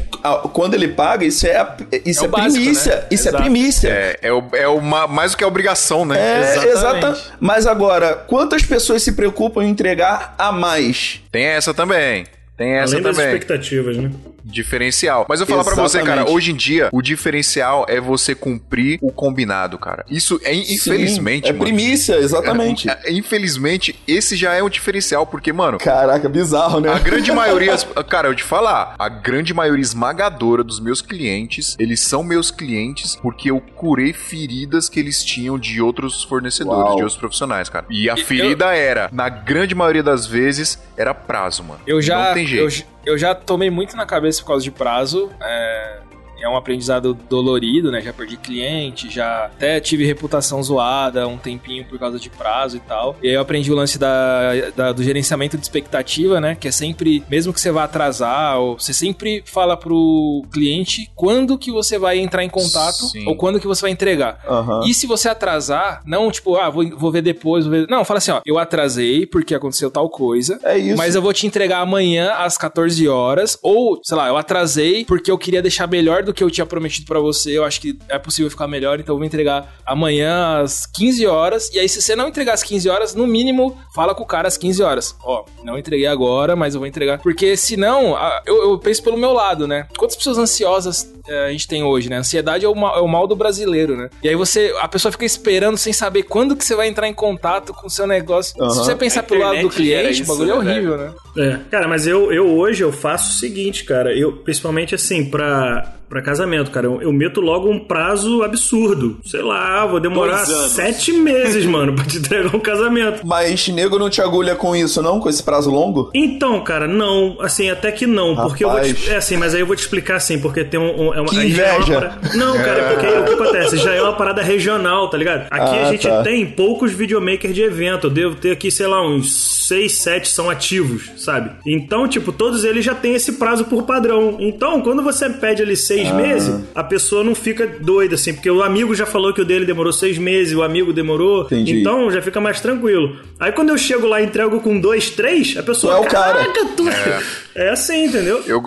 quando 0.54 0.74
ele 0.74 0.88
paga, 0.88 1.26
isso 1.26 1.46
é, 1.46 1.76
isso 2.06 2.24
é, 2.24 2.26
é 2.26 2.28
básico, 2.28 2.64
primícia, 2.64 2.96
né? 2.96 3.04
isso 3.12 3.28
é 3.28 3.30
Exato. 3.30 3.36
é 3.36 3.42
primícia. 3.42 3.88
É, 3.90 4.20
é, 4.24 4.34
o, 4.34 4.44
é 4.54 4.68
uma, 4.68 5.08
mais 5.08 5.32
do 5.32 5.38
que 5.38 5.44
a 5.44 5.48
obrigação, 5.48 6.06
né? 6.06 6.18
É, 6.20 6.70
exatamente. 6.70 7.24
Mas 7.40 7.68
agora, 7.68 8.16
quantas 8.16 8.64
pessoas 8.64 9.04
se 9.04 9.12
preocupam 9.12 9.64
em 9.64 9.70
entregar 9.70 10.34
a 10.38 10.52
mais? 10.52 11.22
Tem 11.36 11.44
essa 11.48 11.74
também. 11.74 12.26
Tem 12.56 12.76
essa 12.76 12.94
Além 12.94 13.04
também. 13.04 13.26
das 13.26 13.34
expectativas, 13.34 13.98
né? 13.98 14.10
Diferencial. 14.46 15.26
Mas 15.28 15.39
eu 15.39 15.46
vou 15.46 15.58
falar 15.58 15.76
para 15.76 15.84
você, 15.84 16.02
cara, 16.04 16.30
hoje 16.30 16.52
em 16.52 16.56
dia, 16.56 16.89
o 16.91 17.02
diferencial 17.02 17.86
é 17.89 18.00
você 18.00 18.36
cumprir 18.36 19.00
o 19.02 19.12
combinado, 19.12 19.78
cara. 19.78 20.06
Isso 20.10 20.39
é, 20.43 20.54
infelizmente. 20.54 21.48
Sim, 21.48 21.50
é 21.50 21.54
mano, 21.54 21.66
primícia, 21.66 22.16
exatamente. 22.18 22.88
É, 22.89 23.00
é, 23.06 23.12
infelizmente, 23.12 23.96
esse 24.08 24.36
já 24.36 24.54
é 24.54 24.62
um 24.62 24.70
diferencial, 24.70 25.26
porque, 25.26 25.52
mano. 25.52 25.80
Caraca, 25.80 26.30
bizarro, 26.30 26.80
né? 26.80 26.91
A 26.91 27.00
grande 27.00 27.32
maioria. 27.34 27.76
cara, 28.08 28.28
eu 28.28 28.36
te 28.36 28.43
falar, 28.43 28.96
a 29.00 29.10
grande 29.10 29.54
maioria 29.54 29.82
esmagadora 29.82 30.64
dos 30.64 30.80
meus 30.80 31.02
clientes, 31.02 31.76
eles 31.80 32.00
são 32.02 32.24
meus 32.24 32.52
clientes 32.52 33.16
porque 33.16 33.50
eu 33.50 33.60
curei 33.60 34.14
feridas 34.14 34.88
que 34.88 35.00
eles 35.00 35.24
tinham 35.24 35.58
de 35.58 35.82
outros 35.82 36.24
fornecedores, 36.24 36.84
Uau. 36.84 36.96
de 36.96 37.02
outros 37.02 37.18
profissionais, 37.18 37.68
cara. 37.68 37.86
E 37.89 38.10
a 38.10 38.16
ferida 38.16 38.66
eu... 38.66 38.72
era, 38.72 39.10
na 39.12 39.28
grande 39.30 39.74
maioria 39.74 40.04
das 40.04 40.28
vezes, 40.28 40.80
era 40.96 41.14
prazo, 41.14 41.64
mano. 41.64 41.80
Eu 41.88 42.02
já. 42.02 42.28
Não 42.28 42.34
tem 42.34 42.46
jeito. 42.46 42.64
Eu 42.64 42.95
eu 43.06 43.18
já 43.18 43.36
tomei 43.36 43.70
muito 43.70 43.95
na 43.95 44.06
cabeça 44.06 44.41
por 44.41 44.47
causa 44.47 44.64
de 44.64 44.72
prazo. 44.72 45.32
É, 45.41 45.99
é 46.40 46.50
um 46.50 46.56
aprendizado 46.56 47.14
dolorido, 47.30 47.92
né? 47.92 48.02
Já 48.02 48.14
perdi 48.14 48.38
cliente, 48.38 49.10
já 49.10 49.46
até 49.46 49.80
tive 49.80 50.06
reputação 50.06 50.62
zoada 50.62 51.28
um 51.28 51.38
tempinho 51.38 51.86
por 51.86 51.98
causa 51.98 52.20
de 52.20 52.30
prazo 52.30 52.78
e 52.78 52.80
tal. 52.80 53.16
E 53.22 53.30
aí 53.30 53.34
eu 53.34 53.42
aprendi 53.42 53.72
o 53.72 53.76
lance 53.76 53.98
da, 53.98 54.70
da, 54.76 54.92
do 54.92 55.04
gerenciamento 55.04 55.58
de 55.58 55.64
expectativa, 55.64 56.40
né? 56.42 56.56
Que 56.56 56.68
é 56.68 56.72
sempre, 56.72 57.24
mesmo 57.30 57.54
que 57.54 57.60
você 57.60 57.72
vá 57.72 57.84
atrasar, 57.84 58.60
ou 58.60 58.80
você 58.80 58.94
sempre 58.94 59.44
fala 59.46 59.78
pro 59.78 60.44
cliente 60.52 61.10
quando 61.16 61.58
que 61.58 61.72
você 61.72 61.98
vai 61.98 62.20
entrar 62.20 62.44
em 62.44 62.50
contato 62.50 63.06
Sim. 63.08 63.28
ou 63.28 63.36
quando 63.36 63.60
que 63.60 63.68
você 63.68 63.82
vai 63.82 63.92
entregar. 63.92 64.40
Uhum. 64.48 64.86
E 64.86 64.94
se 64.94 65.08
você 65.08 65.30
atrasar, 65.30 66.02
não 66.06 66.30
tipo, 66.32 66.56
ah, 66.56 66.70
vou, 66.70 66.88
vou 66.98 67.12
ver 67.12 67.22
depois, 67.22 67.66
vou 67.66 67.72
ver... 67.72 67.88
Não, 67.88 68.04
fala 68.04 68.18
assim, 68.18 68.32
ó, 68.32 68.42
eu 68.46 68.58
atrasei 68.58 69.26
porque 69.26 69.56
aconteceu 69.56 69.90
tal 69.90 70.10
coisa. 70.10 70.60
É 70.64 70.78
isso. 70.78 70.98
Mas 70.98 71.16
eu 71.16 71.22
vou 71.22 71.34
te 71.34 71.48
entregar 71.48 71.80
amanhã 71.80 72.34
às 72.34 72.58
14 72.58 73.08
horas, 73.08 73.58
ou, 73.62 74.00
sei 74.04 74.18
lá, 74.18 74.28
eu 74.28 74.38
atrasei 74.38 75.06
porque 75.06 75.32
eu 75.32 75.38
queria 75.38 75.62
deixar 75.62 75.88
melhor 75.88 76.24
do 76.26 76.34
que 76.34 76.44
eu 76.44 76.52
tinha 76.52 76.66
prometido 76.66 77.06
para 77.06 77.20
você, 77.20 77.58
eu 77.58 77.64
acho 77.64 77.80
que 77.80 77.98
é 78.10 78.20
possível 78.20 78.50
ficar 78.50 78.68
melhor, 78.68 79.00
então 79.00 79.14
eu 79.14 79.18
vou 79.18 79.26
entregar 79.26 79.76
amanhã 79.86 80.62
às 80.62 80.86
15 80.86 81.26
horas. 81.26 81.70
E 81.74 81.80
aí, 81.80 81.88
se 81.88 82.02
você 82.02 82.16
não 82.16 82.28
entregar 82.28 82.54
às 82.54 82.64
15 82.64 82.90
horas, 82.90 83.16
no 83.16 83.28
mínimo, 83.28 83.78
fala 83.94 84.14
com 84.14 84.24
o 84.24 84.28
cara 84.28 84.48
às 84.48 84.58
15 84.58 84.84
horas. 84.84 85.16
Ó, 85.24 85.46
não 85.64 85.78
entreguei 85.78 86.08
agora, 86.08 86.56
mas 86.56 86.74
eu 86.74 86.80
vou 86.80 86.88
entregar. 86.88 87.20
Porque 87.20 87.56
senão, 87.56 88.18
eu, 88.46 88.72
eu 88.72 88.80
penso 88.80 89.02
pelo 89.04 89.18
meu 89.18 89.32
lado, 89.32 89.68
né? 89.68 89.88
Quantas 89.98 90.18
pessoas 90.18 90.38
ansiosas 90.38 91.16
é, 91.28 91.46
a 91.46 91.52
gente 91.52 91.68
tem 91.68 91.84
hoje, 91.84 92.10
né? 92.10 92.18
Ansiedade 92.18 92.66
é 92.66 92.70
o, 92.70 92.76
mal, 92.76 92.98
é 92.98 93.02
o 93.02 93.08
mal 93.08 93.28
do 93.28 93.36
brasileiro, 93.36 93.98
né? 93.98 94.10
E 94.24 94.30
aí 94.30 94.36
você, 94.36 94.74
a 94.80 94.88
pessoa 94.88 95.12
fica 95.12 95.26
esperando 95.26 95.78
sem 95.78 95.92
saber 95.92 96.24
quando 96.24 96.56
que 96.56 96.64
você 96.64 96.76
vai 96.76 96.88
entrar 96.88 97.08
em 97.08 97.14
contato 97.14 97.74
com 97.74 97.88
o 97.88 97.90
seu 97.90 98.06
negócio. 98.06 98.56
Uhum. 98.62 98.70
Se 98.70 98.78
você 98.78 98.96
pensar 98.96 99.24
pelo 99.24 99.42
lado 99.42 99.62
do 99.62 99.70
cliente, 99.70 100.22
o 100.22 100.26
bagulho 100.26 100.52
é 100.52 100.64
né, 100.64 100.72
horrível, 100.72 100.98
né? 100.98 101.14
É, 101.38 101.60
cara, 101.70 101.88
mas 101.88 102.06
eu, 102.06 102.32
eu 102.32 102.48
hoje 102.48 102.84
eu 102.84 102.92
faço 102.92 103.32
o 103.32 103.34
seguinte, 103.34 103.84
cara, 103.84 104.16
eu 104.16 104.34
principalmente 104.34 104.94
assim, 104.94 105.26
pra 105.26 105.96
para 106.16 106.22
casamento, 106.22 106.72
cara. 106.72 106.88
Eu, 106.88 107.01
eu, 107.01 107.11
meto 107.11 107.41
logo 107.41 107.70
um 107.70 107.78
prazo 107.78 108.41
absurdo. 108.41 109.20
Sei 109.26 109.41
lá, 109.41 109.86
vou 109.86 109.99
demorar 109.99 110.45
sete 110.45 111.11
meses, 111.11 111.66
mano, 111.66 111.93
pra 111.93 112.05
te 112.05 112.20
entregar 112.20 112.55
um 112.55 112.59
casamento. 112.59 113.26
Mas 113.26 113.68
nego 113.68 113.99
não 113.99 114.09
te 114.09 114.22
agulha 114.22 114.55
com 114.55 114.74
isso, 114.74 115.01
não? 115.01 115.20
Com 115.20 115.28
esse 115.28 115.43
prazo 115.43 115.70
longo? 115.70 116.11
Então, 116.13 116.63
cara, 116.63 116.88
não. 116.88 117.36
Assim, 117.41 117.70
até 117.70 117.91
que 117.91 118.07
não. 118.07 118.34
Rapaz. 118.34 118.47
Porque 118.47 118.63
eu 118.63 118.70
vou 118.70 118.82
te, 118.82 119.09
É 119.09 119.18
assim, 119.18 119.36
mas 119.36 119.53
aí 119.53 119.59
eu 119.59 119.68
vou 119.68 119.76
te 119.76 119.80
explicar 119.80 120.16
assim, 120.16 120.39
porque 120.39 120.63
tem 120.63 120.80
um. 120.80 121.09
um 121.09 121.13
é 121.13 121.20
uma, 121.20 121.30
que 121.30 121.36
inveja! 121.36 121.93
É 121.93 121.97
uma 121.97 122.36
não, 122.36 122.55
cara, 122.55 122.80
é 122.80 122.93
porque 122.93 123.05
aí, 123.05 123.20
o 123.20 123.26
que 123.26 123.34
acontece? 123.34 123.78
Já 123.78 123.93
é 123.93 124.01
uma 124.01 124.13
parada 124.13 124.41
regional, 124.41 125.09
tá 125.09 125.18
ligado? 125.18 125.47
Aqui 125.51 125.76
ah, 125.78 125.88
a 125.88 125.91
gente 125.91 126.07
tá. 126.07 126.24
tem 126.24 126.45
poucos 126.45 126.93
videomakers 126.93 127.53
de 127.53 127.61
evento. 127.61 128.07
Eu 128.07 128.11
devo 128.11 128.36
ter 128.36 128.51
aqui, 128.51 128.72
sei 128.72 128.88
lá, 128.88 129.05
uns 129.05 129.66
seis, 129.68 129.93
sete 129.93 130.30
são 130.30 130.49
ativos, 130.49 131.11
sabe? 131.18 131.51
Então, 131.66 132.07
tipo, 132.07 132.32
todos 132.32 132.63
eles 132.63 132.86
já 132.86 132.95
têm 132.95 133.16
esse 133.16 133.34
prazo 133.34 133.66
por 133.66 133.84
padrão. 133.84 134.38
Então, 134.39 134.82
quando 134.82 135.03
você 135.03 135.30
pede 135.30 135.61
ali 135.61 135.76
seis 135.76 136.05
seis 136.06 136.12
ah. 136.12 136.16
meses, 136.16 136.64
a 136.74 136.84
pessoa 136.84 137.24
não 137.24 137.36
fica 137.36 137.68
doida, 137.68 138.16
assim, 138.16 138.34
porque 138.34 138.49
o 138.49 138.64
amigo 138.64 138.93
já 138.95 139.06
falou 139.06 139.34
que 139.34 139.41
o 139.41 139.45
dele 139.45 139.66
demorou 139.66 139.91
seis 139.91 140.18
meses, 140.18 140.53
o 140.53 140.64
amigo 140.64 140.93
demorou. 140.93 141.43
Entendi. 141.43 141.80
Então 141.80 142.10
já 142.12 142.22
fica 142.22 142.39
mais 142.39 142.60
tranquilo. 142.62 143.18
Aí 143.39 143.51
quando 143.51 143.70
eu 143.70 143.78
chego 143.78 144.08
lá 144.08 144.22
e 144.22 144.26
entrego 144.26 144.60
com 144.60 144.80
dois, 144.80 145.10
três, 145.10 145.56
a 145.58 145.64
pessoa. 145.64 145.95
Tu 145.95 146.03
é 146.03 146.06
o 146.06 146.10
cara. 146.10 146.45
Tu... 146.76 146.89
É. 146.89 147.24
é 147.56 147.70
assim, 147.70 148.06
entendeu? 148.06 148.43
Eu, 148.45 148.62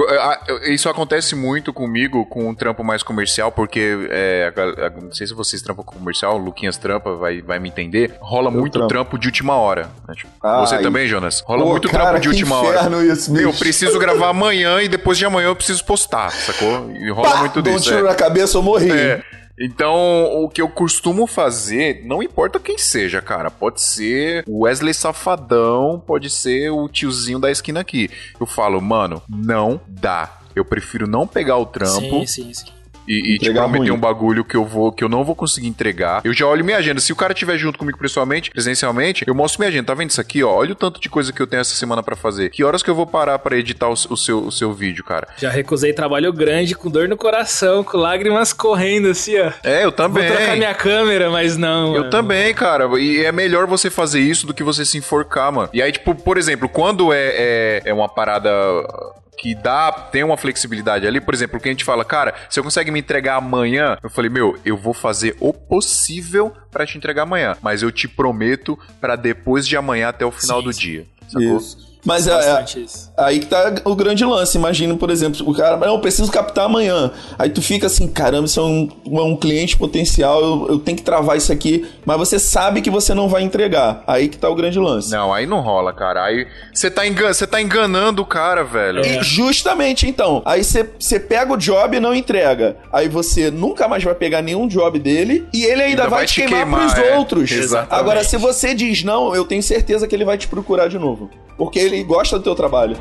isso 0.73 0.89
acontece 0.89 1.35
muito 1.35 1.73
comigo 1.73 2.25
com 2.27 2.49
um 2.49 2.55
trampo 2.55 2.83
mais 2.83 3.03
comercial, 3.03 3.53
porque 3.53 4.09
é, 4.11 4.53
não 5.01 5.13
sei 5.13 5.27
se 5.27 5.35
vocês 5.35 5.61
trampam 5.61 5.85
com 5.85 5.97
comercial, 5.97 6.37
o 6.37 6.39
Luquinhas 6.39 6.79
trampa, 6.79 7.15
vai, 7.15 7.43
vai 7.43 7.59
me 7.59 7.69
entender. 7.69 8.15
Rola 8.21 8.49
eu 8.49 8.53
muito 8.53 8.73
trampo. 8.73 8.89
trampo. 8.89 9.19
de 9.19 9.29
última 9.29 9.57
hora. 9.57 9.91
Né? 10.09 10.15
Tipo, 10.15 10.31
você 10.41 10.79
também, 10.79 11.07
Jonas? 11.07 11.41
Rola 11.41 11.65
Pô, 11.65 11.71
muito 11.71 11.89
cara, 11.89 12.05
trampo 12.05 12.21
de 12.21 12.29
última 12.29 12.57
hora. 12.57 12.89
Isso, 13.05 13.37
eu 13.37 13.53
preciso 13.53 13.99
gravar 13.99 14.31
amanhã 14.31 14.81
e 14.81 14.89
depois 14.89 15.19
de 15.19 15.25
amanhã 15.27 15.49
eu 15.49 15.57
preciso 15.57 15.85
postar, 15.85 16.31
sacou? 16.31 16.91
E 16.91 17.11
rola 17.11 17.31
Pá, 17.31 17.37
muito 17.41 17.61
disso. 17.61 17.77
um 17.77 17.81
tiro 17.81 17.99
é. 17.99 18.09
na 18.09 18.15
cabeça, 18.15 18.57
eu 18.57 18.63
morri. 18.63 18.91
É. 18.91 19.23
Então, 19.61 20.43
o 20.43 20.49
que 20.49 20.63
eu 20.63 20.69
costumo 20.69 21.27
fazer, 21.27 22.03
não 22.05 22.23
importa 22.23 22.61
quem 22.61 22.79
seja, 22.79 23.21
cara, 23.21 23.51
pode 23.51 23.83
ser 23.83 24.45
o 24.47 24.65
Wesley 24.65 24.95
Safadão, 24.95 26.03
pode 26.07 26.31
ser 26.31 26.71
o 26.71 26.89
tiozinho 26.89 27.39
da 27.39 27.51
esquina 27.51 27.81
aqui. 27.81 28.09
Eu 28.41 28.47
falo, 28.47 28.81
mano, 28.81 29.23
não 29.29 29.81
dá. 29.87 30.39
Eu 30.55 30.65
prefiro 30.65 31.07
não 31.07 31.27
pegar 31.27 31.57
o 31.57 31.67
trampo. 31.67 32.01
Sim, 32.01 32.27
sim, 32.27 32.55
sim 32.55 32.78
e, 33.09 33.35
e 33.35 33.39
te 33.39 33.53
prometer 33.53 33.91
um 33.91 33.99
bagulho 33.99 34.45
que 34.45 34.57
eu 34.57 34.65
vou 34.65 34.93
que 34.93 35.03
eu 35.03 35.09
não 35.09 35.25
vou 35.25 35.35
conseguir 35.35 35.67
entregar. 35.67 36.21
Eu 36.25 36.33
já 36.33 36.47
olho 36.47 36.65
minha 36.65 36.79
agenda. 36.79 37.01
Se 37.01 37.13
o 37.13 37.17
cara 37.17 37.33
estiver 37.33 37.57
junto 37.57 37.79
comigo 37.79 37.99
pessoalmente, 37.99 38.51
presencialmente, 38.51 39.25
eu 39.27 39.35
mostro 39.35 39.61
minha 39.61 39.69
agenda. 39.69 39.87
Tá 39.87 39.95
vendo 39.95 40.11
isso 40.11 40.21
aqui, 40.21 40.43
ó? 40.43 40.55
Olha 40.55 40.73
o 40.73 40.75
tanto 40.75 41.01
de 41.01 41.09
coisa 41.09 41.33
que 41.33 41.41
eu 41.41 41.47
tenho 41.47 41.61
essa 41.61 41.75
semana 41.75 42.03
para 42.03 42.17
fazer. 42.17 42.51
Que 42.51 42.63
horas 42.63 42.83
que 42.83 42.91
eu 42.91 42.95
vou 42.95 43.07
parar 43.07 43.39
para 43.39 43.57
editar 43.57 43.89
o, 43.89 43.93
o, 43.93 44.17
seu, 44.17 44.41
o 44.45 44.53
seu 44.53 44.73
vídeo, 44.73 45.03
cara? 45.05 45.29
Já 45.39 45.51
recusei 45.51 45.93
trabalho 45.93 46.33
grande, 46.33 46.75
com 46.75 46.91
dor 46.91 47.09
no 47.09 47.17
coração, 47.17 47.83
com 47.83 47.97
lágrimas 47.97 48.53
correndo, 48.53 49.09
assim, 49.09 49.39
ó. 49.39 49.53
É, 49.63 49.85
eu 49.85 49.93
também. 49.93 50.27
Vou 50.27 50.37
trocar 50.37 50.57
minha 50.57 50.75
câmera, 50.75 51.31
mas 51.31 51.57
não. 51.57 51.95
Eu 51.95 52.01
mano. 52.01 52.11
também, 52.11 52.53
cara. 52.55 52.89
E 52.99 53.25
é 53.25 53.33
melhor 53.33 53.67
você 53.67 53.89
fazer 53.91 54.21
isso 54.21 54.47
do 54.47 54.53
que 54.53 54.63
você 54.63 54.85
se 54.85 54.99
enforcar, 54.99 55.53
mano. 55.53 55.71
E 55.73 55.81
aí, 55.81 55.93
tipo, 55.93 56.15
por 56.15 56.37
exemplo, 56.37 56.69
quando 56.69 57.13
é, 57.13 57.29
é, 57.29 57.83
é 57.87 57.95
uma 57.95 58.09
parada 58.09 58.51
que 59.39 59.55
dá, 59.55 59.93
tem 59.93 60.25
uma 60.25 60.37
flexibilidade 60.37 61.07
ali. 61.07 61.21
Por 61.21 61.33
exemplo, 61.33 61.61
que 61.61 61.69
a 61.69 61.73
gente 61.73 61.85
fala, 61.85 62.05
cara, 62.05 62.35
você 62.49 62.61
consegue 62.61 62.91
me 62.91 62.99
entregar 62.99 63.37
amanhã? 63.37 63.97
Eu 64.03 64.11
falei, 64.11 64.29
meu, 64.29 64.59
eu 64.65 64.77
vou 64.77 64.93
fazer 64.93 65.37
o 65.41 65.53
possível 65.53 66.53
para 66.71 66.85
te 66.85 66.99
entregar 66.99 67.23
amanhã, 67.23 67.57
mas 67.63 67.83
eu 67.83 67.91
te 67.93 68.09
prometo 68.09 68.79
para 69.01 69.17
depois 69.17 69.67
de 69.67 69.77
amanhã 69.77 70.09
até 70.09 70.27
o 70.27 70.31
final 70.31 70.59
sim, 70.59 70.65
do 70.65 70.73
sim. 70.73 70.81
dia. 70.81 71.07
Sacou? 71.29 71.57
Isso. 71.57 71.88
Mas 72.05 72.27
é, 72.27 72.33
é, 72.33 72.65
aí 73.17 73.41
que 73.41 73.47
tá 73.47 73.75
o 73.85 73.95
grande 73.95 74.25
lance. 74.25 74.57
Imagina, 74.57 74.95
por 74.97 75.11
exemplo, 75.11 75.49
o 75.49 75.55
cara, 75.55 75.87
eu 75.87 75.99
preciso 75.99 76.31
captar 76.31 76.67
amanhã. 76.67 77.11
Aí 77.39 77.51
tu 77.51 77.61
fica 77.61 77.87
assim, 77.87 78.09
caramba, 78.09 78.47
isso 78.47 78.61
é 78.61 78.63
um, 78.63 78.89
um 79.07 79.37
cliente 79.37 79.77
potencial, 79.77 80.41
eu, 80.41 80.67
eu, 80.71 80.79
tenho 80.79 80.97
que 80.97 81.03
travar 81.03 81.37
isso 81.37 81.53
aqui. 81.53 81.89
Mas 82.05 82.17
você 82.17 82.39
sabe 82.39 82.81
que 82.81 82.91
você 82.91 83.15
não 83.15 83.29
vai 83.29 83.43
entregar. 83.43 84.03
Aí 84.07 84.29
que 84.29 84.39
tá 84.39 84.49
o 84.49 84.55
grande 84.55 84.79
lance. 84.79 85.11
Não, 85.11 85.33
aí 85.33 85.47
não 85.47 85.61
rola, 85.61 85.93
cara. 85.93 86.25
Aí 86.25 86.47
você 86.73 86.91
tá, 86.91 87.07
engan 87.07 87.33
tá 87.33 87.61
enganando 87.61 88.23
o 88.23 88.27
cara, 88.27 88.63
velho. 88.65 89.01
É. 89.01 89.23
Justamente, 89.23 90.07
então. 90.07 90.43
Aí 90.45 90.63
você 90.63 91.21
pega 91.21 91.53
o 91.53 91.57
job 91.57 91.97
e 91.97 92.01
não 92.01 92.15
entrega. 92.15 92.77
Aí 92.93 93.09
você 93.09 93.51
nunca 93.51 93.89
mais 93.89 94.05
vai 94.05 94.15
pegar 94.15 94.41
nenhum 94.41 94.69
job 94.69 94.99
dele 94.99 95.47
e 95.53 95.65
ele 95.65 95.83
ainda, 95.83 95.85
ainda 95.85 96.03
vai, 96.03 96.11
vai, 96.11 96.27
te 96.27 96.43
queimar, 96.43 96.59
queimar 96.61 96.95
pros 96.95 97.05
é. 97.05 97.19
outros. 97.19 97.51
Exatamente. 97.51 98.01
Agora, 98.01 98.25
se 98.25 98.37
você 98.37 98.75
diz 98.75 99.03
não, 99.03 99.35
eu 99.35 99.45
tenho 99.45 99.63
certeza 99.63 100.07
que 100.07 100.15
ele 100.15 100.25
vai 100.25 100.39
te 100.39 100.47
procurar 100.47 100.89
de 100.89 100.99
novo 100.99 101.29
porque 101.59 101.81
ele 101.81 102.03
gosta 102.05 102.39
do 102.39 102.45
teu 102.45 102.55
trabalho. 102.55 102.97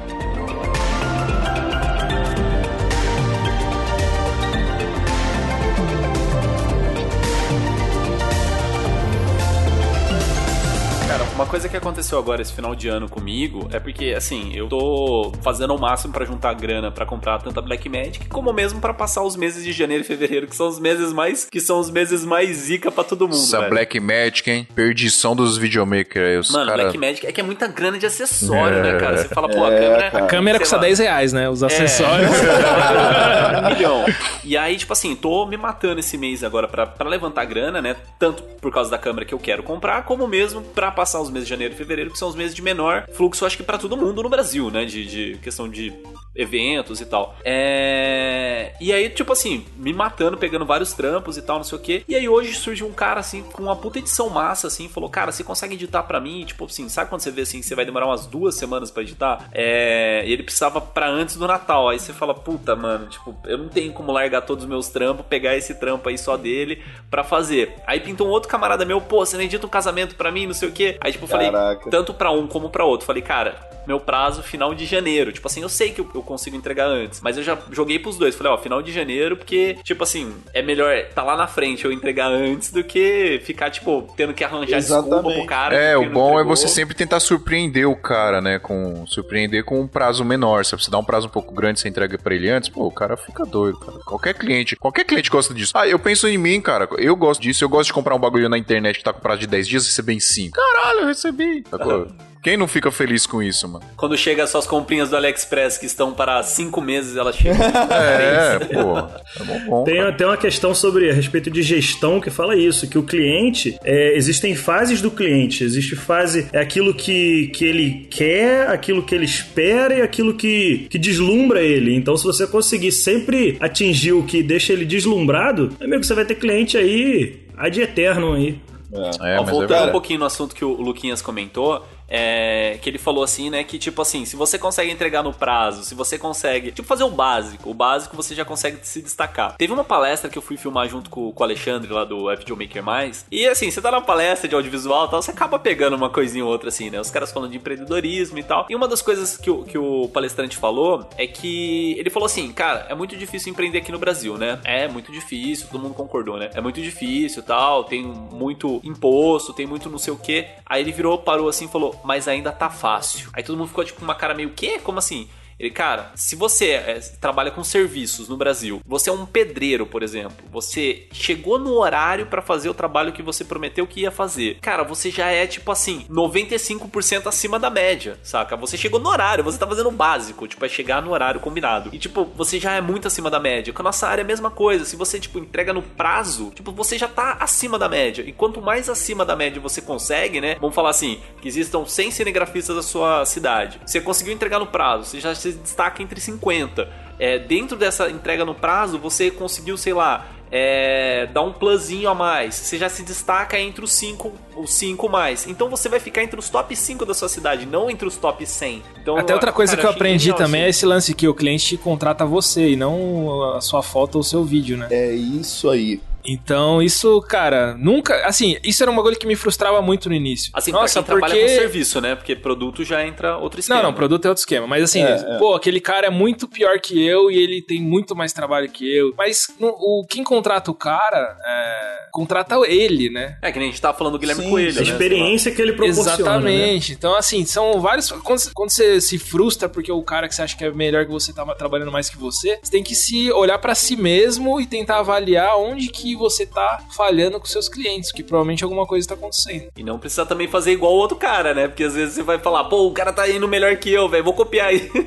Coisa 11.47 11.67
que 11.69 11.77
aconteceu 11.77 12.17
agora 12.19 12.41
esse 12.41 12.53
final 12.53 12.75
de 12.75 12.87
ano 12.87 13.07
comigo 13.09 13.67
é 13.71 13.79
porque, 13.79 14.13
assim, 14.15 14.51
eu 14.55 14.67
tô 14.67 15.31
fazendo 15.41 15.73
o 15.73 15.79
máximo 15.79 16.13
para 16.13 16.25
juntar 16.25 16.53
grana 16.53 16.91
para 16.91 17.05
comprar 17.05 17.39
tanto 17.41 17.57
a 17.59 17.61
Black 17.61 17.87
Magic 17.89 18.27
como 18.27 18.51
mesmo 18.53 18.79
para 18.79 18.93
passar 18.93 19.23
os 19.23 19.35
meses 19.35 19.63
de 19.63 19.71
janeiro 19.71 20.03
e 20.03 20.07
fevereiro, 20.07 20.47
que 20.47 20.55
são 20.55 20.67
os 20.67 20.79
meses 20.79 21.11
mais 21.13 21.45
que 21.49 21.59
são 21.59 21.79
os 21.79 21.89
meses 21.89 22.23
mais 22.25 22.55
zica 22.57 22.91
para 22.91 23.03
todo 23.03 23.27
mundo. 23.27 23.37
Essa 23.37 23.59
velho. 23.59 23.69
Black 23.69 23.99
Magic, 23.99 24.49
hein? 24.49 24.67
Perdição 24.75 25.35
dos 25.35 25.57
videomakers. 25.57 26.51
Mano, 26.51 26.67
cara... 26.71 26.83
Black 26.83 26.97
Magic 26.97 27.25
é 27.27 27.31
que 27.31 27.39
é 27.41 27.43
muita 27.43 27.67
grana 27.67 27.97
de 27.97 28.05
acessório, 28.05 28.77
É. 28.79 28.83
né, 28.93 28.99
cara? 28.99 29.17
Você 29.17 29.27
fala, 29.29 29.47
pô, 29.49 29.63
a 29.65 29.71
É, 29.73 29.79
câmera. 29.79 30.11
cara. 30.11 30.23
A 30.25 30.27
câmera 30.27 30.59
custa 30.59 30.75
lá, 30.75 30.81
10 30.83 30.99
reais, 30.99 31.33
né? 31.33 31.49
Os 31.49 31.63
acessórios. 31.63 32.29
um 33.63 33.69
milhão. 33.75 34.05
E 34.43 34.57
aí, 34.57 34.75
tipo 34.77 34.93
assim, 34.93 35.15
tô 35.15 35.45
me 35.45 35.57
matando 35.57 35.99
esse 35.99 36.17
mês 36.17 36.43
agora 36.43 36.67
pra, 36.67 36.85
pra 36.85 37.07
levantar 37.09 37.45
grana, 37.45 37.81
né? 37.81 37.95
Tanto 38.19 38.43
por 38.43 38.71
causa 38.71 38.89
da 38.89 38.97
câmera 38.97 39.25
que 39.25 39.33
eu 39.33 39.39
quero 39.39 39.63
comprar, 39.63 40.03
como 40.03 40.27
mesmo 40.27 40.61
pra 40.61 40.91
passar 40.91 41.21
os 41.21 41.29
de 41.43 41.49
janeiro 41.49 41.73
e 41.73 41.77
fevereiro, 41.77 42.11
que 42.11 42.17
são 42.17 42.27
os 42.27 42.35
meses 42.35 42.55
de 42.55 42.61
menor 42.61 43.07
fluxo, 43.13 43.45
acho 43.45 43.57
que 43.57 43.63
pra 43.63 43.77
todo 43.77 43.97
mundo 43.97 44.23
no 44.23 44.29
Brasil, 44.29 44.69
né? 44.69 44.85
De, 44.85 45.05
de 45.05 45.37
questão 45.39 45.69
de 45.69 45.93
eventos 46.37 47.01
e 47.01 47.05
tal. 47.05 47.35
É... 47.43 48.73
E 48.79 48.93
aí, 48.93 49.09
tipo 49.09 49.33
assim, 49.33 49.65
me 49.75 49.91
matando, 49.91 50.37
pegando 50.37 50.65
vários 50.65 50.93
trampos 50.93 51.35
e 51.37 51.41
tal, 51.41 51.57
não 51.57 51.63
sei 51.63 51.77
o 51.77 51.81
quê. 51.81 52.03
E 52.07 52.15
aí 52.15 52.29
hoje 52.29 52.53
surge 52.53 52.83
um 52.83 52.93
cara, 52.93 53.19
assim, 53.19 53.41
com 53.41 53.63
uma 53.63 53.75
puta 53.75 53.99
edição 53.99 54.29
massa, 54.29 54.67
assim, 54.67 54.87
falou, 54.87 55.09
cara, 55.09 55.31
você 55.31 55.43
consegue 55.43 55.73
editar 55.73 56.03
pra 56.03 56.21
mim? 56.21 56.45
Tipo 56.45 56.65
assim, 56.65 56.87
sabe 56.87 57.09
quando 57.09 57.21
você 57.21 57.31
vê 57.31 57.41
assim, 57.41 57.59
que 57.59 57.65
você 57.65 57.75
vai 57.75 57.85
demorar 57.85 58.05
umas 58.05 58.27
duas 58.27 58.55
semanas 58.55 58.91
pra 58.91 59.01
editar? 59.01 59.49
É... 59.51 60.23
E 60.25 60.31
ele 60.31 60.43
precisava 60.43 60.79
pra 60.79 61.09
antes 61.09 61.35
do 61.37 61.47
Natal. 61.47 61.89
Aí 61.89 61.99
você 61.99 62.13
fala, 62.13 62.33
puta, 62.33 62.75
mano, 62.75 63.07
tipo, 63.07 63.35
eu 63.45 63.57
não 63.57 63.69
tenho 63.69 63.91
como 63.91 64.11
largar 64.11 64.41
todos 64.41 64.63
os 64.63 64.69
meus 64.69 64.89
trampos, 64.89 65.25
pegar 65.25 65.55
esse 65.55 65.73
trampo 65.75 66.07
aí 66.07 66.17
só 66.17 66.37
dele 66.37 66.83
pra 67.09 67.23
fazer. 67.23 67.73
Aí 67.85 67.99
pintou 67.99 68.27
um 68.27 68.29
outro 68.29 68.49
camarada 68.49 68.85
meu, 68.85 69.01
pô, 69.01 69.25
você 69.25 69.35
não 69.35 69.43
edita 69.43 69.65
um 69.65 69.69
casamento 69.69 70.15
pra 70.15 70.31
mim, 70.31 70.45
não 70.45 70.53
sei 70.53 70.69
o 70.69 70.71
quê. 70.71 70.97
Aí, 71.01 71.11
tipo, 71.11 71.26
eu 71.27 71.37
falei, 71.37 71.51
Caraca. 71.51 71.89
tanto 71.89 72.13
pra 72.13 72.31
um 72.31 72.47
como 72.47 72.69
pra 72.69 72.85
outro. 72.85 73.05
Falei, 73.05 73.21
cara, 73.21 73.55
meu 73.87 73.99
prazo 73.99 74.43
final 74.43 74.75
de 74.75 74.85
janeiro. 74.85 75.31
Tipo 75.31 75.47
assim, 75.47 75.61
eu 75.61 75.69
sei 75.69 75.91
que 75.91 76.01
eu, 76.01 76.09
eu 76.13 76.21
consigo 76.21 76.55
entregar 76.57 76.87
antes, 76.87 77.21
mas 77.21 77.37
eu 77.37 77.43
já 77.43 77.57
joguei 77.71 77.97
pros 77.97 78.17
dois. 78.17 78.35
Falei, 78.35 78.51
ó, 78.51 78.57
final 78.57 78.81
de 78.81 78.91
janeiro, 78.91 79.37
porque, 79.37 79.77
tipo 79.83 80.03
assim, 80.03 80.35
é 80.53 80.61
melhor 80.61 80.93
tá 81.15 81.23
lá 81.23 81.37
na 81.37 81.47
frente 81.47 81.85
eu 81.85 81.91
entregar 81.91 82.27
antes 82.27 82.71
do 82.71 82.83
que 82.83 83.41
ficar, 83.45 83.71
tipo, 83.71 84.13
tendo 84.17 84.33
que 84.33 84.43
arranjar 84.43 84.79
desculpa 84.79 85.07
Exatamente. 85.07 85.37
pro 85.37 85.45
cara. 85.45 85.75
É, 85.75 85.97
o 85.97 86.09
bom 86.09 86.39
é 86.39 86.43
você 86.43 86.67
sempre 86.67 86.93
tentar 86.93 87.19
surpreender 87.19 87.87
o 87.87 87.95
cara, 87.95 88.41
né? 88.41 88.59
Com 88.59 89.05
surpreender 89.07 89.63
com 89.63 89.79
um 89.79 89.87
prazo 89.87 90.25
menor. 90.25 90.65
Se 90.65 90.73
você 90.73 90.91
dá 90.91 90.97
um 90.97 91.03
prazo 91.03 91.27
um 91.27 91.31
pouco 91.31 91.53
grande, 91.53 91.79
você 91.79 91.87
entrega 91.87 92.17
pra 92.17 92.35
ele 92.35 92.49
antes, 92.49 92.69
pô, 92.69 92.85
o 92.85 92.91
cara 92.91 93.15
fica 93.15 93.45
doido, 93.45 93.79
cara. 93.79 93.99
Qualquer 93.99 94.33
cliente, 94.33 94.75
qualquer 94.75 95.05
cliente 95.05 95.29
gosta 95.29 95.53
disso. 95.53 95.71
Ah, 95.75 95.87
eu 95.87 95.97
penso 95.97 96.27
em 96.27 96.37
mim, 96.37 96.59
cara. 96.59 96.89
Eu 96.97 97.15
gosto 97.15 97.41
disso. 97.41 97.63
Eu 97.63 97.69
gosto 97.69 97.87
de 97.87 97.93
comprar 97.93 98.15
um 98.15 98.19
bagulho 98.19 98.49
na 98.49 98.57
internet 98.57 98.97
que 98.97 99.03
tá 99.03 99.13
com 99.13 99.21
prazo 99.21 99.39
de 99.39 99.47
10 99.47 99.67
dias 99.67 99.83
e 99.83 99.87
receber 99.87 100.13
em 100.13 100.19
5. 100.19 100.55
Caralho, 100.55 100.99
eu 101.01 101.07
recebi. 101.17 101.63
Sacou? 101.69 102.07
Quem 102.43 102.55
não 102.55 102.67
fica 102.67 102.89
feliz 102.91 103.25
com 103.25 103.43
isso, 103.43 103.67
mano? 103.67 103.83
Quando 103.97 104.15
chega 104.15 104.43
as 104.43 104.49
suas 104.49 104.65
comprinhas 104.65 105.09
do 105.09 105.17
AliExpress 105.17 105.77
que 105.77 105.85
estão 105.85 106.13
para 106.13 106.41
cinco 106.43 106.79
meses, 106.79 107.17
elas 107.17 107.35
chegam. 107.35 107.57
É, 107.97 108.59
pô. 108.59 108.97
É 108.97 109.43
bom, 109.43 109.59
bom 109.67 109.83
Tem 109.83 109.99
até 109.99 110.25
uma 110.25 110.37
questão 110.37 110.73
sobre 110.73 111.09
a 111.09 111.13
respeito 111.13 111.49
de 111.49 111.61
gestão 111.61 112.21
que 112.21 112.29
fala 112.29 112.55
isso, 112.55 112.87
que 112.87 112.97
o 112.97 113.03
cliente 113.03 113.77
é, 113.83 114.15
existem 114.15 114.55
fases 114.55 115.01
do 115.01 115.09
cliente. 115.11 115.63
Existe 115.63 115.95
fase 115.95 116.47
é 116.53 116.59
aquilo 116.59 116.93
que, 116.93 117.47
que 117.47 117.65
ele 117.65 118.07
quer, 118.09 118.69
aquilo 118.69 119.03
que 119.03 119.15
ele 119.15 119.25
espera 119.25 119.95
e 119.95 120.01
aquilo 120.01 120.33
que, 120.33 120.87
que 120.89 120.97
deslumbra 120.97 121.61
ele. 121.61 121.95
Então, 121.95 122.15
se 122.15 122.23
você 122.23 122.45
conseguir 122.47 122.91
sempre 122.91 123.57
atingir 123.59 124.13
o 124.13 124.23
que 124.23 124.43
deixa 124.43 124.71
ele 124.71 124.85
deslumbrado, 124.85 125.75
amigo, 125.81 126.03
você 126.03 126.13
vai 126.13 126.25
ter 126.25 126.35
cliente 126.35 126.77
aí 126.77 127.41
ad 127.57 127.81
eterno 127.81 128.33
aí. 128.33 128.59
É, 128.91 128.99
Ó, 128.99 129.03
mas 129.19 129.49
é 129.49 129.51
voltando 129.51 129.89
um 129.89 129.91
pouquinho 129.91 130.19
no 130.19 130.25
assunto 130.25 130.55
que 130.55 130.63
o 130.63 130.81
Luquinhas 130.81 131.21
comentou, 131.21 131.85
é, 132.07 132.77
que 132.81 132.89
ele 132.89 132.97
falou 132.97 133.23
assim, 133.23 133.49
né, 133.49 133.63
que 133.63 133.77
tipo 133.77 134.01
assim, 134.01 134.25
se 134.25 134.35
você 134.35 134.57
consegue 134.57 134.91
entregar 134.91 135.23
no 135.23 135.33
prazo, 135.33 135.83
se 135.83 135.93
você 135.93 136.17
consegue, 136.17 136.71
tipo, 136.71 136.87
fazer 136.87 137.03
o 137.03 137.09
básico, 137.09 137.69
o 137.69 137.73
básico 137.73 138.15
você 138.15 138.33
já 138.33 138.45
consegue 138.45 138.79
se 138.83 139.01
destacar. 139.01 139.55
Teve 139.57 139.73
uma 139.73 139.83
palestra 139.83 140.29
que 140.29 140.37
eu 140.37 140.41
fui 140.41 140.57
filmar 140.57 140.87
junto 140.87 141.09
com, 141.09 141.31
com 141.31 141.43
o 141.43 141.43
Alexandre 141.43 141.91
lá 141.91 142.05
do 142.05 142.25
FGO 142.37 142.55
Maker 142.55 142.83
Mais, 142.83 143.25
e 143.31 143.47
assim, 143.47 143.69
você 143.69 143.81
tá 143.81 143.91
na 143.91 144.01
palestra 144.01 144.47
de 144.47 144.55
audiovisual 144.55 145.07
e 145.07 145.09
tal, 145.09 145.21
você 145.21 145.31
acaba 145.31 145.59
pegando 145.59 145.95
uma 145.95 146.09
coisinha 146.09 146.45
ou 146.45 146.51
outra 146.51 146.69
assim, 146.69 146.89
né, 146.89 146.99
os 146.99 147.09
caras 147.09 147.31
falando 147.31 147.51
de 147.51 147.57
empreendedorismo 147.57 148.37
e 148.39 148.43
tal, 148.43 148.65
e 148.69 148.75
uma 148.75 148.87
das 148.87 149.01
coisas 149.01 149.37
que 149.37 149.49
o, 149.49 149.63
que 149.63 149.77
o 149.77 150.07
palestrante 150.09 150.57
falou 150.57 151.07
é 151.17 151.27
que 151.27 151.95
ele 151.97 152.09
falou 152.09 152.25
assim, 152.25 152.51
cara, 152.51 152.85
é 152.89 152.95
muito 152.95 153.15
difícil 153.15 153.51
empreender 153.51 153.79
aqui 153.79 153.91
no 153.91 153.99
Brasil, 153.99 154.37
né, 154.37 154.59
é 154.63 154.87
muito 154.87 155.11
difícil, 155.11 155.67
todo 155.67 155.81
mundo 155.81 155.93
concordou, 155.93 156.37
né, 156.37 156.49
é 156.53 156.61
muito 156.61 156.81
difícil 156.81 157.43
tal, 157.43 157.83
tem 157.83 158.03
muito 158.03 158.79
imposto, 158.83 159.53
tem 159.53 159.65
muito 159.65 159.89
não 159.89 159.97
sei 159.97 160.13
o 160.13 160.17
que, 160.17 160.45
aí 160.65 160.81
ele 160.81 160.91
virou, 160.91 161.17
parou 161.17 161.49
assim 161.49 161.65
e 161.65 161.67
falou, 161.67 161.96
mas 162.03 162.27
ainda 162.27 162.51
tá 162.51 162.69
fácil. 162.69 163.29
Aí 163.33 163.43
todo 163.43 163.57
mundo 163.57 163.67
ficou 163.67 163.83
tipo 163.83 163.99
com 163.99 164.05
uma 164.05 164.15
cara 164.15 164.33
meio, 164.33 164.51
quê? 164.51 164.79
Como 164.79 164.99
assim? 164.99 165.29
Ele, 165.59 165.71
cara, 165.71 166.11
se 166.15 166.35
você 166.35 166.71
é, 166.71 166.99
trabalha 167.19 167.49
com 167.49 167.63
serviços 167.63 168.29
no 168.29 168.37
Brasil, 168.37 168.79
você 168.85 169.09
é 169.09 169.13
um 169.13 169.25
pedreiro, 169.25 169.87
por 169.87 170.03
exemplo, 170.03 170.45
você 170.51 171.07
chegou 171.11 171.57
no 171.57 171.73
horário 171.73 172.27
pra 172.27 172.43
fazer 172.43 172.69
o 172.69 172.75
trabalho 172.75 173.11
que 173.11 173.23
você 173.23 173.43
prometeu 173.43 173.87
que 173.87 174.01
ia 174.01 174.11
fazer. 174.11 174.59
Cara, 174.61 174.83
você 174.83 175.09
já 175.09 175.27
é 175.27 175.47
tipo 175.47 175.71
assim, 175.71 176.05
95% 176.09 177.25
acima 177.25 177.57
da 177.57 177.71
média, 177.71 178.19
saca? 178.21 178.55
Você 178.55 178.77
chegou 178.77 178.99
no 178.99 179.09
horário, 179.09 179.43
você 179.43 179.57
tá 179.57 179.65
fazendo 179.65 179.89
o 179.89 179.91
básico, 179.91 180.47
tipo, 180.47 180.63
é 180.63 180.69
chegar 180.69 181.01
no 181.01 181.11
horário 181.11 181.39
combinado. 181.39 181.89
E 181.91 181.97
tipo, 181.97 182.25
você 182.35 182.59
já 182.59 182.73
é 182.73 182.81
muito 182.81 183.07
acima 183.07 183.29
da 183.29 183.39
média. 183.39 183.73
Com 183.73 183.81
a 183.81 183.83
nossa 183.83 184.07
área 184.07 184.21
é 184.21 184.25
a 184.25 184.27
mesma 184.27 184.51
coisa. 184.51 184.85
Se 184.85 184.95
você 184.95 185.19
tipo 185.19 185.39
entrega 185.39 185.73
no 185.73 185.81
prazo, 185.81 186.51
tipo, 186.53 186.71
você 186.71 186.97
já 186.99 187.07
tá 187.07 187.37
acima 187.39 187.79
da 187.79 187.89
média. 187.89 188.23
E 188.27 188.31
quanto 188.31 188.61
mais 188.61 188.89
acima 188.89 189.25
da 189.25 189.35
média 189.35 189.59
você 189.59 189.81
consegue, 189.81 190.39
né? 190.39 190.55
Vamos 190.61 190.75
falar 190.75 190.91
assim, 190.91 191.19
que 191.41 191.47
existam 191.47 191.83
100 191.85 192.11
cinegrafistas 192.11 192.75
da 192.75 192.83
sua 192.83 193.25
cidade. 193.25 193.81
Você 193.85 193.99
conseguiu 193.99 194.33
entregar 194.33 194.59
no 194.59 194.67
prazo, 194.67 195.05
você 195.05 195.19
já 195.19 195.33
se 195.33 195.46
destaca 195.53 196.01
entre 196.01 196.19
50. 196.19 196.87
É, 197.19 197.39
dentro 197.39 197.77
dessa 197.77 198.09
entrega 198.09 198.45
no 198.45 198.53
prazo, 198.53 198.99
você 198.99 199.31
conseguiu, 199.31 199.77
sei 199.77 199.93
lá, 199.93 200.27
é, 200.51 201.27
dar 201.33 201.41
um 201.41 201.51
plusinho 201.51 202.09
a 202.09 202.15
mais. 202.15 202.55
Você 202.55 202.77
já 202.77 202.89
se 202.89 203.03
destaca 203.03 203.59
entre 203.59 203.83
os 203.83 203.91
5 203.91 204.33
os 204.55 204.73
cinco 204.73 205.07
mais. 205.07 205.45
Então 205.47 205.69
você 205.69 205.87
vai 205.87 205.99
ficar 205.99 206.23
entre 206.23 206.39
os 206.39 206.49
top 206.49 206.75
5 206.75 207.05
da 207.05 207.13
sua 207.13 207.29
cidade, 207.29 207.65
não 207.65 207.89
entre 207.89 208.07
os 208.07 208.17
top 208.17 208.45
100. 208.45 208.81
Então, 209.01 209.17
Até 209.17 209.33
outra 209.33 209.51
coisa 209.51 209.73
cara, 209.73 209.81
que 209.81 209.87
eu 209.87 209.91
aprendi 209.91 210.25
genial 210.25 210.37
também 210.37 210.61
é 210.63 210.69
isso. 210.69 210.79
esse 210.79 210.85
lance 210.85 211.13
que 211.13 211.27
o 211.27 211.33
cliente 211.33 211.77
contrata 211.77 212.25
você 212.25 212.69
e 212.69 212.75
não 212.75 213.53
a 213.55 213.61
sua 213.61 213.83
foto 213.83 214.15
ou 214.15 214.21
o 214.21 214.23
seu 214.23 214.43
vídeo, 214.43 214.77
né? 214.77 214.87
É 214.89 215.11
isso 215.13 215.69
aí. 215.69 216.01
Então, 216.27 216.81
isso, 216.81 217.21
cara, 217.21 217.75
nunca. 217.77 218.25
Assim, 218.25 218.57
isso 218.63 218.83
era 218.83 218.91
um 218.91 218.95
bagulho 218.95 219.17
que 219.17 219.25
me 219.25 219.35
frustrava 219.35 219.81
muito 219.81 220.09
no 220.09 220.15
início. 220.15 220.51
Assim, 220.53 220.71
Nossa, 220.71 221.01
pra 221.01 221.13
quem 221.15 221.21
porque. 221.21 221.31
trabalha 221.37 221.49
com 221.55 221.61
serviço, 221.61 222.01
né? 222.01 222.15
Porque 222.15 222.35
produto 222.35 222.83
já 222.83 223.05
entra 223.05 223.37
outro 223.37 223.59
esquema. 223.59 223.81
Não, 223.81 223.89
não, 223.89 223.93
produto 223.95 224.25
é 224.25 224.29
outro 224.29 224.41
esquema. 224.41 224.67
Mas 224.67 224.83
assim, 224.83 225.01
É, 225.03 225.37
pô, 225.37 225.55
aquele 225.55 225.79
cara 225.79 226.07
é 226.07 226.09
muito 226.09 226.47
pior 226.47 226.79
que 226.79 227.01
eu 227.05 227.31
e 227.31 227.37
ele 227.37 227.61
tem 227.61 227.81
muito 227.81 228.15
mais 228.15 228.33
trabalho 228.33 228.69
que 228.69 228.85
eu. 228.93 229.13
Mas 229.17 229.47
no- 229.59 229.69
o, 229.69 230.05
quem 230.07 230.23
contrata 230.23 230.69
o 230.69 230.73
cara, 230.73 231.37
é, 231.45 232.07
contrata 232.11 232.55
ele, 232.67 233.09
né? 233.09 233.37
É 233.41 233.51
que 233.51 233.59
nem 233.59 233.69
a 233.69 233.71
gente 233.71 233.81
tava 233.81 233.97
falando 233.97 234.13
do 234.13 234.19
Guilherme 234.19 234.43
Sim, 234.43 234.49
Coelho, 234.49 234.79
A 234.79 234.83
né? 234.83 234.91
experiência 234.91 235.51
que 235.51 235.61
ele 235.61 235.73
proporciona. 235.73 236.09
Né? 236.11 236.15
Exatamente. 236.53 236.91
Então, 236.91 237.15
assim, 237.15 237.45
são 237.45 237.79
vários. 237.79 238.11
Quando, 238.11 238.41
quando 238.53 238.69
você 238.69 238.99
se 238.99 239.17
frustra 239.17 239.69
porque 239.69 239.91
o 239.91 240.01
cara 240.03 240.27
que 240.27 240.35
você 240.35 240.41
acha 240.41 240.57
que 240.57 240.63
é 240.65 240.71
melhor 240.71 241.05
que 241.05 241.11
você 241.11 241.31
tava 241.31 241.55
trabalhando 241.55 241.91
mais 241.91 242.09
que 242.09 242.17
você, 242.17 242.59
você 242.61 242.71
tem 242.71 242.83
que 242.83 242.95
se 242.95 243.31
olhar 243.31 243.57
pra 243.59 243.73
si 243.75 243.95
mesmo 243.95 244.59
e 244.59 244.65
tentar 244.65 244.99
avaliar 244.99 245.57
onde 245.57 245.87
que 245.87 246.16
você 246.17 246.45
tá 246.45 246.79
falhando 246.95 247.39
com 247.39 247.45
seus 247.45 247.69
clientes, 247.69 248.11
que 248.11 248.23
provavelmente 248.23 248.63
alguma 248.63 248.85
coisa 248.85 249.07
tá 249.07 249.13
acontecendo. 249.13 249.67
E 249.77 249.83
não 249.83 249.97
precisa 249.99 250.25
também 250.25 250.47
fazer 250.47 250.71
igual 250.71 250.93
o 250.93 250.97
outro 250.97 251.17
cara, 251.17 251.53
né? 251.53 251.67
Porque 251.67 251.83
às 251.83 251.93
vezes 251.93 252.15
você 252.15 252.23
vai 252.23 252.39
falar, 252.39 252.65
pô, 252.65 252.87
o 252.87 252.91
cara 252.91 253.13
tá 253.13 253.29
indo 253.29 253.47
melhor 253.47 253.75
que 253.77 253.91
eu, 253.91 254.09
velho, 254.09 254.23
vou 254.23 254.33
copiar 254.33 254.67
aí. 254.67 254.89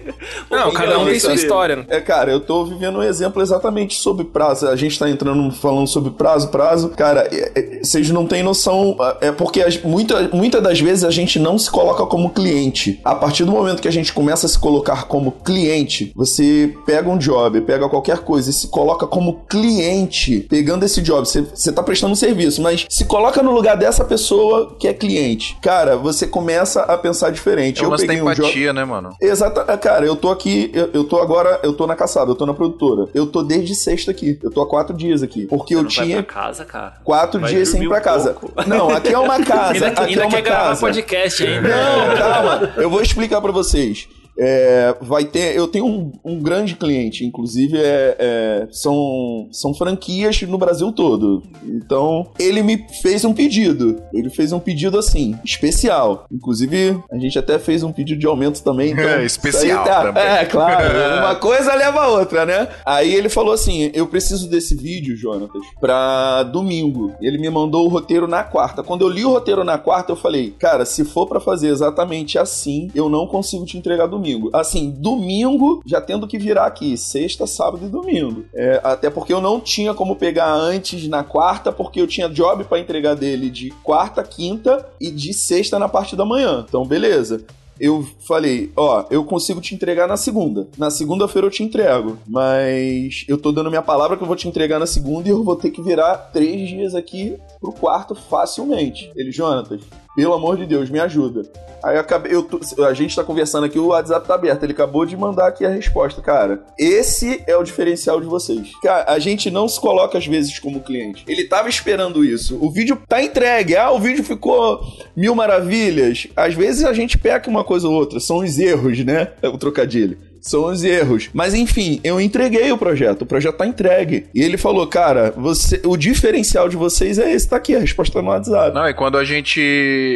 Vou 0.48 0.58
Não, 0.58 0.72
cada 0.72 0.98
um 0.98 1.06
tem 1.06 1.18
sua 1.18 1.34
história. 1.34 1.76
né? 1.76 1.84
É, 1.88 2.00
cara, 2.00 2.30
eu 2.30 2.40
tô 2.40 2.64
vivendo 2.64 2.98
um 2.98 3.02
exemplo 3.02 3.40
exatamente 3.40 3.94
sobre 3.94 4.24
prazo. 4.24 4.68
A 4.68 4.76
gente 4.76 4.98
tá 4.98 5.08
entrando 5.08 5.50
falando 5.52 5.86
sobre 5.86 6.10
prazo, 6.10 6.48
prazo. 6.48 6.90
Cara, 6.90 7.28
é- 7.32 7.52
é- 7.54 7.80
vocês 7.82 8.10
não 8.10 8.26
têm 8.26 8.42
noção. 8.42 8.96
É 9.20 9.32
porque 9.32 9.62
as- 9.62 9.80
muita, 9.82 10.28
muitas 10.32 10.62
das 10.62 10.78
vezes 10.80 11.04
a 11.04 11.10
gente 11.10 11.38
não 11.38 11.58
se 11.58 11.70
coloca 11.70 12.04
como 12.06 12.30
cliente. 12.30 13.00
A 13.04 13.14
partir 13.14 13.44
do 13.44 13.52
momento 13.52 13.80
que 13.80 13.88
a 13.88 13.92
gente 13.92 14.12
começa 14.12 14.46
a 14.46 14.48
se 14.48 14.58
colocar 14.58 15.04
como 15.06 15.32
cliente, 15.32 16.12
você 16.14 16.74
pega 16.84 17.08
um 17.08 17.16
job, 17.18 17.60
pega 17.62 17.88
qualquer 17.88 18.18
coisa 18.18 18.50
e 18.50 18.52
se 18.52 18.68
coloca 18.68 19.06
como 19.06 19.44
cliente, 19.48 20.40
pegando 20.48 20.84
esse 20.84 20.99
job. 21.02 21.26
Você, 21.28 21.42
você 21.42 21.72
tá 21.72 21.82
prestando 21.82 22.12
um 22.12 22.16
serviço, 22.16 22.60
mas 22.62 22.86
se 22.88 23.04
coloca 23.04 23.42
no 23.42 23.50
lugar 23.52 23.76
dessa 23.76 24.04
pessoa 24.04 24.76
que 24.78 24.86
é 24.88 24.92
cliente. 24.92 25.56
Cara, 25.62 25.96
você 25.96 26.26
começa 26.26 26.82
a 26.82 26.96
pensar 26.98 27.30
diferente. 27.30 27.84
É 27.84 27.88
da 27.88 27.96
peguei 27.96 28.20
um 28.20 28.24
job. 28.32 28.40
empatia, 28.40 28.72
né, 28.72 28.84
mano? 28.84 29.10
Exata, 29.20 29.64
é, 29.72 29.76
cara, 29.76 30.04
eu 30.06 30.16
tô 30.16 30.30
aqui, 30.30 30.70
eu, 30.74 30.90
eu 30.92 31.04
tô 31.04 31.20
agora, 31.20 31.60
eu 31.62 31.72
tô 31.72 31.86
na 31.86 31.94
caçada, 31.96 32.30
eu 32.30 32.34
tô 32.34 32.46
na 32.46 32.54
produtora. 32.54 33.08
Eu 33.14 33.26
tô 33.26 33.42
desde 33.42 33.74
sexta 33.74 34.10
aqui. 34.10 34.38
Eu 34.42 34.50
tô 34.50 34.60
há 34.62 34.68
quatro 34.68 34.96
dias 34.96 35.22
aqui. 35.22 35.46
Porque 35.46 35.74
eu 35.74 35.82
Não 35.82 35.90
vai 35.90 36.04
tinha 36.06 36.22
pra 36.22 36.34
casa, 36.34 36.64
cara. 36.64 36.94
quatro 37.04 37.40
Vai 37.40 37.50
dias 37.54 37.68
sem 37.68 37.82
ir 37.82 37.88
pra 37.88 37.98
um 37.98 38.02
casa. 38.02 38.32
pouco. 38.34 38.52
Não, 38.68 38.90
aqui 38.90 39.12
é 39.12 39.18
uma 39.18 39.38
casa. 39.44 39.72
Ainda, 39.72 39.86
aqui 39.88 40.00
ainda 40.02 40.22
é 40.22 40.24
uma 40.26 40.30
quer 40.36 40.42
gravar 40.42 40.68
casa. 40.68 40.80
podcast 40.80 41.46
ainda. 41.46 41.68
Não, 41.68 42.16
calma. 42.16 42.72
Eu 42.76 42.90
vou 42.90 43.00
explicar 43.02 43.40
pra 43.40 43.52
vocês. 43.52 44.08
É, 44.38 44.94
vai 45.00 45.24
ter. 45.24 45.56
Eu 45.56 45.68
tenho 45.68 45.86
um, 45.86 46.12
um 46.24 46.40
grande 46.40 46.74
cliente, 46.74 47.24
inclusive 47.24 47.76
é, 47.76 48.16
é, 48.18 48.68
são, 48.70 49.48
são 49.52 49.74
franquias 49.74 50.40
no 50.42 50.58
Brasil 50.58 50.92
todo. 50.92 51.42
Então, 51.64 52.30
ele 52.38 52.62
me 52.62 52.86
fez 53.02 53.24
um 53.24 53.32
pedido. 53.32 54.02
Ele 54.12 54.30
fez 54.30 54.52
um 54.52 54.58
pedido 54.58 54.98
assim, 54.98 55.38
especial. 55.44 56.24
Inclusive, 56.32 56.98
a 57.10 57.18
gente 57.18 57.38
até 57.38 57.58
fez 57.58 57.82
um 57.82 57.92
pedido 57.92 58.18
de 58.18 58.26
aumento 58.26 58.62
também. 58.62 58.90
Então, 59.00 59.04
é, 59.04 59.24
especial 59.24 59.84
tá, 59.84 60.02
também. 60.02 60.22
É, 60.22 60.44
claro. 60.44 60.84
uma 61.24 61.34
coisa 61.36 61.74
leva 61.74 62.00
a 62.00 62.08
outra, 62.08 62.44
né? 62.44 62.68
Aí 62.84 63.14
ele 63.14 63.28
falou 63.28 63.54
assim: 63.54 63.90
eu 63.94 64.06
preciso 64.06 64.48
desse 64.48 64.74
vídeo, 64.74 65.16
Jonatas, 65.16 65.62
pra 65.80 66.42
domingo. 66.42 67.14
Ele 67.20 67.38
me 67.38 67.48
mandou 67.48 67.86
o 67.86 67.88
roteiro 67.88 68.26
na 68.26 68.42
quarta. 68.42 68.82
Quando 68.82 69.02
eu 69.02 69.08
li 69.08 69.24
o 69.24 69.30
roteiro 69.30 69.64
na 69.64 69.78
quarta, 69.78 70.12
eu 70.12 70.16
falei, 70.16 70.50
cara, 70.58 70.84
se 70.84 71.04
for 71.04 71.26
para 71.26 71.40
fazer 71.40 71.68
exatamente 71.68 72.38
assim, 72.38 72.90
eu 72.94 73.08
não 73.08 73.26
consigo 73.26 73.64
te 73.64 73.78
entregar 73.78 74.06
domingo. 74.06 74.19
Assim, 74.52 74.90
domingo, 74.90 75.82
já 75.86 76.00
tendo 76.00 76.26
que 76.26 76.38
virar 76.38 76.66
aqui, 76.66 76.96
sexta, 76.96 77.46
sábado 77.46 77.86
e 77.86 77.88
domingo. 77.88 78.44
É, 78.54 78.80
até 78.82 79.10
porque 79.10 79.32
eu 79.32 79.40
não 79.40 79.60
tinha 79.60 79.94
como 79.94 80.16
pegar 80.16 80.52
antes 80.52 81.08
na 81.08 81.22
quarta, 81.22 81.72
porque 81.72 82.00
eu 82.00 82.06
tinha 82.06 82.28
job 82.28 82.64
para 82.64 82.78
entregar 82.78 83.14
dele 83.14 83.50
de 83.50 83.70
quarta, 83.82 84.22
quinta 84.22 84.86
e 85.00 85.10
de 85.10 85.32
sexta 85.32 85.78
na 85.78 85.88
parte 85.88 86.14
da 86.14 86.24
manhã. 86.24 86.64
Então, 86.68 86.84
beleza 86.84 87.44
eu 87.80 88.06
falei, 88.28 88.70
ó, 88.76 89.06
eu 89.10 89.24
consigo 89.24 89.58
te 89.58 89.74
entregar 89.74 90.06
na 90.06 90.16
segunda. 90.18 90.68
Na 90.76 90.90
segunda-feira 90.90 91.46
eu 91.46 91.50
te 91.50 91.62
entrego, 91.62 92.18
mas 92.26 93.24
eu 93.26 93.38
tô 93.38 93.50
dando 93.50 93.70
minha 93.70 93.80
palavra 93.80 94.18
que 94.18 94.22
eu 94.22 94.26
vou 94.26 94.36
te 94.36 94.46
entregar 94.46 94.78
na 94.78 94.86
segunda 94.86 95.26
e 95.26 95.32
eu 95.32 95.42
vou 95.42 95.56
ter 95.56 95.70
que 95.70 95.80
virar 95.80 96.14
três 96.30 96.68
dias 96.68 96.94
aqui 96.94 97.38
pro 97.58 97.72
quarto 97.72 98.14
facilmente. 98.14 99.10
Ele, 99.16 99.32
Jonatas, 99.32 99.80
pelo 100.20 100.34
amor 100.34 100.58
de 100.58 100.66
Deus, 100.66 100.90
me 100.90 101.00
ajuda. 101.00 101.44
Aí 101.82 101.96
eu 101.96 102.00
acabei, 102.02 102.34
eu, 102.34 102.46
a 102.86 102.92
gente 102.92 103.16
tá 103.16 103.24
conversando 103.24 103.64
aqui, 103.64 103.78
o 103.78 103.86
WhatsApp 103.86 104.28
tá 104.28 104.34
aberto. 104.34 104.62
Ele 104.64 104.72
acabou 104.72 105.06
de 105.06 105.16
mandar 105.16 105.46
aqui 105.46 105.64
a 105.64 105.70
resposta, 105.70 106.20
cara. 106.20 106.62
Esse 106.78 107.42
é 107.46 107.56
o 107.56 107.62
diferencial 107.62 108.20
de 108.20 108.26
vocês. 108.26 108.70
Cara, 108.82 109.10
a 109.10 109.18
gente 109.18 109.50
não 109.50 109.66
se 109.66 109.80
coloca 109.80 110.18
às 110.18 110.26
vezes 110.26 110.58
como 110.58 110.80
cliente. 110.80 111.24
Ele 111.26 111.44
tava 111.44 111.70
esperando 111.70 112.22
isso. 112.22 112.58
O 112.60 112.70
vídeo 112.70 113.00
tá 113.08 113.22
entregue. 113.22 113.78
Ah, 113.78 113.90
o 113.92 113.98
vídeo 113.98 114.22
ficou 114.22 114.82
mil 115.16 115.34
maravilhas. 115.34 116.26
Às 116.36 116.52
vezes 116.52 116.84
a 116.84 116.92
gente 116.92 117.16
peca 117.16 117.48
uma 117.48 117.64
coisa 117.64 117.88
ou 117.88 117.94
outra. 117.94 118.20
São 118.20 118.40
os 118.40 118.58
erros, 118.58 119.02
né? 119.02 119.32
É 119.40 119.48
o 119.48 119.56
trocadilho 119.56 120.29
são 120.40 120.64
os 120.66 120.82
erros. 120.82 121.28
Mas 121.32 121.54
enfim, 121.54 122.00
eu 122.02 122.20
entreguei 122.20 122.70
o 122.72 122.78
projeto, 122.78 123.22
o 123.22 123.26
projeto 123.26 123.56
tá 123.56 123.66
entregue. 123.66 124.26
E 124.34 124.42
ele 124.42 124.56
falou, 124.56 124.86
cara, 124.86 125.32
você, 125.36 125.80
o 125.84 125.96
diferencial 125.96 126.68
de 126.68 126.76
vocês 126.76 127.18
é 127.18 127.32
esse, 127.32 127.48
tá 127.48 127.56
aqui, 127.56 127.76
a 127.76 127.80
resposta 127.80 128.20
no 128.22 128.28
WhatsApp. 128.28 128.74
Não, 128.74 128.88
e 128.88 128.94
quando 128.94 129.18
a 129.18 129.24
gente. 129.24 129.60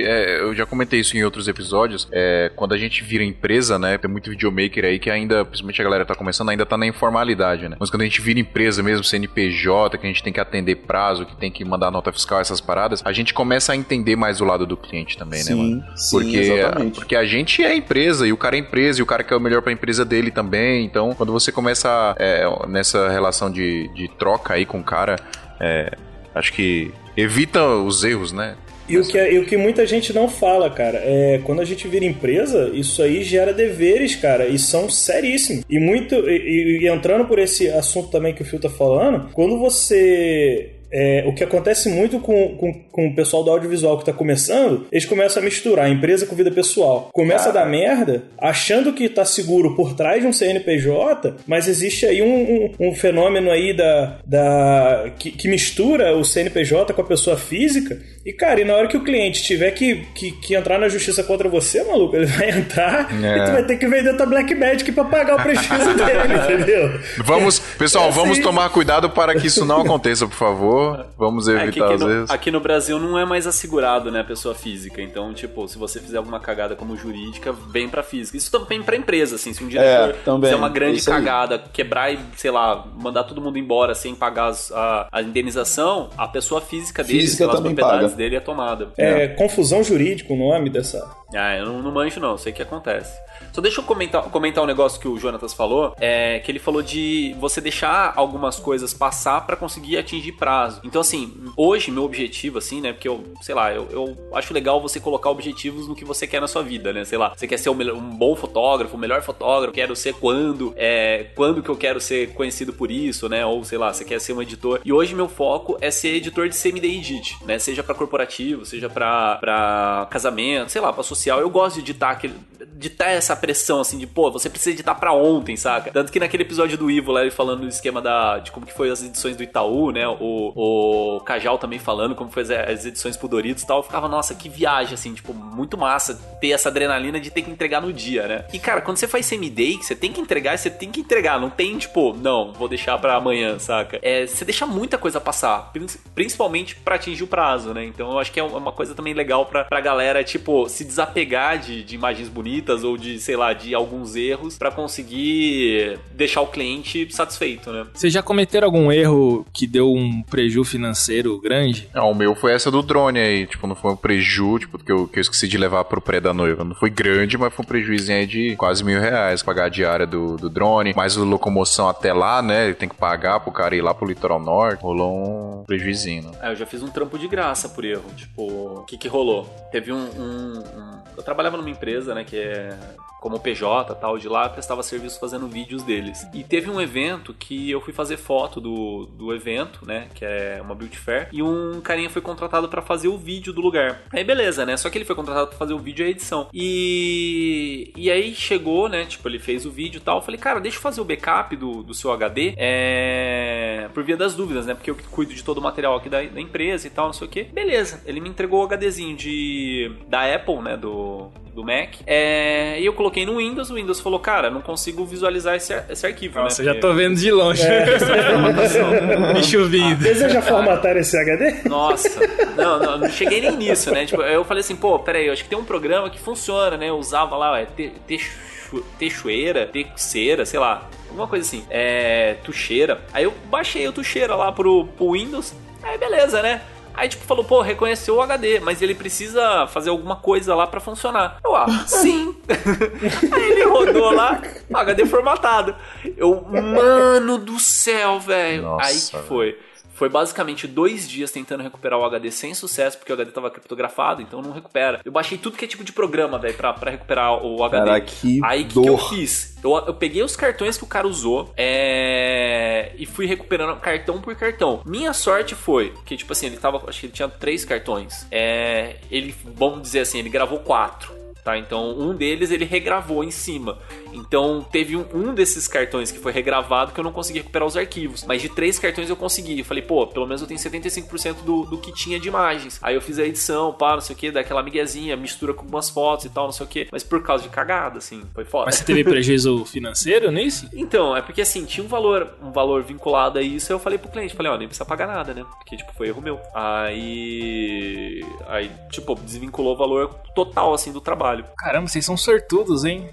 É, 0.06 0.40
eu 0.40 0.54
já 0.54 0.66
comentei 0.66 1.00
isso 1.00 1.16
em 1.16 1.22
outros 1.22 1.48
episódios. 1.48 2.08
É, 2.12 2.50
quando 2.56 2.74
a 2.74 2.78
gente 2.78 3.02
vira 3.02 3.24
empresa, 3.24 3.78
né? 3.78 3.98
Tem 3.98 4.10
muito 4.10 4.30
videomaker 4.30 4.84
aí 4.84 4.98
que 4.98 5.10
ainda, 5.10 5.44
principalmente 5.44 5.80
a 5.80 5.84
galera 5.84 6.04
tá 6.04 6.14
começando, 6.14 6.48
ainda 6.48 6.64
tá 6.64 6.76
na 6.76 6.86
informalidade, 6.86 7.68
né? 7.68 7.76
Mas 7.78 7.90
quando 7.90 8.02
a 8.02 8.04
gente 8.04 8.20
vira 8.20 8.40
empresa 8.40 8.82
mesmo, 8.82 9.04
CNPJ, 9.04 9.98
que 9.98 10.06
a 10.06 10.08
gente 10.08 10.22
tem 10.22 10.32
que 10.32 10.40
atender 10.40 10.76
prazo, 10.76 11.26
que 11.26 11.36
tem 11.36 11.50
que 11.50 11.64
mandar 11.64 11.90
nota 11.90 12.12
fiscal, 12.12 12.40
essas 12.40 12.60
paradas, 12.60 13.02
a 13.04 13.12
gente 13.12 13.34
começa 13.34 13.72
a 13.72 13.76
entender 13.76 14.16
mais 14.16 14.40
o 14.40 14.44
lado 14.44 14.66
do 14.66 14.76
cliente 14.76 15.16
também, 15.16 15.40
sim, 15.40 15.54
né, 15.54 15.62
mano? 15.62 15.84
Sim, 15.96 16.18
porque, 16.18 16.36
exatamente. 16.36 16.94
porque 16.94 17.16
a 17.16 17.24
gente 17.24 17.62
é 17.62 17.76
empresa 17.76 18.26
e 18.26 18.32
o 18.32 18.36
cara 18.36 18.56
é 18.56 18.58
empresa 18.58 19.00
e 19.00 19.02
o 19.02 19.06
cara 19.06 19.22
quer 19.22 19.36
o 19.36 19.40
melhor 19.40 19.62
pra 19.62 19.72
empresa 19.72 20.04
dele 20.04 20.13
também. 20.30 20.84
Então, 20.84 21.14
quando 21.14 21.32
você 21.32 21.50
começa 21.50 22.14
é, 22.18 22.44
nessa 22.68 23.08
relação 23.08 23.50
de, 23.50 23.88
de 23.94 24.08
troca 24.08 24.54
aí 24.54 24.66
com 24.66 24.80
o 24.80 24.84
cara, 24.84 25.16
é, 25.60 25.92
acho 26.34 26.52
que 26.52 26.92
evita 27.16 27.64
os 27.66 28.04
erros, 28.04 28.32
né? 28.32 28.56
E 28.86 28.98
o, 28.98 29.06
que, 29.06 29.16
é, 29.16 29.32
e 29.32 29.38
o 29.38 29.46
que 29.46 29.56
muita 29.56 29.86
gente 29.86 30.12
não 30.12 30.28
fala, 30.28 30.68
cara, 30.68 31.00
é 31.02 31.40
quando 31.44 31.60
a 31.62 31.64
gente 31.64 31.88
vira 31.88 32.04
empresa, 32.04 32.70
isso 32.74 33.02
aí 33.02 33.22
gera 33.22 33.52
deveres, 33.52 34.14
cara, 34.14 34.46
e 34.46 34.58
são 34.58 34.90
seríssimos. 34.90 35.64
E 35.70 35.78
muito. 35.78 36.14
E, 36.14 36.82
e 36.82 36.88
entrando 36.88 37.24
por 37.24 37.38
esse 37.38 37.68
assunto 37.68 38.10
também 38.10 38.34
que 38.34 38.42
o 38.42 38.44
Phil 38.44 38.60
tá 38.60 38.68
falando, 38.68 39.30
quando 39.32 39.58
você 39.58 40.73
é, 40.94 41.24
o 41.26 41.34
que 41.34 41.42
acontece 41.42 41.88
muito 41.88 42.20
com, 42.20 42.56
com, 42.56 42.72
com, 42.72 43.08
o 43.08 43.14
pessoal 43.16 43.42
do 43.42 43.50
audiovisual 43.50 43.96
que 43.96 44.02
está 44.02 44.12
começando, 44.12 44.86
eles 44.92 45.04
começam 45.04 45.42
a 45.42 45.44
misturar 45.44 45.90
empresa 45.90 46.24
com 46.24 46.36
vida 46.36 46.52
pessoal. 46.52 47.10
Começa 47.12 47.48
a 47.48 47.52
dar 47.52 47.66
merda, 47.66 48.22
achando 48.38 48.92
que 48.92 49.04
está 49.04 49.24
seguro 49.24 49.74
por 49.74 49.94
trás 49.94 50.22
de 50.22 50.28
um 50.28 50.32
CNPJ, 50.32 51.34
mas 51.48 51.66
existe 51.66 52.06
aí 52.06 52.22
um, 52.22 52.72
um, 52.78 52.88
um 52.88 52.94
fenômeno 52.94 53.50
aí 53.50 53.76
da, 53.76 54.20
da 54.24 55.10
que, 55.18 55.32
que, 55.32 55.48
mistura 55.48 56.16
o 56.16 56.24
CNPJ 56.24 56.94
com 56.94 57.00
a 57.00 57.06
pessoa 57.06 57.36
física. 57.36 58.00
E, 58.24 58.32
cara, 58.32 58.60
e 58.60 58.64
na 58.64 58.74
hora 58.74 58.88
que 58.88 58.96
o 58.96 59.04
cliente 59.04 59.42
tiver 59.42 59.70
que, 59.72 59.96
que, 60.14 60.32
que 60.32 60.54
entrar 60.54 60.78
na 60.78 60.88
justiça 60.88 61.22
contra 61.22 61.46
você, 61.46 61.84
maluco, 61.84 62.16
ele 62.16 62.24
vai 62.24 62.50
entrar 62.50 63.12
é. 63.22 63.36
e 63.36 63.44
tu 63.44 63.52
vai 63.52 63.64
ter 63.64 63.76
que 63.76 63.86
vender 63.86 64.16
tua 64.16 64.24
Black 64.24 64.54
Magic 64.54 64.90
pra 64.92 65.04
pagar 65.04 65.36
o 65.38 65.42
prejuízo 65.42 65.92
dele, 66.02 66.34
entendeu? 66.42 67.00
Vamos, 67.18 67.58
pessoal, 67.58 68.06
é 68.06 68.08
assim. 68.08 68.18
vamos 68.18 68.38
tomar 68.38 68.70
cuidado 68.70 69.10
para 69.10 69.34
que 69.34 69.46
isso 69.46 69.66
não 69.66 69.82
aconteça, 69.82 70.26
por 70.26 70.36
favor. 70.36 71.06
Vamos 71.18 71.48
é, 71.48 71.64
evitar 71.64 71.90
é, 71.90 71.94
às 71.94 72.00
no, 72.00 72.06
vezes. 72.06 72.30
Aqui 72.30 72.50
no 72.50 72.60
Brasil 72.60 72.98
não 72.98 73.18
é 73.18 73.26
mais 73.26 73.46
assegurado, 73.46 74.10
né, 74.10 74.20
a 74.20 74.24
pessoa 74.24 74.54
física. 74.54 75.02
Então, 75.02 75.34
tipo, 75.34 75.68
se 75.68 75.76
você 75.76 76.00
fizer 76.00 76.16
alguma 76.16 76.40
cagada 76.40 76.74
como 76.74 76.96
jurídica, 76.96 77.52
vem 77.52 77.90
pra 77.90 78.02
física. 78.02 78.38
Isso 78.38 78.50
também 78.50 78.82
pra 78.82 78.96
empresa, 78.96 79.36
assim. 79.36 79.52
Se 79.52 79.62
um 79.62 79.68
diretor 79.68 80.16
é, 80.16 80.40
fizer 80.40 80.56
uma 80.56 80.70
grande 80.70 81.02
cagada, 81.02 81.62
quebrar 81.72 82.10
e, 82.10 82.18
sei 82.36 82.50
lá, 82.50 82.86
mandar 82.98 83.24
todo 83.24 83.38
mundo 83.40 83.58
embora 83.58 83.94
sem 83.94 84.14
pagar 84.14 84.46
as, 84.46 84.72
a, 84.72 85.08
a, 85.12 85.20
indenização, 85.20 86.08
a 86.16 86.26
pessoa 86.26 86.62
física 86.62 87.04
dele, 87.04 87.20
física 87.20 87.44
as 87.44 87.60
propriedades 87.60 88.13
paga. 88.14 88.22
dele 88.22 88.36
é 88.36 88.40
tomada. 88.40 88.88
É, 88.96 89.28
confusão 89.28 89.82
jurídica 89.82 90.32
o 90.32 90.36
nome 90.36 90.70
dessa. 90.70 91.08
Ah, 91.34 91.56
eu 91.56 91.66
não, 91.66 91.82
não 91.82 91.92
manjo 91.92 92.20
não, 92.20 92.38
sei 92.38 92.52
o 92.52 92.54
que 92.54 92.62
acontece. 92.62 93.18
Só 93.54 93.60
deixa 93.60 93.80
eu 93.80 93.84
comentar, 93.84 94.20
comentar 94.24 94.64
um 94.64 94.66
negócio 94.66 95.00
que 95.00 95.06
o 95.06 95.16
Jonatas 95.16 95.54
falou, 95.54 95.94
é 96.00 96.40
que 96.40 96.50
ele 96.50 96.58
falou 96.58 96.82
de 96.82 97.36
você 97.38 97.60
deixar 97.60 98.12
algumas 98.16 98.58
coisas 98.58 98.92
passar 98.92 99.46
para 99.46 99.54
conseguir 99.54 99.96
atingir 99.96 100.32
prazo. 100.32 100.80
Então, 100.82 101.00
assim, 101.00 101.32
hoje 101.56 101.92
meu 101.92 102.02
objetivo, 102.02 102.58
assim, 102.58 102.80
né, 102.80 102.92
porque 102.92 103.06
eu, 103.06 103.22
sei 103.42 103.54
lá, 103.54 103.72
eu, 103.72 103.86
eu 103.92 104.18
acho 104.34 104.52
legal 104.52 104.82
você 104.82 104.98
colocar 104.98 105.30
objetivos 105.30 105.86
no 105.86 105.94
que 105.94 106.04
você 106.04 106.26
quer 106.26 106.40
na 106.40 106.48
sua 106.48 106.64
vida, 106.64 106.92
né, 106.92 107.04
sei 107.04 107.16
lá, 107.16 107.32
você 107.36 107.46
quer 107.46 107.56
ser 107.56 107.70
um, 107.70 107.80
um 107.80 108.16
bom 108.16 108.34
fotógrafo, 108.34 108.96
o 108.96 108.98
melhor 108.98 109.22
fotógrafo, 109.22 109.72
quero 109.72 109.94
ser 109.94 110.14
quando, 110.14 110.74
é, 110.76 111.26
quando 111.36 111.62
que 111.62 111.68
eu 111.68 111.76
quero 111.76 112.00
ser 112.00 112.32
conhecido 112.34 112.72
por 112.72 112.90
isso, 112.90 113.28
né, 113.28 113.46
ou 113.46 113.62
sei 113.62 113.78
lá, 113.78 113.92
você 113.92 114.04
quer 114.04 114.20
ser 114.20 114.32
um 114.32 114.42
editor. 114.42 114.80
E 114.84 114.92
hoje 114.92 115.14
meu 115.14 115.28
foco 115.28 115.78
é 115.80 115.92
ser 115.92 116.16
editor 116.16 116.48
de 116.48 116.56
CMD 116.60 116.88
Edit, 116.88 117.36
né, 117.44 117.60
seja 117.60 117.84
para 117.84 117.94
corporativo, 117.94 118.64
seja 118.64 118.90
para 118.90 120.08
casamento, 120.10 120.72
sei 120.72 120.80
lá, 120.80 120.92
para 120.92 121.04
social. 121.04 121.38
Eu 121.38 121.50
gosto 121.50 121.76
de 121.76 121.82
editar 121.82 122.10
aquele, 122.10 122.34
editar 122.74 123.10
essa 123.10 123.36
pressão, 123.44 123.78
assim, 123.78 123.98
de, 123.98 124.06
pô, 124.06 124.30
você 124.30 124.48
precisa 124.48 124.70
editar 124.70 124.94
pra 124.94 125.12
ontem, 125.12 125.54
saca? 125.54 125.90
Tanto 125.90 126.10
que 126.10 126.18
naquele 126.18 126.44
episódio 126.44 126.78
do 126.78 126.90
Ivo 126.90 127.12
lá, 127.12 127.20
ele 127.20 127.30
falando 127.30 127.60
do 127.60 127.68
esquema 127.68 128.00
da, 128.00 128.38
de 128.38 128.50
como 128.50 128.64
que 128.64 128.72
foi 128.72 128.88
as 128.90 129.02
edições 129.02 129.36
do 129.36 129.42
Itaú, 129.42 129.90
né? 129.90 130.08
O, 130.08 131.16
o 131.18 131.20
Cajal 131.20 131.58
também 131.58 131.78
falando 131.78 132.14
como 132.14 132.30
foi 132.30 132.42
as, 132.42 132.50
as 132.50 132.86
edições 132.86 133.18
pro 133.18 133.28
Doritos 133.28 133.62
e 133.62 133.66
tal. 133.66 133.80
Eu 133.80 133.82
ficava, 133.82 134.08
nossa, 134.08 134.34
que 134.34 134.48
viagem, 134.48 134.94
assim, 134.94 135.12
tipo, 135.12 135.34
muito 135.34 135.76
massa 135.76 136.18
ter 136.40 136.52
essa 136.52 136.70
adrenalina 136.70 137.20
de 137.20 137.30
ter 137.30 137.42
que 137.42 137.50
entregar 137.50 137.82
no 137.82 137.92
dia, 137.92 138.26
né? 138.26 138.44
E, 138.50 138.58
cara, 138.58 138.80
quando 138.80 138.96
você 138.96 139.06
faz 139.06 139.26
semi-day, 139.26 139.76
você 139.76 139.94
tem 139.94 140.10
que 140.10 140.22
entregar, 140.22 140.56
você 140.56 140.70
tem 140.70 140.90
que 140.90 141.00
entregar. 141.00 141.38
Não 141.38 141.50
tem, 141.50 141.76
tipo, 141.76 142.14
não, 142.14 142.50
vou 142.54 142.66
deixar 142.66 142.96
pra 142.96 143.16
amanhã, 143.16 143.58
saca? 143.58 143.98
É, 144.00 144.26
você 144.26 144.42
deixa 144.46 144.66
muita 144.66 144.96
coisa 144.96 145.20
passar, 145.20 145.70
principalmente 146.14 146.76
para 146.76 146.94
atingir 146.94 147.24
o 147.24 147.26
prazo, 147.26 147.74
né? 147.74 147.84
Então 147.84 148.10
eu 148.10 148.18
acho 148.18 148.32
que 148.32 148.40
é 148.40 148.42
uma 148.42 148.72
coisa 148.72 148.94
também 148.94 149.12
legal 149.12 149.44
pra, 149.44 149.64
pra 149.64 149.82
galera, 149.82 150.24
tipo, 150.24 150.66
se 150.66 150.82
desapegar 150.82 151.58
de, 151.58 151.84
de 151.84 151.94
imagens 151.94 152.30
bonitas 152.30 152.84
ou 152.84 152.96
de, 152.96 153.20
sei 153.20 153.33
lá, 153.36 153.52
de 153.52 153.74
alguns 153.74 154.16
erros 154.16 154.56
para 154.58 154.70
conseguir 154.70 155.98
deixar 156.12 156.40
o 156.40 156.46
cliente 156.46 157.08
satisfeito, 157.14 157.72
né? 157.72 157.86
Vocês 157.92 158.12
já 158.12 158.22
cometeram 158.22 158.66
algum 158.66 158.90
erro 158.90 159.46
que 159.52 159.66
deu 159.66 159.92
um 159.92 160.22
prejuízo 160.22 160.64
financeiro 160.64 161.40
grande? 161.40 161.88
Não, 161.94 162.10
o 162.10 162.14
meu 162.14 162.34
foi 162.34 162.52
essa 162.52 162.70
do 162.70 162.82
drone 162.82 163.18
aí, 163.18 163.46
tipo, 163.46 163.66
não 163.66 163.74
foi 163.74 163.92
um 163.92 163.96
prejuízo, 163.96 164.60
tipo, 164.60 164.78
que 164.78 164.90
eu, 164.90 165.06
que 165.06 165.18
eu 165.18 165.20
esqueci 165.20 165.46
de 165.48 165.58
levar 165.58 165.84
pro 165.84 166.00
pré 166.00 166.20
da 166.20 166.32
noiva. 166.32 166.64
Não 166.64 166.74
foi 166.74 166.90
grande, 166.90 167.36
mas 167.38 167.52
foi 167.52 167.64
um 167.64 167.68
prejuízo 167.68 168.12
aí 168.12 168.26
de 168.26 168.56
quase 168.56 168.84
mil 168.84 169.00
reais, 169.00 169.42
pagar 169.42 169.66
a 169.66 169.68
diária 169.68 170.06
do, 170.06 170.36
do 170.36 170.50
drone, 170.50 170.94
mais 170.94 171.16
a 171.16 171.22
locomoção 171.22 171.88
até 171.88 172.12
lá, 172.12 172.42
né? 172.42 172.66
Ele 172.66 172.74
tem 172.74 172.88
que 172.88 172.94
pagar 172.94 173.40
pro 173.40 173.52
cara 173.52 173.74
ir 173.74 173.82
lá 173.82 173.94
pro 173.94 174.06
litoral 174.06 174.40
norte. 174.40 174.82
Rolou 174.82 175.60
um 175.60 175.64
prejuizinho, 175.64 176.24
né? 176.24 176.30
É, 176.42 176.50
eu 176.50 176.56
já 176.56 176.66
fiz 176.66 176.82
um 176.82 176.88
trampo 176.88 177.18
de 177.18 177.28
graça 177.28 177.68
por 177.68 177.84
erro. 177.84 178.04
Tipo, 178.16 178.42
o 178.42 178.84
que 178.86 178.96
que 178.96 179.08
rolou? 179.08 179.44
Teve 179.70 179.92
um, 179.92 179.96
um, 179.96 180.58
um... 180.58 180.98
Eu 181.16 181.22
trabalhava 181.22 181.56
numa 181.56 181.70
empresa, 181.70 182.14
né, 182.14 182.24
que 182.24 182.36
é 182.36 182.76
como 183.24 183.40
PJ 183.40 183.94
tal, 183.94 184.18
de 184.18 184.28
lá, 184.28 184.50
prestava 184.50 184.82
serviço 184.82 185.18
fazendo 185.18 185.48
vídeos 185.48 185.82
deles. 185.82 186.26
E 186.34 186.44
teve 186.44 186.68
um 186.68 186.78
evento 186.78 187.32
que 187.32 187.70
eu 187.70 187.80
fui 187.80 187.90
fazer 187.90 188.18
foto 188.18 188.60
do, 188.60 189.06
do 189.06 189.34
evento, 189.34 189.86
né? 189.86 190.08
Que 190.14 190.26
é 190.26 190.60
uma 190.62 190.74
Beauty 190.74 190.98
Fair, 190.98 191.28
e 191.32 191.42
um 191.42 191.80
carinha 191.80 192.10
foi 192.10 192.20
contratado 192.20 192.68
para 192.68 192.82
fazer 192.82 193.08
o 193.08 193.16
vídeo 193.16 193.50
do 193.50 193.62
lugar. 193.62 194.02
Aí 194.12 194.22
beleza, 194.22 194.66
né? 194.66 194.76
Só 194.76 194.90
que 194.90 194.98
ele 194.98 195.06
foi 195.06 195.16
contratado 195.16 195.46
para 195.46 195.56
fazer 195.56 195.72
o 195.72 195.78
vídeo 195.78 196.04
e 196.04 196.06
a 196.06 196.10
edição. 196.10 196.48
E, 196.52 197.94
e 197.96 198.10
aí 198.10 198.34
chegou, 198.34 198.90
né? 198.90 199.06
Tipo, 199.06 199.26
ele 199.26 199.38
fez 199.38 199.64
o 199.64 199.70
vídeo 199.70 199.96
e 199.96 200.00
tal. 200.02 200.18
Eu 200.18 200.22
falei, 200.22 200.38
cara, 200.38 200.60
deixa 200.60 200.76
eu 200.76 200.82
fazer 200.82 201.00
o 201.00 201.04
backup 201.04 201.56
do, 201.56 201.82
do 201.82 201.94
seu 201.94 202.12
HD 202.12 202.52
é... 202.58 203.88
por 203.94 204.04
via 204.04 204.18
das 204.18 204.34
dúvidas, 204.34 204.66
né? 204.66 204.74
Porque 204.74 204.90
eu 204.90 204.98
cuido 205.10 205.32
de 205.32 205.42
todo 205.42 205.56
o 205.56 205.62
material 205.62 205.96
aqui 205.96 206.10
da, 206.10 206.20
da 206.22 206.40
empresa 206.42 206.86
e 206.86 206.90
tal, 206.90 207.06
não 207.06 207.14
sei 207.14 207.26
o 207.26 207.30
que. 207.30 207.44
Beleza, 207.44 208.02
ele 208.04 208.20
me 208.20 208.28
entregou 208.28 208.62
o 208.62 208.68
HDzinho 208.68 209.16
de, 209.16 209.90
da 210.08 210.34
Apple, 210.34 210.60
né? 210.60 210.76
Do, 210.76 211.32
do 211.54 211.62
Mac. 211.62 211.94
É... 212.06 212.80
E 212.80 212.84
eu 212.84 212.92
coloquei 212.92 213.24
no 213.24 213.36
Windows, 213.38 213.70
o 213.70 213.74
Windows 213.74 214.00
falou, 214.00 214.18
cara, 214.18 214.50
não 214.50 214.60
consigo 214.60 215.04
visualizar 215.04 215.54
esse, 215.54 215.72
esse 215.88 216.04
arquivo, 216.04 216.40
Nossa, 216.40 216.62
né? 216.62 216.74
já 216.74 216.80
tô 216.80 216.92
vendo 216.92 217.16
de 217.16 217.30
longe. 217.30 217.62
É. 217.62 217.86
Bicho 219.34 219.64
vindo. 219.66 220.02
Deseja 220.02 220.42
formatar 220.42 220.96
esse 220.96 221.16
HD? 221.16 221.68
Nossa, 221.68 222.20
não, 222.56 222.78
não, 222.78 222.98
não 222.98 223.08
cheguei 223.08 223.40
nem 223.40 223.56
nisso, 223.56 223.90
né? 223.92 224.04
Tipo, 224.04 224.22
eu 224.22 224.44
falei 224.44 224.60
assim, 224.60 224.76
pô, 224.76 224.98
peraí, 224.98 225.26
eu 225.28 225.32
acho 225.32 225.44
que 225.44 225.48
tem 225.48 225.58
um 225.58 225.64
programa 225.64 226.10
que 226.10 226.18
funciona, 226.18 226.76
né? 226.76 226.90
Eu 226.90 226.96
usava 226.96 227.36
lá, 227.36 227.58
é 227.58 227.66
te, 227.66 227.92
texu, 228.06 228.84
Texueira, 228.98 229.66
Texeira, 229.66 230.44
sei 230.44 230.58
lá, 230.58 230.88
alguma 231.08 231.28
coisa 231.28 231.46
assim. 231.46 231.64
É. 231.70 232.36
Tucheira. 232.42 233.00
Aí 233.12 233.24
eu 233.24 233.32
baixei 233.48 233.86
o 233.86 233.92
Tucheira 233.92 234.34
lá 234.34 234.50
pro, 234.50 234.86
pro 234.96 235.12
Windows. 235.12 235.54
Aí 235.82 235.96
beleza, 235.98 236.42
né? 236.42 236.62
Aí, 236.94 237.08
tipo, 237.08 237.24
falou, 237.24 237.44
pô, 237.44 237.60
reconheceu 237.60 238.14
o 238.16 238.22
HD, 238.22 238.60
mas 238.60 238.80
ele 238.80 238.94
precisa 238.94 239.66
fazer 239.66 239.90
alguma 239.90 240.16
coisa 240.16 240.54
lá 240.54 240.66
para 240.66 240.80
funcionar. 240.80 241.38
Eu, 241.44 241.56
ah, 241.56 241.66
sim. 241.86 242.36
Aí 243.32 243.50
ele 243.50 243.64
rodou 243.64 244.12
lá, 244.12 244.40
HD 244.72 245.04
formatado. 245.04 245.74
Eu, 246.16 246.42
mano 246.48 247.38
do 247.38 247.58
céu, 247.58 248.20
velho. 248.20 248.76
Aí 248.80 248.94
que 248.94 249.18
foi. 249.18 249.58
Foi 249.94 250.08
basicamente 250.08 250.66
dois 250.66 251.08
dias 251.08 251.30
tentando 251.30 251.62
recuperar 251.62 251.98
o 251.98 252.04
HD 252.04 252.30
sem 252.30 252.52
sucesso, 252.54 252.98
porque 252.98 253.12
o 253.12 253.14
HD 253.14 253.30
tava 253.30 253.50
criptografado, 253.50 254.20
então 254.20 254.42
não 254.42 254.52
recupera. 254.52 255.00
Eu 255.04 255.12
baixei 255.12 255.38
tudo 255.38 255.56
que 255.56 255.64
é 255.64 255.68
tipo 255.68 255.84
de 255.84 255.92
programa, 255.92 256.38
velho, 256.38 256.54
pra, 256.54 256.72
pra 256.72 256.90
recuperar 256.90 257.44
o 257.44 257.62
HD. 257.62 257.86
Cara, 257.86 258.00
que 258.00 258.40
Aí 258.44 258.62
o 258.62 258.66
que, 258.66 258.80
que 258.82 258.88
eu 258.88 258.98
fiz? 258.98 259.56
Eu, 259.62 259.72
eu 259.86 259.94
peguei 259.94 260.22
os 260.22 260.36
cartões 260.36 260.76
que 260.76 260.84
o 260.84 260.86
cara 260.86 261.06
usou 261.06 261.52
é, 261.56 262.92
e 262.98 263.06
fui 263.06 263.26
recuperando 263.26 263.78
cartão 263.80 264.20
por 264.20 264.34
cartão. 264.34 264.82
Minha 264.84 265.12
sorte 265.12 265.54
foi 265.54 265.94
que, 266.04 266.16
tipo 266.16 266.32
assim, 266.32 266.46
ele 266.46 266.56
tava. 266.56 266.82
Acho 266.88 267.00
que 267.00 267.06
ele 267.06 267.12
tinha 267.12 267.28
três 267.28 267.64
cartões. 267.64 268.26
É, 268.30 268.96
ele, 269.10 269.34
vamos 269.44 269.82
dizer 269.82 270.00
assim, 270.00 270.18
ele 270.18 270.28
gravou 270.28 270.58
quatro. 270.58 271.23
Tá, 271.44 271.58
então 271.58 271.90
um 271.98 272.14
deles 272.14 272.50
ele 272.50 272.64
regravou 272.64 273.22
em 273.22 273.30
cima. 273.30 273.78
Então 274.14 274.66
teve 274.72 274.96
um, 274.96 275.04
um, 275.12 275.34
desses 275.34 275.68
cartões 275.68 276.10
que 276.10 276.18
foi 276.18 276.32
regravado 276.32 276.92
que 276.92 276.98
eu 276.98 277.04
não 277.04 277.12
consegui 277.12 277.40
recuperar 277.40 277.68
os 277.68 277.76
arquivos. 277.76 278.24
Mas 278.24 278.40
de 278.40 278.48
três 278.48 278.78
cartões 278.78 279.10
eu 279.10 279.16
consegui. 279.16 279.58
Eu 279.58 279.64
falei, 279.64 279.82
pô, 279.82 280.06
pelo 280.06 280.26
menos 280.26 280.40
eu 280.40 280.48
tenho 280.48 280.58
75% 280.58 281.44
do, 281.44 281.64
do 281.64 281.76
que 281.76 281.92
tinha 281.92 282.18
de 282.18 282.28
imagens. 282.28 282.78
Aí 282.82 282.94
eu 282.94 283.00
fiz 283.02 283.18
a 283.18 283.26
edição, 283.26 283.74
pá, 283.74 283.92
não 283.94 284.00
sei 284.00 284.16
o 284.16 284.18
que, 284.18 284.30
daquela 284.30 284.62
miguezinha, 284.62 285.16
mistura 285.16 285.52
com 285.52 285.60
algumas 285.60 285.90
fotos 285.90 286.24
e 286.24 286.30
tal, 286.30 286.44
não 286.44 286.52
sei 286.52 286.64
o 286.64 286.68
que. 286.68 286.88
Mas 286.90 287.02
por 287.02 287.22
causa 287.22 287.42
de 287.42 287.50
cagada, 287.50 287.98
assim, 287.98 288.22
foi 288.32 288.44
foda. 288.44 288.66
Mas 288.66 288.76
você 288.76 288.84
teve 288.84 289.04
prejuízo 289.04 289.64
financeiro 289.66 290.30
nisso? 290.30 290.68
Então, 290.84 291.16
é 291.16 291.22
porque 291.22 291.40
assim, 291.40 291.64
tinha 291.64 291.84
um 291.84 291.88
valor, 291.88 292.34
um 292.42 292.52
valor 292.52 292.82
vinculado 292.82 293.38
a 293.38 293.42
isso. 293.42 293.72
Eu 293.72 293.78
falei 293.78 293.98
pro 293.98 294.10
cliente, 294.10 294.34
falei, 294.34 294.52
ó, 294.52 294.56
nem 294.56 294.68
precisa 294.68 294.84
pagar 294.84 295.06
nada, 295.06 295.32
né? 295.32 295.44
Porque, 295.58 295.76
tipo, 295.76 295.92
foi 295.94 296.08
erro 296.08 296.20
meu. 296.20 296.38
Aí. 296.54 298.22
Aí, 298.46 298.70
tipo, 298.90 299.14
desvinculou 299.14 299.74
o 299.74 299.76
valor 299.76 300.14
total, 300.34 300.74
assim, 300.74 300.92
do 300.92 301.00
trabalho. 301.00 301.33
Caramba, 301.58 301.88
vocês 301.88 302.04
são 302.04 302.16
sortudos, 302.16 302.84
hein? 302.84 303.08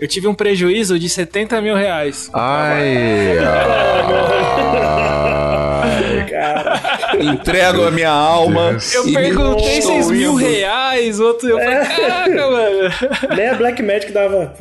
Eu 0.00 0.06
tive 0.06 0.26
um 0.28 0.34
prejuízo 0.34 0.98
de 0.98 1.08
70 1.08 1.60
mil 1.62 1.74
reais. 1.74 2.28
Ai. 2.34 3.36
Cara, 6.30 6.95
entrego 7.20 7.84
a 7.84 7.90
minha 7.90 8.10
alma. 8.10 8.76
Eu 8.92 9.12
perguntei 9.12 9.82
6 9.82 10.10
mil 10.10 10.34
reais, 10.34 11.20
outro 11.20 11.48
eu 11.48 11.58
falei, 11.58 11.86
caraca, 11.86 12.50
mano. 12.50 13.36
Nem 13.36 13.48
a 13.48 13.54
Black 13.54 13.82
Magic 13.82 14.12
dava. 14.12 14.54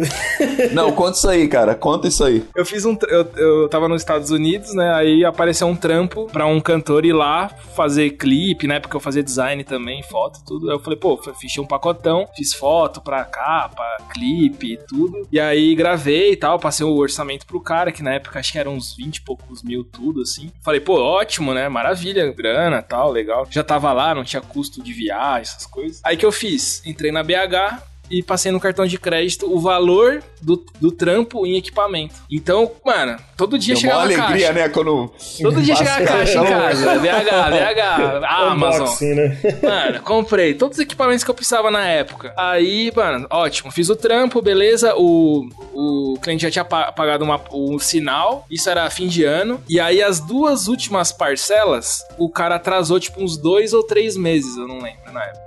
Não, 0.71 0.91
conta 0.91 1.17
isso 1.17 1.29
aí, 1.29 1.47
cara. 1.47 1.75
Conta 1.75 2.07
isso 2.07 2.23
aí. 2.23 2.43
Eu 2.55 2.65
fiz 2.65 2.85
um. 2.85 2.97
Eu, 3.07 3.27
eu 3.35 3.69
tava 3.69 3.87
nos 3.87 4.01
Estados 4.01 4.31
Unidos, 4.31 4.73
né? 4.73 4.93
Aí 4.93 5.25
apareceu 5.25 5.67
um 5.67 5.75
trampo 5.75 6.27
pra 6.31 6.45
um 6.45 6.59
cantor 6.59 7.05
ir 7.05 7.13
lá 7.13 7.49
fazer 7.75 8.11
clipe, 8.11 8.67
na 8.67 8.75
época 8.75 8.95
eu 8.95 9.01
fazia 9.01 9.23
design 9.23 9.63
também, 9.63 10.03
foto, 10.03 10.39
tudo. 10.45 10.69
Aí 10.69 10.75
eu 10.75 10.79
falei, 10.79 10.97
pô, 10.97 11.17
fiz 11.39 11.57
um 11.57 11.65
pacotão, 11.65 12.27
fiz 12.35 12.53
foto 12.53 13.01
pra 13.01 13.23
capa, 13.23 13.83
clipe 14.13 14.73
e 14.73 14.77
tudo. 14.77 15.27
E 15.31 15.39
aí 15.39 15.75
gravei 15.75 16.33
e 16.33 16.35
tal, 16.35 16.59
passei 16.59 16.85
o 16.85 16.95
orçamento 16.95 17.45
pro 17.45 17.59
cara, 17.59 17.91
que 17.91 18.03
na 18.03 18.13
época 18.13 18.39
acho 18.39 18.51
que 18.51 18.59
eram 18.59 18.73
uns 18.73 18.95
20 18.95 19.17
e 19.17 19.21
poucos 19.21 19.63
mil, 19.63 19.83
tudo 19.83 20.21
assim. 20.21 20.51
Falei, 20.63 20.79
pô, 20.79 21.01
ótimo, 21.01 21.53
né? 21.53 21.67
Maravilha, 21.69 22.34
grana 22.35 22.81
tal, 22.81 23.11
legal. 23.11 23.47
Já 23.49 23.63
tava 23.63 23.91
lá, 23.93 24.13
não 24.13 24.23
tinha 24.23 24.41
custo 24.41 24.83
de 24.83 24.93
viagem, 24.93 25.41
essas 25.41 25.65
coisas. 25.65 26.01
Aí 26.03 26.17
que 26.17 26.25
eu 26.25 26.31
fiz? 26.31 26.85
Entrei 26.85 27.11
na 27.11 27.23
BH, 27.23 27.81
e 28.09 28.21
passei 28.23 28.51
no 28.51 28.59
cartão 28.59 28.85
de 28.85 28.97
crédito 28.97 29.51
o 29.51 29.59
valor 29.59 30.23
do, 30.41 30.63
do 30.79 30.91
trampo 30.91 31.45
em 31.45 31.55
equipamento. 31.57 32.13
Então, 32.31 32.71
mano, 32.85 33.17
todo 33.37 33.57
dia 33.57 33.73
Deu 33.73 33.81
chegava 33.81 33.99
uma 33.99 34.05
alegria, 34.05 34.47
caixa. 34.47 34.53
né? 34.53 34.69
Quando. 34.69 35.11
Todo 35.41 35.61
dia 35.61 35.75
chegava 35.75 36.03
a 36.03 36.07
caixa 36.07 36.39
em 36.39 36.45
casa. 36.47 36.99
VH, 36.99 37.49
VH, 37.49 38.25
Amazon. 38.29 38.81
Unboxing, 38.81 39.13
né? 39.15 39.37
Mano, 39.63 40.01
comprei 40.01 40.53
todos 40.53 40.77
os 40.77 40.83
equipamentos 40.83 41.23
que 41.23 41.29
eu 41.29 41.35
precisava 41.35 41.69
na 41.71 41.85
época. 41.87 42.33
Aí, 42.37 42.91
mano, 42.95 43.27
ótimo. 43.29 43.71
Fiz 43.71 43.89
o 43.89 43.95
trampo, 43.95 44.41
beleza. 44.41 44.93
O, 44.95 45.47
o 45.73 46.19
cliente 46.21 46.43
já 46.43 46.51
tinha 46.51 46.65
pa- 46.65 46.91
pagado 46.91 47.23
uma, 47.23 47.41
o 47.51 47.79
sinal. 47.79 48.45
Isso 48.49 48.69
era 48.69 48.89
fim 48.89 49.07
de 49.07 49.23
ano. 49.23 49.61
E 49.69 49.79
aí, 49.79 50.01
as 50.01 50.19
duas 50.19 50.67
últimas 50.67 51.11
parcelas, 51.11 52.03
o 52.17 52.29
cara 52.29 52.55
atrasou, 52.55 52.99
tipo, 52.99 53.21
uns 53.21 53.37
dois 53.37 53.73
ou 53.73 53.83
três 53.83 54.15
meses, 54.15 54.55
eu 54.57 54.67
não 54.67 54.79
lembro 54.79 55.11
na 55.11 55.23
época. 55.23 55.44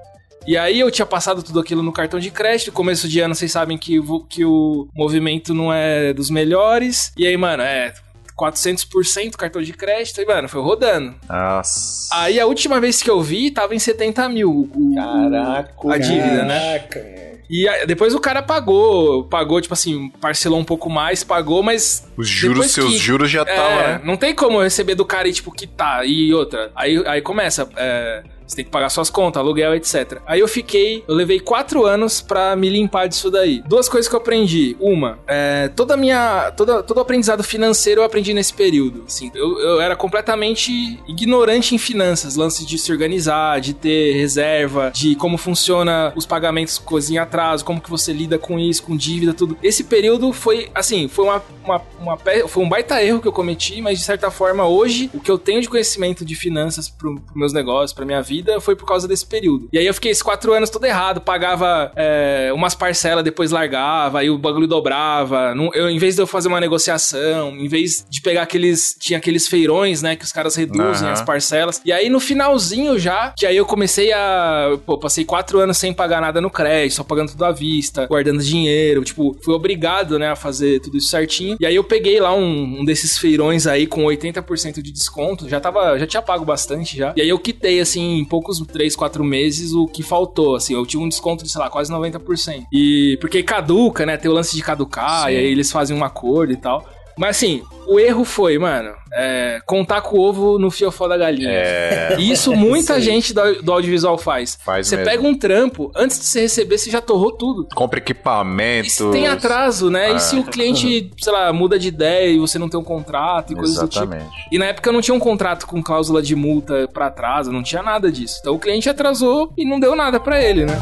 E 0.49 0.57
aí 0.57 0.81
eu 0.81 0.91
tinha 0.91 1.05
passado 1.05 1.43
tudo 1.43 1.61
aquilo 1.61 1.83
no 1.83 1.93
cartão 1.93 2.19
de 2.19 2.31
crédito. 2.31 2.73
Começo 2.73 3.07
de 3.07 3.21
ano, 3.21 3.35
vocês 3.35 3.53
sabem 3.53 3.77
que, 3.77 3.99
o- 4.01 4.21
que 4.21 4.45
o 4.47 4.89
movimento 4.97 5.53
não 5.53 5.71
é 5.71 6.15
dos 6.15 6.31
melhores. 6.31 7.13
E 7.19 7.27
aí, 7.27 7.37
mano, 7.37 7.63
é 7.63 7.93
400% 8.35 9.37
cartão 9.37 9.61
de 9.61 9.73
crédito. 9.75 10.21
E, 10.21 10.25
mano, 10.25 10.49
foi 10.49 10.63
rodando. 10.63 11.15
Nossa. 11.29 12.09
Aí 12.15 12.41
a 12.41 12.47
última 12.47 12.81
vez 12.81 13.03
que 13.03 13.11
eu 13.11 13.21
vi, 13.21 13.51
tava 13.51 13.75
em 13.75 13.79
70 13.79 14.27
mil. 14.29 14.51
o- 14.75 14.95
Caraca. 14.95 15.93
A 15.93 15.99
dívida, 15.99 16.45
né? 16.45 16.79
Caraca, 16.79 16.99
mano. 17.01 17.29
E 17.51 17.67
aí, 17.69 17.87
depois 17.87 18.15
o 18.15 18.21
cara 18.21 18.43
pagou, 18.43 19.25
pagou, 19.25 19.59
tipo 19.61 19.73
assim, 19.73 20.11
parcelou 20.21 20.59
um 20.59 20.65
pouco 20.65 20.91
mais, 20.91 21.25
pagou, 21.25 21.63
mas. 21.63 22.07
Os 22.17 22.29
juros, 22.29 22.71
seus 22.73 22.93
que- 22.93 22.99
juros 22.99 23.31
já 23.31 23.41
É, 23.43 23.45
tava, 23.45 23.83
né? 23.89 24.01
não 24.05 24.17
tem 24.19 24.35
como 24.35 24.59
eu 24.59 24.63
receber 24.63 24.95
do 24.95 25.05
cara 25.05 25.27
e, 25.29 25.33
tipo, 25.33 25.51
quitar. 25.51 26.07
E 26.07 26.33
outra. 26.35 26.71
Aí, 26.75 27.03
aí 27.07 27.23
começa. 27.23 27.69
é, 27.77 28.23
você 28.49 28.57
tem 28.57 28.65
que 28.65 28.71
pagar 28.71 28.89
suas 28.89 29.11
contas, 29.11 29.41
aluguel, 29.41 29.75
etc. 29.75 30.21
Aí 30.27 30.41
eu 30.41 30.49
fiquei, 30.49 31.05
eu 31.07 31.15
levei 31.15 31.39
quatro 31.39 31.85
anos 31.85 32.21
pra 32.21 32.57
me 32.57 32.71
limpar 32.71 33.07
disso 33.07 33.31
daí. 33.31 33.63
Duas 33.67 33.89
coisas 33.89 34.09
que 34.09 34.15
eu 34.15 34.21
aprendi. 34.21 34.75
Uma, 34.81 35.19
é, 35.27 35.69
toda 35.69 35.97
minha. 35.97 36.51
Toda, 36.57 36.83
todo 36.83 36.97
o 36.97 37.01
aprendizado 37.01 37.45
financeiro 37.45 38.01
eu 38.01 38.05
aprendi 38.05 38.33
nesse 38.33 38.55
período. 38.55 39.05
Assim, 39.07 39.31
eu, 39.35 39.61
eu 39.61 39.81
era 39.81 39.95
completamente 39.95 40.99
ignorante 41.07 41.75
em 41.75 41.79
finanças, 41.79 42.37
lances 42.37 42.67
de 42.67 42.79
se 42.79 42.91
organizar, 42.91 43.61
de 43.61 43.75
ter 43.75 44.15
reserva, 44.15 44.91
de 44.95 45.15
como 45.15 45.37
funciona 45.37 46.13
os 46.17 46.25
pagamentos, 46.25 46.79
coisinha 46.79 47.19
em 47.19 47.23
atraso, 47.23 47.65
como 47.65 47.81
que 47.81 47.91
você 47.91 48.13
lida 48.13 48.39
com 48.39 48.59
isso, 48.59 48.83
com 48.83 48.97
dívida, 48.97 49.35
tudo. 49.35 49.59
Esse 49.63 49.85
período 49.85 50.33
foi, 50.33 50.71
assim, 50.75 51.09
foi 51.09 51.25
uma, 51.25 51.43
uma, 51.65 51.83
uma 52.01 52.19
foi 52.49 52.63
um 52.63 52.69
baita 52.69 53.03
erro 53.03 53.21
que 53.21 53.29
eu 53.29 53.33
cometi, 53.33 53.81
mas 53.83 53.99
de 53.99 54.05
certa 54.05 54.31
forma 54.31 54.67
hoje 54.67 55.11
o 55.13 55.21
que 55.21 55.31
eu 55.31 55.39
tenho 55.39 55.61
de 55.61 55.69
conhecimento 55.69 56.25
de 56.25 56.35
finanças 56.35 56.89
pros 56.89 57.21
meus 57.35 57.53
negócios, 57.53 57.93
pra 57.93 58.07
minha 58.07 58.23
vida, 58.23 58.38
foi 58.61 58.75
por 58.77 58.87
causa 58.87 59.07
desse 59.09 59.27
período. 59.27 59.69
E 59.73 59.79
aí 59.79 59.87
eu 59.87 59.95
fiquei 59.95 60.11
esses 60.11 60.23
quatro 60.23 60.53
anos 60.53 60.71
todo 60.71 60.85
errado, 60.85 61.21
pagava 61.21 61.93
é, 61.97 62.51
umas 62.55 62.75
parcelas, 62.75 63.25
depois 63.25 63.51
largava, 63.51 64.21
aí 64.21 64.31
o 64.31 64.39
bagulho 64.39 64.67
dobrava. 64.67 65.55
Não- 65.55 65.71
eu, 65.75 65.89
em 65.91 65.99
vez 65.99 66.15
de 66.17 66.23
eu 66.23 66.27
fazer 66.27 66.49
uma 66.49 66.61
negociação, 66.61 67.57
em 67.57 67.69
vez 67.69 68.05
de 68.09 68.21
pegar 68.21 68.43
aqueles. 68.43 68.97
Tinha 68.99 69.19
aqueles 69.19 69.47
feirões, 69.47 70.03
né? 70.03 70.17
Que 70.17 70.25
os 70.25 70.33
caras 70.33 70.55
reduzem 70.57 71.05
Aham. 71.07 71.13
as 71.13 71.23
parcelas. 71.23 71.81
E 71.85 71.93
aí 71.93 72.09
no 72.09 72.21
finalzinho 72.21 72.99
já, 72.99 73.33
que 73.37 73.47
aí 73.47 73.57
eu 73.57 73.67
comecei 73.67 74.13
a. 74.13 74.79
Pô, 74.87 74.99
passei 74.99 75.25
quatro 75.25 75.59
anos 75.61 75.77
sem 75.79 75.93
pagar 75.93 76.21
nada 76.21 76.41
no 76.41 76.51
crédito, 76.51 76.97
só 76.97 77.05
pagando 77.05 77.31
tudo 77.33 77.45
à 77.45 77.53
vista, 77.53 78.07
guardando 78.07 78.43
dinheiro. 78.43 79.05
Tipo, 79.05 79.37
fui 79.43 79.55
obrigado, 79.55 80.19
né, 80.19 80.31
a 80.31 80.37
fazer 80.37 80.81
tudo 80.81 80.97
isso 80.97 81.09
certinho. 81.09 81.57
E 81.61 81.67
aí 81.67 81.75
eu 81.75 81.85
peguei 81.85 82.21
lá 82.21 82.35
um, 82.35 82.81
um 82.81 82.85
desses 82.85 83.19
feirões 83.19 83.67
aí 83.67 83.87
com 83.87 84.05
80% 84.05 84.81
de 84.83 84.91
desconto. 84.93 85.49
Já 85.49 85.61
tava. 85.61 85.99
Já 85.99 86.07
tinha 86.07 86.23
pago 86.23 86.45
bastante 86.45 86.97
já. 86.97 87.13
E 87.17 87.23
aí 87.23 87.29
eu 87.29 87.39
quitei, 87.39 87.81
assim, 87.81 88.25
poucos 88.29 88.61
3, 88.61 88.95
4 88.95 89.25
meses 89.25 89.73
o 89.73 89.87
que 89.87 90.03
faltou. 90.03 90.57
Assim, 90.57 90.75
eu 90.75 90.87
tive 90.87 91.03
um 91.03 91.09
desconto 91.09 91.45
de, 91.45 91.51
sei 91.51 91.61
lá, 91.61 91.71
quase 91.71 91.93
90%. 91.93 92.65
E 92.73 93.17
porque 93.21 93.43
caduca, 93.43 94.05
né? 94.07 94.17
Tem 94.17 94.31
o 94.31 94.35
lance 94.35 94.55
de 94.55 94.63
caducar, 94.63 95.33
e 95.33 95.37
aí 95.37 95.47
eles 95.47 95.73
fazem 95.73 95.97
um 95.97 96.05
acordo 96.05 96.53
e 96.53 96.57
tal. 96.57 96.87
Mas 97.19 97.37
assim, 97.37 97.63
o 97.87 97.99
erro 97.99 98.25
foi, 98.25 98.59
mano, 98.59 98.95
é, 99.13 99.61
contar 99.67 100.03
com 100.03 100.17
o 100.17 100.21
ovo 100.21 100.59
no 100.59 100.71
fiofó 100.71 101.09
da 101.09 101.17
galinha. 101.17 101.51
É. 101.51 102.17
E 102.19 102.31
isso 102.31 102.55
muita 102.55 103.01
gente 103.03 103.35
do, 103.35 103.63
do 103.63 103.73
audiovisual 103.73 104.17
faz. 104.17 104.59
Faz 104.65 104.87
você 104.87 104.97
mesmo. 104.97 105.11
pega 105.11 105.27
um 105.27 105.35
trampo, 105.35 105.91
antes 105.97 106.19
de 106.21 106.27
você 106.27 106.43
receber, 106.43 106.79
você 106.79 106.91
já 106.91 107.01
torrou 107.01 107.33
tudo. 107.33 107.67
Compra 107.75 107.99
equipamento. 107.99 108.89
se 108.89 109.11
tem 109.11 109.27
atraso, 109.27 109.91
né? 109.91 110.15
E 110.15 110.21
se 110.21 110.39
o 110.39 110.45
cliente, 110.45 111.11
sei 111.19 111.33
lá, 111.33 111.53
muda 111.53 111.79
de 111.79 111.89
ideia 111.89 112.31
e 112.31 112.39
você 112.39 112.59
não 112.59 112.69
tem 112.69 112.79
um 112.79 112.85
contrato 112.85 113.53
e 113.53 113.57
coisas 113.57 113.79
do 113.79 113.89
tipo. 113.89 114.15
E 114.53 114.59
na 114.59 114.67
época 114.67 114.93
não 114.93 115.01
tinha 115.01 115.15
um 115.15 115.21
contrato 115.21 115.67
com 115.67 115.83
cláusula 115.83 116.23
de 116.23 116.37
multa 116.37 116.89
pra 116.93 117.07
atraso, 117.07 117.51
não 117.51 117.63
tinha 117.63 117.83
nada 117.83 118.13
disso. 118.13 118.39
Então 118.41 118.55
o 118.55 118.59
cliente 118.59 118.89
atrasou 118.89 119.53
e 119.57 119.65
não 119.65 119.81
deu 119.81 119.97
nada 119.97 120.21
pra 120.21 120.43
ele, 120.43 120.65
né? 120.65 120.81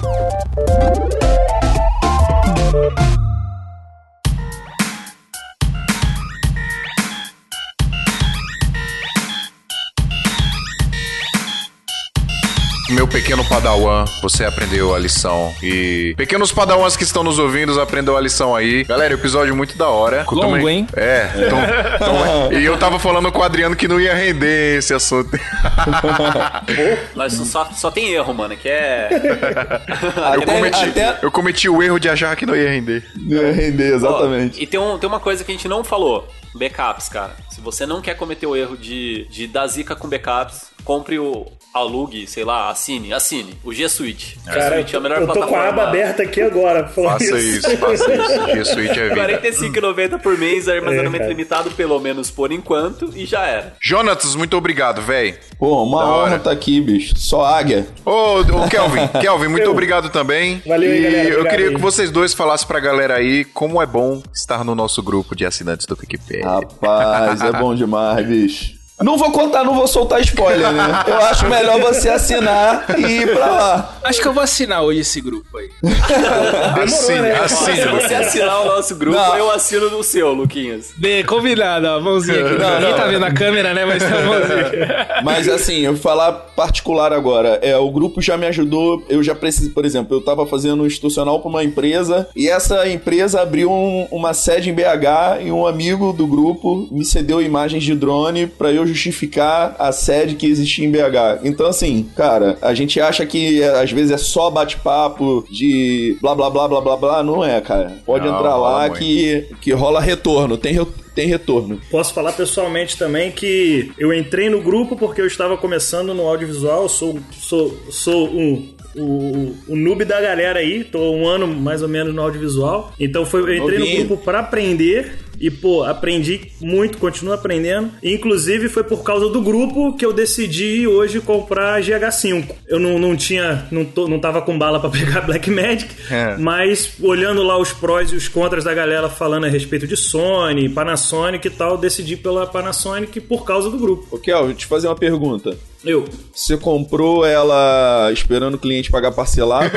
Meu 12.89 13.07
pequeno 13.09 13.45
padawan, 13.49 14.05
você 14.23 14.45
aprendeu 14.45 14.95
a 14.95 14.99
lição. 14.99 15.53
E 15.61 16.15
pequenos 16.17 16.53
padawans 16.53 16.97
que 16.97 17.03
estão 17.03 17.25
nos 17.25 17.37
ouvindo, 17.39 17.79
aprendeu 17.81 18.17
a 18.17 18.21
lição 18.21 18.55
aí. 18.55 18.85
Galera, 18.85 19.15
episódio 19.15 19.57
muito 19.57 19.77
da 19.77 19.89
hora. 19.89 20.25
Longo, 20.31 20.53
Também- 20.57 20.69
hein? 20.79 20.87
É. 20.97 21.29
Então, 21.35 21.59
então- 21.97 22.53
e 22.53 22.65
eu 22.65 22.79
tava 22.79 23.01
falando 23.01 23.33
com 23.33 23.41
o 23.41 23.43
Adriano 23.43 23.75
que 23.75 23.89
não 23.89 24.01
ia 24.01 24.15
render 24.15 24.79
esse 24.79 24.95
assunto. 24.95 25.31
Mas 27.17 27.33
só, 27.33 27.65
só 27.75 27.91
tem 27.91 28.13
erro, 28.13 28.33
mano, 28.33 28.57
que 28.57 28.69
é. 28.69 29.09
Eu 29.13 30.43
Até- 30.43 30.47
cometi, 30.47 30.85
até- 30.85 31.19
eu 31.23 31.31
cometi 31.33 31.69
o 31.69 31.83
erro 31.83 31.99
de 31.99 32.09
achar 32.09 32.37
que 32.37 32.47
não 32.47 32.55
ia 32.55 32.71
render. 32.71 33.05
Não 33.17 33.43
ia 33.43 33.53
render, 33.53 33.95
exatamente. 33.95 34.59
Ó, 34.59 34.63
e 34.63 34.67
tem, 34.67 34.79
um, 34.79 34.97
tem 34.97 35.09
uma 35.09 35.21
coisa 35.21 35.43
que 35.43 35.51
a 35.51 35.55
gente 35.55 35.67
não 35.67 35.83
falou: 35.83 36.29
backups, 36.57 37.09
cara. 37.09 37.37
Se 37.51 37.61
você 37.61 37.87
não 37.87 38.01
quer 38.01 38.15
cometer 38.17 38.47
o 38.47 38.57
erro 38.57 38.77
de, 38.77 39.27
de 39.31 39.47
dar 39.47 39.67
zica 39.67 39.95
com 39.97 40.09
backups, 40.09 40.71
compre 40.85 41.19
o. 41.19 41.47
Alugue, 41.75 42.27
sei 42.27 42.43
lá, 42.43 42.71
assine, 42.71 43.13
assine. 43.13 43.55
O 43.63 43.71
G 43.71 43.87
Suite. 43.87 44.39
G 44.47 44.51
Cara, 44.51 44.77
Suite 44.77 44.95
é 44.95 44.99
a 44.99 45.01
melhor 45.03 45.21
eu 45.21 45.27
tô 45.27 45.35
com 45.35 45.41
a 45.41 45.47
plataforma. 45.47 45.69
aba 45.83 45.89
aberta 45.91 46.23
aqui 46.23 46.41
agora. 46.41 46.89
Faça 46.89 47.39
isso, 47.39 47.77
faça 47.77 48.15
isso. 48.15 48.47
G 48.47 48.65
Suite 48.65 48.99
é 48.99 49.09
vida. 49.11 49.43
45,90 49.43 50.19
por 50.23 50.39
mês, 50.39 50.69
armazenamento 50.71 51.25
É, 51.25 51.29
limitado, 51.29 51.71
pelo 51.73 52.01
menos 52.01 52.31
por 52.31 52.51
enquanto, 52.51 53.13
e 53.15 53.27
já 53.27 53.45
era. 53.45 53.75
Jonatas, 53.79 54.35
muito 54.35 54.57
obrigado, 54.57 55.03
véi. 55.03 55.39
Pô, 55.59 55.83
uma 55.85 55.99
Da 56.01 56.07
honra 56.07 56.17
hora. 56.23 56.37
estar 56.37 56.51
aqui, 56.51 56.81
bicho. 56.81 57.15
Só 57.19 57.45
águia. 57.45 57.87
Ô, 58.03 58.41
ô 58.41 58.69
Kelvin, 58.71 59.07
Kelvin, 59.21 59.49
muito 59.49 59.65
Eu. 59.65 59.73
obrigado 59.73 60.09
também. 60.09 60.63
Valeu 60.67 60.91
aí, 60.91 60.99
e 60.99 61.03
galera, 61.03 61.29
eu 61.29 61.45
queria 61.45 61.69
aí. 61.69 61.75
que 61.75 61.81
vocês 61.81 62.11
dois 62.11 62.33
falassem 62.33 62.67
pra 62.67 62.81
galera 62.81 63.17
aí 63.17 63.45
como 63.45 63.83
é 63.83 63.87
bom 63.87 64.23
estar 64.35 64.65
no 64.65 64.75
nosso 64.75 65.03
grupo 65.03 65.37
de 65.37 65.45
assinantes 65.45 65.85
do 65.85 65.95
PicPay. 65.95 66.41
Rapaz, 66.47 67.41
é 67.43 67.53
bom 67.53 67.75
demais, 67.75 68.27
bicho. 68.27 68.77
Não 69.03 69.19
vou 69.19 69.31
contar, 69.31 69.63
não 69.63 69.75
vou 69.75 69.87
soltar 69.87 70.21
spoiler, 70.23 70.73
né? 70.73 71.05
Eu 71.07 71.17
acho 71.27 71.47
melhor 71.49 71.79
você 71.81 72.09
assinar 72.09 72.87
e 72.99 73.03
ir 73.03 73.35
pra 73.35 73.47
lá. 73.47 73.99
Acho 74.03 74.23
que 74.23 74.27
eu 74.29 74.33
vou 74.33 74.43
assinar 74.43 74.83
hoje 74.83 75.01
esse 75.01 75.21
grupo 75.21 75.59
aí. 75.59 75.69
Assine, 76.83 77.21
né? 77.21 77.33
Assine. 77.41 77.77
se 77.77 77.89
você 77.89 78.15
assinar 78.15 78.63
o 78.63 78.65
nosso 78.67 78.95
grupo, 78.97 79.17
Não. 79.19 79.37
eu 79.37 79.51
assino 79.51 79.87
o 79.99 80.03
seu, 80.03 80.33
Luquinhas. 80.33 80.93
Bem, 80.97 81.23
combinado, 81.25 81.87
ó, 81.87 82.01
mãozinha 82.01 82.41
aqui. 82.47 82.59
Não, 82.59 82.75
Ninguém 82.75 82.91
não. 82.91 82.97
tá 82.97 83.07
vendo 83.07 83.25
a 83.25 83.33
câmera, 83.33 83.75
né? 83.75 83.85
Mas 83.85 84.03
a 84.03 84.09
mãozinha. 84.09 85.07
Mas 85.23 85.49
assim, 85.49 85.81
eu 85.81 85.93
vou 85.93 86.01
falar 86.03 86.33
particular 86.33 87.13
agora. 87.13 87.59
É, 87.63 87.77
o 87.77 87.91
grupo 87.91 88.23
já 88.23 88.37
me 88.37 88.47
ajudou. 88.47 89.05
Eu 89.09 89.23
já 89.23 89.35
preciso, 89.35 89.71
por 89.71 89.85
exemplo, 89.85 90.17
eu 90.17 90.21
tava 90.23 90.47
fazendo 90.47 90.83
um 90.83 90.87
institucional 90.87 91.41
pra 91.41 91.49
uma 91.51 91.63
empresa 91.65 92.29
e 92.35 92.49
essa 92.49 92.89
empresa 92.89 93.43
abriu 93.43 93.71
um- 93.71 94.07
uma 94.11 94.33
sede 94.33 94.71
em 94.71 94.75
BH 94.75 95.43
e 95.45 95.53
um 95.53 95.67
amigo 95.67 96.13
do 96.13 96.27
grupo 96.27 96.89
me 96.91 97.05
cedeu 97.05 97.43
imagens 97.43 97.83
de 97.85 97.95
drone 97.95 98.47
pra 98.47 98.71
eu 98.71 98.86
justificar 98.87 99.75
a 99.79 99.93
sede 99.93 100.35
que 100.35 100.47
existia 100.47 100.85
em 100.87 100.91
BH. 100.91 101.41
Então, 101.45 101.67
assim, 101.67 102.09
cara, 102.17 102.57
a 102.63 102.75
gente 102.75 103.01
acha 103.01 103.25
que 103.27 103.63
é, 103.63 103.81
às 103.81 103.91
vezes 103.91 104.11
é 104.11 104.19
só 104.19 104.51
bate-papo 104.51 105.45
de 105.51 106.17
blá 106.21 106.35
blá 106.35 106.51
blá 106.51 106.69
blá 106.69 106.81
blá 106.81 106.97
blá. 106.97 107.23
Não 107.23 107.45
é, 107.45 107.61
cara. 107.61 107.99
Pode 108.05 108.27
Não, 108.27 108.35
entrar 108.37 108.57
lá 108.57 108.81
muito. 108.89 108.99
que, 108.99 109.47
que 109.61 109.73
rola 109.73 110.01
retorno. 110.01 110.57
Tem, 110.57 110.73
re- 110.73 110.87
tem 111.15 111.27
retorno. 111.29 111.81
Posso 111.91 112.13
falar 112.15 112.33
pessoalmente 112.33 112.97
também 112.97 113.31
que 113.31 113.91
eu 113.99 114.13
entrei 114.13 114.49
no 114.51 114.61
grupo 114.61 114.97
porque 114.97 115.21
eu 115.21 115.27
estava 115.27 115.57
começando 115.57 116.13
no 116.15 116.27
audiovisual, 116.27 116.89
sou, 116.89 117.19
sou, 117.33 117.77
sou 117.91 118.29
um, 118.29 118.75
o, 118.95 119.55
o 119.69 119.77
noob 119.77 120.05
da 120.05 120.21
galera 120.21 120.59
aí, 120.61 120.85
tô 120.85 120.99
um 121.13 121.27
ano 121.27 121.47
mais 121.47 121.83
ou 121.83 121.89
menos 121.89 122.15
no 122.15 122.23
audiovisual. 122.23 122.93
Então 122.99 123.25
foi, 123.25 123.41
eu 123.43 123.55
entrei 123.65 123.79
Novinho. 123.79 124.01
no 124.03 124.07
grupo 124.09 124.25
para 124.25 124.41
aprender. 124.41 125.19
E, 125.41 125.51
pô, 125.51 125.85
aprendi 125.85 126.51
muito, 126.61 126.99
continuo 126.99 127.35
aprendendo. 127.35 127.91
Inclusive, 128.03 128.69
foi 128.69 128.85
por 128.85 129.03
causa 129.03 129.29
do 129.29 129.41
grupo 129.41 129.95
que 129.97 130.05
eu 130.05 130.13
decidi 130.13 130.87
hoje 130.87 131.21
comprar 131.21 131.75
a 131.75 131.81
GH5. 131.81 132.45
Eu 132.69 132.79
não, 132.79 132.99
não 132.99 133.17
tinha, 133.17 133.67
não, 133.71 133.85
tô, 133.85 134.09
não 134.09 134.19
tava 134.19 134.41
com 134.43 134.57
bala 134.59 134.81
pra 134.81 134.89
pegar 134.91 135.21
Black 135.23 135.51
Magic, 135.51 135.89
É. 136.11 136.37
mas 136.39 136.93
olhando 137.03 137.43
lá 137.43 137.59
os 137.59 137.73
prós 137.73 138.11
e 138.13 138.17
os 138.17 138.29
contras 138.29 138.65
da 138.65 138.73
galera 138.75 139.09
falando 139.09 139.45
a 139.45 139.49
respeito 139.49 139.87
de 139.87 139.97
Sony, 139.97 140.69
Panasonic 140.69 141.47
e 141.47 141.51
tal, 141.51 141.77
decidi 141.79 142.17
pela 142.17 142.47
Panasonic 142.47 143.21
por 143.21 143.45
causa 143.45 143.71
do 143.71 143.79
grupo. 143.79 144.19
Deixa 144.25 144.41
eu 144.41 144.55
te 144.55 144.67
fazer 144.67 144.89
uma 144.89 144.97
pergunta. 144.97 145.57
Eu. 145.85 146.05
Você 146.35 146.57
comprou 146.57 147.25
ela 147.25 148.11
esperando 148.13 148.55
o 148.55 148.59
cliente 148.59 148.91
pagar 148.91 149.13
parcelado? 149.13 149.71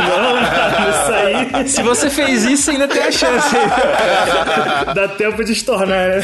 Não, 0.00 0.90
isso 0.90 1.12
aí 1.12 1.68
Se 1.68 1.82
você 1.82 2.10
fez 2.10 2.44
isso, 2.44 2.70
ainda 2.70 2.86
tem 2.88 3.02
a 3.02 3.12
chance. 3.12 3.54
dá 4.94 5.08
tempo 5.08 5.44
de 5.44 5.52
estornar, 5.52 6.08
né? 6.08 6.20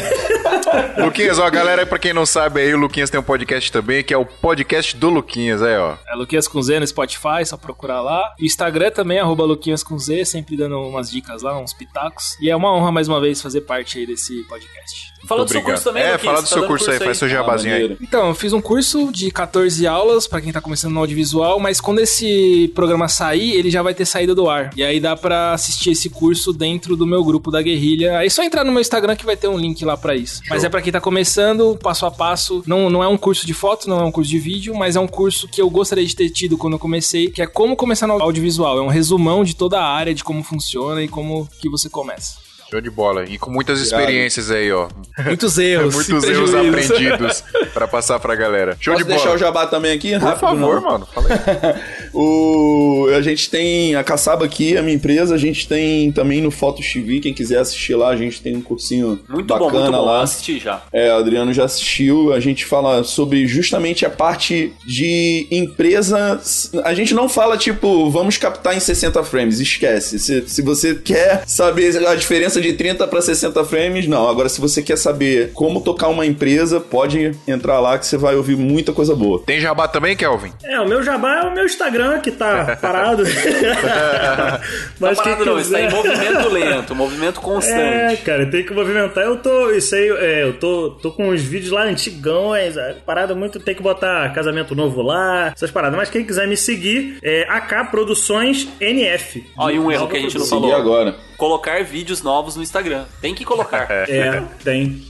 Luquinhas, 0.97 1.39
ó, 1.39 1.45
a 1.45 1.49
galera, 1.49 1.85
pra 1.85 1.99
quem 1.99 2.13
não 2.13 2.25
sabe 2.25 2.61
aí, 2.61 2.73
o 2.73 2.77
Luquinhas 2.77 3.09
tem 3.09 3.19
um 3.19 3.23
podcast 3.23 3.71
também, 3.71 4.03
que 4.03 4.13
é 4.13 4.17
o 4.17 4.25
podcast 4.25 4.95
do 4.95 5.09
Luquinhas, 5.09 5.61
aí, 5.61 5.77
ó. 5.77 5.95
É 6.07 6.15
Luquinhas 6.15 6.47
com 6.47 6.61
Z 6.61 6.79
no 6.79 6.87
Spotify, 6.87 7.45
só 7.45 7.57
procurar 7.57 8.01
lá. 8.01 8.35
E 8.39 8.45
Instagram 8.45 8.91
também, 8.91 9.19
arroba 9.19 9.43
Luquinhas 9.43 9.83
com 9.83 9.97
Z, 9.97 10.25
sempre 10.25 10.57
dando 10.57 10.79
umas 10.81 11.09
dicas 11.09 11.41
lá, 11.41 11.57
uns 11.57 11.73
pitacos. 11.73 12.37
E 12.41 12.49
é 12.49 12.55
uma 12.55 12.73
honra 12.73 12.91
mais 12.91 13.07
uma 13.07 13.21
vez 13.21 13.41
fazer 13.41 13.61
parte 13.61 13.99
aí 13.99 14.05
desse 14.05 14.43
podcast. 14.43 15.16
Fala 15.25 15.43
do 15.43 15.51
seu 15.51 15.61
curso 15.61 15.83
também, 15.83 16.03
É, 16.03 16.17
fala 16.17 16.37
do 16.37 16.41
tá 16.43 16.47
seu 16.47 16.57
dando 16.61 16.67
curso 16.67 16.89
aí, 16.91 16.99
faz 16.99 17.17
seu 17.17 17.27
jabazinho 17.27 17.73
aí. 17.73 17.81
maneiro. 17.81 18.01
Então, 18.03 18.27
eu 18.29 18.35
fiz 18.35 18.53
um 18.53 18.61
curso 18.61 19.11
de 19.11 19.29
14 19.31 19.85
aulas 19.87 20.27
pra 20.27 20.39
quem 20.39 20.51
tá 20.53 20.61
começando 20.61 20.93
no 20.93 20.99
audiovisual, 20.99 21.59
mas 21.59 21.81
quando 21.81 21.99
esse 21.99 22.71
programa 22.73 23.07
sair, 23.07 23.53
ele 23.53 23.69
já 23.69 23.81
vai 23.81 23.93
ter 23.93 24.05
saído 24.05 24.33
do 24.35 24.49
ar. 24.49 24.71
E 24.75 24.83
aí 24.83 24.99
dá 24.99 25.15
pra 25.15 25.53
assistir 25.53 25.91
esse 25.91 26.09
curso 26.09 26.53
dentro 26.53 26.95
do 26.95 27.05
meu 27.05 27.23
grupo 27.23 27.51
da 27.51 27.61
Guerrilha. 27.61 28.17
Aí 28.19 28.27
é 28.27 28.29
só 28.29 28.43
entrar 28.43 28.63
no 28.63 28.71
meu 28.71 28.81
Instagram 28.81 29.15
que 29.15 29.25
vai 29.25 29.35
ter 29.35 29.47
um 29.47 29.57
link 29.57 29.83
lá 29.83 29.97
pra 29.97 30.15
isso. 30.15 30.41
Mas 30.49 30.63
é 30.63 30.69
pra 30.69 30.81
quem 30.81 30.91
tá 30.93 31.01
começando, 31.01 31.77
passo 31.81 32.05
a 32.05 32.11
passo. 32.11 32.63
Não, 32.65 32.89
não 32.89 33.03
é 33.03 33.07
um 33.07 33.17
curso 33.17 33.45
de 33.45 33.53
foto, 33.53 33.89
não 33.89 33.99
é 33.99 34.03
um 34.03 34.11
curso 34.11 34.29
de 34.29 34.39
vídeo, 34.39 34.75
mas 34.75 34.95
é 34.95 34.99
um 34.99 35.07
curso 35.07 35.47
que 35.47 35.61
eu 35.61 35.69
gostaria 35.69 36.05
de 36.05 36.15
ter 36.15 36.29
tido 36.29 36.57
quando 36.57 36.73
eu 36.73 36.79
comecei, 36.79 37.29
que 37.29 37.41
é 37.41 37.47
como 37.47 37.75
começar 37.75 38.07
no 38.07 38.21
audiovisual. 38.21 38.77
É 38.77 38.81
um 38.81 38.87
resumão 38.87 39.43
de 39.43 39.55
toda 39.55 39.79
a 39.79 39.85
área, 39.85 40.13
de 40.13 40.23
como 40.23 40.43
funciona 40.43 41.01
e 41.03 41.07
como 41.07 41.47
que 41.59 41.69
você 41.69 41.89
começa. 41.89 42.46
Show 42.69 42.81
de 42.81 42.89
bola. 42.89 43.23
E 43.25 43.37
com 43.37 43.49
muitas 43.49 43.79
experiências 43.79 44.51
aí, 44.51 44.71
ó. 44.71 44.87
Muitos 45.25 45.57
erros. 45.59 45.95
Muitos 45.95 46.23
erros 46.23 46.53
aprendidos 46.53 47.43
pra 47.73 47.87
passar 47.87 48.19
pra 48.19 48.35
galera. 48.35 48.75
Show 48.79 48.93
Posso 48.93 49.05
de 49.05 49.09
deixar 49.09 49.25
bola. 49.25 49.35
o 49.35 49.39
jabá 49.39 49.67
também 49.67 49.93
aqui? 49.93 50.11
Por 50.11 50.19
Rápido, 50.21 50.39
favor, 50.41 50.81
não. 50.81 50.91
mano. 50.91 51.07
Fala 51.13 51.27
aí. 51.29 51.97
O, 52.19 53.09
a 53.15 53.21
gente 53.21 53.47
tem 53.49 53.93
a 53.93 54.03
Caçaba 54.03 54.43
aqui, 54.45 54.75
a 54.75 54.81
minha 54.81 54.95
empresa. 54.95 55.35
A 55.35 55.37
gente 55.37 55.67
tem 55.67 56.11
também 56.11 56.41
no 56.41 56.49
Fotos 56.49 56.91
TV. 56.91 57.19
Quem 57.19 57.33
quiser 57.33 57.59
assistir 57.59 57.93
lá, 57.95 58.09
a 58.09 58.15
gente 58.17 58.41
tem 58.41 58.55
um 58.55 58.61
cursinho 58.61 59.19
Muito 59.29 59.45
bacana 59.45 59.69
bom, 59.71 59.79
muito 59.81 59.91
bom. 59.91 60.05
lá. 60.05 60.21
Assisti 60.23 60.57
já. 60.57 60.81
É, 60.91 61.13
o 61.13 61.17
Adriano 61.17 61.53
já 61.53 61.65
assistiu. 61.65 62.33
A 62.33 62.39
gente 62.39 62.65
fala 62.65 63.03
sobre 63.03 63.45
justamente 63.45 64.03
a 64.05 64.09
parte 64.09 64.73
de 64.85 65.45
empresa. 65.51 66.41
A 66.83 66.93
gente 66.95 67.13
não 67.13 67.29
fala 67.29 67.55
tipo, 67.57 68.09
vamos 68.09 68.37
captar 68.37 68.75
em 68.75 68.79
60 68.79 69.23
frames, 69.23 69.59
esquece. 69.59 70.17
Se, 70.17 70.47
se 70.47 70.61
você 70.63 70.95
quer 70.95 71.43
saber 71.45 72.07
a 72.07 72.15
diferença 72.15 72.56
de 72.61 72.73
30 72.73 73.07
para 73.07 73.21
60 73.21 73.63
frames, 73.65 74.07
não. 74.07 74.27
Agora, 74.29 74.49
se 74.49 74.59
você 74.61 74.81
quer 74.81 74.97
saber 74.97 75.51
como 75.53 75.81
tocar 75.81 76.07
uma 76.07 76.25
empresa, 76.25 76.79
pode 76.79 77.31
entrar 77.47 77.79
lá 77.79 77.97
que 77.97 78.05
você 78.05 78.17
vai 78.17 78.35
ouvir 78.35 78.55
muita 78.55 78.91
coisa 78.93 79.15
boa. 79.15 79.41
Tem 79.45 79.59
jabá 79.59 79.87
também, 79.87 80.15
Kelvin? 80.15 80.51
É, 80.63 80.79
o 80.79 80.87
meu 80.87 81.01
jabá 81.03 81.41
é 81.43 81.47
o 81.47 81.53
meu 81.53 81.65
Instagram 81.65 82.19
que 82.19 82.31
tá 82.31 82.77
parado. 82.81 83.23
Tá 83.23 84.61
Mas 84.99 85.17
parado 85.17 85.43
quem 85.43 85.53
não, 85.53 85.59
está 85.59 85.79
em 85.81 85.89
movimento 85.89 86.49
lento, 86.49 86.95
movimento 86.95 87.39
É, 87.39 87.43
constante. 87.43 88.21
cara, 88.23 88.45
tem 88.45 88.63
que 88.63 88.73
movimentar. 88.73 89.23
Eu 89.23 89.37
tô, 89.37 89.71
isso 89.71 89.95
aí, 89.95 90.09
é, 90.09 90.43
eu 90.43 90.53
tô, 90.53 90.91
tô 91.01 91.11
com 91.11 91.29
uns 91.29 91.41
vídeos 91.41 91.71
lá 91.71 91.83
antigões, 91.83 92.77
é, 92.77 92.95
parada 93.05 93.35
muito, 93.35 93.59
tem 93.59 93.75
que 93.75 93.81
botar 93.83 94.33
casamento 94.33 94.75
novo 94.75 95.01
lá, 95.01 95.51
essas 95.55 95.71
paradas. 95.71 95.97
Mas 95.97 96.09
quem 96.09 96.23
quiser 96.25 96.47
me 96.47 96.57
seguir, 96.57 97.17
é 97.23 97.43
AK 97.49 97.91
Produções 97.91 98.67
NF. 98.79 99.45
Ó, 99.57 99.69
e 99.69 99.79
um 99.79 99.91
erro 99.91 100.07
que 100.07 100.17
a 100.17 100.19
gente 100.19 100.37
não 100.37 100.45
Seguir 100.45 100.61
falou. 100.61 100.75
agora. 100.75 101.15
Colocar 101.37 101.83
vídeos 101.83 102.21
novos 102.21 102.55
no 102.55 102.63
Instagram. 102.63 103.05
Tem 103.21 103.33
que 103.35 103.45
colocar. 103.45 103.87
É, 104.09 104.41
tem. 104.63 105.05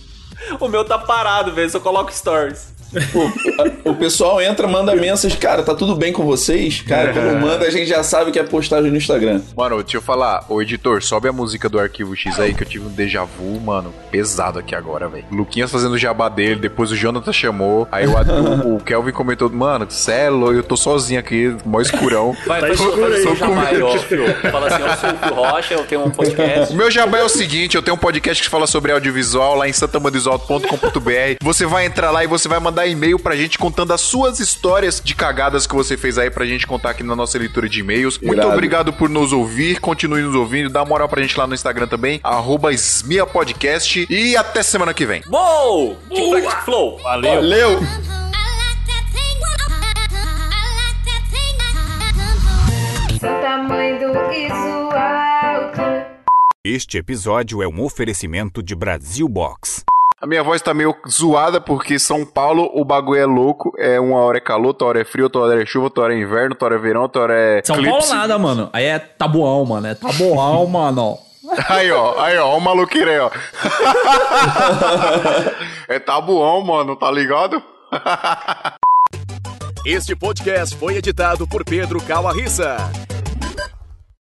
o 0.60 0.68
meu 0.68 0.84
tá 0.84 0.98
parado, 0.98 1.54
velho, 1.54 1.70
só 1.70 1.80
coloco 1.80 2.12
stories. 2.12 2.74
O, 3.84 3.92
o 3.92 3.96
pessoal 3.96 4.42
entra, 4.42 4.68
manda 4.68 4.96
mensagem, 4.96 5.38
cara, 5.38 5.62
tá 5.64 5.76
tudo 5.76 5.96
bem 5.96 6.14
com 6.14 6.24
vocês? 6.26 6.82
Cara, 6.82 7.12
quando 7.14 7.40
manda, 7.42 7.66
a 7.66 7.70
gente 7.70 7.88
já 7.88 8.02
sabe 8.04 8.32
que 8.32 8.40
é 8.40 8.44
postagem 8.44 8.90
no 8.90 8.98
Instagram. 8.98 9.42
Mano, 9.56 9.82
deixa 9.84 9.98
eu 9.98 10.02
falar. 10.02 10.46
Ô, 10.50 10.62
editor, 10.62 11.04
sobe 11.04 11.28
a 11.28 11.34
música 11.34 11.68
do 11.68 11.80
Arquivo 11.80 12.16
X 12.16 12.40
aí 12.40 12.54
que 12.54 12.64
eu 12.64 12.68
tive 12.68 12.86
um 12.86 12.90
déjà 12.90 13.24
vu, 13.24 13.60
mano, 13.60 13.94
pesado 14.10 14.60
aqui 14.60 14.74
agora, 14.74 15.08
velho. 15.10 15.26
Luquinhas 15.32 15.72
fazendo 15.72 15.94
o 15.94 15.98
jabá 15.98 16.30
dele, 16.30 16.56
depois 16.62 16.92
o 16.92 16.96
Jonathan 16.96 17.34
chamou, 17.34 17.88
aí 17.92 18.08
o, 18.08 18.18
Ad- 18.18 18.32
o, 18.32 18.76
o 18.78 18.80
Kelvin 18.80 19.12
comentou, 19.12 19.50
mano, 19.50 19.86
celo, 19.90 20.54
eu 20.54 20.64
tô 20.64 20.78
sozinho 20.78 21.20
aqui, 21.20 21.56
mó 21.66 21.82
escurão. 21.82 22.36
Vai, 22.48 22.62
Tá 22.62 22.70
escuro 22.70 23.02
o 23.02 23.06
aí. 23.06 23.36
jabá 23.36 23.64
aí, 23.68 23.82
ó. 23.82 23.98
Fala 24.52 24.68
assim, 24.68 24.82
eu 24.84 24.96
sou 24.96 25.10
o 25.10 25.18
Fio 25.18 25.36
Rocha, 25.36 25.74
eu 25.74 25.84
tenho 25.86 26.06
um 26.06 26.10
podcast. 26.12 26.74
O 26.74 26.78
meu 26.78 26.90
jabá 26.90 27.20
é 27.20 27.24
o 27.24 27.30
seguinte, 27.30 27.76
eu 27.76 27.82
tenho 27.82 27.96
um 27.96 28.00
podcast 28.00 28.42
que 28.44 28.50
fala 28.50 28.66
sobre 28.68 28.92
audiovisual 28.92 29.56
lá 29.56 29.68
em 29.68 29.74
santamandisualto.com.br. 29.74 31.38
Você 31.42 31.66
vai 31.66 31.86
entrar 31.86 32.12
lá 32.12 32.24
e 32.24 32.28
você 32.28 32.48
vai 32.48 32.60
mandar 32.60 32.77
mandar 32.78 32.88
e-mail 32.88 33.18
pra 33.18 33.36
gente 33.36 33.58
contando 33.58 33.92
as 33.92 34.02
suas 34.02 34.40
histórias 34.40 35.02
de 35.04 35.16
cagadas 35.16 35.66
que 35.66 35.74
você 35.74 35.98
fez 35.98 36.20
aí 36.20 36.30
pra 36.30 36.46
gente 36.46 36.68
contar 36.68 36.92
aqui 36.92 37.02
na 37.02 37.16
nossa 37.16 37.38
leitura 37.40 37.68
de 37.68 37.80
e-mails. 37.80 38.20
Muito 38.20 38.48
obrigado 38.48 38.94
por 38.94 39.10
nos 39.10 39.34
ouvir, 39.34 39.80
continue 39.80 40.22
nos 40.22 40.36
ouvindo, 40.36 40.70
dá 40.70 40.86
moral 40.86 41.10
pra 41.10 41.22
gente 41.22 41.38
lá 41.38 41.48
no 41.48 41.56
Instagram 41.56 41.88
também, 41.88 42.20
arroba 42.24 42.70
Podcast 43.34 44.06
e 44.10 44.38
até 44.38 44.62
semana 44.62 44.94
que 44.94 45.06
vem. 45.06 45.24
Uou! 45.28 45.98
Tic-tac 46.14 46.66
flow! 46.66 47.00
Valeu! 47.02 47.36
Valeu. 47.36 47.80
Este 56.64 56.98
episódio 56.98 57.64
é 57.64 57.68
um 57.68 57.82
oferecimento 57.82 58.62
de 58.62 58.76
Brasil 58.76 59.28
Box. 59.28 59.84
A 60.20 60.26
minha 60.26 60.42
voz 60.42 60.60
tá 60.64 60.74
meio 60.74 60.96
zoada 61.08 61.62
porque 61.62 62.00
São 62.00 62.26
Paulo 62.26 62.72
o 62.74 62.84
bagulho 62.84 63.22
é 63.22 63.26
louco. 63.26 63.72
É 63.78 64.00
uma 64.00 64.18
hora 64.18 64.38
é 64.38 64.42
calor, 64.42 64.70
outra 64.70 64.88
hora 64.88 65.02
é 65.02 65.06
frio, 65.06 65.26
outra 65.26 65.42
hora 65.42 65.62
é 65.62 65.66
chuva, 65.66 65.86
outra 65.86 66.06
hora 66.06 66.16
é 66.16 66.20
inverno, 66.20 66.54
outra 66.54 66.66
hora 66.66 66.76
é 66.76 66.80
verão, 66.80 67.02
outra 67.04 67.22
hora 67.22 67.36
é. 67.36 67.62
São 67.64 67.84
Paulo 67.84 68.10
nada, 68.10 68.40
mano. 68.40 68.68
Aí 68.74 68.86
é 68.86 68.98
tabuão, 68.98 69.64
mano. 69.64 69.86
É 69.86 69.94
tabuão, 69.94 70.66
mano. 70.70 71.20
Aí, 71.70 71.92
ó, 71.92 72.20
aí, 72.20 72.36
ó, 72.36 72.58
o 72.58 72.60
maluqueiro 72.60 73.12
aí, 73.12 73.20
ó. 73.20 73.30
é 75.88 76.00
tabuão, 76.00 76.64
mano, 76.64 76.96
tá 76.96 77.12
ligado? 77.12 77.62
Este 79.86 80.16
podcast 80.16 80.76
foi 80.78 80.96
editado 80.96 81.48
por 81.48 81.64
Pedro 81.64 82.02
Calarissa. 82.02 82.78